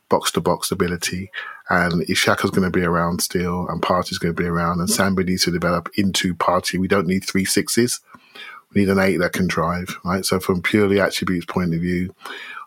box 0.09 0.31
to 0.31 0.41
box 0.41 0.71
ability. 0.71 1.31
And 1.69 2.01
Xhaka's 2.07 2.51
going 2.51 2.69
to 2.71 2.77
be 2.77 2.85
around 2.85 3.21
still, 3.21 3.67
and 3.67 3.81
Partey's 3.81 4.17
going 4.17 4.35
to 4.35 4.41
be 4.41 4.47
around, 4.47 4.79
and 4.79 4.89
Sambi 4.89 5.25
needs 5.25 5.43
to 5.45 5.51
develop 5.51 5.89
into 5.95 6.33
Party. 6.33 6.77
We 6.77 6.87
don't 6.87 7.07
need 7.07 7.23
three 7.23 7.45
sixes. 7.45 7.99
We 8.73 8.81
need 8.81 8.89
an 8.89 8.99
eight 8.99 9.17
that 9.17 9.33
can 9.33 9.47
drive, 9.47 9.97
right? 10.03 10.25
So 10.25 10.39
from 10.39 10.61
purely 10.61 10.99
attributes 10.99 11.45
point 11.45 11.73
of 11.73 11.81
view, 11.81 12.13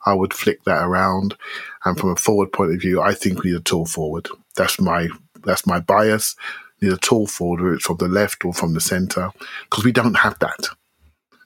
I 0.04 0.14
would 0.14 0.34
flick 0.34 0.64
that 0.64 0.82
around. 0.82 1.36
And 1.84 1.98
from 1.98 2.10
a 2.10 2.16
forward 2.16 2.52
point 2.52 2.72
of 2.72 2.80
view, 2.80 3.00
I 3.00 3.14
think 3.14 3.42
we 3.42 3.50
need 3.50 3.58
a 3.58 3.62
tall 3.62 3.86
forward. 3.86 4.28
That's 4.56 4.80
my 4.80 5.08
that's 5.44 5.66
my 5.66 5.80
bias. 5.80 6.36
We 6.80 6.88
need 6.88 6.94
a 6.94 6.98
tall 6.98 7.26
forward, 7.26 7.60
whether 7.60 7.74
it's 7.74 7.86
from 7.86 7.96
the 7.98 8.08
left 8.08 8.44
or 8.44 8.52
from 8.52 8.74
the 8.74 8.80
centre, 8.80 9.30
because 9.64 9.84
we 9.84 9.92
don't 9.92 10.14
have 10.14 10.38
that. 10.40 10.68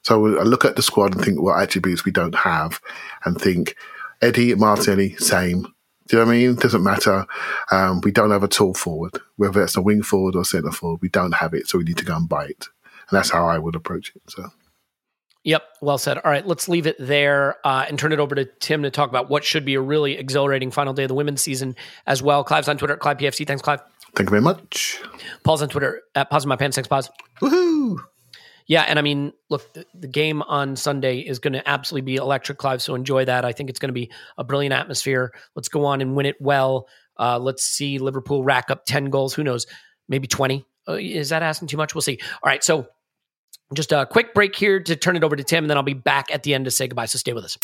So 0.02 0.38
I 0.38 0.42
look 0.42 0.64
at 0.64 0.76
the 0.76 0.82
squad 0.82 1.14
and 1.14 1.24
think 1.24 1.40
what 1.40 1.60
attributes 1.60 2.04
we 2.04 2.12
don't 2.12 2.34
have, 2.34 2.80
and 3.24 3.40
think 3.40 3.76
Eddie 4.22 4.54
Martinelli, 4.54 5.16
same. 5.16 5.62
Do 6.08 6.16
you 6.16 6.22
know 6.22 6.26
what 6.26 6.34
I 6.34 6.36
mean? 6.36 6.54
Doesn't 6.54 6.84
matter. 6.84 7.26
Um, 7.72 8.00
we 8.02 8.12
don't 8.12 8.30
have 8.30 8.44
a 8.44 8.48
tall 8.48 8.74
forward, 8.74 9.18
whether 9.34 9.62
it's 9.64 9.76
a 9.76 9.82
wing 9.82 10.02
forward 10.02 10.36
or 10.36 10.44
centre 10.44 10.70
forward. 10.70 11.00
We 11.02 11.08
don't 11.08 11.34
have 11.34 11.52
it, 11.54 11.68
so 11.68 11.78
we 11.78 11.84
need 11.84 11.98
to 11.98 12.04
go 12.04 12.14
and 12.14 12.28
buy 12.28 12.44
it, 12.44 12.68
and 13.08 13.16
that's 13.16 13.30
how 13.30 13.46
I 13.46 13.58
would 13.58 13.74
approach 13.74 14.12
it. 14.14 14.22
So. 14.28 14.50
Yep, 15.47 15.62
well 15.81 15.97
said. 15.97 16.18
All 16.18 16.31
right, 16.32 16.44
let's 16.44 16.68
leave 16.68 16.89
it 16.89 16.97
there 16.98 17.55
uh, 17.64 17.85
and 17.89 17.97
turn 17.97 18.12
it 18.12 18.18
over 18.18 18.35
to 18.35 18.47
Tim 18.59 18.82
to 18.82 18.90
talk 18.90 19.09
about 19.09 19.31
what 19.31 19.44
should 19.44 19.64
be 19.64 19.74
a 19.74 19.81
really 19.81 20.18
exhilarating 20.18 20.73
final 20.73 20.93
day 20.93 21.05
of 21.05 21.09
the 21.09 21.14
women's 21.14 21.40
season 21.40 21.77
as 22.09 22.20
well. 22.20 22.43
Clive's 22.43 22.66
on 22.66 22.77
Twitter 22.77 22.94
at 22.94 22.98
Clive 22.98 23.18
PFC. 23.18 23.47
Thanks, 23.47 23.62
Clive. 23.62 23.78
Thank 24.16 24.28
you 24.28 24.31
very 24.31 24.43
much. 24.43 25.01
Paul's 25.44 25.62
on 25.62 25.68
Twitter 25.68 26.02
at 26.16 26.32
Poznan 26.32 26.43
in 26.43 26.48
My 26.48 26.56
Pants. 26.56 26.74
Thanks, 26.74 26.89
Pause. 26.89 27.10
Woohoo! 27.40 27.97
Yeah, 28.66 28.82
and 28.89 28.98
I 28.98 29.02
mean, 29.02 29.32
look, 29.48 29.73
the, 29.73 29.86
the 29.94 30.09
game 30.09 30.43
on 30.43 30.74
Sunday 30.74 31.20
is 31.20 31.39
going 31.39 31.52
to 31.52 31.68
absolutely 31.68 32.12
be 32.12 32.16
electric, 32.16 32.59
Clive. 32.59 32.82
So 32.82 32.97
enjoy 32.97 33.24
that. 33.27 33.44
I 33.44 33.52
think 33.52 33.70
it's 33.70 33.78
going 33.78 33.90
to 33.90 33.93
be 33.93 34.10
a 34.36 34.43
brilliant 34.43 34.73
atmosphere. 34.73 35.32
Let's 35.55 35.68
go 35.68 35.85
on 35.85 36.01
and 36.01 36.16
win 36.16 36.27
it 36.27 36.40
well. 36.40 36.89
Uh, 37.20 37.39
let's 37.39 37.62
see 37.62 38.01
Liverpool 38.01 38.43
rack 38.43 38.68
up 38.68 38.85
ten 38.85 39.10
goals. 39.10 39.32
Who 39.32 39.44
knows? 39.44 39.68
Maybe 40.09 40.27
twenty. 40.27 40.66
Uh, 40.89 40.94
is 40.94 41.28
that 41.28 41.44
asking 41.44 41.68
too 41.68 41.77
much? 41.77 41.94
We'll 41.94 42.02
see. 42.02 42.18
All 42.43 42.48
right, 42.48 42.64
so 42.64 42.89
just 43.74 43.93
a 43.93 44.06
quick 44.06 44.34
break 44.34 44.55
here 44.55 44.80
to 44.80 44.97
turn 44.97 45.16
it 45.16 45.24
over 45.24 45.36
to 45.36 45.44
Tim, 45.44 45.64
and 45.64 45.70
then 45.70 45.76
I'll 45.76 45.82
be 45.82 45.94
back 45.94 46.32
at 46.32 46.43
the 46.43 46.55
end 46.55 46.66
to 46.66 46.70
say 46.70 46.86
goodbye. 46.86 47.06
So 47.06 47.18
stay 47.18 47.32
with 47.32 47.44
us. 47.44 47.59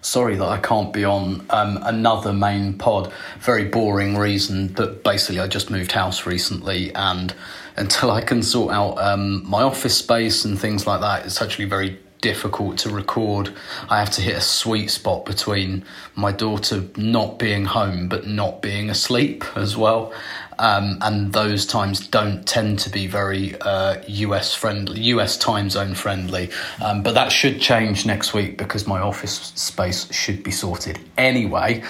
Sorry 0.00 0.36
that 0.36 0.44
I 0.44 0.58
can't 0.58 0.92
be 0.92 1.02
on 1.02 1.46
um, 1.48 1.78
another 1.82 2.34
main 2.34 2.74
pod. 2.74 3.10
Very 3.38 3.64
boring 3.64 4.18
reason, 4.18 4.68
but 4.68 5.02
basically 5.02 5.40
I 5.40 5.48
just 5.48 5.70
moved 5.70 5.92
house 5.92 6.26
recently, 6.26 6.94
and 6.94 7.34
until 7.76 8.10
I 8.10 8.20
can 8.20 8.42
sort 8.42 8.74
out 8.74 8.98
um, 8.98 9.48
my 9.48 9.62
office 9.62 9.96
space 9.96 10.44
and 10.44 10.58
things 10.58 10.86
like 10.86 11.00
that, 11.00 11.24
it's 11.24 11.40
actually 11.40 11.64
very 11.64 11.98
difficult 12.24 12.78
to 12.78 12.88
record. 12.88 13.52
I 13.90 13.98
have 13.98 14.08
to 14.12 14.22
hit 14.22 14.34
a 14.34 14.40
sweet 14.40 14.90
spot 14.90 15.26
between 15.26 15.84
my 16.14 16.32
daughter 16.32 16.82
not 16.96 17.38
being 17.38 17.66
home 17.66 18.08
but 18.08 18.26
not 18.26 18.62
being 18.62 18.88
asleep 18.88 19.44
as 19.58 19.76
well. 19.76 20.10
Um, 20.58 20.98
and 21.00 21.32
those 21.32 21.66
times 21.66 22.06
don't 22.06 22.46
tend 22.46 22.78
to 22.80 22.90
be 22.90 23.06
very 23.06 23.54
uh, 23.60 24.02
US 24.06 24.54
friendly, 24.54 25.00
US 25.02 25.36
time 25.36 25.70
zone 25.70 25.94
friendly. 25.94 26.50
Um, 26.82 27.02
but 27.02 27.14
that 27.14 27.32
should 27.32 27.60
change 27.60 28.06
next 28.06 28.34
week 28.34 28.58
because 28.58 28.86
my 28.86 29.00
office 29.00 29.52
space 29.54 30.12
should 30.12 30.42
be 30.42 30.50
sorted 30.50 30.98
anyway. 31.16 31.82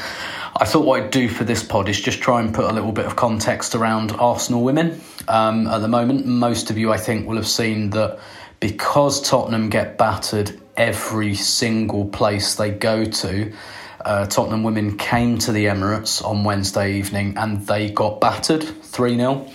I 0.56 0.64
thought 0.64 0.84
what 0.84 1.02
I'd 1.02 1.10
do 1.10 1.28
for 1.28 1.44
this 1.44 1.62
pod 1.62 1.88
is 1.88 2.00
just 2.00 2.20
try 2.20 2.40
and 2.40 2.54
put 2.54 2.70
a 2.70 2.72
little 2.72 2.92
bit 2.92 3.06
of 3.06 3.16
context 3.16 3.74
around 3.74 4.12
Arsenal 4.12 4.62
women. 4.62 5.00
Um, 5.26 5.66
at 5.66 5.78
the 5.78 5.88
moment, 5.88 6.26
most 6.26 6.70
of 6.70 6.78
you, 6.78 6.92
I 6.92 6.96
think, 6.96 7.26
will 7.26 7.36
have 7.36 7.48
seen 7.48 7.90
that 7.90 8.20
because 8.60 9.20
Tottenham 9.20 9.68
get 9.68 9.98
battered 9.98 10.60
every 10.76 11.34
single 11.34 12.06
place 12.06 12.54
they 12.54 12.70
go 12.70 13.04
to, 13.04 13.52
uh, 14.04 14.26
Tottenham 14.26 14.62
women 14.62 14.96
came 14.96 15.38
to 15.38 15.52
the 15.52 15.66
Emirates 15.66 16.24
on 16.24 16.44
Wednesday 16.44 16.94
evening 16.94 17.36
and 17.36 17.66
they 17.66 17.90
got 17.90 18.20
battered 18.20 18.62
3 18.62 19.16
0. 19.16 19.46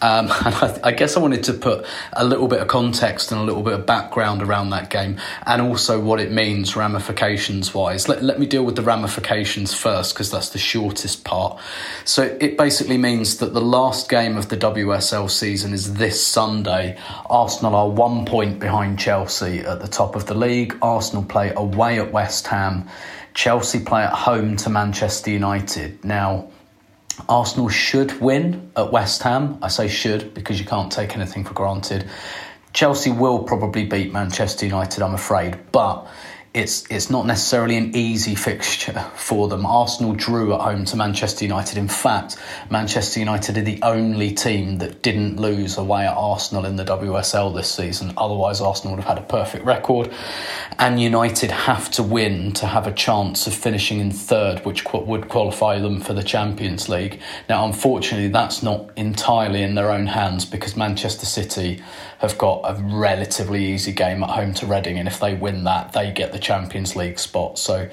Um, 0.00 0.30
and 0.44 0.54
I, 0.54 0.80
I, 0.84 0.92
guess 0.92 1.16
I 1.16 1.20
wanted 1.20 1.42
to 1.44 1.54
put 1.54 1.84
a 2.12 2.24
little 2.24 2.46
bit 2.46 2.60
of 2.60 2.68
context 2.68 3.32
and 3.32 3.40
a 3.40 3.44
little 3.44 3.62
bit 3.62 3.72
of 3.74 3.86
background 3.86 4.42
around 4.42 4.70
that 4.70 4.90
game 4.90 5.18
and 5.44 5.60
also 5.60 6.00
what 6.00 6.20
it 6.20 6.30
means 6.30 6.76
ramifications 6.76 7.74
wise. 7.74 8.08
Let, 8.08 8.22
let 8.22 8.38
me 8.38 8.46
deal 8.46 8.64
with 8.64 8.76
the 8.76 8.82
ramifications 8.82 9.74
first 9.74 10.14
because 10.14 10.30
that's 10.30 10.50
the 10.50 10.58
shortest 10.58 11.24
part. 11.24 11.60
So 12.04 12.36
it 12.40 12.56
basically 12.56 12.98
means 12.98 13.38
that 13.38 13.54
the 13.54 13.60
last 13.60 14.08
game 14.08 14.36
of 14.36 14.48
the 14.48 14.56
WSL 14.56 15.30
season 15.30 15.72
is 15.72 15.94
this 15.94 16.24
Sunday. 16.24 16.96
Arsenal 17.28 17.74
are 17.74 17.90
one 17.90 18.24
point 18.24 18.60
behind 18.60 18.98
Chelsea 18.98 19.60
at 19.60 19.80
the 19.80 19.88
top 19.88 20.14
of 20.14 20.26
the 20.26 20.34
league. 20.34 20.76
Arsenal 20.80 21.24
play 21.24 21.52
away 21.56 21.98
at 21.98 22.12
West 22.12 22.46
Ham. 22.46 22.88
Chelsea 23.38 23.78
play 23.78 24.02
at 24.02 24.12
home 24.12 24.56
to 24.56 24.68
Manchester 24.68 25.30
United. 25.30 26.04
Now, 26.04 26.48
Arsenal 27.28 27.68
should 27.68 28.20
win 28.20 28.72
at 28.76 28.90
West 28.90 29.22
Ham. 29.22 29.60
I 29.62 29.68
say 29.68 29.86
should 29.86 30.34
because 30.34 30.58
you 30.58 30.66
can't 30.66 30.90
take 30.90 31.14
anything 31.14 31.44
for 31.44 31.54
granted. 31.54 32.10
Chelsea 32.72 33.12
will 33.12 33.44
probably 33.44 33.84
beat 33.84 34.12
Manchester 34.12 34.66
United, 34.66 35.04
I'm 35.04 35.14
afraid, 35.14 35.56
but 35.70 36.08
it's 36.54 36.90
it's 36.90 37.10
not 37.10 37.26
necessarily 37.26 37.76
an 37.76 37.94
easy 37.94 38.34
fixture 38.34 39.04
for 39.14 39.48
them. 39.48 39.66
Arsenal 39.66 40.14
drew 40.14 40.54
at 40.54 40.60
home 40.60 40.84
to 40.86 40.96
Manchester 40.96 41.44
United. 41.44 41.76
In 41.76 41.88
fact, 41.88 42.36
Manchester 42.70 43.20
United 43.20 43.58
are 43.58 43.62
the 43.62 43.80
only 43.82 44.32
team 44.32 44.78
that 44.78 45.02
didn't 45.02 45.38
lose 45.38 45.76
away 45.76 46.06
at 46.06 46.16
Arsenal 46.16 46.64
in 46.64 46.76
the 46.76 46.84
WSL 46.84 47.54
this 47.54 47.70
season. 47.70 48.14
Otherwise, 48.16 48.60
Arsenal 48.60 48.96
would 48.96 49.04
have 49.04 49.18
had 49.18 49.22
a 49.22 49.26
perfect 49.26 49.64
record, 49.66 50.10
and 50.78 51.00
United 51.00 51.50
have 51.50 51.90
to 51.92 52.02
win 52.02 52.52
to 52.52 52.66
have 52.66 52.86
a 52.86 52.92
chance 52.92 53.46
of 53.46 53.52
finishing 53.52 54.00
in 54.00 54.10
third, 54.10 54.64
which 54.64 54.84
qu- 54.84 54.98
would 55.00 55.28
qualify 55.28 55.78
them 55.78 56.00
for 56.00 56.14
the 56.14 56.22
Champions 56.22 56.88
League. 56.88 57.20
Now, 57.48 57.66
unfortunately, 57.66 58.28
that's 58.28 58.62
not 58.62 58.90
entirely 58.96 59.62
in 59.62 59.74
their 59.74 59.90
own 59.90 60.06
hands 60.06 60.46
because 60.46 60.76
Manchester 60.76 61.26
City 61.26 61.82
have 62.18 62.36
got 62.38 62.62
a 62.64 62.74
relatively 62.82 63.64
easy 63.66 63.92
game 63.92 64.22
at 64.22 64.30
home 64.30 64.54
to 64.54 64.66
Reading, 64.66 64.98
and 64.98 65.06
if 65.06 65.20
they 65.20 65.34
win 65.34 65.64
that, 65.64 65.92
they 65.92 66.10
get 66.10 66.32
the 66.32 66.37
Champions 66.38 66.96
League 66.96 67.18
spot. 67.18 67.58
So 67.58 67.88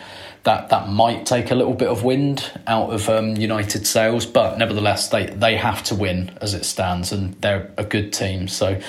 that 0.46 0.70
that 0.70 0.88
might 0.90 1.26
take 1.26 1.52
a 1.52 1.56
little 1.56 1.74
bit 1.74 1.90
of 1.90 2.04
wind 2.04 2.52
out 2.68 2.92
of 2.92 3.10
um, 3.10 3.36
United 3.36 3.86
sails, 3.86 4.26
but 4.26 4.58
nevertheless, 4.58 5.10
they 5.10 5.26
they 5.26 5.58
have 5.58 5.84
to 5.84 5.96
win 5.96 6.32
as 6.40 6.54
it 6.54 6.66
stands, 6.66 7.12
and 7.12 7.34
they're 7.42 7.72
a 7.78 7.84
good 7.84 8.14
team. 8.14 8.48
So 8.48 8.80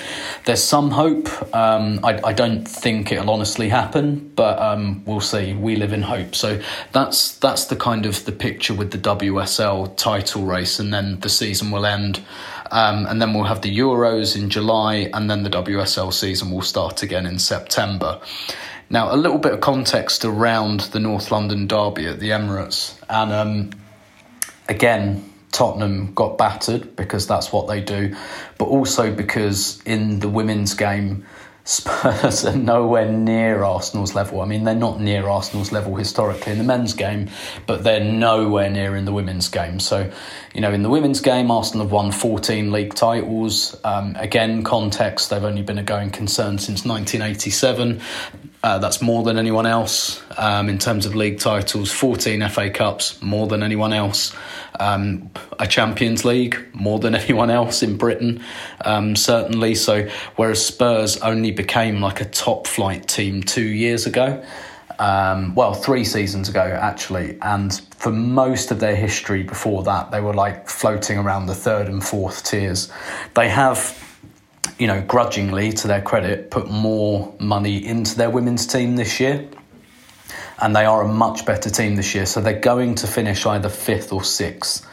there's 0.45 0.63
some 0.63 0.91
hope. 0.91 1.29
Um, 1.55 2.01
I, 2.05 2.21
I 2.23 2.33
don't 2.35 2.67
think 2.67 3.11
it'll 3.11 3.31
honestly 3.31 3.71
happen, 3.71 4.33
but 4.37 4.59
um, 4.59 5.03
we'll 5.07 5.21
see. 5.21 5.55
We 5.55 5.77
live 5.77 5.95
in 5.95 6.03
hope. 6.03 6.35
So 6.35 6.61
that's 6.93 7.37
that's 7.39 7.65
the 7.65 7.77
kind 7.77 8.05
of 8.05 8.25
the 8.27 8.33
picture 8.33 8.75
with 8.75 8.91
the 8.91 8.99
WSL 8.99 9.97
title 9.97 10.45
race, 10.45 10.79
and 10.79 10.93
then 10.93 11.21
the 11.21 11.31
season 11.31 11.71
will 11.71 11.87
end. 11.87 12.23
Um, 12.71 13.07
and 13.07 13.23
then 13.23 13.33
we'll 13.33 13.45
have 13.45 13.63
the 13.63 13.77
Euros 13.77 14.37
in 14.37 14.51
July, 14.51 15.09
and 15.15 15.31
then 15.31 15.43
the 15.43 15.51
WSL 15.51 16.13
season 16.13 16.51
will 16.51 16.63
start 16.63 17.03
again 17.03 17.25
in 17.25 17.39
September. 17.39 18.21
Now, 18.89 19.13
a 19.13 19.17
little 19.17 19.39
bit 19.39 19.53
of 19.53 19.61
context 19.61 20.25
around 20.25 20.81
the 20.81 21.01
North 21.01 21.33
London 21.33 21.67
derby 21.67 22.07
at 22.07 22.21
the 22.21 22.31
Emirates, 22.31 22.97
and 23.09 23.33
um, 23.33 23.71
again, 24.69 25.33
Tottenham 25.51 26.13
got 26.15 26.39
battered 26.39 26.95
because 26.97 27.27
that's 27.27 27.53
what 27.53 27.67
they 27.67 27.81
do, 27.81 28.15
but 28.59 28.67
also 28.67 29.13
because 29.13 29.83
in 29.83 30.21
the 30.21 30.29
women's 30.29 30.75
game, 30.75 31.25
Spurs 31.69 32.45
are 32.45 32.55
nowhere 32.55 33.11
near 33.11 33.65
Arsenal's 33.65 34.15
level. 34.15 34.41
I 34.41 34.45
mean, 34.45 34.63
they're 34.63 34.73
not 34.77 35.01
near 35.01 35.27
Arsenal's 35.27 35.73
level 35.73 35.97
historically 35.97 36.53
in 36.53 36.59
the 36.59 36.65
men's 36.65 36.95
game, 36.95 37.29
but 37.67 37.83
they're 37.83 38.05
nowhere 38.05 38.71
near 38.71 38.95
in 38.95 39.05
the 39.05 39.13
women's 39.13 39.49
game. 39.49 39.81
So, 39.81 40.13
you 40.55 40.61
know, 40.61 40.73
in 40.73 40.85
the 40.85 40.89
women's 40.89 41.21
game, 41.21 41.51
Arsenal 41.51 41.87
have 41.87 41.91
won 41.91 42.13
14 42.13 42.71
league 42.71 42.95
titles. 42.95 43.77
Um, 43.83 44.15
again, 44.15 44.63
context, 44.63 45.31
they've 45.31 45.43
only 45.43 45.63
been 45.63 45.79
a 45.79 45.83
going 45.83 46.11
concern 46.11 46.59
since 46.59 46.85
1987. 46.85 48.01
Uh, 48.67 48.79
that's 48.79 49.01
more 49.01 49.23
than 49.23 49.39
anyone 49.39 49.65
else 49.65 50.21
um, 50.37 50.69
in 50.69 50.77
terms 50.77 51.07
of 51.07 51.15
league 51.15 51.39
titles. 51.39 51.93
14 51.93 52.49
FA 52.49 52.69
Cups, 52.69 53.23
more 53.23 53.47
than 53.47 53.63
anyone 53.63 53.93
else. 53.93 54.35
Um, 54.81 55.31
a 55.61 55.69
Champions 55.69 56.25
League, 56.25 56.59
more 56.73 56.99
than 56.99 57.15
anyone 57.25 57.49
else 57.49 57.85
in 57.85 57.97
Britain, 57.97 58.43
um, 58.85 59.15
certainly. 59.15 59.77
So, 59.77 60.09
whereas 60.35 60.67
Spurs 60.67 61.17
only 61.19 61.53
became 61.53 62.01
like 62.01 62.21
a 62.21 62.25
top 62.25 62.67
flight 62.67 63.07
team 63.07 63.45
two 63.45 63.63
years 63.63 64.05
ago, 64.05 64.45
um, 64.99 65.55
well, 65.55 65.73
three 65.73 66.03
seasons 66.05 66.49
ago 66.49 66.61
actually, 66.61 67.39
and 67.43 67.73
for 67.97 68.11
most 68.11 68.73
of 68.73 68.81
their 68.81 68.97
history 68.97 69.45
before 69.45 69.85
that, 69.85 70.11
they 70.11 70.21
were 70.21 70.35
like 70.35 70.69
floating 70.69 71.19
around 71.19 71.47
the 71.47 71.55
third 71.55 71.87
and 71.87 72.03
fourth 72.03 72.43
tiers. 72.43 72.91
They 73.35 73.49
have 73.49 73.79
you 74.79 74.87
know, 74.87 75.01
grudgingly, 75.03 75.73
to 75.73 75.89
their 75.89 76.03
credit, 76.03 76.51
put 76.51 76.71
more 76.71 77.35
money 77.39 77.85
into 77.85 78.17
their 78.17 78.31
women's 78.31 78.67
team 78.67 78.97
this 78.97 79.21
year. 79.21 79.49
And 80.61 80.75
they 80.75 80.85
are 80.85 81.03
a 81.03 81.09
much 81.09 81.45
better 81.45 81.71
team 81.71 81.97
this 81.97 82.15
year. 82.15 82.27
So 82.27 82.41
they're 82.41 82.61
going 82.61 82.95
to 82.97 83.07
finish 83.07 83.45
either 83.47 83.69
fifth 83.69 84.13
or 84.13 84.25
sixth 84.25 84.87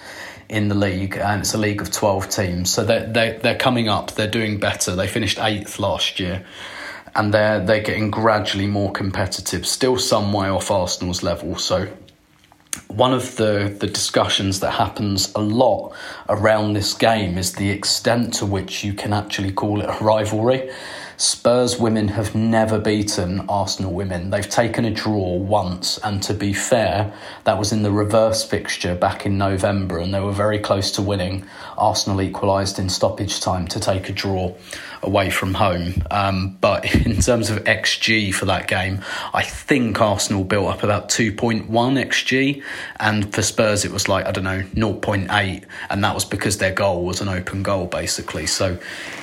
in 0.50 0.68
the 0.68 0.76
league. 0.76 1.18
And 1.18 1.42
it's 1.42 1.54
a 1.54 1.58
league 1.58 1.82
of 1.82 1.92
12 1.92 2.30
teams. 2.30 2.70
So 2.70 2.84
they're, 2.84 3.06
they're, 3.06 3.40
they're 3.40 3.58
coming 3.58 3.88
up. 3.90 4.12
They're 4.12 4.28
doing 4.30 4.60
better. 4.60 4.96
They 4.96 5.08
finished 5.08 5.40
eighth 5.40 5.80
last 5.80 6.20
year. 6.20 6.46
And 7.16 7.34
they're, 7.34 7.64
they're 7.64 7.84
getting 7.84 8.10
gradually 8.10 8.68
more 8.68 8.92
competitive, 8.92 9.68
still 9.68 10.00
some 10.00 10.34
way 10.34 10.50
off 10.50 10.72
Arsenal's 10.72 11.22
level. 11.22 11.58
So 11.58 11.88
one 12.88 13.14
of 13.14 13.36
the, 13.36 13.76
the 13.80 13.88
discussions 13.88 14.60
that 14.62 14.72
happens 14.72 15.32
a 15.36 15.42
lot 15.42 15.96
around 16.30 16.74
this 16.74 16.94
game 16.94 17.38
is 17.38 17.54
the 17.54 17.70
extent 17.70 18.34
to 18.36 18.46
which 18.46 18.84
you 18.84 18.94
can 18.94 19.14
actually 19.14 19.52
call 19.52 19.82
it 19.82 19.86
a 19.86 20.04
rivalry. 20.04 20.72
Spurs 21.18 21.78
women 21.80 22.08
have 22.10 22.34
never 22.34 22.80
beaten 22.80 23.42
Arsenal 23.48 23.94
women. 23.94 24.32
They've 24.32 24.50
taken 24.50 24.84
a 24.86 24.92
draw 24.92 25.38
once, 25.38 26.00
and 26.00 26.24
to 26.24 26.34
be 26.34 26.54
fair, 26.54 27.14
that 27.44 27.60
was 27.60 27.72
in 27.72 27.84
the 27.84 27.92
reverse 27.92 28.44
fixture 28.44 28.96
back 28.96 29.26
in 29.26 29.38
November, 29.38 30.00
and 30.00 30.14
they 30.14 30.20
were 30.20 30.32
very 30.32 30.58
close 30.58 30.92
to 30.94 31.02
winning. 31.02 31.46
Arsenal 31.78 32.22
equalised 32.22 32.80
in 32.80 32.90
stoppage 32.90 33.40
time 33.42 33.68
to 33.70 33.80
take 33.80 34.10
a 34.10 34.12
draw 34.12 34.54
away 35.02 35.30
from 35.30 35.54
home. 35.54 36.02
Um, 36.10 36.58
but 36.62 36.86
in 37.06 37.18
terms 37.18 37.50
of 37.50 37.64
XG 37.66 38.34
for 38.34 38.46
that 38.46 38.68
game, 38.68 39.04
I 39.34 39.44
think 39.44 40.00
Arsenal 40.02 40.44
built 40.44 40.68
up 40.68 40.84
about 40.84 41.10
2.1 41.10 41.68
XG, 41.68 42.64
and 43.00 43.34
for 43.34 43.42
Spurs 43.42 43.86
it 43.86 43.92
was 43.92 44.08
like, 44.08 44.26
I 44.26 44.32
don't 44.32 44.44
know, 44.44 44.64
0.8, 44.74 45.66
and 45.90 46.04
that 46.04 46.14
was 46.14 46.26
because 46.26 46.58
their 46.58 46.74
goal 46.74 47.06
was 47.06 47.22
an 47.22 47.30
open 47.30 47.64
goal, 47.64 47.88
basically. 47.88 48.48
So, 48.48 48.78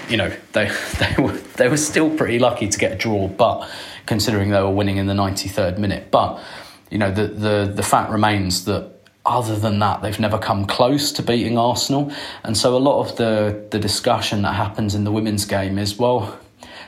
you 0.08 0.16
know, 0.16 0.32
they, 0.52 0.70
they, 0.98 1.22
were, 1.22 1.32
they 1.32 1.68
were 1.68 1.76
still 1.76 2.14
pretty 2.16 2.38
lucky 2.38 2.68
to 2.68 2.78
get 2.78 2.92
a 2.92 2.96
draw, 2.96 3.28
but 3.28 3.68
considering 4.06 4.50
they 4.50 4.60
were 4.60 4.70
winning 4.70 4.96
in 4.96 5.06
the 5.06 5.14
93rd 5.14 5.78
minute. 5.78 6.10
But, 6.10 6.42
you 6.90 6.98
know, 6.98 7.10
the, 7.10 7.28
the, 7.28 7.72
the 7.74 7.82
fact 7.82 8.10
remains 8.10 8.64
that 8.64 8.99
other 9.30 9.56
than 9.56 9.78
that, 9.78 10.02
they've 10.02 10.20
never 10.20 10.38
come 10.38 10.66
close 10.66 11.12
to 11.12 11.22
beating 11.22 11.56
Arsenal. 11.56 12.12
And 12.44 12.56
so 12.56 12.76
a 12.76 12.78
lot 12.78 13.00
of 13.00 13.16
the, 13.16 13.66
the 13.70 13.78
discussion 13.78 14.42
that 14.42 14.54
happens 14.54 14.94
in 14.94 15.04
the 15.04 15.12
women's 15.12 15.44
game 15.44 15.78
is 15.78 15.96
well, 15.96 16.38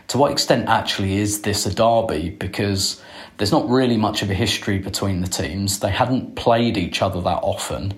to 0.09 0.19
what 0.19 0.32
extent 0.32 0.69
actually 0.69 1.16
is 1.16 1.43
this 1.43 1.64
a 1.64 1.74
derby? 1.74 2.31
Because 2.31 3.01
there's 3.39 3.52
not 3.52 3.69
really 3.69 3.97
much 3.97 4.23
of 4.23 4.31
a 4.31 4.35
history 4.35 4.78
between 4.78 5.20
the 5.20 5.28
teams. 5.28 5.81
They 5.81 5.90
hadn't 5.90 6.36
played 6.36 6.77
each 6.77 7.01
other 7.01 7.20
that 7.23 7.40
often. 7.43 7.94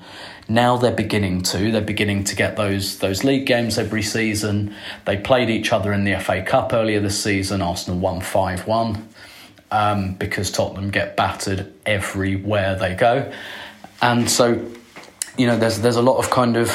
Now 0.48 0.76
they're 0.76 0.92
beginning 0.92 1.42
to. 1.42 1.72
They're 1.72 1.80
beginning 1.80 2.24
to 2.24 2.36
get 2.36 2.56
those 2.56 2.98
those 2.98 3.24
league 3.24 3.46
games 3.46 3.78
every 3.78 4.02
season. 4.02 4.74
They 5.06 5.16
played 5.16 5.50
each 5.50 5.72
other 5.72 5.92
in 5.92 6.04
the 6.04 6.18
FA 6.20 6.42
Cup 6.42 6.72
earlier 6.72 7.00
this 7.00 7.22
season. 7.22 7.62
Arsenal 7.62 7.98
won 7.98 8.20
5 8.20 8.66
1 8.66 9.08
um, 9.70 10.14
because 10.14 10.50
Tottenham 10.50 10.90
get 10.90 11.16
battered 11.16 11.72
everywhere 11.84 12.76
they 12.76 12.94
go. 12.94 13.32
And 14.04 14.28
so, 14.30 14.70
you 15.38 15.46
know, 15.46 15.58
there's 15.58 15.80
there's 15.80 15.96
a 15.96 16.02
lot 16.02 16.18
of 16.18 16.28
kind 16.28 16.58
of, 16.58 16.70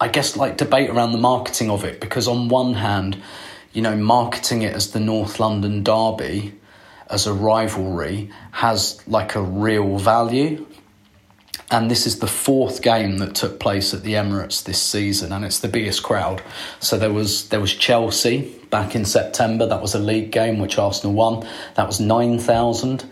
I 0.00 0.06
guess, 0.06 0.36
like 0.36 0.56
debate 0.56 0.88
around 0.88 1.10
the 1.10 1.18
marketing 1.18 1.68
of 1.68 1.82
it 1.82 2.00
because 2.00 2.28
on 2.28 2.48
one 2.48 2.74
hand, 2.74 3.20
you 3.72 3.82
know, 3.82 3.96
marketing 3.96 4.62
it 4.62 4.72
as 4.72 4.92
the 4.92 5.00
North 5.00 5.40
London 5.40 5.82
derby, 5.82 6.54
as 7.10 7.26
a 7.26 7.32
rivalry, 7.32 8.30
has 8.52 9.02
like 9.08 9.34
a 9.34 9.42
real 9.42 9.98
value. 9.98 10.64
And 11.72 11.90
this 11.90 12.06
is 12.06 12.20
the 12.20 12.28
fourth 12.28 12.82
game 12.82 13.18
that 13.18 13.34
took 13.34 13.58
place 13.58 13.92
at 13.92 14.04
the 14.04 14.12
Emirates 14.12 14.62
this 14.62 14.80
season, 14.80 15.32
and 15.32 15.44
it's 15.44 15.58
the 15.58 15.66
biggest 15.66 16.04
crowd. 16.04 16.40
So 16.78 16.96
there 16.96 17.12
was 17.12 17.48
there 17.48 17.60
was 17.60 17.74
Chelsea 17.74 18.54
back 18.70 18.94
in 18.94 19.04
September. 19.04 19.66
That 19.66 19.82
was 19.82 19.96
a 19.96 19.98
league 19.98 20.30
game 20.30 20.60
which 20.60 20.78
Arsenal 20.78 21.14
won. 21.14 21.48
That 21.74 21.88
was 21.88 21.98
nine 21.98 22.38
thousand. 22.38 23.04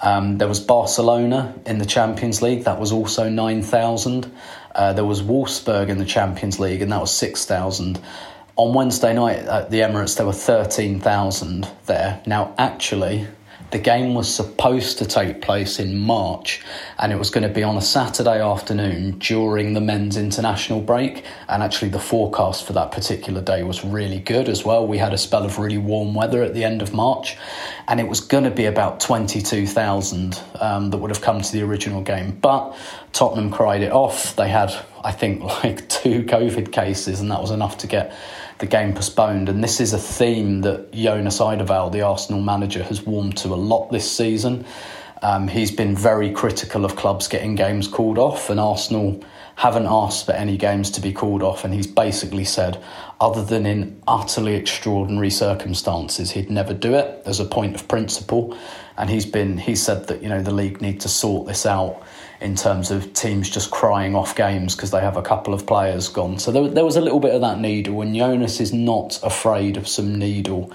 Um, 0.00 0.38
there 0.38 0.48
was 0.48 0.60
Barcelona 0.60 1.54
in 1.64 1.78
the 1.78 1.86
Champions 1.86 2.42
League, 2.42 2.64
that 2.64 2.78
was 2.78 2.92
also 2.92 3.28
9,000. 3.28 4.30
Uh, 4.74 4.92
there 4.92 5.04
was 5.04 5.22
Wolfsburg 5.22 5.88
in 5.88 5.98
the 5.98 6.04
Champions 6.04 6.58
League, 6.58 6.82
and 6.82 6.92
that 6.92 7.00
was 7.00 7.10
6,000. 7.12 8.00
On 8.56 8.74
Wednesday 8.74 9.14
night 9.14 9.38
at 9.38 9.70
the 9.70 9.80
Emirates, 9.80 10.16
there 10.16 10.26
were 10.26 10.32
13,000 10.32 11.68
there. 11.86 12.22
Now, 12.26 12.54
actually, 12.58 13.26
the 13.70 13.78
game 13.78 14.14
was 14.14 14.32
supposed 14.32 14.98
to 14.98 15.06
take 15.06 15.42
place 15.42 15.78
in 15.78 15.98
March 15.98 16.62
and 16.98 17.12
it 17.12 17.18
was 17.18 17.30
going 17.30 17.46
to 17.46 17.52
be 17.52 17.62
on 17.62 17.76
a 17.76 17.82
Saturday 17.82 18.40
afternoon 18.40 19.18
during 19.18 19.74
the 19.74 19.80
men's 19.80 20.16
international 20.16 20.80
break. 20.80 21.24
And 21.48 21.62
actually, 21.62 21.90
the 21.90 21.98
forecast 21.98 22.66
for 22.66 22.72
that 22.74 22.92
particular 22.92 23.40
day 23.40 23.62
was 23.62 23.84
really 23.84 24.20
good 24.20 24.48
as 24.48 24.64
well. 24.64 24.86
We 24.86 24.98
had 24.98 25.12
a 25.12 25.18
spell 25.18 25.44
of 25.44 25.58
really 25.58 25.78
warm 25.78 26.14
weather 26.14 26.42
at 26.42 26.54
the 26.54 26.64
end 26.64 26.82
of 26.82 26.94
March 26.94 27.36
and 27.88 28.00
it 28.00 28.08
was 28.08 28.20
going 28.20 28.44
to 28.44 28.50
be 28.50 28.64
about 28.64 29.00
22,000 29.00 30.40
um, 30.60 30.90
that 30.90 30.98
would 30.98 31.10
have 31.10 31.22
come 31.22 31.40
to 31.40 31.52
the 31.52 31.62
original 31.62 32.02
game. 32.02 32.32
But 32.32 32.76
Tottenham 33.12 33.50
cried 33.50 33.82
it 33.82 33.92
off. 33.92 34.34
They 34.36 34.48
had, 34.48 34.74
I 35.04 35.12
think, 35.12 35.42
like 35.64 35.88
two 35.88 36.24
COVID 36.24 36.72
cases, 36.72 37.20
and 37.20 37.30
that 37.30 37.40
was 37.40 37.50
enough 37.50 37.78
to 37.78 37.86
get 37.86 38.12
the 38.58 38.66
game 38.66 38.94
postponed. 38.94 39.48
And 39.48 39.62
this 39.62 39.80
is 39.80 39.92
a 39.92 39.98
theme 39.98 40.62
that 40.62 40.92
Jonas 40.92 41.38
Eidevall, 41.38 41.92
the 41.92 42.02
Arsenal 42.02 42.40
manager, 42.40 42.82
has 42.84 43.02
warmed 43.02 43.36
to 43.38 43.48
a 43.48 43.56
lot 43.56 43.90
this 43.90 44.10
season. 44.10 44.64
Um, 45.22 45.48
he's 45.48 45.70
been 45.70 45.96
very 45.96 46.30
critical 46.30 46.84
of 46.84 46.96
clubs 46.96 47.26
getting 47.28 47.54
games 47.54 47.88
called 47.88 48.18
off, 48.18 48.50
and 48.50 48.60
Arsenal 48.60 49.22
haven't 49.56 49.86
asked 49.86 50.26
for 50.26 50.32
any 50.32 50.58
games 50.58 50.90
to 50.92 51.00
be 51.00 51.12
called 51.12 51.42
off. 51.42 51.64
And 51.64 51.72
he's 51.72 51.86
basically 51.86 52.44
said, 52.44 52.82
other 53.20 53.42
than 53.42 53.64
in 53.64 54.00
utterly 54.06 54.54
extraordinary 54.54 55.30
circumstances, 55.30 56.32
he'd 56.32 56.50
never 56.50 56.74
do 56.74 56.94
it 56.94 57.22
as 57.24 57.40
a 57.40 57.46
point 57.46 57.74
of 57.74 57.88
principle. 57.88 58.56
And 58.98 59.08
he's 59.08 59.26
been 59.26 59.58
he 59.58 59.74
said 59.74 60.06
that 60.08 60.22
you 60.22 60.28
know 60.28 60.42
the 60.42 60.52
league 60.52 60.80
need 60.80 61.00
to 61.02 61.08
sort 61.08 61.46
this 61.46 61.66
out 61.66 62.02
in 62.40 62.54
terms 62.54 62.90
of 62.90 63.12
teams 63.14 63.48
just 63.48 63.70
crying 63.70 64.14
off 64.14 64.36
games 64.36 64.74
because 64.74 64.90
they 64.90 65.00
have 65.00 65.16
a 65.16 65.22
couple 65.22 65.54
of 65.54 65.66
players 65.66 66.08
gone. 66.08 66.38
So 66.38 66.52
there, 66.52 66.68
there 66.68 66.84
was 66.84 66.96
a 66.96 67.00
little 67.00 67.20
bit 67.20 67.34
of 67.34 67.40
that 67.40 67.58
needle, 67.58 68.00
and 68.02 68.14
Jonas 68.14 68.60
is 68.60 68.72
not 68.72 69.18
afraid 69.22 69.76
of 69.76 69.88
some 69.88 70.18
needle. 70.18 70.72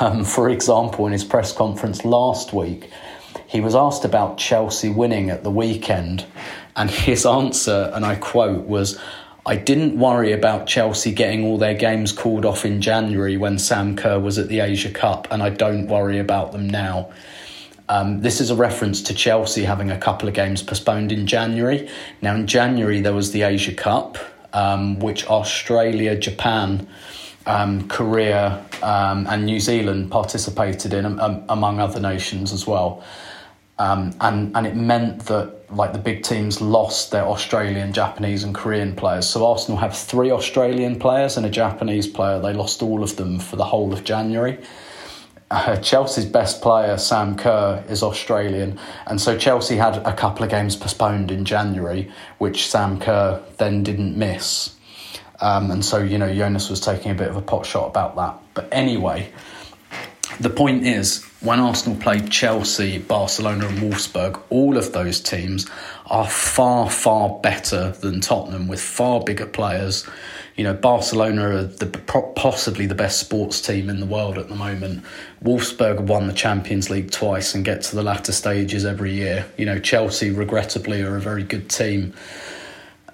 Um, 0.00 0.24
for 0.36 0.48
example, 0.48 1.06
in 1.06 1.12
his 1.12 1.24
press 1.24 1.52
conference 1.52 2.04
last 2.04 2.52
week, 2.52 2.90
he 3.46 3.60
was 3.60 3.74
asked 3.74 4.04
about 4.04 4.38
Chelsea 4.38 4.88
winning 4.88 5.30
at 5.30 5.42
the 5.42 5.50
weekend, 5.50 6.24
and 6.76 6.90
his 6.90 7.26
answer, 7.26 7.90
and 7.94 8.04
I 8.04 8.16
quote, 8.16 8.66
was, 8.66 9.00
I 9.44 9.56
didn't 9.56 9.98
worry 9.98 10.32
about 10.32 10.66
Chelsea 10.66 11.12
getting 11.12 11.44
all 11.44 11.56
their 11.58 11.74
games 11.74 12.12
called 12.12 12.44
off 12.44 12.64
in 12.64 12.80
January 12.80 13.36
when 13.36 13.58
Sam 13.58 13.96
Kerr 13.96 14.18
was 14.18 14.38
at 14.38 14.48
the 14.48 14.60
Asia 14.60 14.90
Cup, 14.90 15.28
and 15.30 15.42
I 15.42 15.50
don't 15.50 15.86
worry 15.86 16.18
about 16.18 16.52
them 16.52 16.68
now. 16.68 17.10
Um, 17.88 18.20
this 18.20 18.40
is 18.40 18.50
a 18.50 18.56
reference 18.56 19.02
to 19.02 19.14
Chelsea 19.14 19.62
having 19.64 19.90
a 19.90 19.98
couple 19.98 20.28
of 20.28 20.34
games 20.34 20.62
postponed 20.62 21.12
in 21.12 21.26
January. 21.26 21.88
Now, 22.20 22.34
in 22.34 22.46
January, 22.46 23.00
there 23.00 23.12
was 23.12 23.32
the 23.32 23.42
Asia 23.42 23.72
Cup, 23.72 24.18
um, 24.52 24.98
which 24.98 25.26
Australia, 25.28 26.16
Japan, 26.16 26.88
um, 27.46 27.86
Korea, 27.88 28.64
um, 28.82 29.26
and 29.28 29.46
New 29.46 29.60
Zealand 29.60 30.10
participated 30.10 30.92
in, 30.92 31.04
among 31.48 31.78
other 31.78 32.00
nations 32.00 32.52
as 32.52 32.66
well. 32.66 33.04
Um, 33.78 34.14
and 34.22 34.56
and 34.56 34.66
it 34.66 34.74
meant 34.74 35.26
that 35.26 35.52
like 35.70 35.92
the 35.92 35.98
big 35.98 36.22
teams 36.22 36.62
lost 36.62 37.10
their 37.10 37.26
Australian, 37.26 37.92
Japanese, 37.92 38.42
and 38.42 38.54
Korean 38.54 38.96
players. 38.96 39.28
So 39.28 39.46
Arsenal 39.46 39.76
have 39.78 39.94
three 39.94 40.30
Australian 40.30 40.98
players 40.98 41.36
and 41.36 41.44
a 41.44 41.50
Japanese 41.50 42.06
player. 42.06 42.40
They 42.40 42.54
lost 42.54 42.82
all 42.82 43.02
of 43.02 43.16
them 43.16 43.38
for 43.38 43.56
the 43.56 43.64
whole 43.64 43.92
of 43.92 44.02
January 44.02 44.58
uh, 45.50 45.76
Chelsea's 45.76 46.26
best 46.26 46.60
player, 46.60 46.98
Sam 46.98 47.36
Kerr, 47.36 47.84
is 47.88 48.02
Australian. 48.02 48.78
And 49.06 49.20
so 49.20 49.38
Chelsea 49.38 49.76
had 49.76 49.96
a 49.98 50.12
couple 50.12 50.44
of 50.44 50.50
games 50.50 50.76
postponed 50.76 51.30
in 51.30 51.44
January, 51.44 52.10
which 52.38 52.68
Sam 52.68 52.98
Kerr 52.98 53.42
then 53.58 53.82
didn't 53.82 54.16
miss. 54.16 54.74
Um, 55.40 55.70
and 55.70 55.84
so, 55.84 55.98
you 55.98 56.18
know, 56.18 56.32
Jonas 56.34 56.70
was 56.70 56.80
taking 56.80 57.10
a 57.10 57.14
bit 57.14 57.28
of 57.28 57.36
a 57.36 57.42
pot 57.42 57.66
shot 57.66 57.86
about 57.88 58.16
that. 58.16 58.38
But 58.54 58.68
anyway, 58.72 59.30
the 60.40 60.50
point 60.50 60.86
is, 60.86 61.24
when 61.40 61.60
Arsenal 61.60 61.98
played 62.00 62.30
Chelsea, 62.30 62.98
Barcelona, 62.98 63.68
and 63.68 63.78
Wolfsburg, 63.78 64.42
all 64.50 64.76
of 64.76 64.92
those 64.92 65.20
teams 65.20 65.68
are 66.06 66.28
far, 66.28 66.88
far 66.88 67.38
better 67.40 67.90
than 67.90 68.20
Tottenham 68.20 68.68
with 68.68 68.80
far 68.80 69.20
bigger 69.20 69.46
players. 69.46 70.06
You 70.54 70.64
know, 70.64 70.72
Barcelona 70.72 71.48
are 71.48 71.62
the, 71.64 71.86
possibly 72.36 72.86
the 72.86 72.94
best 72.94 73.18
sports 73.18 73.60
team 73.60 73.90
in 73.90 74.00
the 74.00 74.06
world 74.06 74.38
at 74.38 74.48
the 74.48 74.54
moment. 74.54 75.04
Wolfsburg 75.42 76.00
won 76.00 76.28
the 76.28 76.32
Champions 76.32 76.88
League 76.90 77.10
twice 77.10 77.54
and 77.54 77.64
get 77.64 77.82
to 77.82 77.96
the 77.96 78.02
latter 78.02 78.32
stages 78.32 78.84
every 78.84 79.12
year. 79.12 79.46
You 79.56 79.66
know, 79.66 79.78
Chelsea, 79.78 80.30
regrettably, 80.30 81.02
are 81.02 81.16
a 81.16 81.20
very 81.20 81.42
good 81.42 81.68
team. 81.68 82.14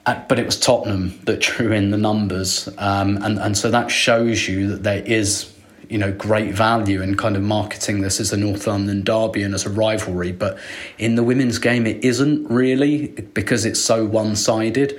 Uh, 0.04 0.20
but 0.28 0.38
it 0.38 0.44
was 0.44 0.58
Tottenham 0.58 1.18
that 1.24 1.40
drew 1.40 1.72
in 1.72 1.90
the 1.90 1.96
numbers, 1.96 2.68
um, 2.78 3.18
and 3.22 3.38
and 3.38 3.56
so 3.56 3.70
that 3.70 3.88
shows 3.88 4.48
you 4.48 4.66
that 4.68 4.82
there 4.82 5.02
is 5.04 5.51
you 5.92 5.98
know 5.98 6.10
great 6.12 6.54
value 6.54 7.02
in 7.02 7.16
kind 7.16 7.36
of 7.36 7.42
marketing 7.42 8.00
this 8.00 8.18
as 8.18 8.32
a 8.32 8.36
North 8.36 8.66
London 8.66 9.02
derby 9.02 9.42
and 9.42 9.54
as 9.54 9.66
a 9.66 9.70
rivalry. 9.70 10.32
But 10.32 10.58
in 10.98 11.16
the 11.16 11.22
women's 11.22 11.58
game, 11.58 11.86
it 11.86 12.02
isn't 12.02 12.48
really 12.50 13.08
because 13.08 13.66
it's 13.66 13.80
so 13.80 14.06
one 14.06 14.34
sided 14.34 14.98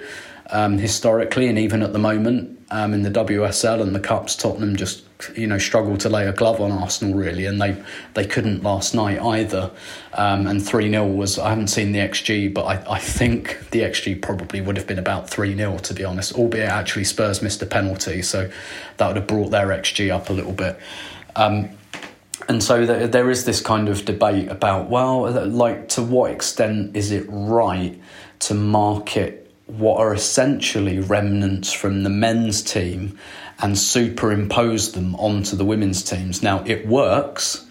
um, 0.53 0.77
historically, 0.77 1.47
and 1.47 1.57
even 1.57 1.81
at 1.81 1.93
the 1.93 1.99
moment 1.99 2.59
um, 2.69 2.93
in 2.93 3.01
the 3.01 3.09
WSL 3.09 3.81
and 3.81 3.93
the 3.93 3.99
cups, 3.99 4.35
Tottenham 4.35 4.75
just 4.75 5.03
you 5.35 5.47
know 5.47 5.57
struggled 5.57 5.99
to 6.01 6.09
lay 6.09 6.27
a 6.27 6.31
glove 6.31 6.61
on 6.61 6.71
Arsenal 6.71 7.15
really, 7.15 7.45
and 7.45 7.59
they 7.59 7.75
they 8.13 8.25
couldn't 8.25 8.61
last 8.61 8.93
night 8.93 9.19
either. 9.19 9.71
Um, 10.13 10.45
and 10.45 10.63
three 10.63 10.89
0 10.89 11.07
was 11.07 11.39
I 11.39 11.49
haven't 11.49 11.67
seen 11.67 11.91
the 11.91 11.99
XG, 11.99 12.53
but 12.53 12.65
I, 12.65 12.93
I 12.95 12.99
think 12.99 13.71
the 13.71 13.79
XG 13.79 14.21
probably 14.21 14.61
would 14.61 14.77
have 14.77 14.85
been 14.85 14.99
about 14.99 15.27
three 15.27 15.57
0 15.57 15.79
to 15.79 15.93
be 15.93 16.05
honest. 16.05 16.33
Albeit 16.33 16.69
actually 16.69 17.05
Spurs 17.05 17.41
missed 17.41 17.61
a 17.63 17.65
penalty, 17.65 18.21
so 18.21 18.49
that 18.97 19.07
would 19.07 19.17
have 19.17 19.27
brought 19.27 19.49
their 19.49 19.67
XG 19.67 20.13
up 20.13 20.29
a 20.29 20.33
little 20.33 20.53
bit. 20.53 20.79
Um, 21.35 21.69
and 22.47 22.61
so 22.61 22.85
there 22.85 23.31
is 23.31 23.45
this 23.45 23.59
kind 23.59 23.89
of 23.89 24.05
debate 24.05 24.49
about 24.49 24.89
well, 24.89 25.31
like 25.31 25.89
to 25.89 26.03
what 26.03 26.29
extent 26.29 26.95
is 26.95 27.09
it 27.11 27.25
right 27.27 27.99
to 28.39 28.53
market 28.53 29.42
what 29.77 29.99
are 29.99 30.13
essentially 30.13 30.99
remnants 30.99 31.73
from 31.73 32.03
the 32.03 32.09
men's 32.09 32.61
team 32.61 33.17
and 33.59 33.77
superimpose 33.77 34.91
them 34.91 35.15
onto 35.15 35.55
the 35.55 35.65
women's 35.65 36.03
teams. 36.03 36.43
Now 36.43 36.63
it 36.65 36.87
works, 36.87 37.65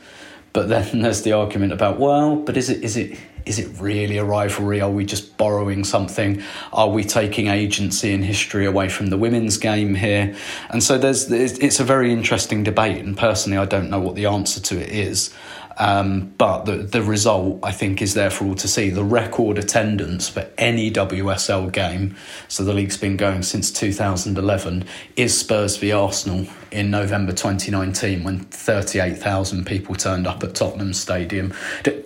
but 0.53 0.69
then 0.69 1.01
there's 1.03 1.23
the 1.23 1.33
argument 1.33 1.73
about 1.73 1.99
well, 1.99 2.37
but 2.37 2.57
is 2.57 2.71
it 2.71 2.83
is 2.83 2.97
it 2.97 3.19
is 3.45 3.59
it 3.59 3.81
really 3.81 4.19
a 4.19 4.25
rivalry? 4.25 4.81
Are 4.81 4.91
we 4.91 5.05
just 5.05 5.37
borrowing 5.37 5.83
something? 5.85 6.43
Are 6.73 6.89
we 6.89 7.03
taking 7.03 7.49
agency 7.49 8.13
and 8.13 8.25
history 8.25 8.67
away 8.67 8.89
from 8.89 9.09
the 9.09 9.17
women's 9.17 9.57
game 9.57 9.95
here? 9.95 10.37
And 10.71 10.83
so 10.83 10.99
there's 10.99 11.31
it's 11.31 11.81
a 11.81 11.85
very 11.85 12.13
interesting 12.13 12.63
debate, 12.63 13.05
and 13.05 13.17
personally, 13.17 13.59
I 13.59 13.65
don't 13.65 13.91
know 13.91 14.01
what 14.01 14.15
the 14.15 14.27
answer 14.27 14.61
to 14.61 14.81
it 14.81 14.91
is. 14.91 15.35
Um, 15.79 16.33
but 16.39 16.65
the, 16.65 16.77
the 16.77 17.03
result, 17.03 17.61
I 17.63 17.73
think, 17.73 18.03
is 18.03 18.15
there 18.15 18.31
for 18.31 18.45
all 18.45 18.55
to 18.57 18.69
see. 18.69 18.91
The 18.91 19.05
record 19.05 19.59
attendance 19.59 20.29
for 20.29 20.49
any 20.59 20.91
WSL 20.91 21.73
game, 21.73 22.17
so 22.49 22.65
the 22.65 22.73
league's 22.73 22.97
been 22.97 23.17
going 23.17 23.43
since 23.43 23.71
2011, 23.71 24.85
is 25.17 25.39
Spurs 25.39 25.77
v 25.77 25.93
Arsenal 25.93 26.47
in 26.71 26.91
November 26.91 27.33
2019 27.33 28.25
when 28.25 28.41
38,000 28.41 29.67
people 29.67 29.95
turned 29.95 30.27
up 30.27 30.43
at 30.43 30.55
Tottenham 30.55 30.95
Stadium. 30.95 31.53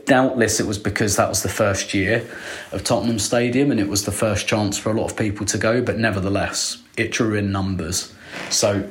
Doubtless 0.07 0.61
it 0.61 0.67
was 0.67 0.79
because 0.79 1.17
that 1.17 1.29
was 1.29 1.43
the 1.43 1.49
first 1.49 1.95
year 1.95 2.29
of 2.73 2.83
Tottenham 2.85 3.19
Stadium 3.19 3.71
and 3.71 3.79
it 3.79 3.89
was 3.89 4.05
the 4.05 4.13
first 4.13 4.49
chance 4.49 4.77
for 4.77 4.91
a 4.91 4.95
lot 4.95 5.11
of 5.11 5.17
people 5.17 5.47
to 5.47 5.59
go, 5.59 5.81
but 5.81 5.99
nevertheless, 5.99 6.83
it 6.97 7.13
drew 7.13 7.35
in 7.35 7.53
numbers. 7.53 8.13
So 8.51 8.89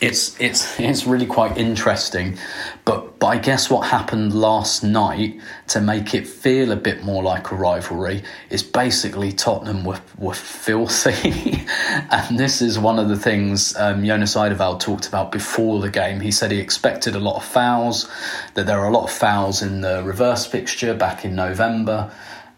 it's 0.00 0.40
it's 0.40 0.80
it's 0.80 1.06
really 1.06 1.26
quite 1.26 1.58
interesting. 1.58 2.38
But 2.84 3.18
but 3.18 3.26
I 3.26 3.38
guess 3.38 3.68
what 3.68 3.86
happened 3.88 4.34
last 4.34 4.82
night 4.82 5.38
to 5.68 5.80
make 5.80 6.14
it 6.14 6.26
feel 6.26 6.72
a 6.72 6.76
bit 6.76 7.04
more 7.04 7.22
like 7.22 7.50
a 7.50 7.54
rivalry 7.54 8.22
is 8.48 8.62
basically 8.62 9.32
Tottenham 9.32 9.84
were 9.84 10.00
were 10.16 10.34
filthy, 10.34 11.66
and 12.10 12.38
this 12.38 12.62
is 12.62 12.78
one 12.78 12.98
of 12.98 13.08
the 13.08 13.16
things 13.16 13.76
um, 13.76 14.04
Jonas 14.04 14.34
Eidevall 14.34 14.80
talked 14.80 15.06
about 15.06 15.32
before 15.32 15.80
the 15.80 15.90
game. 15.90 16.20
He 16.20 16.30
said 16.30 16.50
he 16.50 16.58
expected 16.58 17.14
a 17.14 17.20
lot 17.20 17.36
of 17.36 17.44
fouls, 17.44 18.10
that 18.54 18.66
there 18.66 18.78
are 18.78 18.88
a 18.88 18.92
lot 18.92 19.04
of 19.04 19.10
fouls 19.10 19.60
in 19.60 19.82
the 19.82 20.02
reverse 20.02 20.46
fixture 20.46 20.94
back 20.94 21.26
in 21.26 21.34
November, 21.34 22.10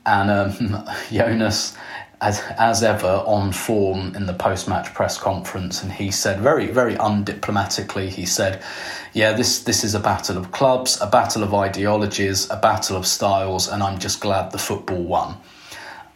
and 0.06 0.30
um, 0.30 0.88
Jonas 1.10 1.76
as, 2.22 2.40
as 2.56 2.84
ever 2.84 3.22
on 3.26 3.52
form 3.52 4.14
in 4.14 4.26
the 4.26 4.32
post 4.32 4.68
match 4.68 4.94
press 4.94 5.18
conference, 5.18 5.82
and 5.82 5.92
he 5.92 6.10
said 6.10 6.40
very, 6.40 6.68
very 6.68 6.94
undiplomatically, 6.94 8.08
he 8.08 8.24
said, 8.24 8.62
Yeah, 9.12 9.32
this, 9.32 9.64
this 9.64 9.82
is 9.82 9.94
a 9.94 10.00
battle 10.00 10.38
of 10.38 10.52
clubs, 10.52 11.00
a 11.00 11.06
battle 11.06 11.42
of 11.42 11.52
ideologies, 11.52 12.48
a 12.48 12.56
battle 12.56 12.96
of 12.96 13.06
styles, 13.06 13.68
and 13.68 13.82
I'm 13.82 13.98
just 13.98 14.20
glad 14.20 14.52
the 14.52 14.58
football 14.58 15.02
won. 15.02 15.36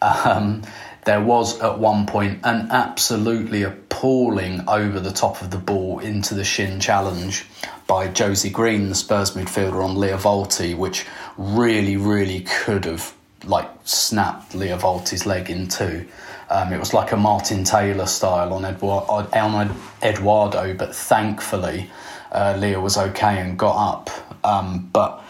Um, 0.01 0.63
there 1.03 1.21
was 1.21 1.59
at 1.61 1.77
one 1.77 2.05
point 2.05 2.39
an 2.43 2.69
absolutely 2.71 3.63
appalling 3.63 4.67
over 4.67 5.01
the 5.01 5.11
top 5.11 5.41
of 5.41 5.51
the 5.51 5.57
ball 5.57 5.99
into 5.99 6.35
the 6.35 6.43
shin 6.45 6.79
challenge 6.79 7.45
by 7.85 8.07
Josie 8.07 8.49
Green, 8.49 8.89
the 8.89 8.95
Spurs 8.95 9.31
midfielder, 9.31 9.83
on 9.83 9.95
Lia 9.95 10.17
Wälti, 10.17 10.75
which 10.75 11.05
really, 11.37 11.97
really 11.97 12.41
could 12.41 12.85
have 12.85 13.13
like 13.45 13.69
snapped 13.83 14.55
Lia 14.55 14.77
Wälti's 14.77 15.25
leg 15.25 15.49
in 15.49 15.67
two. 15.67 16.07
Um, 16.49 16.71
it 16.71 16.79
was 16.79 16.93
like 16.93 17.11
a 17.11 17.17
Martin 17.17 17.63
Taylor 17.63 18.05
style 18.05 18.53
on, 18.53 18.63
on 18.63 19.75
Eduardo, 20.01 20.73
but 20.73 20.95
thankfully 20.95 21.89
uh, 22.31 22.55
Lia 22.57 22.79
was 22.79 22.97
okay 22.97 23.39
and 23.39 23.57
got 23.59 23.97
up. 23.97 24.45
Um, 24.45 24.89
but 24.91 25.23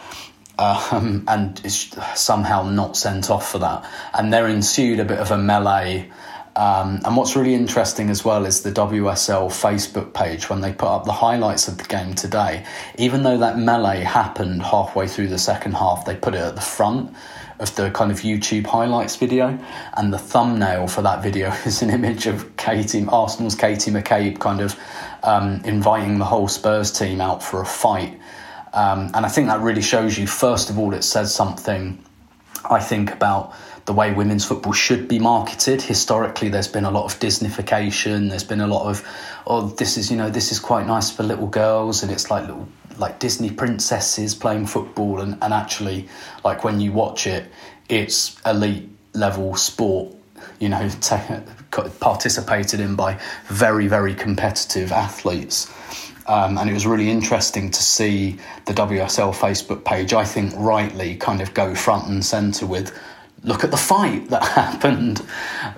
um, 0.59 1.23
and 1.27 1.63
is 1.65 1.95
somehow 2.15 2.63
not 2.63 2.97
sent 2.97 3.29
off 3.29 3.51
for 3.51 3.59
that. 3.59 3.89
And 4.13 4.31
there 4.31 4.47
ensued 4.47 4.99
a 4.99 5.05
bit 5.05 5.19
of 5.19 5.31
a 5.31 5.37
melee. 5.37 6.11
Um, 6.55 7.01
and 7.05 7.15
what's 7.15 7.35
really 7.35 7.53
interesting 7.53 8.09
as 8.09 8.25
well 8.25 8.45
is 8.45 8.63
the 8.63 8.71
WSL 8.71 9.49
Facebook 9.49 10.13
page 10.13 10.49
when 10.49 10.61
they 10.61 10.73
put 10.73 10.87
up 10.87 11.05
the 11.05 11.11
highlights 11.11 11.67
of 11.67 11.77
the 11.77 11.83
game 11.83 12.15
today. 12.15 12.65
Even 12.97 13.21
though 13.21 13.37
that 13.37 13.59
melee 13.59 13.99
happened 13.99 14.63
halfway 14.63 15.07
through 15.07 15.27
the 15.27 15.37
second 15.37 15.73
half, 15.73 16.05
they 16.05 16.15
put 16.15 16.33
it 16.33 16.39
at 16.39 16.55
the 16.55 16.61
front 16.61 17.15
of 17.59 17.75
the 17.75 17.89
kind 17.91 18.11
of 18.11 18.19
YouTube 18.19 18.65
highlights 18.65 19.15
video, 19.15 19.57
and 19.95 20.13
the 20.13 20.17
thumbnail 20.17 20.87
for 20.87 21.01
that 21.01 21.23
video 21.23 21.51
is 21.65 21.81
an 21.81 21.89
image 21.89 22.27
of 22.27 22.55
Katie 22.57 23.05
Arsenal's 23.07 23.55
Katie 23.55 23.91
McCabe 23.91 24.39
kind 24.39 24.61
of 24.61 24.79
um, 25.23 25.61
inviting 25.65 26.19
the 26.19 26.25
whole 26.25 26.47
Spurs 26.47 26.91
team 26.91 27.21
out 27.21 27.43
for 27.43 27.61
a 27.61 27.65
fight. 27.65 28.19
Um, 28.73 29.11
and 29.13 29.25
I 29.25 29.29
think 29.29 29.47
that 29.47 29.61
really 29.61 29.81
shows 29.81 30.17
you, 30.17 30.27
first 30.27 30.69
of 30.69 30.77
all, 30.77 30.93
it 30.93 31.03
says 31.03 31.33
something, 31.33 32.03
I 32.69 32.79
think, 32.79 33.11
about 33.11 33.53
the 33.85 33.93
way 33.93 34.13
women's 34.13 34.45
football 34.45 34.73
should 34.73 35.07
be 35.07 35.17
marketed. 35.17 35.81
Historically, 35.81 36.49
there's 36.49 36.67
been 36.67 36.83
a 36.85 36.91
lot 36.91 37.05
of 37.05 37.19
Disneyfication. 37.19 38.29
There's 38.29 38.43
been 38.43 38.59
a 38.59 38.67
lot 38.67 38.85
of, 38.85 39.07
oh, 39.47 39.69
this 39.69 39.97
is 39.97 40.11
you 40.11 40.17
know 40.17 40.29
this 40.29 40.51
is 40.51 40.59
quite 40.59 40.85
nice 40.85 41.09
for 41.09 41.23
little 41.23 41.47
girls, 41.47 42.03
and 42.03 42.11
it's 42.11 42.29
like 42.29 42.45
little 42.45 42.67
like 42.97 43.19
Disney 43.19 43.51
princesses 43.51 44.35
playing 44.35 44.67
football, 44.67 45.21
and, 45.21 45.37
and 45.41 45.53
actually, 45.53 46.07
like 46.43 46.63
when 46.63 46.79
you 46.79 46.91
watch 46.91 47.27
it, 47.27 47.45
it's 47.89 48.39
elite 48.45 48.89
level 49.13 49.55
sport. 49.55 50.13
You 50.59 50.69
know, 50.69 50.89
t- 51.01 51.17
participated 51.99 52.79
in 52.79 52.95
by 52.95 53.19
very 53.45 53.87
very 53.87 54.13
competitive 54.13 54.91
athletes. 54.91 55.71
Um, 56.27 56.57
and 56.57 56.69
it 56.69 56.73
was 56.73 56.85
really 56.85 57.09
interesting 57.09 57.71
to 57.71 57.81
see 57.81 58.37
the 58.65 58.73
WSL 58.73 59.33
Facebook 59.33 59.85
page, 59.85 60.13
I 60.13 60.25
think 60.25 60.53
rightly, 60.57 61.15
kind 61.15 61.39
of 61.39 61.53
go 61.53 61.73
front 61.73 62.09
and 62.09 62.23
centre 62.23 62.65
with 62.65 62.93
look 63.43 63.63
at 63.63 63.71
the 63.71 63.77
fight 63.77 64.29
that 64.29 64.43
happened 64.63 65.25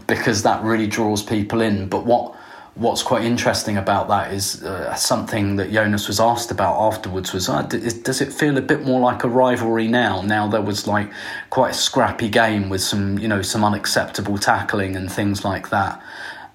because 0.08 0.44
that 0.44 0.64
really 0.64 0.88
draws 0.88 1.22
people 1.22 1.62
in. 1.62 1.88
But 1.88 2.06
what 2.06 2.36
what's 2.80 3.04
quite 3.04 3.26
interesting 3.26 3.78
about 3.78 4.08
that 4.08 4.34
is 4.34 4.64
uh, 4.64 4.96
something 4.96 5.58
that 5.58 5.70
Jonas 5.70 6.08
was 6.08 6.20
asked 6.20 6.50
about 6.50 6.80
afterwards 6.80 7.34
was 7.34 7.50
uh, 7.50 7.62
does 7.64 8.22
it 8.22 8.32
feel 8.32 8.58
a 8.58 8.62
bit 8.62 8.86
more 8.86 9.02
like 9.02 9.26
a 9.26 9.28
rivalry 9.28 9.88
now 9.88 10.22
now 10.22 10.48
there 10.48 10.62
was 10.62 10.88
like 10.88 11.12
quite 11.50 11.72
a 11.72 11.74
scrappy 11.74 12.30
game 12.30 12.70
with 12.70 12.82
some 12.82 13.20
you 13.20 13.28
know 13.28 13.42
some 13.42 13.66
unacceptable 13.66 14.38
tackling 14.38 14.96
and 14.96 15.12
things 15.12 15.44
like 15.44 15.70
that? 15.70 16.02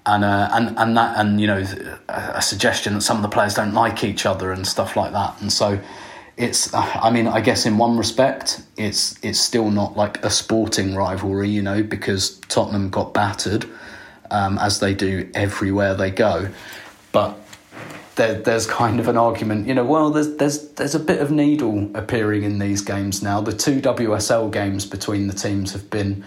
And 0.07 0.23
uh, 0.23 0.49
and 0.51 0.77
and 0.77 0.97
that 0.97 1.17
and 1.19 1.39
you 1.39 1.47
know 1.47 1.63
a 2.09 2.41
suggestion 2.41 2.95
that 2.95 3.01
some 3.01 3.17
of 3.17 3.23
the 3.23 3.29
players 3.29 3.53
don't 3.53 3.73
like 3.73 4.03
each 4.03 4.25
other 4.25 4.51
and 4.51 4.65
stuff 4.65 4.95
like 4.95 5.11
that. 5.13 5.39
And 5.41 5.53
so 5.53 5.79
it's 6.37 6.73
I 6.73 7.11
mean 7.11 7.27
I 7.27 7.39
guess 7.39 7.65
in 7.65 7.77
one 7.77 7.97
respect 7.97 8.61
it's 8.77 9.17
it's 9.23 9.39
still 9.39 9.69
not 9.69 9.95
like 9.95 10.23
a 10.23 10.29
sporting 10.29 10.95
rivalry 10.95 11.49
you 11.49 11.61
know 11.61 11.81
because 11.81 12.39
Tottenham 12.49 12.89
got 12.89 13.13
battered 13.13 13.65
um, 14.31 14.57
as 14.59 14.79
they 14.79 14.93
do 14.93 15.29
everywhere 15.33 15.95
they 15.95 16.11
go. 16.11 16.49
But 17.11 17.37
there, 18.15 18.35
there's 18.35 18.65
kind 18.67 18.99
of 18.99 19.07
an 19.07 19.17
argument, 19.17 19.67
you 19.67 19.73
know, 19.73 19.85
well, 19.85 20.09
there's, 20.09 20.35
there's, 20.37 20.69
there's 20.69 20.95
a 20.95 20.99
bit 20.99 21.21
of 21.21 21.31
needle 21.31 21.89
appearing 21.95 22.43
in 22.43 22.59
these 22.59 22.81
games 22.81 23.21
now. 23.21 23.41
The 23.41 23.53
two 23.53 23.81
WSL 23.81 24.51
games 24.51 24.85
between 24.85 25.27
the 25.27 25.33
teams 25.33 25.73
have 25.73 25.89
been, 25.89 26.23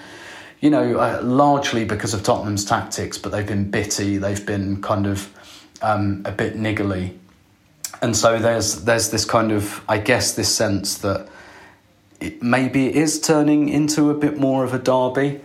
you 0.61 0.71
know, 0.71 0.99
uh, 0.99 1.21
largely 1.23 1.85
because 1.85 2.15
of 2.15 2.23
Tottenham's 2.23 2.65
tactics, 2.65 3.17
but 3.17 3.33
they've 3.33 3.47
been 3.47 3.71
bitty, 3.71 4.19
they've 4.19 4.45
been 4.45 4.83
kind 4.83 5.07
of 5.07 5.33
um, 5.83 6.23
a 6.25 6.33
bit 6.33 6.57
niggly. 6.57 7.17
and 8.03 8.17
so 8.17 8.39
there's 8.39 8.85
there's 8.85 9.11
this 9.11 9.25
kind 9.25 9.53
of 9.53 9.83
I 9.89 9.99
guess 9.99 10.35
this 10.35 10.55
sense 10.55 10.99
that 10.99 11.29
it, 12.21 12.43
maybe 12.43 12.89
it 12.89 12.97
is 12.97 13.21
turning 13.21 13.69
into 13.69 14.11
a 14.11 14.15
bit 14.15 14.39
more 14.39 14.65
of 14.65 14.75
a 14.75 14.79
derby. 14.79 15.41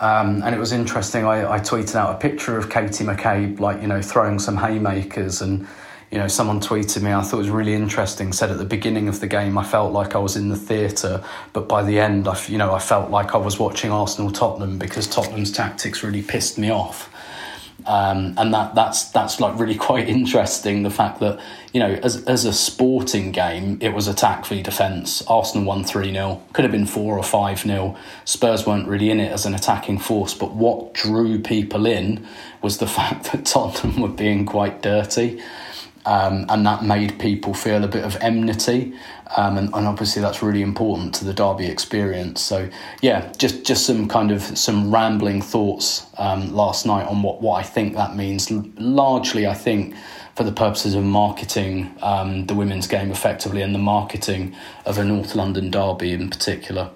Um, 0.00 0.42
and 0.42 0.54
it 0.54 0.58
was 0.58 0.72
interesting. 0.72 1.24
I, 1.24 1.54
I 1.54 1.58
tweeted 1.58 1.94
out 1.94 2.14
a 2.14 2.18
picture 2.18 2.58
of 2.58 2.68
Katie 2.68 3.04
McCabe, 3.04 3.60
like 3.60 3.80
you 3.80 3.88
know, 3.88 4.02
throwing 4.02 4.38
some 4.38 4.56
haymakers, 4.56 5.40
and 5.40 5.66
you 6.10 6.18
know, 6.18 6.28
someone 6.28 6.60
tweeted 6.60 7.02
me. 7.02 7.12
I 7.12 7.22
thought 7.22 7.36
it 7.36 7.40
was 7.40 7.50
really 7.50 7.74
interesting. 7.74 8.32
Said 8.32 8.50
at 8.50 8.58
the 8.58 8.64
beginning 8.64 9.08
of 9.08 9.20
the 9.20 9.26
game, 9.26 9.56
I 9.56 9.64
felt 9.64 9.92
like 9.92 10.14
I 10.14 10.18
was 10.18 10.36
in 10.36 10.50
the 10.50 10.56
theatre, 10.56 11.24
but 11.52 11.68
by 11.68 11.82
the 11.82 11.98
end, 11.98 12.28
I 12.28 12.38
you 12.46 12.58
know, 12.58 12.74
I 12.74 12.78
felt 12.78 13.10
like 13.10 13.34
I 13.34 13.38
was 13.38 13.58
watching 13.58 13.90
Arsenal 13.90 14.30
Tottenham 14.30 14.78
because 14.78 15.06
Tottenham's 15.06 15.50
tactics 15.50 16.02
really 16.02 16.22
pissed 16.22 16.58
me 16.58 16.70
off. 16.70 17.10
Um, 17.84 18.34
and 18.38 18.54
that 18.54 18.74
that's 18.74 19.10
that's 19.10 19.38
like 19.38 19.58
really 19.58 19.74
quite 19.90 20.08
interesting. 20.08 20.82
The 20.82 20.90
fact 20.90 21.20
that 21.20 21.38
you 21.72 21.80
know, 21.80 21.98
as 22.02 22.24
as 22.24 22.44
a 22.44 22.52
sporting 22.52 23.32
game, 23.32 23.78
it 23.80 23.90
was 23.90 24.08
attack 24.08 24.46
v 24.46 24.62
defence. 24.62 25.22
Arsenal 25.26 25.66
won 25.66 25.84
three 25.84 26.12
0 26.12 26.42
Could 26.52 26.64
have 26.64 26.72
been 26.72 26.86
four 26.86 27.18
or 27.18 27.22
five 27.22 27.60
0 27.60 27.96
Spurs 28.24 28.66
weren't 28.66 28.88
really 28.88 29.10
in 29.10 29.20
it 29.20 29.30
as 29.30 29.46
an 29.46 29.54
attacking 29.54 29.98
force. 29.98 30.34
But 30.34 30.54
what 30.54 30.94
drew 30.94 31.38
people 31.38 31.86
in 31.86 32.26
was 32.62 32.78
the 32.78 32.86
fact 32.98 33.32
that 33.32 33.44
Tottenham 33.44 34.00
were 34.00 34.08
being 34.08 34.46
quite 34.46 34.82
dirty. 34.82 35.42
Um, 36.06 36.46
and 36.48 36.64
that 36.64 36.84
made 36.84 37.18
people 37.18 37.52
feel 37.52 37.82
a 37.82 37.88
bit 37.88 38.04
of 38.04 38.16
enmity. 38.20 38.94
Um, 39.36 39.58
and, 39.58 39.74
and, 39.74 39.88
obviously 39.88 40.22
that's 40.22 40.40
really 40.40 40.62
important 40.62 41.12
to 41.16 41.24
the 41.24 41.34
derby 41.34 41.66
experience. 41.66 42.40
So 42.40 42.68
yeah, 43.02 43.32
just 43.38 43.64
just 43.64 43.84
some 43.84 44.06
kind 44.06 44.30
of 44.30 44.40
some 44.40 44.94
rambling 44.94 45.42
thoughts 45.42 46.06
um, 46.16 46.54
last 46.54 46.86
night 46.86 47.06
on 47.08 47.22
what 47.22 47.42
what 47.42 47.58
I 47.58 47.64
think 47.64 47.96
that 47.96 48.14
means. 48.14 48.48
Largely, 48.50 49.48
I 49.48 49.54
think 49.54 49.96
for 50.36 50.44
the 50.44 50.52
purposes 50.52 50.94
of 50.94 51.02
marketing 51.02 51.92
um, 52.02 52.46
the 52.46 52.54
women's 52.54 52.86
game 52.86 53.10
effectively 53.10 53.62
and 53.62 53.74
the 53.74 53.80
marketing 53.80 54.54
of 54.84 54.98
a 54.98 55.04
North 55.04 55.34
London 55.34 55.70
derby 55.70 56.12
in 56.12 56.30
particular. 56.30 56.90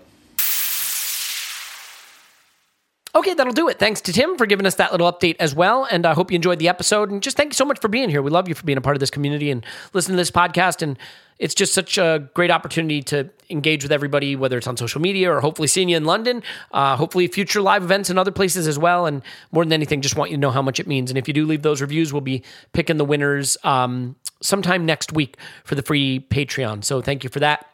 Okay, 3.14 3.34
that'll 3.34 3.52
do 3.52 3.68
it. 3.68 3.78
Thanks 3.78 4.00
to 4.02 4.12
Tim 4.12 4.36
for 4.36 4.46
giving 4.46 4.66
us 4.66 4.76
that 4.76 4.92
little 4.92 5.12
update 5.12 5.36
as 5.40 5.52
well. 5.52 5.86
And 5.90 6.06
I 6.06 6.14
hope 6.14 6.30
you 6.30 6.36
enjoyed 6.36 6.60
the 6.60 6.68
episode. 6.68 7.10
And 7.10 7.20
just 7.20 7.36
thank 7.36 7.52
you 7.52 7.56
so 7.56 7.64
much 7.64 7.80
for 7.80 7.88
being 7.88 8.08
here. 8.08 8.22
We 8.22 8.30
love 8.30 8.48
you 8.48 8.54
for 8.54 8.64
being 8.64 8.78
a 8.78 8.80
part 8.80 8.94
of 8.94 9.00
this 9.00 9.10
community 9.10 9.50
and 9.50 9.66
listening 9.92 10.16
to 10.16 10.20
this 10.20 10.30
podcast. 10.30 10.80
And 10.80 10.96
it's 11.40 11.54
just 11.54 11.74
such 11.74 11.98
a 11.98 12.28
great 12.34 12.52
opportunity 12.52 13.02
to 13.04 13.28
engage 13.48 13.82
with 13.82 13.90
everybody, 13.90 14.36
whether 14.36 14.58
it's 14.58 14.68
on 14.68 14.76
social 14.76 15.00
media 15.00 15.32
or 15.32 15.40
hopefully 15.40 15.66
seeing 15.66 15.88
you 15.88 15.96
in 15.96 16.04
London, 16.04 16.42
uh, 16.70 16.96
hopefully 16.96 17.26
future 17.26 17.60
live 17.60 17.82
events 17.82 18.10
in 18.10 18.18
other 18.18 18.30
places 18.30 18.68
as 18.68 18.78
well. 18.78 19.06
And 19.06 19.22
more 19.50 19.64
than 19.64 19.72
anything, 19.72 20.02
just 20.02 20.16
want 20.16 20.30
you 20.30 20.36
to 20.36 20.40
know 20.40 20.52
how 20.52 20.62
much 20.62 20.78
it 20.78 20.86
means. 20.86 21.10
And 21.10 21.18
if 21.18 21.26
you 21.26 21.34
do 21.34 21.46
leave 21.46 21.62
those 21.62 21.80
reviews, 21.80 22.12
we'll 22.12 22.20
be 22.20 22.44
picking 22.72 22.96
the 22.96 23.04
winners 23.04 23.56
um, 23.64 24.14
sometime 24.40 24.86
next 24.86 25.12
week 25.12 25.36
for 25.64 25.74
the 25.74 25.82
free 25.82 26.24
Patreon. 26.30 26.84
So 26.84 27.00
thank 27.00 27.24
you 27.24 27.30
for 27.30 27.40
that. 27.40 27.66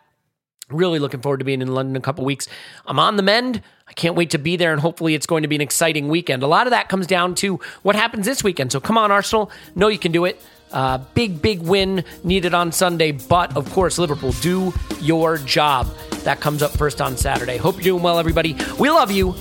Really 0.68 0.98
looking 0.98 1.20
forward 1.20 1.38
to 1.38 1.44
being 1.44 1.62
in 1.62 1.68
London 1.68 1.94
in 1.94 2.00
a 2.00 2.04
couple 2.04 2.24
weeks. 2.24 2.48
I'm 2.86 2.98
on 2.98 3.16
the 3.16 3.22
mend. 3.22 3.62
I 3.86 3.92
can't 3.92 4.16
wait 4.16 4.30
to 4.30 4.38
be 4.38 4.56
there, 4.56 4.72
and 4.72 4.80
hopefully, 4.80 5.14
it's 5.14 5.26
going 5.26 5.42
to 5.42 5.48
be 5.48 5.54
an 5.54 5.60
exciting 5.60 6.08
weekend. 6.08 6.42
A 6.42 6.48
lot 6.48 6.66
of 6.66 6.72
that 6.72 6.88
comes 6.88 7.06
down 7.06 7.36
to 7.36 7.60
what 7.82 7.94
happens 7.94 8.26
this 8.26 8.42
weekend. 8.42 8.72
So, 8.72 8.80
come 8.80 8.98
on, 8.98 9.12
Arsenal. 9.12 9.52
Know 9.76 9.86
you 9.86 9.98
can 9.98 10.10
do 10.10 10.24
it. 10.24 10.42
Uh, 10.72 10.98
big, 11.14 11.40
big 11.40 11.60
win 11.60 12.04
needed 12.24 12.52
on 12.52 12.72
Sunday, 12.72 13.12
but 13.12 13.56
of 13.56 13.70
course, 13.70 13.96
Liverpool, 13.96 14.32
do 14.40 14.74
your 15.00 15.38
job. 15.38 15.86
That 16.24 16.40
comes 16.40 16.64
up 16.64 16.72
first 16.72 17.00
on 17.00 17.16
Saturday. 17.16 17.58
Hope 17.58 17.76
you're 17.76 17.84
doing 17.84 18.02
well, 18.02 18.18
everybody. 18.18 18.56
We 18.76 18.90
love 18.90 19.12
you. 19.12 19.36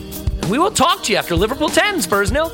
We 0.48 0.60
will 0.60 0.70
talk 0.70 1.02
to 1.06 1.12
you 1.12 1.18
after 1.18 1.36
Liverpool 1.36 1.70
10, 1.70 2.04
Spurs 2.04 2.32
nil. 2.32 2.52